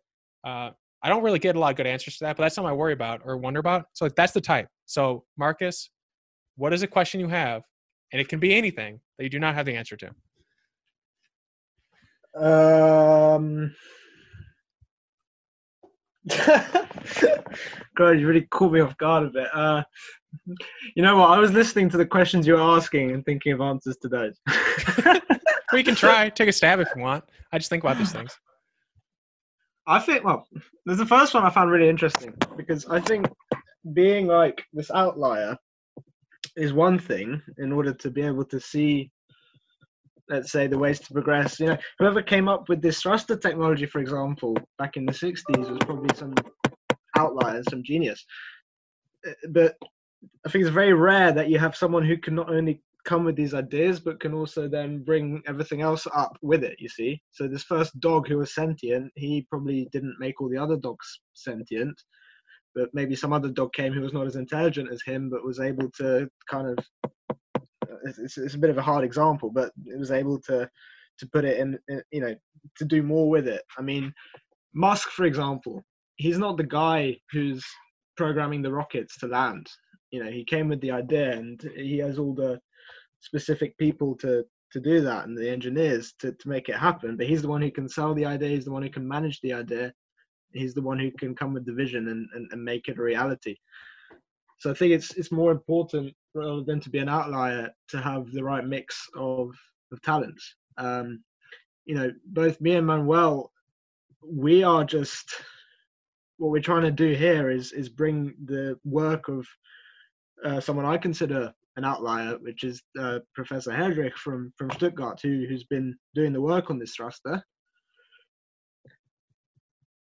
Uh, 0.45 0.71
I 1.03 1.09
don't 1.09 1.23
really 1.23 1.39
get 1.39 1.55
a 1.55 1.59
lot 1.59 1.71
of 1.71 1.77
good 1.77 1.87
answers 1.87 2.17
to 2.17 2.25
that, 2.25 2.37
but 2.37 2.43
that's 2.43 2.55
something 2.55 2.69
I 2.69 2.73
worry 2.73 2.93
about 2.93 3.21
or 3.23 3.37
wonder 3.37 3.59
about. 3.59 3.85
So 3.93 4.05
like, 4.05 4.15
that's 4.15 4.33
the 4.33 4.41
type. 4.41 4.67
So 4.85 5.23
Marcus, 5.37 5.89
what 6.55 6.73
is 6.73 6.83
a 6.83 6.87
question 6.87 7.19
you 7.19 7.27
have, 7.27 7.61
and 8.11 8.19
it 8.21 8.27
can 8.29 8.39
be 8.39 8.55
anything 8.55 8.99
that 9.17 9.23
you 9.23 9.29
do 9.29 9.39
not 9.39 9.55
have 9.55 9.65
the 9.65 9.75
answer 9.75 9.97
to. 9.97 10.07
Um, 12.35 13.75
God, 17.95 18.19
you 18.19 18.27
really 18.27 18.41
caught 18.41 18.71
me 18.71 18.79
off 18.81 18.97
guard 18.97 19.27
a 19.27 19.29
bit. 19.29 19.47
Uh, 19.53 19.83
you 20.95 21.03
know 21.03 21.17
what? 21.17 21.31
I 21.31 21.39
was 21.39 21.51
listening 21.51 21.89
to 21.89 21.97
the 21.97 22.05
questions 22.05 22.45
you 22.45 22.53
were 22.53 22.61
asking 22.61 23.11
and 23.11 23.25
thinking 23.25 23.53
of 23.53 23.61
answers 23.61 23.97
to 23.97 24.07
those. 24.07 24.39
we 25.73 25.83
can 25.83 25.95
try, 25.95 26.29
take 26.29 26.49
a 26.49 26.53
stab 26.53 26.79
if 26.79 26.89
you 26.95 27.01
want. 27.01 27.23
I 27.51 27.57
just 27.57 27.69
think 27.69 27.83
about 27.83 27.97
these 27.97 28.11
things. 28.11 28.37
I 29.87 29.99
think, 29.99 30.25
well, 30.25 30.47
there's 30.85 30.99
the 30.99 31.05
first 31.05 31.33
one 31.33 31.43
I 31.43 31.49
found 31.49 31.71
really 31.71 31.89
interesting 31.89 32.33
because 32.57 32.85
I 32.87 32.99
think 32.99 33.27
being 33.93 34.27
like 34.27 34.63
this 34.73 34.91
outlier 34.91 35.57
is 36.57 36.73
one 36.73 36.99
thing 36.99 37.41
in 37.57 37.71
order 37.71 37.93
to 37.93 38.11
be 38.11 38.21
able 38.21 38.43
to 38.45 38.59
see, 38.59 39.11
let's 40.29 40.51
say, 40.51 40.67
the 40.67 40.77
ways 40.77 40.99
to 40.99 41.13
progress. 41.13 41.59
You 41.59 41.67
know, 41.67 41.77
whoever 41.99 42.21
came 42.21 42.47
up 42.47 42.69
with 42.69 42.81
this 42.81 43.01
thruster 43.01 43.37
technology, 43.37 43.85
for 43.85 43.99
example, 43.99 44.57
back 44.77 44.97
in 44.97 45.05
the 45.05 45.13
60s 45.13 45.69
was 45.69 45.79
probably 45.79 46.15
some 46.15 46.33
outlier, 47.17 47.61
some 47.69 47.83
genius. 47.83 48.25
Uh, 49.27 49.31
But 49.49 49.75
I 50.45 50.49
think 50.49 50.63
it's 50.63 50.73
very 50.73 50.93
rare 50.93 51.31
that 51.31 51.49
you 51.49 51.59
have 51.59 51.75
someone 51.75 52.05
who 52.05 52.17
can 52.17 52.35
not 52.35 52.49
only 52.49 52.81
come 53.05 53.23
with 53.23 53.37
these 53.37 53.53
ideas 53.53 54.01
but 54.01 54.19
can 54.19 54.33
also 54.33 54.67
then 54.67 55.01
bring 55.01 55.41
everything 55.47 55.81
else 55.81 56.05
up 56.13 56.37
with 56.41 56.61
it 56.61 56.75
you 56.77 56.89
see 56.89 57.21
so 57.31 57.47
this 57.47 57.63
first 57.63 57.97
dog 58.01 58.27
who 58.27 58.37
was 58.37 58.53
sentient 58.53 59.09
he 59.15 59.47
probably 59.49 59.87
didn't 59.93 60.17
make 60.19 60.41
all 60.41 60.49
the 60.49 60.57
other 60.57 60.75
dogs 60.75 61.21
sentient 61.33 61.97
but 62.75 62.89
maybe 62.93 63.15
some 63.15 63.31
other 63.31 63.47
dog 63.47 63.71
came 63.71 63.93
who 63.93 64.01
was 64.01 64.11
not 64.11 64.27
as 64.27 64.35
intelligent 64.35 64.91
as 64.91 65.01
him 65.05 65.29
but 65.29 65.45
was 65.45 65.61
able 65.61 65.89
to 65.91 66.27
kind 66.49 66.67
of 66.67 66.77
it's, 68.03 68.37
it's, 68.37 68.55
a 68.55 68.59
bit 68.59 68.69
of 68.69 68.77
a 68.77 68.81
hard 68.81 69.03
example 69.03 69.49
but 69.49 69.71
it 69.85 69.97
was 69.97 70.11
able 70.11 70.39
to 70.39 70.69
to 71.19 71.27
put 71.27 71.45
it 71.45 71.59
in, 71.59 71.77
in 71.87 72.01
you 72.11 72.21
know 72.21 72.35
to 72.77 72.85
do 72.85 73.01
more 73.03 73.29
with 73.29 73.47
it. 73.47 73.63
I 73.77 73.81
mean 73.81 74.13
musk 74.73 75.09
for 75.09 75.25
example 75.25 75.83
he's 76.15 76.37
not 76.37 76.57
the 76.57 76.63
guy 76.63 77.17
who's 77.31 77.65
programming 78.15 78.61
the 78.61 78.71
rockets 78.71 79.17
to 79.19 79.27
land. 79.27 79.67
You 80.11 80.23
know 80.23 80.31
he 80.31 80.43
came 80.43 80.67
with 80.67 80.81
the 80.81 80.91
idea 80.91 81.33
and 81.33 81.61
he 81.75 81.97
has 81.99 82.17
all 82.17 82.33
the 82.33 82.59
specific 83.21 83.77
people 83.77 84.15
to 84.17 84.43
to 84.73 84.79
do 84.81 84.99
that 85.01 85.25
and 85.25 85.37
the 85.37 85.49
engineers 85.49 86.13
to, 86.19 86.33
to 86.33 86.49
make 86.49 86.67
it 86.67 86.75
happen 86.75 87.15
but 87.15 87.25
he's 87.25 87.41
the 87.41 87.47
one 87.47 87.61
who 87.61 87.71
can 87.71 87.87
sell 87.87 88.13
the 88.13 88.25
idea 88.25 88.49
he's 88.49 88.65
the 88.65 88.71
one 88.71 88.83
who 88.83 88.89
can 88.89 89.07
manage 89.07 89.39
the 89.39 89.53
idea 89.53 89.93
he's 90.53 90.73
the 90.73 90.81
one 90.81 90.99
who 90.99 91.09
can 91.11 91.33
come 91.33 91.53
with 91.53 91.65
the 91.65 91.73
vision 91.73 92.09
and, 92.09 92.27
and, 92.33 92.49
and 92.51 92.63
make 92.63 92.87
it 92.87 92.97
a 92.97 93.01
reality. 93.01 93.55
So 94.59 94.71
i 94.71 94.73
think 94.73 94.91
it's 94.91 95.11
it's 95.15 95.31
more 95.31 95.51
important 95.51 96.13
rather 96.37 96.63
than 96.63 96.79
to 96.79 96.89
be 96.89 96.99
an 96.99 97.09
outlier 97.09 97.69
to 97.89 97.99
have 97.99 98.31
the 98.31 98.43
right 98.43 98.65
mix 98.65 99.07
of 99.15 99.51
of 99.91 100.01
talents 100.01 100.55
um 100.77 101.23
you 101.85 101.95
know 101.95 102.11
both 102.27 102.59
me 102.61 102.73
and 102.73 102.87
manuel 102.87 103.51
we 104.21 104.63
are 104.63 104.83
just 104.83 105.41
what 106.37 106.51
we're 106.51 106.61
trying 106.61 106.83
to 106.83 106.91
do 106.91 107.13
here 107.13 107.49
is 107.49 107.71
is 107.71 107.89
bring 107.89 108.33
the 108.45 108.77
work 108.83 109.27
of 109.27 109.45
uh, 110.45 110.59
someone 110.59 110.85
I 110.85 110.97
consider 110.97 111.53
an 111.77 111.85
outlier, 111.85 112.37
which 112.39 112.63
is 112.63 112.81
uh, 112.99 113.19
Professor 113.33 113.71
Herdrich 113.71 114.13
from 114.13 114.53
from 114.57 114.71
Stuttgart, 114.71 115.19
who 115.21 115.45
who's 115.47 115.63
been 115.63 115.95
doing 116.13 116.33
the 116.33 116.41
work 116.41 116.69
on 116.69 116.79
this 116.79 116.95
thruster, 116.95 117.43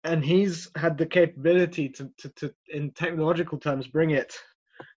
and 0.04 0.24
he's 0.24 0.68
had 0.76 0.98
the 0.98 1.06
capability 1.06 1.88
to, 1.90 2.10
to, 2.18 2.28
to 2.36 2.54
in 2.68 2.90
technological 2.92 3.58
terms, 3.58 3.86
bring 3.86 4.10
it 4.10 4.34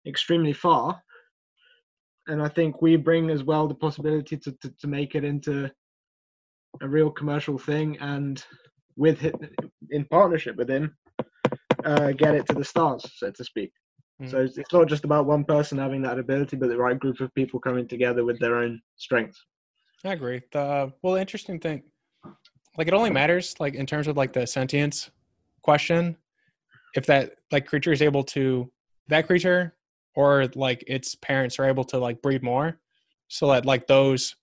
extremely 0.08 0.54
far. 0.54 1.02
And 2.30 2.42
I 2.42 2.48
think 2.48 2.82
we 2.82 2.96
bring 2.96 3.30
as 3.30 3.44
well 3.44 3.68
the 3.68 3.76
possibility 3.76 4.38
to, 4.38 4.52
to, 4.62 4.70
to 4.80 4.88
make 4.88 5.16
it 5.16 5.24
into 5.24 5.70
a 6.82 6.88
real 6.88 7.10
commercial 7.10 7.58
thing, 7.58 7.98
and 8.00 8.44
with 8.96 9.20
him, 9.20 9.34
in 9.90 10.06
partnership 10.06 10.56
with 10.56 10.70
him, 10.70 10.96
uh, 11.84 12.12
get 12.12 12.36
it 12.36 12.46
to 12.48 12.54
the 12.54 12.64
stars, 12.64 13.04
so 13.16 13.32
to 13.32 13.44
speak. 13.44 13.72
So 14.28 14.42
it's, 14.42 14.58
it's 14.58 14.74
not 14.74 14.90
just 14.90 15.06
about 15.06 15.26
one 15.26 15.46
person 15.46 15.78
having 15.78 16.02
that 16.02 16.20
ability, 16.20 16.58
but 16.58 16.68
the 16.68 16.78
right 16.78 17.00
group 17.00 17.22
of 17.22 17.34
people 17.36 17.58
coming 17.58 17.88
together 17.88 18.26
with 18.26 18.38
their 18.40 18.58
own 18.58 18.82
strengths. 18.98 19.42
I 20.04 20.12
agree. 20.12 20.42
The 20.52 20.92
well, 21.02 21.14
the 21.14 21.22
interesting 21.22 21.58
thing, 21.58 21.84
like 22.78 22.90
it 22.90 22.94
only 22.94 23.12
matters 23.12 23.56
like 23.62 23.76
in 23.76 23.86
terms 23.86 24.08
of 24.08 24.18
like 24.18 24.34
the 24.34 24.46
sentience 24.46 25.10
question, 25.62 26.18
if 26.96 27.06
that 27.06 27.36
like 27.52 27.66
creature 27.66 27.94
is 27.94 28.02
able 28.02 28.26
to 28.26 28.70
that 29.08 29.26
creature 29.26 29.74
or 30.16 30.48
like 30.56 30.84
its 30.88 31.16
parents 31.16 31.60
are 31.60 31.66
able 31.66 31.84
to 31.86 31.98
like 31.98 32.22
breed 32.22 32.44
more, 32.44 32.80
so 33.28 33.48
that 33.52 33.66
like 33.66 33.88
those 33.88 34.36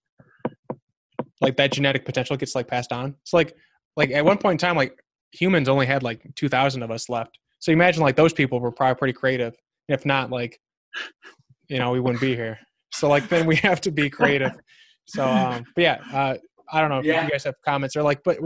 like 1.40 1.56
that 1.56 1.72
genetic 1.72 2.04
potential 2.04 2.36
gets 2.36 2.54
like 2.54 2.68
passed 2.68 2.92
on. 2.92 3.14
So 3.24 3.36
like 3.36 3.54
like 3.96 4.10
at 4.10 4.24
one 4.24 4.38
point 4.38 4.60
in 4.62 4.66
time, 4.68 4.76
like 4.76 4.98
humans 5.32 5.68
only 5.68 5.86
had 5.86 6.02
like 6.02 6.22
two 6.34 6.48
thousand 6.48 6.82
of 6.82 6.90
us 6.90 7.08
left. 7.08 7.38
So 7.58 7.72
imagine 7.72 8.02
like 8.02 8.16
those 8.16 8.32
people 8.32 8.60
were 8.60 8.72
probably 8.72 8.94
pretty 8.96 9.12
creative. 9.12 9.54
If 9.88 10.04
not, 10.06 10.30
like 10.30 10.60
you 11.68 11.78
know, 11.78 11.90
we 11.90 12.00
wouldn't 12.00 12.20
be 12.20 12.34
here. 12.34 12.58
So 12.92 13.08
like 13.08 13.28
then 13.28 13.46
we 13.46 13.56
have 13.56 13.80
to 13.82 13.90
be 13.90 14.08
creative. 14.08 14.52
So 15.06 15.26
um, 15.26 15.64
but 15.74 15.82
yeah, 15.82 15.98
uh, 16.12 16.36
I 16.72 16.80
don't 16.80 16.90
know 16.90 16.98
if 16.98 17.04
Yeah. 17.04 17.24
you 17.24 17.30
guys 17.30 17.44
have 17.44 17.54
comments 17.64 17.96
or 17.96 18.02
like, 18.02 18.22
but 18.24 18.38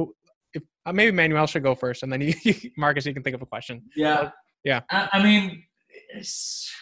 if 0.52 0.62
uh, 0.84 0.92
maybe 0.92 1.12
Manuel 1.12 1.46
should 1.46 1.62
go 1.62 1.74
first, 1.74 2.02
and 2.02 2.12
then 2.12 2.20
you, 2.44 2.54
Marcus, 2.76 3.06
you 3.06 3.14
can 3.14 3.22
think 3.22 3.34
of 3.34 3.42
a 3.42 3.46
question. 3.46 3.82
Yeah. 3.96 4.30
Yeah. 4.64 4.80
I, 4.90 5.08
I 5.14 5.22
mean, 5.22 5.44
it's, 5.52 5.62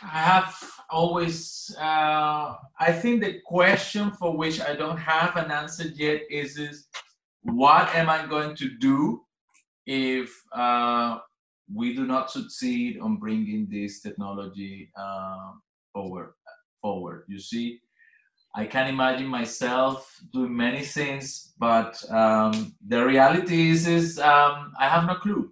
I 0.02 0.18
have 0.18 0.54
always, 0.90 1.74
uh, 1.78 2.54
I 2.78 2.92
think 2.92 3.22
the 3.22 3.40
question 3.44 4.10
for 4.12 4.36
which 4.36 4.60
I 4.60 4.74
don't 4.74 4.96
have 4.96 5.36
an 5.36 5.50
answer 5.50 5.84
yet 5.84 6.22
is, 6.30 6.56
is 6.58 6.86
what 7.42 7.94
am 7.94 8.08
I 8.08 8.26
going 8.26 8.56
to 8.56 8.70
do 8.78 9.22
if 9.86 10.30
uh, 10.52 11.18
we 11.72 11.94
do 11.94 12.06
not 12.06 12.30
succeed 12.30 12.98
on 13.00 13.16
bringing 13.16 13.68
this 13.70 14.00
technology 14.00 14.90
uh, 14.96 15.52
forward. 15.92 16.34
Forward, 16.80 17.24
you 17.26 17.40
see, 17.40 17.80
I 18.54 18.64
can 18.64 18.86
imagine 18.86 19.26
myself 19.26 20.20
doing 20.32 20.56
many 20.56 20.82
things, 20.82 21.54
but 21.58 22.02
um, 22.10 22.74
the 22.86 23.04
reality 23.04 23.70
is, 23.70 23.88
is 23.88 24.18
um, 24.20 24.72
I 24.78 24.88
have 24.88 25.04
no 25.06 25.16
clue. 25.16 25.50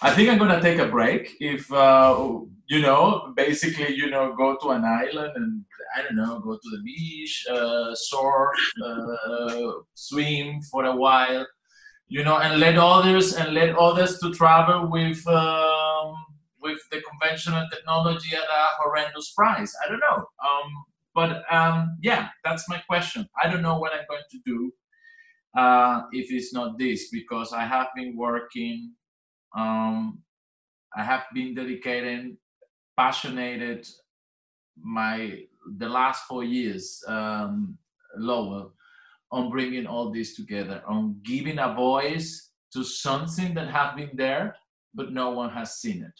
I 0.00 0.10
think 0.12 0.30
I'm 0.30 0.38
gonna 0.38 0.62
take 0.62 0.78
a 0.78 0.86
break. 0.88 1.36
If 1.38 1.70
uh, 1.72 2.40
you 2.68 2.80
know, 2.80 3.32
basically, 3.34 3.94
you 3.94 4.10
know, 4.10 4.34
go 4.36 4.56
to 4.60 4.70
an 4.70 4.84
island 4.84 5.32
and 5.36 5.64
I 5.96 6.02
don't 6.02 6.16
know, 6.16 6.38
go 6.40 6.54
to 6.54 6.70
the 6.70 6.82
beach, 6.82 7.46
uh, 7.50 7.94
surf, 7.94 8.58
uh, 8.84 9.72
swim 9.94 10.60
for 10.70 10.84
a 10.84 10.94
while, 10.94 11.46
you 12.08 12.22
know, 12.24 12.38
and 12.38 12.60
let 12.60 12.76
others 12.76 13.34
and 13.34 13.54
let 13.54 13.74
others 13.76 14.18
to 14.18 14.32
travel 14.34 14.90
with 14.90 15.26
um, 15.26 16.14
with 16.60 16.78
the 16.90 17.00
conventional 17.08 17.66
technology 17.72 18.34
at 18.34 18.42
a 18.42 18.66
horrendous 18.82 19.32
price. 19.32 19.74
I 19.84 19.88
don't 19.88 20.00
know. 20.00 20.16
Um, 20.16 20.84
but 21.14 21.42
um, 21.52 21.96
yeah, 22.02 22.28
that's 22.44 22.68
my 22.68 22.78
question. 22.86 23.26
I 23.42 23.50
don't 23.50 23.62
know 23.62 23.78
what 23.78 23.92
I'm 23.92 24.04
going 24.10 24.28
to 24.30 24.38
do 24.44 24.72
uh, 25.56 26.02
if 26.12 26.30
it's 26.30 26.52
not 26.52 26.78
this 26.78 27.08
because 27.10 27.52
I 27.52 27.64
have 27.64 27.88
been 27.96 28.14
working. 28.14 28.92
Um, 29.56 30.22
I 30.94 31.02
have 31.02 31.24
been 31.34 31.54
dedicating, 31.54 32.36
passionate 32.98 33.88
my 34.82 35.42
the 35.76 35.88
last 35.88 36.24
four 36.26 36.44
years, 36.44 37.02
um, 37.06 37.78
Lowell, 38.16 38.72
on 39.30 39.50
bringing 39.50 39.86
all 39.86 40.10
this 40.10 40.34
together, 40.34 40.82
on 40.86 41.20
giving 41.22 41.58
a 41.58 41.74
voice 41.74 42.50
to 42.72 42.82
something 42.82 43.54
that 43.54 43.68
have 43.68 43.96
been 43.96 44.10
there, 44.14 44.56
but 44.94 45.12
no 45.12 45.30
one 45.30 45.50
has 45.50 45.78
seen 45.78 46.02
it. 46.02 46.18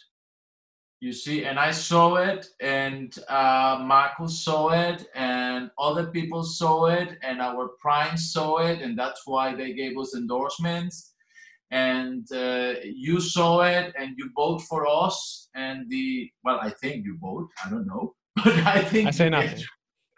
You 1.01 1.13
see, 1.13 1.45
and 1.45 1.57
I 1.57 1.71
saw 1.71 2.17
it, 2.17 2.47
and 2.59 3.17
uh, 3.29 3.81
Marcus 3.81 4.43
saw 4.43 4.69
it, 4.71 5.07
and 5.15 5.71
other 5.79 6.07
people 6.07 6.43
saw 6.43 6.87
it, 6.87 7.17
and 7.23 7.41
our 7.41 7.69
prime 7.81 8.17
saw 8.17 8.57
it, 8.57 8.81
and 8.81 8.97
that's 8.99 9.21
why 9.25 9.55
they 9.55 9.73
gave 9.73 9.97
us 9.97 10.15
endorsements. 10.15 11.13
And 11.71 12.25
uh, 12.31 12.75
you 12.83 13.19
saw 13.19 13.61
it, 13.61 13.93
and 13.97 14.15
you 14.17 14.31
vote 14.35 14.61
for 14.61 14.87
us, 14.87 15.49
and 15.53 15.89
the 15.89 16.29
well, 16.43 16.59
I 16.61 16.71
think 16.71 17.05
you 17.05 17.17
vote. 17.21 17.47
I 17.63 17.69
don't 17.69 17.85
know, 17.85 18.15
but 18.43 18.53
I 18.65 18.81
think 18.81 19.07
I 19.07 19.11
say 19.11 19.29
nothing. 19.29 19.63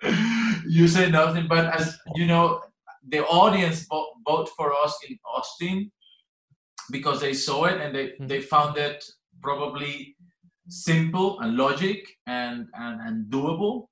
you 0.68 0.88
say 0.88 1.10
nothing, 1.10 1.48
but 1.48 1.66
as 1.80 1.98
you 2.16 2.26
know, 2.26 2.62
the 3.08 3.26
audience 3.26 3.86
vote, 3.86 4.14
vote 4.26 4.50
for 4.56 4.74
us 4.74 4.98
in 5.08 5.18
Austin 5.26 5.92
because 6.90 7.20
they 7.22 7.34
saw 7.34 7.66
it 7.66 7.80
and 7.80 7.96
they, 7.96 8.08
mm-hmm. 8.08 8.28
they 8.28 8.42
found 8.42 8.78
it 8.78 9.04
probably 9.42 10.16
simple 10.68 11.40
and 11.42 11.58
logic 11.58 12.08
and 12.28 12.68
and, 12.76 13.02
and 13.02 13.26
doable 13.32 13.88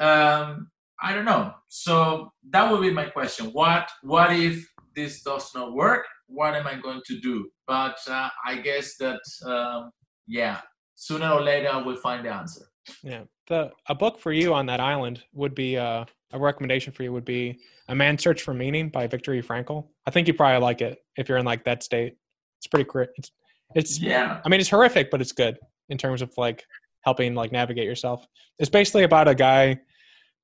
um, 0.00 0.70
i 1.00 1.14
don't 1.14 1.24
know 1.24 1.52
so 1.68 2.30
that 2.50 2.70
would 2.70 2.82
be 2.82 2.90
my 2.90 3.06
question 3.06 3.46
what 3.46 3.90
what 4.02 4.32
if 4.32 4.68
this 4.94 5.22
does 5.22 5.54
not 5.54 5.72
work 5.72 6.04
what 6.26 6.54
am 6.54 6.66
i 6.66 6.74
going 6.74 7.02
to 7.06 7.20
do? 7.20 7.48
But 7.66 7.98
uh, 8.08 8.28
i 8.44 8.56
guess 8.56 8.96
that 8.96 9.20
um, 9.46 9.90
yeah 10.26 10.60
sooner 10.94 11.30
or 11.30 11.42
later 11.42 11.82
we'll 11.84 11.96
find 11.96 12.24
the 12.24 12.32
answer. 12.32 12.66
Yeah 13.02 13.24
the 13.48 13.70
a 13.88 13.94
book 13.94 14.18
for 14.18 14.32
you 14.32 14.54
on 14.54 14.66
that 14.66 14.80
island 14.80 15.22
would 15.32 15.54
be 15.54 15.76
uh, 15.76 16.04
a 16.32 16.38
recommendation 16.38 16.92
for 16.92 17.02
you 17.02 17.12
would 17.12 17.24
be 17.24 17.58
a 17.88 17.94
man's 17.94 18.22
search 18.22 18.42
for 18.42 18.54
meaning 18.54 18.88
by 18.88 19.06
viktor 19.06 19.32
frankl. 19.42 19.88
I 20.06 20.10
think 20.10 20.26
you 20.28 20.34
probably 20.34 20.60
like 20.60 20.80
it 20.80 20.98
if 21.16 21.28
you're 21.28 21.38
in 21.38 21.44
like 21.44 21.64
that 21.64 21.82
state. 21.82 22.16
It's 22.58 22.66
pretty 22.66 22.84
great 22.84 23.10
it's 23.16 23.30
it's 23.74 23.98
yeah. 24.00 24.40
I 24.44 24.48
mean 24.48 24.60
it's 24.60 24.70
horrific 24.70 25.10
but 25.10 25.20
it's 25.20 25.32
good 25.32 25.58
in 25.88 25.98
terms 25.98 26.22
of 26.22 26.32
like 26.36 26.64
helping 27.02 27.34
like 27.34 27.52
navigate 27.52 27.84
yourself. 27.84 28.26
It's 28.58 28.70
basically 28.70 29.04
about 29.04 29.28
a 29.28 29.34
guy 29.34 29.80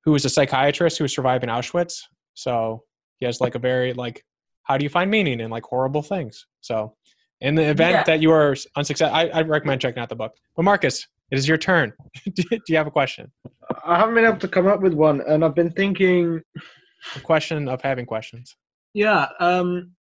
who 0.05 0.13
was 0.13 0.25
a 0.25 0.31
psychiatrist 0.31 0.99
who 0.99 1.09
survived 1.09 1.45
in 1.45 1.51
Auschwitz. 1.51 2.03
So 2.35 2.85
he 3.19 3.27
has 3.27 3.41
like 3.41 3.55
a 3.55 3.59
very 3.59 3.93
like 3.93 4.25
how 4.65 4.77
do 4.77 4.85
you 4.85 4.91
find 4.91 5.11
meaning 5.11 5.41
in 5.41 5.51
like 5.51 5.65
horrible 5.65 6.03
things? 6.03 6.47
So 6.61 6.95
in 7.41 7.55
the 7.55 7.65
event 7.65 7.93
yeah. 7.93 8.03
that 8.05 8.21
you 8.21 8.33
are 8.33 8.55
unsuccessful, 8.77 9.17
I, 9.17 9.29
I 9.29 9.43
recommend 9.43 9.81
checking 9.81 10.03
out 10.03 10.09
the 10.09 10.17
book. 10.17 10.35
But 10.57 10.65
Marcus, 10.65 11.07
it 11.31 11.39
is 11.39 11.49
your 11.49 11.59
turn. 11.59 11.93
do 12.35 12.59
you 12.69 12.77
have 12.77 12.87
a 12.87 12.91
question? 12.91 13.31
I 13.85 13.99
haven't 13.99 14.15
been 14.15 14.25
able 14.25 14.39
to 14.39 14.49
come 14.49 14.67
up 14.67 14.81
with 14.81 14.95
one, 14.95 15.23
and 15.27 15.45
I've 15.45 15.55
been 15.55 15.71
thinking. 15.71 16.43
A 17.17 17.21
question 17.21 17.69
of 17.69 17.81
having 17.81 18.05
questions. 18.05 18.57
Yeah. 18.95 19.29
Um, 19.39 19.93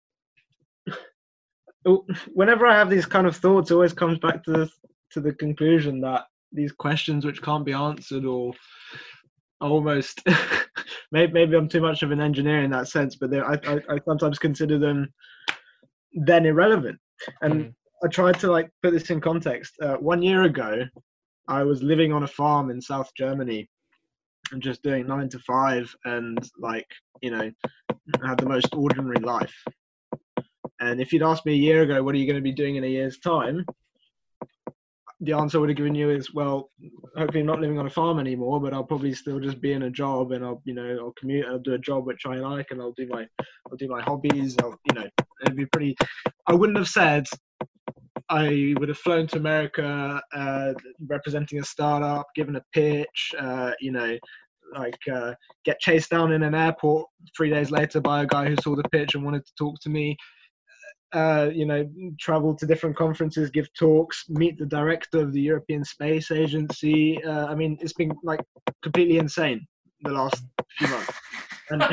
whenever 2.33 2.65
I 2.65 2.73
have 2.73 2.89
these 2.89 3.05
kind 3.05 3.27
of 3.27 3.35
thoughts, 3.35 3.71
it 3.71 3.75
always 3.75 3.93
comes 3.93 4.17
back 4.19 4.43
to 4.45 4.51
the 4.51 4.69
to 5.11 5.19
the 5.19 5.33
conclusion 5.33 6.01
that 6.01 6.25
these 6.51 6.71
questions 6.71 7.25
which 7.25 7.41
can't 7.41 7.65
be 7.65 7.73
answered 7.73 8.25
or 8.25 8.53
almost. 9.61 10.21
Maybe, 11.11 11.33
maybe 11.33 11.55
i'm 11.55 11.67
too 11.67 11.81
much 11.81 12.03
of 12.03 12.11
an 12.11 12.21
engineer 12.21 12.61
in 12.61 12.69
that 12.69 12.87
sense 12.87 13.15
but 13.15 13.33
I, 13.33 13.57
I, 13.65 13.79
I 13.89 13.99
sometimes 14.05 14.37
consider 14.37 14.77
them 14.77 15.11
then 16.13 16.45
irrelevant. 16.45 16.99
And 17.41 17.53
mm. 17.53 17.73
i 18.03 18.07
tried 18.07 18.39
to 18.41 18.51
like 18.51 18.69
put 18.83 18.91
this 18.91 19.09
in 19.09 19.19
context. 19.19 19.73
Uh, 19.81 19.95
one 19.95 20.21
year 20.21 20.43
ago 20.43 20.83
i 21.47 21.63
was 21.63 21.81
living 21.81 22.13
on 22.13 22.23
a 22.23 22.27
farm 22.27 22.69
in 22.69 22.79
south 22.79 23.09
germany 23.17 23.67
and 24.51 24.61
just 24.61 24.83
doing 24.83 25.07
nine 25.07 25.29
to 25.29 25.39
five 25.39 25.93
and 26.05 26.47
like 26.59 26.87
you 27.21 27.31
know 27.31 27.51
had 28.23 28.37
the 28.37 28.45
most 28.45 28.73
ordinary 28.75 29.19
life. 29.19 29.55
And 30.79 31.01
if 31.01 31.11
you'd 31.11 31.23
asked 31.23 31.45
me 31.45 31.53
a 31.53 31.65
year 31.67 31.81
ago 31.81 32.03
what 32.03 32.13
are 32.13 32.19
you 32.19 32.27
going 32.27 32.43
to 32.43 32.49
be 32.51 32.53
doing 32.53 32.75
in 32.75 32.83
a 32.83 32.87
year's 32.87 33.17
time? 33.17 33.65
the 35.21 35.33
answer 35.33 35.57
I 35.57 35.61
would 35.61 35.69
have 35.69 35.77
given 35.77 35.95
you 35.95 36.09
is, 36.09 36.33
well, 36.33 36.71
hopefully 37.19 37.43
not 37.43 37.59
living 37.59 37.77
on 37.77 37.85
a 37.85 37.89
farm 37.89 38.19
anymore, 38.19 38.59
but 38.59 38.73
I'll 38.73 38.83
probably 38.83 39.13
still 39.13 39.39
just 39.39 39.61
be 39.61 39.73
in 39.73 39.83
a 39.83 39.89
job 39.89 40.31
and 40.31 40.43
I'll, 40.43 40.61
you 40.65 40.73
know, 40.73 40.97
I'll 40.99 41.13
commute 41.19 41.45
I'll 41.45 41.59
do 41.59 41.73
a 41.73 41.77
job 41.77 42.05
which 42.05 42.25
I 42.25 42.35
like 42.35 42.67
and 42.71 42.81
I'll 42.81 42.93
do 42.93 43.07
my, 43.07 43.27
I'll 43.69 43.77
do 43.77 43.87
my 43.87 44.01
hobbies. 44.01 44.55
I'll, 44.59 44.75
you 44.85 44.95
know, 44.95 45.07
it'd 45.43 45.57
be 45.57 45.65
pretty, 45.67 45.95
I 46.47 46.53
wouldn't 46.53 46.77
have 46.77 46.87
said 46.87 47.27
I 48.29 48.73
would 48.79 48.89
have 48.89 48.97
flown 48.97 49.27
to 49.27 49.37
America, 49.37 50.21
uh, 50.33 50.73
representing 51.07 51.59
a 51.59 51.63
startup, 51.63 52.27
given 52.35 52.55
a 52.55 52.63
pitch, 52.73 53.33
uh, 53.39 53.71
you 53.79 53.91
know, 53.91 54.17
like 54.73 54.99
uh, 55.11 55.33
get 55.65 55.79
chased 55.79 56.11
down 56.11 56.31
in 56.31 56.43
an 56.43 56.55
airport 56.55 57.07
three 57.35 57.49
days 57.49 57.71
later 57.71 57.99
by 57.99 58.23
a 58.23 58.27
guy 58.27 58.47
who 58.47 58.55
saw 58.63 58.75
the 58.75 58.87
pitch 58.89 59.15
and 59.15 59.23
wanted 59.23 59.45
to 59.45 59.51
talk 59.57 59.79
to 59.81 59.89
me 59.89 60.15
uh, 61.13 61.49
you 61.53 61.65
know, 61.65 61.89
travel 62.19 62.55
to 62.55 62.65
different 62.65 62.95
conferences, 62.95 63.49
give 63.49 63.73
talks, 63.73 64.29
meet 64.29 64.57
the 64.57 64.65
director 64.65 65.19
of 65.19 65.33
the 65.33 65.41
European 65.41 65.83
Space 65.83 66.31
Agency. 66.31 67.23
Uh, 67.23 67.47
I 67.47 67.55
mean, 67.55 67.77
it's 67.81 67.93
been 67.93 68.11
like 68.23 68.41
completely 68.83 69.17
insane 69.17 69.65
the 70.01 70.11
last 70.11 70.43
few 70.77 70.87
months. 70.87 71.13
And, 71.71 71.81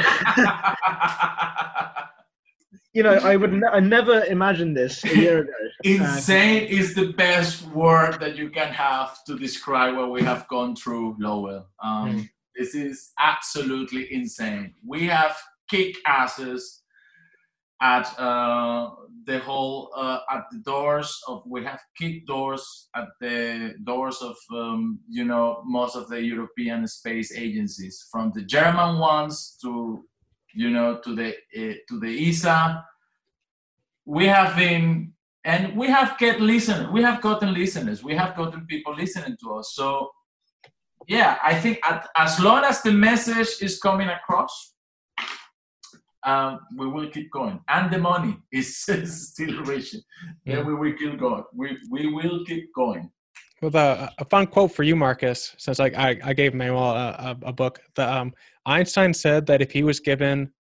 you 2.93 3.03
know, 3.03 3.15
I 3.15 3.37
would 3.37 3.53
ne- 3.53 3.69
I 3.69 3.81
never 3.81 4.25
imagined 4.25 4.77
this 4.77 5.05
a 5.05 5.17
year 5.17 5.41
ago. 5.41 5.53
Insane 5.85 6.65
uh, 6.65 6.69
is 6.69 6.95
the 6.95 7.13
best 7.13 7.67
word 7.69 8.19
that 8.21 8.37
you 8.37 8.49
can 8.49 8.73
have 8.73 9.23
to 9.27 9.39
describe 9.39 9.95
what 9.97 10.11
we 10.11 10.23
have 10.23 10.49
gone 10.49 10.75
through, 10.75 11.17
Lowell. 11.19 11.69
Um, 11.83 12.21
mm. 12.21 12.31
This 12.57 12.75
is 12.75 13.13
absolutely 13.19 14.11
insane. 14.13 14.73
We 14.83 15.07
have 15.09 15.37
kick 15.69 15.97
asses 16.07 16.83
at 17.83 18.19
uh, 18.19 18.91
the 19.25 19.39
whole 19.41 19.91
uh, 19.97 20.21
at 20.31 20.45
the 20.53 20.59
doors 20.59 21.21
of 21.29 21.43
we 21.47 21.65
have 21.65 21.81
kicked 21.99 22.27
doors 22.27 22.89
at 22.95 23.09
the 23.21 23.75
doors 23.85 24.23
of 24.23 24.37
um, 24.53 24.99
you 25.09 25.25
know 25.25 25.63
most 25.65 25.97
of 25.97 26.09
the 26.09 26.21
European 26.21 26.87
space 26.87 27.33
agencies 27.33 28.07
from 28.11 28.33
the 28.35 28.43
German 28.43 28.99
ones 28.99 29.57
to 29.63 30.05
you 30.55 30.71
know 30.71 30.99
to 30.99 31.15
the 31.15 31.31
uh, 31.31 31.75
to 31.89 32.01
the 32.01 32.29
ESA. 32.29 32.85
We 34.05 34.27
have 34.27 34.57
been 34.57 35.13
and 35.47 35.77
we 35.77 35.87
have 35.87 36.19
get 36.19 36.41
listen 36.41 36.93
we 36.93 37.03
have 37.03 37.23
gotten 37.23 37.55
listeners 37.55 38.03
we 38.03 38.15
have 38.15 38.37
gotten 38.37 38.67
people 38.67 38.95
listening 38.95 39.37
to 39.41 39.55
us 39.55 39.73
so 39.75 40.11
yeah 41.07 41.39
i 41.43 41.55
think 41.55 41.79
at, 41.89 42.09
as 42.17 42.39
long 42.41 42.65
as 42.65 42.83
the 42.83 42.93
message 42.93 43.63
is 43.63 43.79
coming 43.79 44.09
across 44.09 44.75
um, 46.27 46.61
we 46.77 46.89
will 46.89 47.09
keep 47.09 47.31
going. 47.31 47.61
And 47.69 47.91
the 47.91 47.99
money 47.99 48.37
is 48.53 48.77
still 48.79 49.63
rich. 49.65 49.95
Yeah, 50.45 50.63
we 50.63 50.75
will 50.75 50.93
keep 50.93 51.19
going. 51.19 51.45
We, 51.55 51.79
we 51.91 52.13
will 52.13 52.45
keep 52.45 52.75
going. 52.75 53.11
Well, 53.63 53.71
the, 53.71 54.13
a 54.19 54.25
fun 54.27 54.49
quote 54.49 54.73
for 54.73 54.83
you, 54.83 54.97
Marcus, 54.97 55.55
since 55.57 55.81
I, 55.81 55.87
I, 55.87 56.19
I 56.23 56.33
gave 56.35 56.53
Manuel 56.53 56.91
a, 56.91 57.37
a, 57.43 57.47
a, 57.47 57.53
book. 57.53 57.81
The 57.95 58.13
um, 58.13 58.35
Einstein 58.67 59.15
said 59.15 59.47
that 59.47 59.63
if 59.63 59.71
he 59.71 59.83
was 59.83 59.99
given 59.99 60.53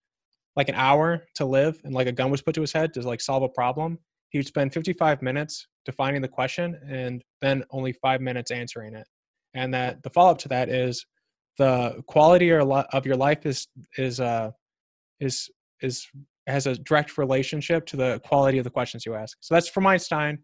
like 0.54 0.70
an 0.70 0.76
hour 0.76 1.26
to 1.34 1.44
live 1.44 1.78
and 1.84 1.92
like 1.92 2.06
a 2.06 2.12
gun 2.12 2.30
was 2.30 2.40
put 2.40 2.54
to 2.54 2.62
his 2.62 2.72
head 2.72 2.94
to 2.94 3.02
like 3.02 3.20
solve 3.20 3.42
a 3.42 3.48
problem, 3.50 3.98
he 4.30 4.38
would 4.38 4.46
spend 4.46 4.72
55 4.72 5.20
minutes 5.20 5.66
defining 5.84 6.22
the 6.22 6.28
question 6.28 6.78
and 6.88 7.22
then 7.42 7.64
only 7.70 7.92
five 7.92 8.22
minutes 8.22 8.50
answering 8.50 8.94
it. 8.94 9.06
And 9.52 9.74
that 9.74 10.02
the 10.02 10.10
follow 10.10 10.30
up 10.30 10.38
to 10.38 10.48
that 10.48 10.70
is 10.70 11.04
the 11.58 12.02
quality 12.06 12.50
of 12.52 13.06
your 13.06 13.16
life 13.16 13.44
is 13.44 13.66
is 13.96 14.20
uh, 14.20 14.50
is 15.20 15.48
is 15.82 16.06
has 16.46 16.66
a 16.66 16.76
direct 16.76 17.18
relationship 17.18 17.86
to 17.86 17.96
the 17.96 18.20
quality 18.24 18.58
of 18.58 18.64
the 18.64 18.70
questions 18.70 19.04
you 19.04 19.14
ask. 19.14 19.36
So 19.40 19.54
that's 19.54 19.68
from 19.68 19.86
Einstein. 19.86 20.38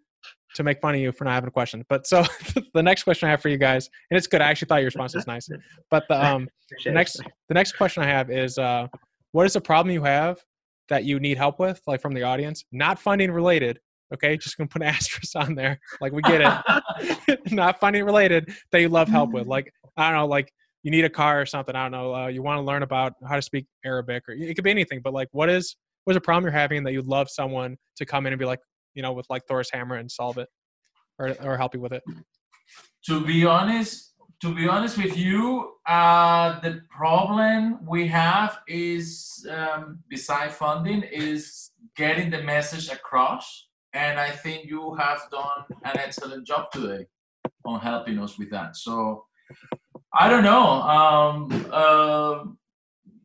to 0.54 0.62
make 0.62 0.80
fun 0.80 0.94
of 0.94 1.00
you 1.00 1.12
for 1.12 1.24
not 1.24 1.34
having 1.34 1.48
a 1.48 1.52
question. 1.52 1.84
But 1.88 2.06
so 2.06 2.24
the 2.74 2.82
next 2.82 3.04
question 3.04 3.26
I 3.26 3.30
have 3.30 3.40
for 3.40 3.48
you 3.48 3.58
guys, 3.58 3.88
and 4.10 4.18
it's 4.18 4.26
good. 4.26 4.40
I 4.40 4.50
actually 4.50 4.66
thought 4.66 4.76
your 4.76 4.86
response 4.86 5.14
was 5.14 5.26
nice. 5.26 5.48
But 5.90 6.04
the 6.08 6.24
um 6.24 6.48
the 6.84 6.92
next 6.92 7.20
the 7.48 7.54
next 7.54 7.72
question 7.72 8.02
I 8.02 8.06
have 8.06 8.30
is 8.30 8.58
uh 8.58 8.86
what 9.32 9.46
is 9.46 9.54
the 9.54 9.60
problem 9.60 9.92
you 9.92 10.02
have 10.02 10.38
that 10.88 11.04
you 11.04 11.18
need 11.20 11.38
help 11.38 11.58
with, 11.58 11.80
like 11.86 12.00
from 12.00 12.12
the 12.12 12.22
audience? 12.22 12.64
Not 12.72 12.98
funding 12.98 13.30
related. 13.30 13.78
Okay, 14.12 14.36
just 14.36 14.58
gonna 14.58 14.68
put 14.68 14.82
an 14.82 14.88
asterisk 14.96 15.34
on 15.36 15.54
there. 15.54 15.80
Like 16.00 16.12
we 16.12 16.22
get 16.22 16.40
it. 17.28 17.52
not 17.52 17.80
funding 17.80 18.04
related 18.04 18.52
that 18.70 18.80
you 18.80 18.88
love 18.88 19.08
help 19.08 19.30
with. 19.32 19.46
Like 19.46 19.72
I 19.96 20.10
don't 20.10 20.18
know, 20.18 20.26
like 20.26 20.52
you 20.82 20.90
need 20.90 21.04
a 21.04 21.10
car 21.10 21.40
or 21.40 21.46
something. 21.46 21.74
I 21.74 21.84
don't 21.84 21.92
know. 21.92 22.14
Uh, 22.14 22.26
you 22.26 22.42
want 22.42 22.58
to 22.58 22.62
learn 22.62 22.82
about 22.82 23.14
how 23.28 23.36
to 23.36 23.42
speak 23.42 23.66
Arabic, 23.84 24.24
or 24.28 24.34
it 24.34 24.54
could 24.54 24.64
be 24.64 24.70
anything. 24.70 25.00
But 25.02 25.12
like, 25.12 25.28
what 25.32 25.48
is 25.48 25.76
what's 26.04 26.16
a 26.16 26.20
problem 26.20 26.44
you're 26.44 26.52
having 26.52 26.82
that 26.84 26.92
you'd 26.92 27.06
love 27.06 27.30
someone 27.30 27.76
to 27.96 28.04
come 28.04 28.26
in 28.26 28.32
and 28.32 28.40
be 28.40 28.46
like, 28.46 28.60
you 28.94 29.02
know, 29.02 29.12
with 29.12 29.26
like 29.30 29.42
Thor's 29.46 29.70
hammer 29.72 29.96
and 29.96 30.10
solve 30.10 30.38
it, 30.38 30.48
or 31.18 31.34
or 31.42 31.56
help 31.56 31.74
you 31.74 31.80
with 31.80 31.92
it? 31.92 32.02
To 33.06 33.24
be 33.24 33.44
honest, 33.44 34.14
to 34.42 34.54
be 34.54 34.68
honest 34.68 34.98
with 34.98 35.16
you, 35.16 35.74
uh, 35.86 36.58
the 36.60 36.82
problem 36.90 37.78
we 37.86 38.08
have 38.08 38.58
is, 38.66 39.46
um, 39.50 40.00
beside 40.08 40.52
funding, 40.52 41.02
is 41.04 41.70
getting 41.96 42.30
the 42.30 42.42
message 42.42 42.88
across. 42.88 43.68
And 43.94 44.18
I 44.18 44.30
think 44.30 44.64
you 44.64 44.94
have 44.94 45.20
done 45.30 45.64
an 45.84 45.98
excellent 45.98 46.46
job 46.46 46.72
today 46.72 47.06
on 47.64 47.78
helping 47.80 48.18
us 48.18 48.38
with 48.38 48.50
that. 48.50 48.76
So 48.76 49.26
I 50.14 50.28
don't 50.28 50.44
know. 50.44 50.82
Um, 50.82 51.66
uh, 51.72 52.44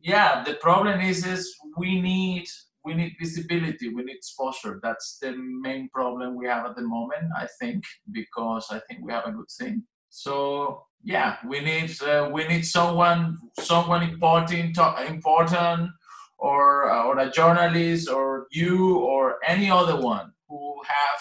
yeah, 0.02 0.42
the 0.42 0.54
problem 0.54 1.00
is 1.00 1.26
is 1.26 1.54
we 1.76 2.00
need 2.00 2.48
we 2.84 2.94
need 2.94 3.16
visibility, 3.20 3.88
we 3.88 4.04
need 4.04 4.16
exposure. 4.16 4.80
That's 4.82 5.18
the 5.20 5.36
main 5.36 5.90
problem 5.90 6.36
we 6.36 6.46
have 6.46 6.64
at 6.64 6.76
the 6.76 6.82
moment, 6.82 7.30
I 7.36 7.46
think, 7.60 7.84
because 8.10 8.68
I 8.70 8.80
think 8.88 9.04
we 9.04 9.12
have 9.12 9.26
a 9.26 9.32
good 9.32 9.50
thing. 9.50 9.82
So 10.08 10.84
yeah, 11.04 11.36
we 11.46 11.60
need 11.60 12.00
uh, 12.02 12.30
we 12.32 12.48
need 12.48 12.64
someone 12.64 13.36
someone 13.60 14.02
important 14.02 14.78
important 15.06 15.90
or 16.38 16.90
uh, 16.90 17.04
or 17.04 17.18
a 17.18 17.30
journalist 17.30 18.08
or 18.08 18.46
you 18.50 18.96
or 18.98 19.38
any 19.46 19.70
other 19.70 20.00
one 20.00 20.32
who 20.48 20.80
have 20.86 21.20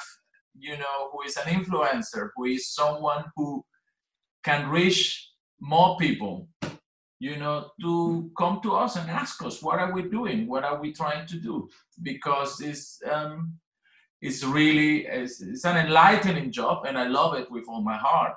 you 0.57 0.77
know 0.77 1.09
who 1.11 1.23
is 1.23 1.35
an 1.35 1.51
influencer, 1.51 2.29
who 2.35 2.45
is 2.45 2.73
someone 2.73 3.25
who 3.35 3.65
can 4.43 4.69
reach 4.69 5.27
more 5.59 5.97
people 5.97 6.47
you 7.19 7.35
know 7.37 7.71
to 7.81 8.29
come 8.37 8.59
to 8.61 8.73
us 8.73 8.95
and 8.95 9.09
ask 9.09 9.43
us 9.43 9.61
what 9.61 9.79
are 9.79 9.91
we 9.91 10.03
doing? 10.03 10.47
What 10.47 10.63
are 10.63 10.79
we 10.79 10.93
trying 10.93 11.25
to 11.27 11.37
do? 11.39 11.67
Because 12.01 12.61
it's 12.61 13.01
um 13.11 13.53
it's 14.21 14.43
really 14.43 15.05
it's, 15.05 15.41
it's 15.41 15.65
an 15.65 15.77
enlightening 15.77 16.51
job 16.51 16.85
and 16.87 16.97
i 16.97 17.05
love 17.07 17.35
it 17.35 17.51
with 17.51 17.65
all 17.67 17.83
my 17.83 17.95
heart 17.95 18.33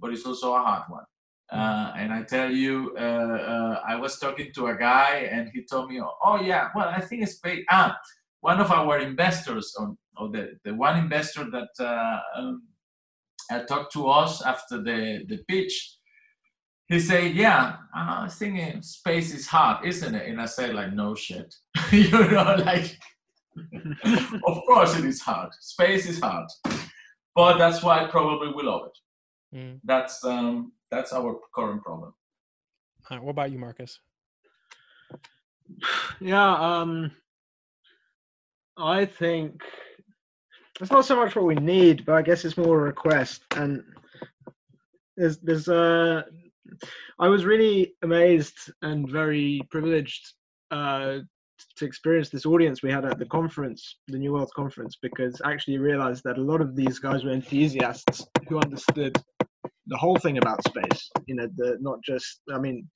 but 0.00 0.12
it's 0.12 0.26
also 0.26 0.54
a 0.54 0.58
hard 0.58 0.84
one. 0.88 1.04
Uh, 1.52 1.92
and 1.96 2.12
I 2.12 2.22
tell 2.22 2.50
you, 2.50 2.94
uh, 2.96 3.00
uh, 3.00 3.80
I 3.86 3.96
was 3.96 4.18
talking 4.18 4.50
to 4.54 4.68
a 4.68 4.76
guy, 4.76 5.28
and 5.30 5.50
he 5.52 5.64
told 5.64 5.90
me, 5.90 6.00
"Oh 6.00 6.40
yeah, 6.40 6.68
well, 6.74 6.88
I 6.88 7.00
think 7.00 7.22
it's 7.22 7.38
paid." 7.38 7.64
Ah, 7.70 7.98
one 8.40 8.60
of 8.60 8.70
our 8.70 8.98
investors, 9.00 9.74
or, 9.78 9.96
or 10.16 10.28
the 10.30 10.58
the 10.64 10.74
one 10.74 10.96
investor 10.96 11.50
that 11.50 11.70
uh, 11.80 12.18
um, 12.36 12.62
talked 13.66 13.92
to 13.94 14.08
us 14.08 14.42
after 14.42 14.80
the 14.80 15.24
the 15.28 15.38
pitch, 15.48 15.96
he 16.90 16.98
said, 16.98 17.34
"Yeah, 17.34 17.76
I 17.94 18.24
was 18.24 18.34
thinking 18.34 18.82
space 18.82 19.32
is 19.32 19.46
hard, 19.46 19.86
isn't 19.86 20.14
it?" 20.14 20.28
And 20.28 20.40
I 20.40 20.46
said, 20.46 20.74
"Like 20.74 20.92
no 20.92 21.14
shit, 21.14 21.54
you 21.92 22.10
know, 22.10 22.56
like 22.66 22.98
of 24.46 24.62
course 24.66 24.98
it 24.98 25.04
is 25.04 25.20
hard. 25.20 25.52
Space 25.60 26.08
is 26.08 26.20
hard, 26.20 26.48
but 27.34 27.58
that's 27.58 27.82
why 27.82 28.06
probably 28.10 28.52
we 28.52 28.64
love 28.64 28.88
it. 28.88 29.56
Mm. 29.56 29.80
That's 29.84 30.24
um, 30.24 30.72
that's 30.90 31.12
our 31.12 31.38
current 31.54 31.82
problem." 31.82 32.12
Right, 33.08 33.22
what 33.22 33.30
about 33.30 33.52
you, 33.52 33.58
Marcus? 33.58 33.98
Yeah, 36.20 36.52
um, 36.54 37.12
I 38.76 39.04
think 39.04 39.62
it's 40.80 40.90
not 40.90 41.06
so 41.06 41.16
much 41.16 41.36
what 41.36 41.44
we 41.44 41.54
need, 41.54 42.04
but 42.04 42.16
I 42.16 42.22
guess 42.22 42.44
it's 42.44 42.58
more 42.58 42.80
a 42.80 42.82
request. 42.82 43.42
And 43.52 43.84
there's 45.16 45.38
there's 45.38 45.68
a 45.68 45.78
uh, 45.78 46.22
I 47.18 47.28
was 47.28 47.44
really 47.44 47.94
amazed 48.02 48.72
and 48.82 49.08
very 49.08 49.60
privileged 49.70 50.34
uh, 50.70 51.18
to 51.76 51.84
experience 51.84 52.30
this 52.30 52.46
audience 52.46 52.82
we 52.82 52.90
had 52.90 53.04
at 53.04 53.18
the 53.18 53.26
conference, 53.26 53.96
the 54.08 54.18
New 54.18 54.32
World 54.32 54.50
Conference, 54.54 54.96
because 55.00 55.40
I 55.44 55.52
actually 55.52 55.78
realized 55.78 56.24
that 56.24 56.38
a 56.38 56.42
lot 56.42 56.60
of 56.60 56.76
these 56.76 56.98
guys 56.98 57.24
were 57.24 57.32
enthusiasts 57.32 58.26
who 58.48 58.58
understood 58.58 59.16
the 59.86 59.96
whole 59.96 60.16
thing 60.16 60.38
about 60.38 60.64
space. 60.64 61.10
You 61.26 61.36
know, 61.36 61.48
the 61.56 61.78
not 61.80 62.02
just, 62.02 62.40
I 62.52 62.58
mean, 62.58 62.88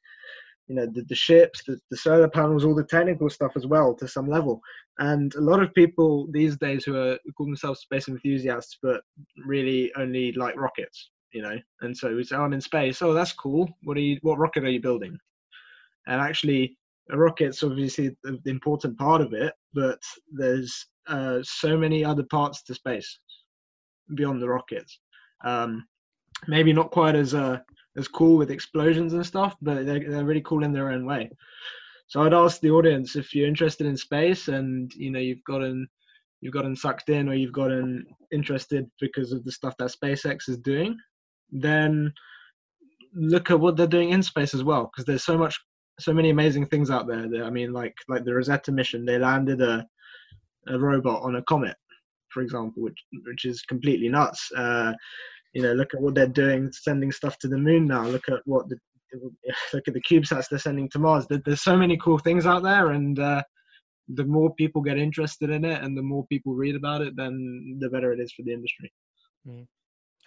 you 0.68 0.76
know, 0.76 0.86
the, 0.86 1.02
the 1.02 1.14
ships, 1.14 1.62
the, 1.66 1.78
the 1.90 1.96
solar 1.96 2.28
panels, 2.28 2.64
all 2.64 2.74
the 2.74 2.84
technical 2.84 3.28
stuff 3.28 3.52
as 3.56 3.66
well 3.66 3.94
to 3.96 4.08
some 4.08 4.28
level. 4.28 4.60
And 4.98 5.34
a 5.34 5.40
lot 5.40 5.62
of 5.62 5.74
people 5.74 6.28
these 6.30 6.56
days 6.56 6.84
who 6.84 6.96
are 6.96 7.18
call 7.36 7.46
themselves 7.46 7.80
space 7.80 8.08
enthusiasts, 8.08 8.78
but 8.82 9.02
really 9.44 9.92
only 9.96 10.32
like 10.32 10.56
rockets 10.56 11.10
you 11.34 11.42
know. 11.42 11.58
And 11.82 11.94
so 11.94 12.14
we 12.14 12.24
say, 12.24 12.36
oh, 12.36 12.42
I'm 12.42 12.54
in 12.54 12.60
space. 12.60 13.02
Oh, 13.02 13.12
that's 13.12 13.32
cool. 13.32 13.68
What 13.82 13.96
are 13.96 14.00
you? 14.00 14.18
What 14.22 14.38
rocket 14.38 14.64
are 14.64 14.70
you 14.70 14.80
building? 14.80 15.18
And 16.06 16.20
actually, 16.20 16.78
a 17.10 17.18
rocket's 17.18 17.62
obviously 17.62 18.16
the 18.22 18.40
important 18.46 18.96
part 18.96 19.20
of 19.20 19.34
it, 19.34 19.52
but 19.74 20.00
there's 20.32 20.86
uh, 21.08 21.40
so 21.42 21.76
many 21.76 22.04
other 22.04 22.24
parts 22.30 22.62
to 22.62 22.74
space 22.74 23.18
beyond 24.14 24.40
the 24.40 24.48
rockets. 24.48 24.98
Um, 25.44 25.86
maybe 26.46 26.72
not 26.72 26.90
quite 26.90 27.14
as 27.14 27.34
uh, 27.34 27.58
as 27.96 28.08
cool 28.08 28.36
with 28.36 28.50
explosions 28.50 29.12
and 29.12 29.26
stuff, 29.26 29.56
but 29.60 29.84
they're, 29.86 30.08
they're 30.08 30.24
really 30.24 30.40
cool 30.42 30.64
in 30.64 30.72
their 30.72 30.90
own 30.90 31.04
way. 31.04 31.30
So 32.06 32.22
I'd 32.22 32.34
ask 32.34 32.60
the 32.60 32.70
audience 32.70 33.16
if 33.16 33.34
you're 33.34 33.48
interested 33.48 33.86
in 33.86 33.96
space 33.96 34.48
and 34.48 34.92
you 34.94 35.10
know 35.10 35.18
you've 35.18 35.44
gotten 35.44 35.88
you've 36.40 36.54
gotten 36.54 36.76
sucked 36.76 37.08
in 37.08 37.28
or 37.28 37.34
you've 37.34 37.52
gotten 37.52 38.04
interested 38.30 38.90
because 39.00 39.32
of 39.32 39.44
the 39.44 39.52
stuff 39.52 39.74
that 39.78 39.90
SpaceX 39.90 40.48
is 40.48 40.58
doing, 40.58 40.98
then 41.50 42.12
look 43.14 43.50
at 43.50 43.60
what 43.60 43.76
they're 43.76 43.86
doing 43.86 44.10
in 44.10 44.22
space 44.22 44.54
as 44.54 44.64
well 44.64 44.90
because 44.92 45.04
there's 45.04 45.24
so 45.24 45.38
much 45.38 45.58
so 46.00 46.12
many 46.12 46.30
amazing 46.30 46.66
things 46.66 46.90
out 46.90 47.06
there 47.06 47.28
that, 47.28 47.42
i 47.42 47.50
mean 47.50 47.72
like 47.72 47.94
like 48.08 48.24
the 48.24 48.34
rosetta 48.34 48.72
mission 48.72 49.04
they 49.04 49.18
landed 49.18 49.60
a, 49.60 49.86
a 50.68 50.78
robot 50.78 51.22
on 51.22 51.36
a 51.36 51.42
comet 51.42 51.76
for 52.34 52.42
example 52.42 52.82
which 52.82 52.98
which 53.24 53.44
is 53.46 53.62
completely 53.62 54.08
nuts. 54.08 54.50
Uh, 54.56 54.92
you 55.54 55.62
know 55.62 55.72
look 55.72 55.94
at 55.94 56.02
what 56.02 56.14
they're 56.14 56.26
doing 56.26 56.70
sending 56.72 57.12
stuff 57.12 57.38
to 57.38 57.48
the 57.48 57.56
moon 57.56 57.86
now. 57.86 58.04
Look 58.04 58.28
at 58.28 58.40
what 58.44 58.68
the 58.68 58.76
look 59.72 59.86
at 59.86 59.94
the 59.94 60.02
cubesats 60.02 60.48
they're 60.48 60.58
sending 60.58 60.90
to 60.90 60.98
mars. 60.98 61.26
There's 61.30 61.62
so 61.62 61.76
many 61.76 61.96
cool 61.96 62.18
things 62.18 62.44
out 62.44 62.64
there 62.64 62.90
and 62.90 63.18
uh, 63.18 63.42
the 64.08 64.24
more 64.24 64.52
people 64.56 64.82
get 64.82 64.98
interested 64.98 65.50
in 65.50 65.64
it 65.64 65.82
and 65.82 65.96
the 65.96 66.02
more 66.02 66.26
people 66.26 66.54
read 66.54 66.74
about 66.74 67.00
it 67.00 67.14
then 67.16 67.78
the 67.80 67.88
better 67.88 68.12
it 68.12 68.20
is 68.20 68.32
for 68.32 68.42
the 68.42 68.52
industry. 68.52 68.92
Mm. 69.46 69.66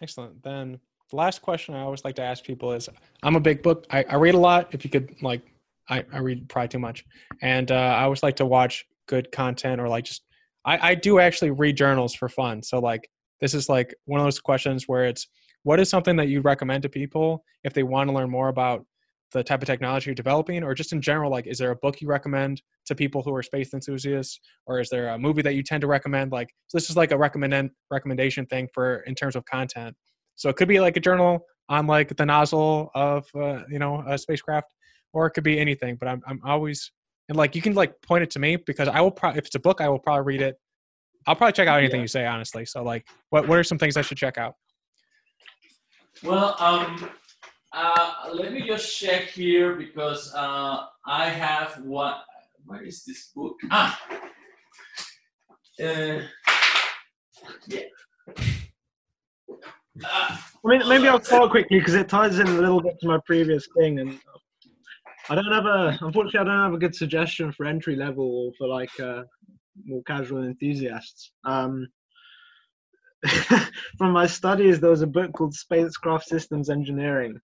excellent. 0.02 0.42
Then 0.42 0.80
the 1.10 1.16
last 1.16 1.42
question 1.42 1.74
I 1.74 1.82
always 1.82 2.04
like 2.04 2.16
to 2.16 2.22
ask 2.22 2.44
people 2.44 2.74
is 2.74 2.90
I'm 3.24 3.36
a 3.36 3.40
big 3.40 3.64
book. 3.64 3.86
I, 3.90 4.04
I 4.10 4.16
read 4.16 4.36
a 4.36 4.40
lot. 4.40 4.74
If 4.74 4.84
you 4.84 4.92
could 4.92 5.16
like, 5.22 5.42
I, 5.90 6.04
I 6.12 6.20
read 6.20 6.50
probably 6.50 6.68
too 6.68 6.80
much. 6.80 7.06
And 7.42 7.72
uh, 7.72 7.76
I 7.76 8.04
always 8.04 8.24
like 8.24 8.36
to 8.38 8.46
watch 8.46 8.86
good 9.08 9.32
content 9.32 9.80
or 9.80 9.88
like 9.88 10.04
just, 10.04 10.24
I, 10.66 10.92
I 10.92 10.96
do 10.96 11.20
actually 11.20 11.52
read 11.52 11.78
journals 11.78 12.14
for 12.14 12.28
fun. 12.28 12.62
So 12.62 12.80
like, 12.80 13.10
this 13.40 13.54
is 13.54 13.70
like 13.70 13.96
one 14.06 14.20
of 14.20 14.26
those 14.26 14.40
questions 14.40 14.86
where 14.88 15.06
it's, 15.06 15.28
what 15.64 15.80
is 15.80 15.90
something 15.90 16.16
that 16.18 16.28
you 16.28 16.42
recommend 16.42 16.84
to 16.84 16.90
people 16.90 17.44
if 17.64 17.74
they 17.74 17.84
want 17.84 18.10
to 18.10 18.16
learn 18.16 18.30
more 18.30 18.50
about 18.50 18.86
the 19.34 19.44
type 19.44 19.62
of 19.62 19.68
technology 19.68 20.10
you're 20.10 20.16
developing 20.16 20.64
or 20.64 20.74
just 20.74 20.94
in 20.94 21.02
general 21.02 21.30
like 21.30 21.46
is 21.48 21.58
there 21.58 21.72
a 21.72 21.76
book 21.76 22.00
you 22.00 22.08
recommend 22.08 22.62
to 22.86 22.96
people 22.96 23.22
who 23.22 23.36
are 23.36 23.44
space 23.44 23.74
enthusiasts 23.74 24.40
or 24.66 24.80
is 24.80 24.90
there 24.90 25.10
a 25.10 25.20
movie 25.20 25.42
that 25.42 25.56
you 25.56 25.62
tend 25.62 25.82
to 25.82 25.88
recommend 25.88 26.32
like 26.32 26.48
so 26.68 26.78
this 26.78 26.90
is 26.90 26.96
like 26.96 27.12
a 27.12 27.18
recommend 27.18 27.70
recommendation 27.92 28.46
thing 28.46 28.70
for 28.74 29.00
in 29.02 29.14
terms 29.14 29.36
of 29.36 29.44
content 29.44 29.94
so 30.38 30.50
it 30.50 30.56
could 30.56 30.70
be 30.70 30.80
like 30.80 30.96
a 30.96 31.02
journal 31.02 31.46
on 31.68 31.88
like 31.88 32.16
the 32.16 32.26
nozzle 32.26 32.92
of 32.96 33.26
uh, 33.36 33.64
you 33.70 33.80
know 33.80 34.04
a 34.08 34.18
spacecraft, 34.18 34.74
or 35.12 35.28
it 35.28 35.32
could 35.32 35.44
be 35.44 35.60
anything. 35.60 35.98
But 36.00 36.08
I'm 36.08 36.22
I'm 36.26 36.40
always 36.46 36.92
and 37.28 37.38
like 37.38 37.56
you 37.56 37.62
can 37.62 37.74
like 37.74 38.02
point 38.02 38.24
it 38.24 38.30
to 38.32 38.40
me 38.40 38.56
because 38.56 38.88
I 38.88 39.02
will 39.02 39.12
probably 39.12 39.40
if 39.40 39.48
it's 39.48 39.56
a 39.56 39.60
book 39.60 39.82
I 39.82 39.90
will 39.90 40.00
probably 40.00 40.24
read 40.24 40.42
it. 40.42 40.56
I'll 41.26 41.36
probably 41.36 41.54
check 41.54 41.68
out 41.68 41.80
anything 41.80 42.00
yeah. 42.00 42.04
you 42.04 42.08
say 42.08 42.26
honestly. 42.26 42.66
So 42.66 42.84
like 42.84 43.06
what 43.32 43.48
what 43.48 43.58
are 43.58 43.64
some 43.64 43.78
things 43.78 43.98
I 43.98 44.02
should 44.02 44.18
check 44.18 44.38
out? 44.38 44.54
Well, 46.24 46.56
um, 46.60 47.10
uh, 47.74 48.30
let 48.34 48.54
me 48.54 48.66
just 48.66 48.98
check 48.98 49.24
here 49.26 49.76
because 49.76 50.34
uh, 50.34 50.86
I 51.06 51.30
have 51.30 51.82
what. 51.84 52.24
Where 52.66 52.84
is 52.84 53.06
this 53.06 53.32
book? 53.34 53.56
Ah, 53.72 53.98
uh, 55.82 56.20
yeah. 57.68 57.82
I 60.06 60.40
mean, 60.64 60.88
maybe 60.88 61.08
I'll 61.08 61.24
start 61.24 61.52
quickly 61.52 61.80
because 61.80 61.96
it 61.96 62.10
ties 62.10 62.40
in 62.40 62.48
a 62.48 62.52
little 62.52 62.82
bit 62.82 63.00
to 63.02 63.08
my 63.08 63.20
previous 63.26 63.68
thing, 63.78 64.00
and 64.00 64.20
I 65.30 65.36
don't 65.36 65.52
have 65.52 65.66
a. 65.66 65.98
Unfortunately, 66.02 66.40
I 66.40 66.44
don't 66.44 66.64
have 66.64 66.74
a 66.74 66.80
good 66.80 66.96
suggestion 66.96 67.52
for 67.52 67.66
entry 67.66 67.96
level 67.96 68.26
or 68.26 68.52
for 68.58 68.68
like 68.68 69.00
uh, 69.00 69.24
more 69.86 70.04
casual 70.04 70.44
enthusiasts. 70.44 71.32
Um, 71.46 71.88
from 73.98 74.12
my 74.12 74.28
studies, 74.28 74.80
there 74.80 74.90
was 74.90 75.02
a 75.02 75.08
book 75.08 75.34
called 75.34 75.54
Spacecraft 75.54 76.28
Systems 76.28 76.70
Engineering. 76.70 77.40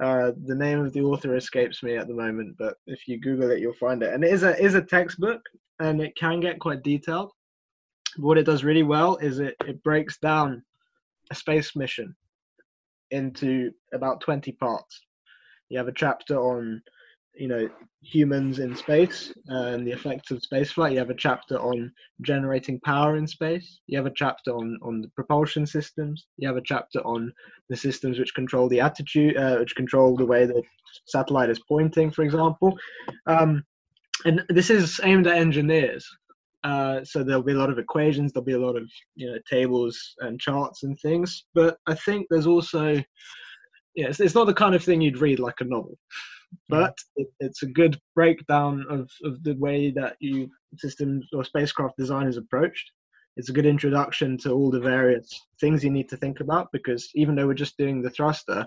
Uh, 0.00 0.32
the 0.46 0.54
name 0.54 0.80
of 0.80 0.92
the 0.92 1.02
author 1.02 1.36
escapes 1.36 1.82
me 1.82 1.96
at 1.96 2.08
the 2.08 2.14
moment, 2.14 2.56
but 2.58 2.74
if 2.86 3.06
you 3.06 3.20
Google 3.20 3.50
it, 3.50 3.60
you'll 3.60 3.74
find 3.74 4.02
it. 4.02 4.14
And 4.14 4.24
it 4.24 4.32
is 4.32 4.42
a 4.42 4.58
is 4.62 4.74
a 4.74 4.82
textbook, 4.82 5.42
and 5.80 6.00
it 6.00 6.16
can 6.16 6.40
get 6.40 6.60
quite 6.60 6.82
detailed. 6.82 7.32
But 8.16 8.24
what 8.24 8.38
it 8.38 8.46
does 8.46 8.64
really 8.64 8.84
well 8.84 9.16
is 9.16 9.38
it 9.38 9.54
it 9.66 9.82
breaks 9.82 10.18
down 10.18 10.62
a 11.30 11.34
space 11.34 11.76
mission 11.76 12.14
into 13.10 13.70
about 13.92 14.20
20 14.20 14.52
parts. 14.52 15.02
You 15.68 15.78
have 15.78 15.88
a 15.88 15.92
chapter 15.92 16.36
on 16.38 16.82
you 17.34 17.48
know 17.48 17.68
humans 18.02 18.60
in 18.60 18.74
space 18.74 19.32
and 19.48 19.86
the 19.86 19.92
effects 19.92 20.30
of 20.30 20.40
spaceflight. 20.40 20.92
You 20.92 20.98
have 20.98 21.10
a 21.10 21.14
chapter 21.14 21.58
on 21.58 21.92
generating 22.22 22.80
power 22.80 23.16
in 23.16 23.26
space. 23.26 23.80
You 23.86 23.98
have 23.98 24.06
a 24.06 24.14
chapter 24.14 24.52
on 24.52 24.78
on 24.82 25.02
the 25.02 25.08
propulsion 25.08 25.66
systems. 25.66 26.26
You 26.36 26.48
have 26.48 26.56
a 26.56 26.62
chapter 26.64 27.00
on 27.00 27.32
the 27.68 27.76
systems 27.76 28.18
which 28.18 28.34
control 28.34 28.68
the 28.68 28.80
attitude, 28.80 29.36
uh, 29.36 29.56
which 29.58 29.76
control 29.76 30.16
the 30.16 30.26
way 30.26 30.46
the 30.46 30.62
satellite 31.06 31.50
is 31.50 31.60
pointing, 31.68 32.10
for 32.10 32.22
example. 32.22 32.78
Um, 33.26 33.64
and 34.24 34.42
this 34.48 34.70
is 34.70 35.00
aimed 35.02 35.26
at 35.26 35.36
engineers. 35.36 36.08
Uh, 36.66 37.04
so 37.04 37.22
there'll 37.22 37.42
be 37.42 37.52
a 37.52 37.58
lot 37.58 37.70
of 37.70 37.78
equations, 37.78 38.32
there'll 38.32 38.44
be 38.44 38.52
a 38.52 38.58
lot 38.58 38.76
of 38.76 38.90
you 39.14 39.30
know 39.30 39.38
tables 39.48 39.98
and 40.20 40.40
charts 40.40 40.82
and 40.82 40.98
things. 40.98 41.44
But 41.54 41.78
I 41.86 41.94
think 41.94 42.26
there's 42.28 42.46
also, 42.46 42.94
yeah, 43.94 44.08
it's, 44.08 44.18
it's 44.18 44.34
not 44.34 44.46
the 44.46 44.54
kind 44.54 44.74
of 44.74 44.82
thing 44.82 45.00
you'd 45.00 45.20
read 45.20 45.38
like 45.38 45.60
a 45.60 45.64
novel 45.64 45.96
but 46.68 46.96
it, 47.16 47.28
it's 47.40 47.62
a 47.62 47.66
good 47.66 47.98
breakdown 48.14 48.84
of, 48.88 49.10
of 49.24 49.42
the 49.42 49.54
way 49.54 49.90
that 49.90 50.16
you 50.20 50.48
systems 50.76 51.26
or 51.32 51.44
spacecraft 51.44 51.96
design 51.96 52.26
is 52.26 52.36
approached. 52.36 52.90
It's 53.36 53.50
a 53.50 53.52
good 53.52 53.66
introduction 53.66 54.38
to 54.38 54.52
all 54.52 54.70
the 54.70 54.80
various 54.80 55.28
things 55.60 55.84
you 55.84 55.90
need 55.90 56.08
to 56.08 56.16
think 56.16 56.40
about 56.40 56.68
because 56.72 57.10
even 57.14 57.34
though 57.34 57.46
we're 57.46 57.54
just 57.54 57.76
doing 57.76 58.00
the 58.00 58.10
thruster, 58.10 58.66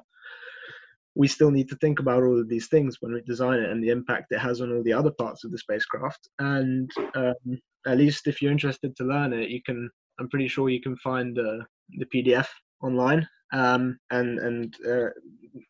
we 1.20 1.28
still 1.28 1.52
need 1.52 1.68
to 1.68 1.76
think 1.76 2.00
about 2.00 2.24
all 2.24 2.40
of 2.40 2.48
these 2.48 2.70
things 2.70 2.96
when 3.02 3.12
we 3.12 3.22
design 3.24 3.60
it 3.60 3.70
and 3.70 3.84
the 3.84 3.90
impact 3.90 4.32
it 4.32 4.40
has 4.40 4.62
on 4.62 4.72
all 4.72 4.82
the 4.84 4.94
other 4.94 5.12
parts 5.12 5.44
of 5.44 5.52
the 5.52 5.58
spacecraft. 5.58 6.30
And 6.40 6.90
um, 7.14 7.60
at 7.86 7.98
least 7.98 8.28
if 8.28 8.42
you're 8.42 8.54
interested 8.54 8.96
to 8.96 9.04
learn 9.04 9.34
it, 9.34 9.50
you 9.50 9.62
can. 9.62 9.90
I'm 10.18 10.30
pretty 10.30 10.48
sure 10.48 10.70
you 10.70 10.82
can 10.82 10.96
find 10.98 11.38
uh, 11.38 11.60
the 11.98 12.06
PDF 12.14 12.48
online, 12.82 13.28
um, 13.52 14.00
and 14.12 14.40
and 14.40 14.74
uh, 14.88 15.10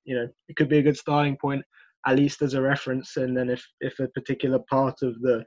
you 0.06 0.16
know 0.16 0.28
it 0.50 0.56
could 0.56 0.70
be 0.70 0.78
a 0.78 0.84
good 0.84 0.98
starting 0.98 1.36
point 1.36 1.64
at 2.06 2.16
least 2.16 2.42
as 2.42 2.54
a 2.54 2.62
reference 2.62 3.18
and 3.18 3.36
then 3.36 3.50
if 3.50 3.62
if 3.82 4.00
a 4.00 4.08
particular 4.10 4.60
part 4.70 4.96
of 5.02 5.20
the 5.22 5.44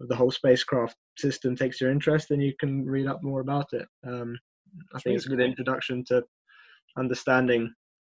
of 0.00 0.08
the 0.08 0.14
whole 0.14 0.30
spacecraft 0.30 0.94
system 1.16 1.56
takes 1.56 1.80
your 1.80 1.90
interest 1.90 2.28
then 2.30 2.40
you 2.40 2.52
can 2.60 2.84
read 2.86 3.08
up 3.08 3.20
more 3.24 3.40
about 3.40 3.66
it 3.72 3.84
um, 4.06 4.38
i 4.94 5.00
think 5.00 5.16
it's 5.16 5.26
a 5.26 5.28
good 5.28 5.40
introduction 5.40 6.04
to 6.06 6.22
understanding 6.96 7.68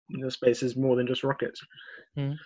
you 0.10 0.20
know, 0.20 0.30
space 0.30 0.64
is 0.64 0.76
more 0.76 0.96
than 0.96 1.08
just 1.08 1.24
rockets 1.24 1.62
mm. 2.18 2.38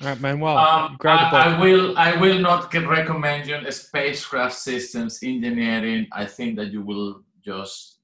All 0.00 0.08
right, 0.08 0.20
Manuel, 0.20 0.56
um, 0.56 0.96
I, 1.04 1.08
I, 1.08 1.60
will. 1.60 1.96
I 1.98 2.16
will 2.16 2.38
not 2.38 2.72
recommend 2.72 3.46
you 3.46 3.70
spacecraft 3.70 4.54
systems 4.54 5.20
engineering. 5.22 6.06
I 6.12 6.24
think 6.24 6.56
that 6.56 6.72
you 6.72 6.80
will 6.80 7.20
just, 7.44 7.98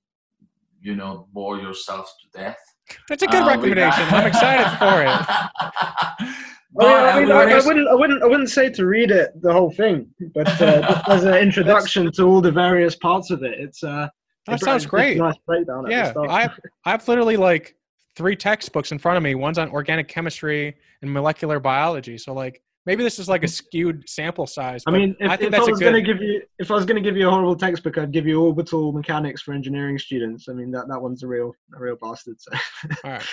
you 0.83 0.95
know, 0.95 1.27
bore 1.33 1.57
yourself 1.57 2.15
to 2.21 2.39
death. 2.39 2.59
That's 3.09 3.23
a 3.23 3.27
good 3.27 3.43
uh, 3.43 3.47
recommendation. 3.47 4.05
I'm 4.11 4.27
excited 4.27 4.79
for 4.79 5.03
it. 5.03 6.35
But 6.75 6.87
I, 6.87 7.21
mean, 7.21 7.33
I, 7.33 7.43
I, 7.45 7.67
wouldn't, 7.67 7.89
I 7.89 7.95
wouldn't, 7.95 8.23
I 8.23 8.27
wouldn't 8.27 8.51
say 8.51 8.69
to 8.71 8.87
read 8.87 9.11
it 9.11 9.41
the 9.41 9.53
whole 9.53 9.71
thing, 9.71 10.07
but 10.35 10.47
uh, 10.61 10.83
just 11.09 11.09
as 11.09 11.25
an 11.25 11.35
introduction 11.35 12.13
to 12.13 12.23
all 12.25 12.41
the 12.43 12.53
various 12.53 12.95
parts 12.95 13.31
of 13.31 13.43
it, 13.43 13.59
it's 13.59 13.83
uh, 13.83 14.09
that 14.47 14.61
sounds 14.61 14.87
great. 14.87 15.17
Nice 15.17 15.35
breakdown. 15.47 15.91
yeah, 15.91 16.13
I, 16.17 16.51
I've 16.85 17.09
literally 17.09 17.37
like 17.37 17.75
three 18.19 18.37
textbooks 18.37 18.93
in 18.93 18.99
front 18.99 19.17
of 19.17 19.23
me. 19.23 19.35
One's 19.37 19.59
on 19.59 19.71
organic 19.71 20.09
chemistry 20.09 20.77
and 21.01 21.11
molecular 21.11 21.61
biology. 21.61 22.19
So 22.19 22.35
like 22.35 22.61
maybe 22.85 23.05
this 23.05 23.19
is 23.21 23.29
like 23.29 23.45
a 23.45 23.49
skewed 23.49 24.09
sample 24.09 24.47
size. 24.47 24.83
I 24.87 24.91
mean, 24.91 25.17
if 25.21 25.31
I, 25.31 25.35
if 25.35 25.55
I 25.55 25.59
was 25.61 25.79
good... 25.79 25.93
going 25.93 25.95
to 25.95 26.03
give 26.03 26.21
you, 26.21 26.43
if 26.59 26.71
I 26.71 26.75
was 26.75 26.85
going 26.85 27.03
to 27.03 27.09
give 27.09 27.17
you 27.17 27.29
a 27.29 27.31
horrible 27.31 27.57
textbook, 27.57 27.97
I'd 27.97 28.13
give 28.13 28.27
you 28.27 28.43
orbital 28.43 28.93
mechanics 28.93 29.41
for 29.41 29.55
engineering 29.55 29.99
students. 29.99 30.49
I 30.49 30.53
mean, 30.53 30.73
that, 30.73 30.89
that 30.89 31.01
one's 31.01 31.23
a 31.23 31.29
real, 31.29 31.53
a 31.77 31.81
real 31.81 31.97
bastard. 32.03 32.37
So. 32.41 32.51
All 33.05 33.13
right. 33.13 33.23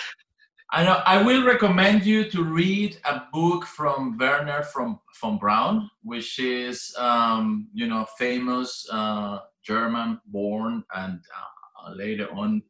I 0.72 0.82
know. 0.82 1.00
I 1.06 1.22
will 1.22 1.44
recommend 1.44 2.04
you 2.04 2.28
to 2.30 2.42
read 2.42 2.96
a 3.04 3.22
book 3.32 3.64
from 3.64 4.18
Wernher 4.18 4.64
from 4.64 4.98
von 5.20 5.38
Braun, 5.38 5.88
which 6.02 6.40
is 6.40 6.92
um, 6.98 7.68
you 7.72 7.86
know 7.86 8.04
famous 8.18 8.84
uh, 8.90 9.38
German-born 9.62 10.82
and 10.96 11.20
uh, 11.20 11.92
later 11.94 12.26
on 12.34 12.62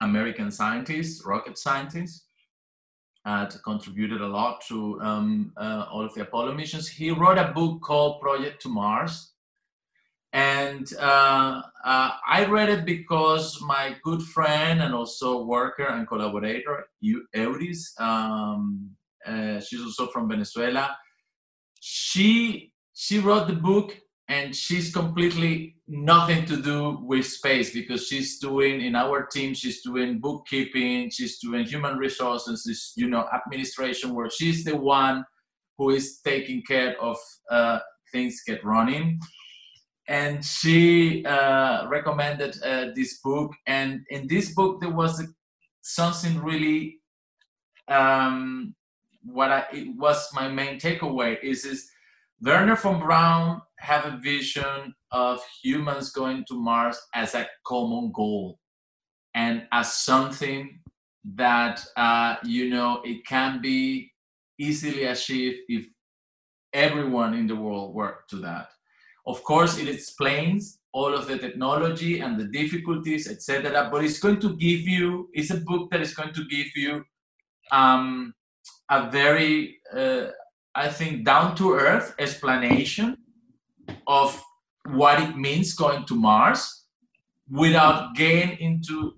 American 0.00 0.50
scientist, 0.50 1.24
rocket 1.24 1.58
scientist. 1.58 2.24
Had 3.24 3.54
contributed 3.62 4.22
a 4.22 4.26
lot 4.26 4.62
to 4.68 4.98
um, 5.02 5.52
uh, 5.56 5.86
all 5.90 6.04
of 6.04 6.14
the 6.14 6.22
Apollo 6.22 6.54
missions. 6.54 6.88
He 6.88 7.10
wrote 7.10 7.36
a 7.36 7.52
book 7.52 7.82
called 7.82 8.22
Project 8.22 8.62
to 8.62 8.68
Mars, 8.70 9.32
and 10.32 10.90
uh, 10.98 11.62
uh, 11.84 12.10
I 12.26 12.46
read 12.48 12.68
it 12.68 12.84
because 12.84 13.60
my 13.60 13.96
good 14.02 14.22
friend 14.22 14.80
and 14.80 14.94
also 14.94 15.44
worker 15.44 15.86
and 15.86 16.06
collaborator, 16.06 16.88
Euris, 17.02 17.98
um, 18.00 18.90
uh, 19.26 19.60
she's 19.60 19.82
also 19.82 20.06
from 20.06 20.28
Venezuela. 20.28 20.96
She 21.80 22.72
she 22.94 23.18
wrote 23.18 23.46
the 23.46 23.54
book 23.54 23.96
and 24.28 24.54
she's 24.54 24.92
completely 24.92 25.76
nothing 25.86 26.44
to 26.44 26.60
do 26.60 26.98
with 27.02 27.26
space 27.26 27.72
because 27.72 28.06
she's 28.06 28.38
doing 28.38 28.80
in 28.82 28.94
our 28.94 29.26
team 29.26 29.54
she's 29.54 29.82
doing 29.82 30.18
bookkeeping 30.18 31.10
she's 31.10 31.38
doing 31.38 31.64
human 31.64 31.96
resources 31.96 32.64
she's, 32.66 32.92
you 32.96 33.08
know 33.08 33.26
administration 33.34 34.14
work 34.14 34.30
she's 34.30 34.64
the 34.64 34.76
one 34.76 35.24
who 35.78 35.90
is 35.90 36.20
taking 36.24 36.62
care 36.62 37.00
of 37.00 37.16
uh, 37.50 37.78
things 38.12 38.42
get 38.46 38.64
running 38.64 39.18
and 40.08 40.42
she 40.42 41.24
uh, 41.26 41.86
recommended 41.88 42.56
uh, 42.64 42.86
this 42.96 43.20
book. 43.20 43.52
And 43.66 44.00
in 44.08 44.26
this 44.26 44.54
book, 44.54 44.80
there 44.80 44.90
was 44.90 45.22
something 45.82 46.40
really 46.42 47.00
um, 47.88 48.74
what 49.22 49.50
I, 49.50 49.64
it 49.72 49.96
was 49.96 50.26
my 50.32 50.48
main 50.48 50.80
takeaway 50.80 51.36
is 51.42 51.64
is 51.64 51.90
Wernher 52.40 52.76
von 52.76 53.00
Braun 53.00 53.60
have 53.78 54.06
a 54.06 54.18
vision 54.18 54.94
of 55.12 55.40
humans 55.62 56.10
going 56.10 56.44
to 56.48 56.54
Mars 56.54 57.00
as 57.14 57.34
a 57.34 57.46
common 57.66 58.12
goal 58.12 58.58
and 59.34 59.66
as 59.72 59.94
something 59.94 60.80
that 61.34 61.84
uh, 61.96 62.36
you 62.44 62.70
know 62.70 63.02
it 63.04 63.26
can 63.26 63.60
be 63.60 64.10
easily 64.58 65.04
achieved 65.04 65.58
if 65.68 65.86
everyone 66.72 67.34
in 67.34 67.46
the 67.46 67.56
world 67.56 67.94
work 67.94 68.28
to 68.28 68.36
that 68.36 68.68
of 69.28 69.44
course, 69.44 69.76
it 69.78 69.88
explains 69.88 70.78
all 70.90 71.14
of 71.14 71.26
the 71.28 71.36
technology 71.36 72.20
and 72.20 72.40
the 72.40 72.46
difficulties, 72.46 73.28
etc. 73.28 73.90
But 73.92 74.02
it's 74.02 74.18
going 74.18 74.40
to 74.40 74.56
give 74.56 74.88
you, 74.88 75.28
it's 75.34 75.50
a 75.50 75.58
book 75.58 75.90
that 75.90 76.00
is 76.00 76.14
going 76.14 76.32
to 76.32 76.44
give 76.46 76.68
you 76.74 77.04
um, 77.70 78.32
a 78.90 79.10
very, 79.10 79.76
uh, 79.94 80.28
I 80.74 80.88
think, 80.88 81.24
down 81.24 81.56
to 81.56 81.72
earth 81.72 82.14
explanation 82.18 83.16
of 84.06 84.42
what 84.86 85.20
it 85.20 85.36
means 85.36 85.74
going 85.74 86.04
to 86.06 86.14
Mars 86.14 86.84
without 87.50 88.14
getting 88.14 88.58
into 88.58 89.12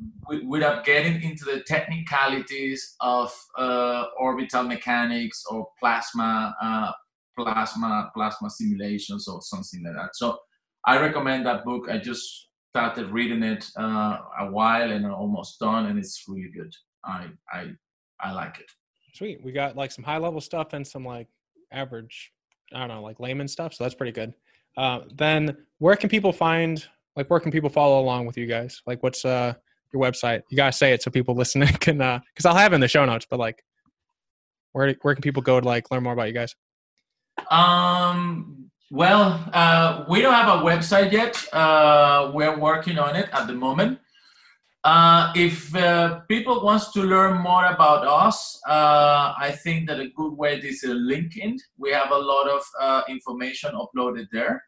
without 0.46 0.84
getting 0.84 1.20
into 1.22 1.44
the 1.44 1.62
technicalities 1.66 2.94
of 3.00 3.32
uh, 3.58 4.04
orbital 4.18 4.62
mechanics 4.62 5.44
or 5.50 5.66
plasma 5.80 6.54
uh, 6.62 6.92
plasma 7.36 8.10
plasma 8.14 8.48
simulations 8.50 9.26
or 9.26 9.42
something 9.42 9.82
like 9.84 9.94
that. 9.94 10.10
So 10.14 10.38
I 10.86 11.00
recommend 11.00 11.46
that 11.46 11.64
book. 11.64 11.88
I 11.90 11.98
just 11.98 12.48
started 12.70 13.10
reading 13.10 13.42
it 13.42 13.66
uh, 13.76 14.18
a 14.40 14.50
while 14.50 14.90
and 14.90 15.04
I'm 15.04 15.12
almost 15.12 15.58
done, 15.58 15.86
and 15.86 15.98
it's 15.98 16.24
really 16.28 16.50
good. 16.54 16.72
I 17.04 17.28
I 17.52 17.72
I 18.20 18.32
like 18.32 18.60
it. 18.60 18.70
Sweet. 19.14 19.42
We 19.42 19.50
got 19.52 19.76
like 19.76 19.90
some 19.90 20.04
high 20.04 20.18
level 20.18 20.40
stuff 20.40 20.72
and 20.72 20.86
some 20.86 21.04
like 21.04 21.26
average, 21.72 22.32
I 22.72 22.80
don't 22.80 22.88
know, 22.88 23.02
like 23.02 23.20
layman 23.20 23.48
stuff. 23.48 23.74
So 23.74 23.84
that's 23.84 23.94
pretty 23.94 24.12
good. 24.12 24.34
Uh, 24.76 25.00
then 25.14 25.56
where 25.78 25.96
can 25.96 26.08
people 26.08 26.32
find 26.32 26.84
like 27.16 27.28
where 27.28 27.40
can 27.40 27.50
people 27.50 27.70
follow 27.70 28.00
along 28.00 28.26
with 28.26 28.36
you 28.36 28.46
guys? 28.46 28.82
Like 28.86 29.02
what's 29.02 29.24
uh 29.24 29.54
your 29.92 30.02
website? 30.02 30.42
You 30.50 30.56
gotta 30.56 30.72
say 30.72 30.92
it 30.92 31.02
so 31.02 31.10
people 31.10 31.34
listening 31.36 31.72
can 31.74 32.00
uh 32.00 32.20
because 32.32 32.46
I'll 32.46 32.56
have 32.56 32.72
in 32.72 32.80
the 32.80 32.88
show 32.88 33.04
notes, 33.04 33.26
but 33.28 33.38
like 33.38 33.64
where 34.72 34.94
where 35.02 35.14
can 35.14 35.22
people 35.22 35.42
go 35.42 35.60
to 35.60 35.66
like 35.66 35.90
learn 35.90 36.02
more 36.02 36.12
about 36.12 36.28
you 36.28 36.34
guys? 36.34 36.54
Um, 37.50 38.70
well, 38.90 39.48
uh, 39.52 40.04
we 40.08 40.20
don't 40.20 40.34
have 40.34 40.60
a 40.60 40.62
website 40.62 41.12
yet. 41.12 41.42
Uh, 41.52 42.30
we're 42.34 42.58
working 42.58 42.98
on 42.98 43.16
it 43.16 43.28
at 43.32 43.46
the 43.46 43.54
moment. 43.54 43.98
Uh, 44.82 45.30
if 45.36 45.74
uh, 45.76 46.20
people 46.20 46.64
wants 46.64 46.90
to 46.90 47.02
learn 47.02 47.38
more 47.42 47.66
about 47.66 48.06
us, 48.06 48.58
uh, 48.66 49.34
I 49.36 49.52
think 49.62 49.86
that 49.88 50.00
a 50.00 50.08
good 50.16 50.32
way 50.32 50.56
is 50.56 50.82
LinkedIn. 50.84 51.58
We 51.76 51.90
have 51.92 52.10
a 52.12 52.18
lot 52.18 52.48
of 52.48 52.62
uh, 52.80 53.02
information 53.08 53.72
uploaded 53.74 54.28
there. 54.32 54.62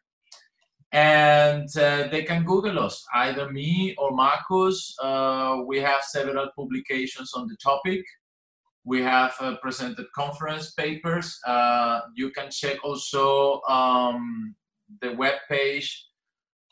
and 0.91 1.67
uh, 1.77 2.07
they 2.11 2.23
can 2.23 2.43
Google 2.43 2.77
us, 2.77 3.03
either 3.15 3.51
me 3.51 3.95
or 3.97 4.11
Marcus. 4.11 4.95
Uh, 5.01 5.63
we 5.65 5.79
have 5.79 6.03
several 6.03 6.47
publications 6.55 7.33
on 7.33 7.47
the 7.47 7.57
topic. 7.57 8.05
We 8.85 9.01
have 9.01 9.33
presented 9.61 10.05
conference 10.13 10.71
papers. 10.73 11.39
You 12.15 12.29
can 12.29 12.51
check 12.51 12.77
also 12.83 13.61
um, 13.67 14.55
the 15.01 15.13
web 15.13 15.37
page 15.49 16.05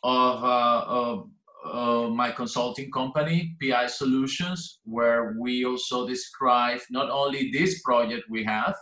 of, 0.04 1.26
uh, 1.66 2.08
my 2.10 2.32
consulting 2.32 2.92
company, 2.92 3.56
PI 3.62 3.88
Solutions, 3.88 4.80
where 4.84 5.36
we 5.40 5.66
also 5.66 6.08
describe 6.08 6.80
not 6.90 7.10
only 7.10 7.52
this 7.52 7.82
project 7.82 8.24
we 8.30 8.44
have, 8.44 8.76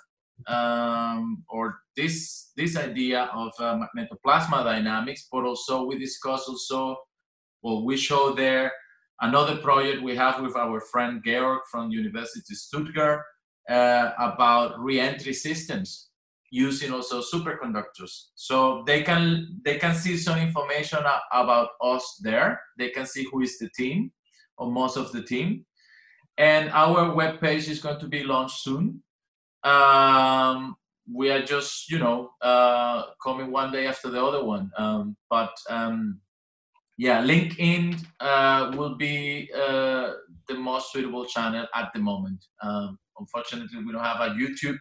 um, 0.47 1.43
or 1.49 1.79
this 1.95 2.51
this 2.55 2.77
idea 2.77 3.29
of 3.33 3.51
uh, 3.59 3.77
magnetoplasma 3.77 4.63
dynamics, 4.63 5.27
but 5.31 5.43
also 5.43 5.85
we 5.85 5.97
discuss 5.97 6.47
also, 6.47 6.95
well, 7.61 7.85
we 7.85 7.97
show 7.97 8.33
there 8.33 8.71
another 9.21 9.57
project 9.57 10.01
we 10.01 10.15
have 10.15 10.41
with 10.41 10.55
our 10.55 10.79
friend 10.79 11.21
Georg 11.25 11.59
from 11.71 11.91
University 11.91 12.55
Stuttgart 12.55 13.21
uh, 13.69 14.11
about 14.17 14.79
reentry 14.79 15.33
systems 15.33 16.08
using 16.51 16.91
also 16.91 17.21
superconductors. 17.21 18.29
So 18.35 18.83
they 18.85 19.03
can 19.03 19.59
they 19.63 19.77
can 19.77 19.95
see 19.95 20.17
some 20.17 20.39
information 20.39 20.99
about 21.31 21.69
us 21.81 22.19
there. 22.23 22.61
They 22.77 22.89
can 22.89 23.05
see 23.05 23.27
who 23.31 23.41
is 23.41 23.57
the 23.57 23.69
team 23.69 24.11
or 24.57 24.71
most 24.71 24.97
of 24.97 25.11
the 25.11 25.21
team. 25.21 25.65
And 26.37 26.69
our 26.71 27.13
web 27.13 27.39
page 27.41 27.67
is 27.67 27.81
going 27.81 27.99
to 27.99 28.07
be 28.07 28.23
launched 28.23 28.61
soon. 28.61 29.03
Um, 29.63 30.75
we 31.11 31.31
are 31.31 31.41
just 31.41 31.89
you 31.91 31.99
know 31.99 32.31
uh, 32.41 33.03
coming 33.23 33.51
one 33.51 33.71
day 33.71 33.87
after 33.87 34.09
the 34.09 34.23
other 34.23 34.43
one. 34.43 34.71
Um, 34.77 35.17
but 35.29 35.53
um, 35.69 36.21
yeah, 36.97 37.23
LinkedIn 37.23 38.03
uh, 38.19 38.73
will 38.75 38.95
be 38.95 39.49
uh, 39.55 40.13
the 40.47 40.55
most 40.55 40.91
suitable 40.91 41.25
channel 41.25 41.65
at 41.73 41.91
the 41.93 41.99
moment. 41.99 42.43
Um, 42.61 42.97
unfortunately, 43.17 43.83
we 43.85 43.91
don't 43.91 44.03
have 44.03 44.19
a 44.19 44.33
YouTube 44.33 44.77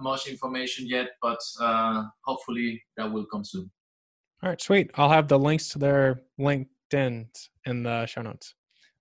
much 0.00 0.26
information 0.28 0.86
yet, 0.86 1.10
but 1.22 1.38
uh, 1.60 2.04
hopefully 2.24 2.82
that 2.96 3.10
will 3.10 3.26
come 3.26 3.44
soon. 3.44 3.70
All 4.42 4.50
right, 4.50 4.60
sweet. 4.60 4.90
I'll 4.94 5.10
have 5.10 5.28
the 5.28 5.38
links 5.38 5.68
to 5.70 5.78
their 5.78 6.20
LinkedIn 6.38 7.26
in 7.64 7.82
the 7.82 8.06
show 8.06 8.22
notes. 8.22 8.54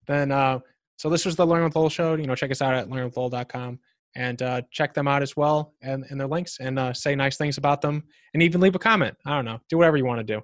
Then, 0.07 0.31
uh, 0.31 0.59
so 0.97 1.09
this 1.09 1.25
was 1.25 1.35
the 1.35 1.45
Learn 1.45 1.63
with 1.63 1.75
Lowell 1.75 1.89
show. 1.89 2.15
You 2.15 2.27
know, 2.27 2.35
check 2.35 2.51
us 2.51 2.61
out 2.61 2.73
at 2.73 2.87
learnwithlowell.com 2.87 3.79
and 4.15 4.41
uh, 4.41 4.61
check 4.71 4.93
them 4.93 5.07
out 5.07 5.21
as 5.21 5.35
well 5.35 5.73
and, 5.81 6.05
and 6.09 6.19
their 6.19 6.27
links 6.27 6.59
and 6.59 6.79
uh, 6.79 6.93
say 6.93 7.15
nice 7.15 7.37
things 7.37 7.57
about 7.57 7.81
them 7.81 8.03
and 8.33 8.41
even 8.41 8.61
leave 8.61 8.75
a 8.75 8.79
comment. 8.79 9.15
I 9.25 9.35
don't 9.35 9.45
know. 9.45 9.59
Do 9.69 9.77
whatever 9.77 9.97
you 9.97 10.05
want 10.05 10.25
to 10.25 10.33
do. 10.35 10.41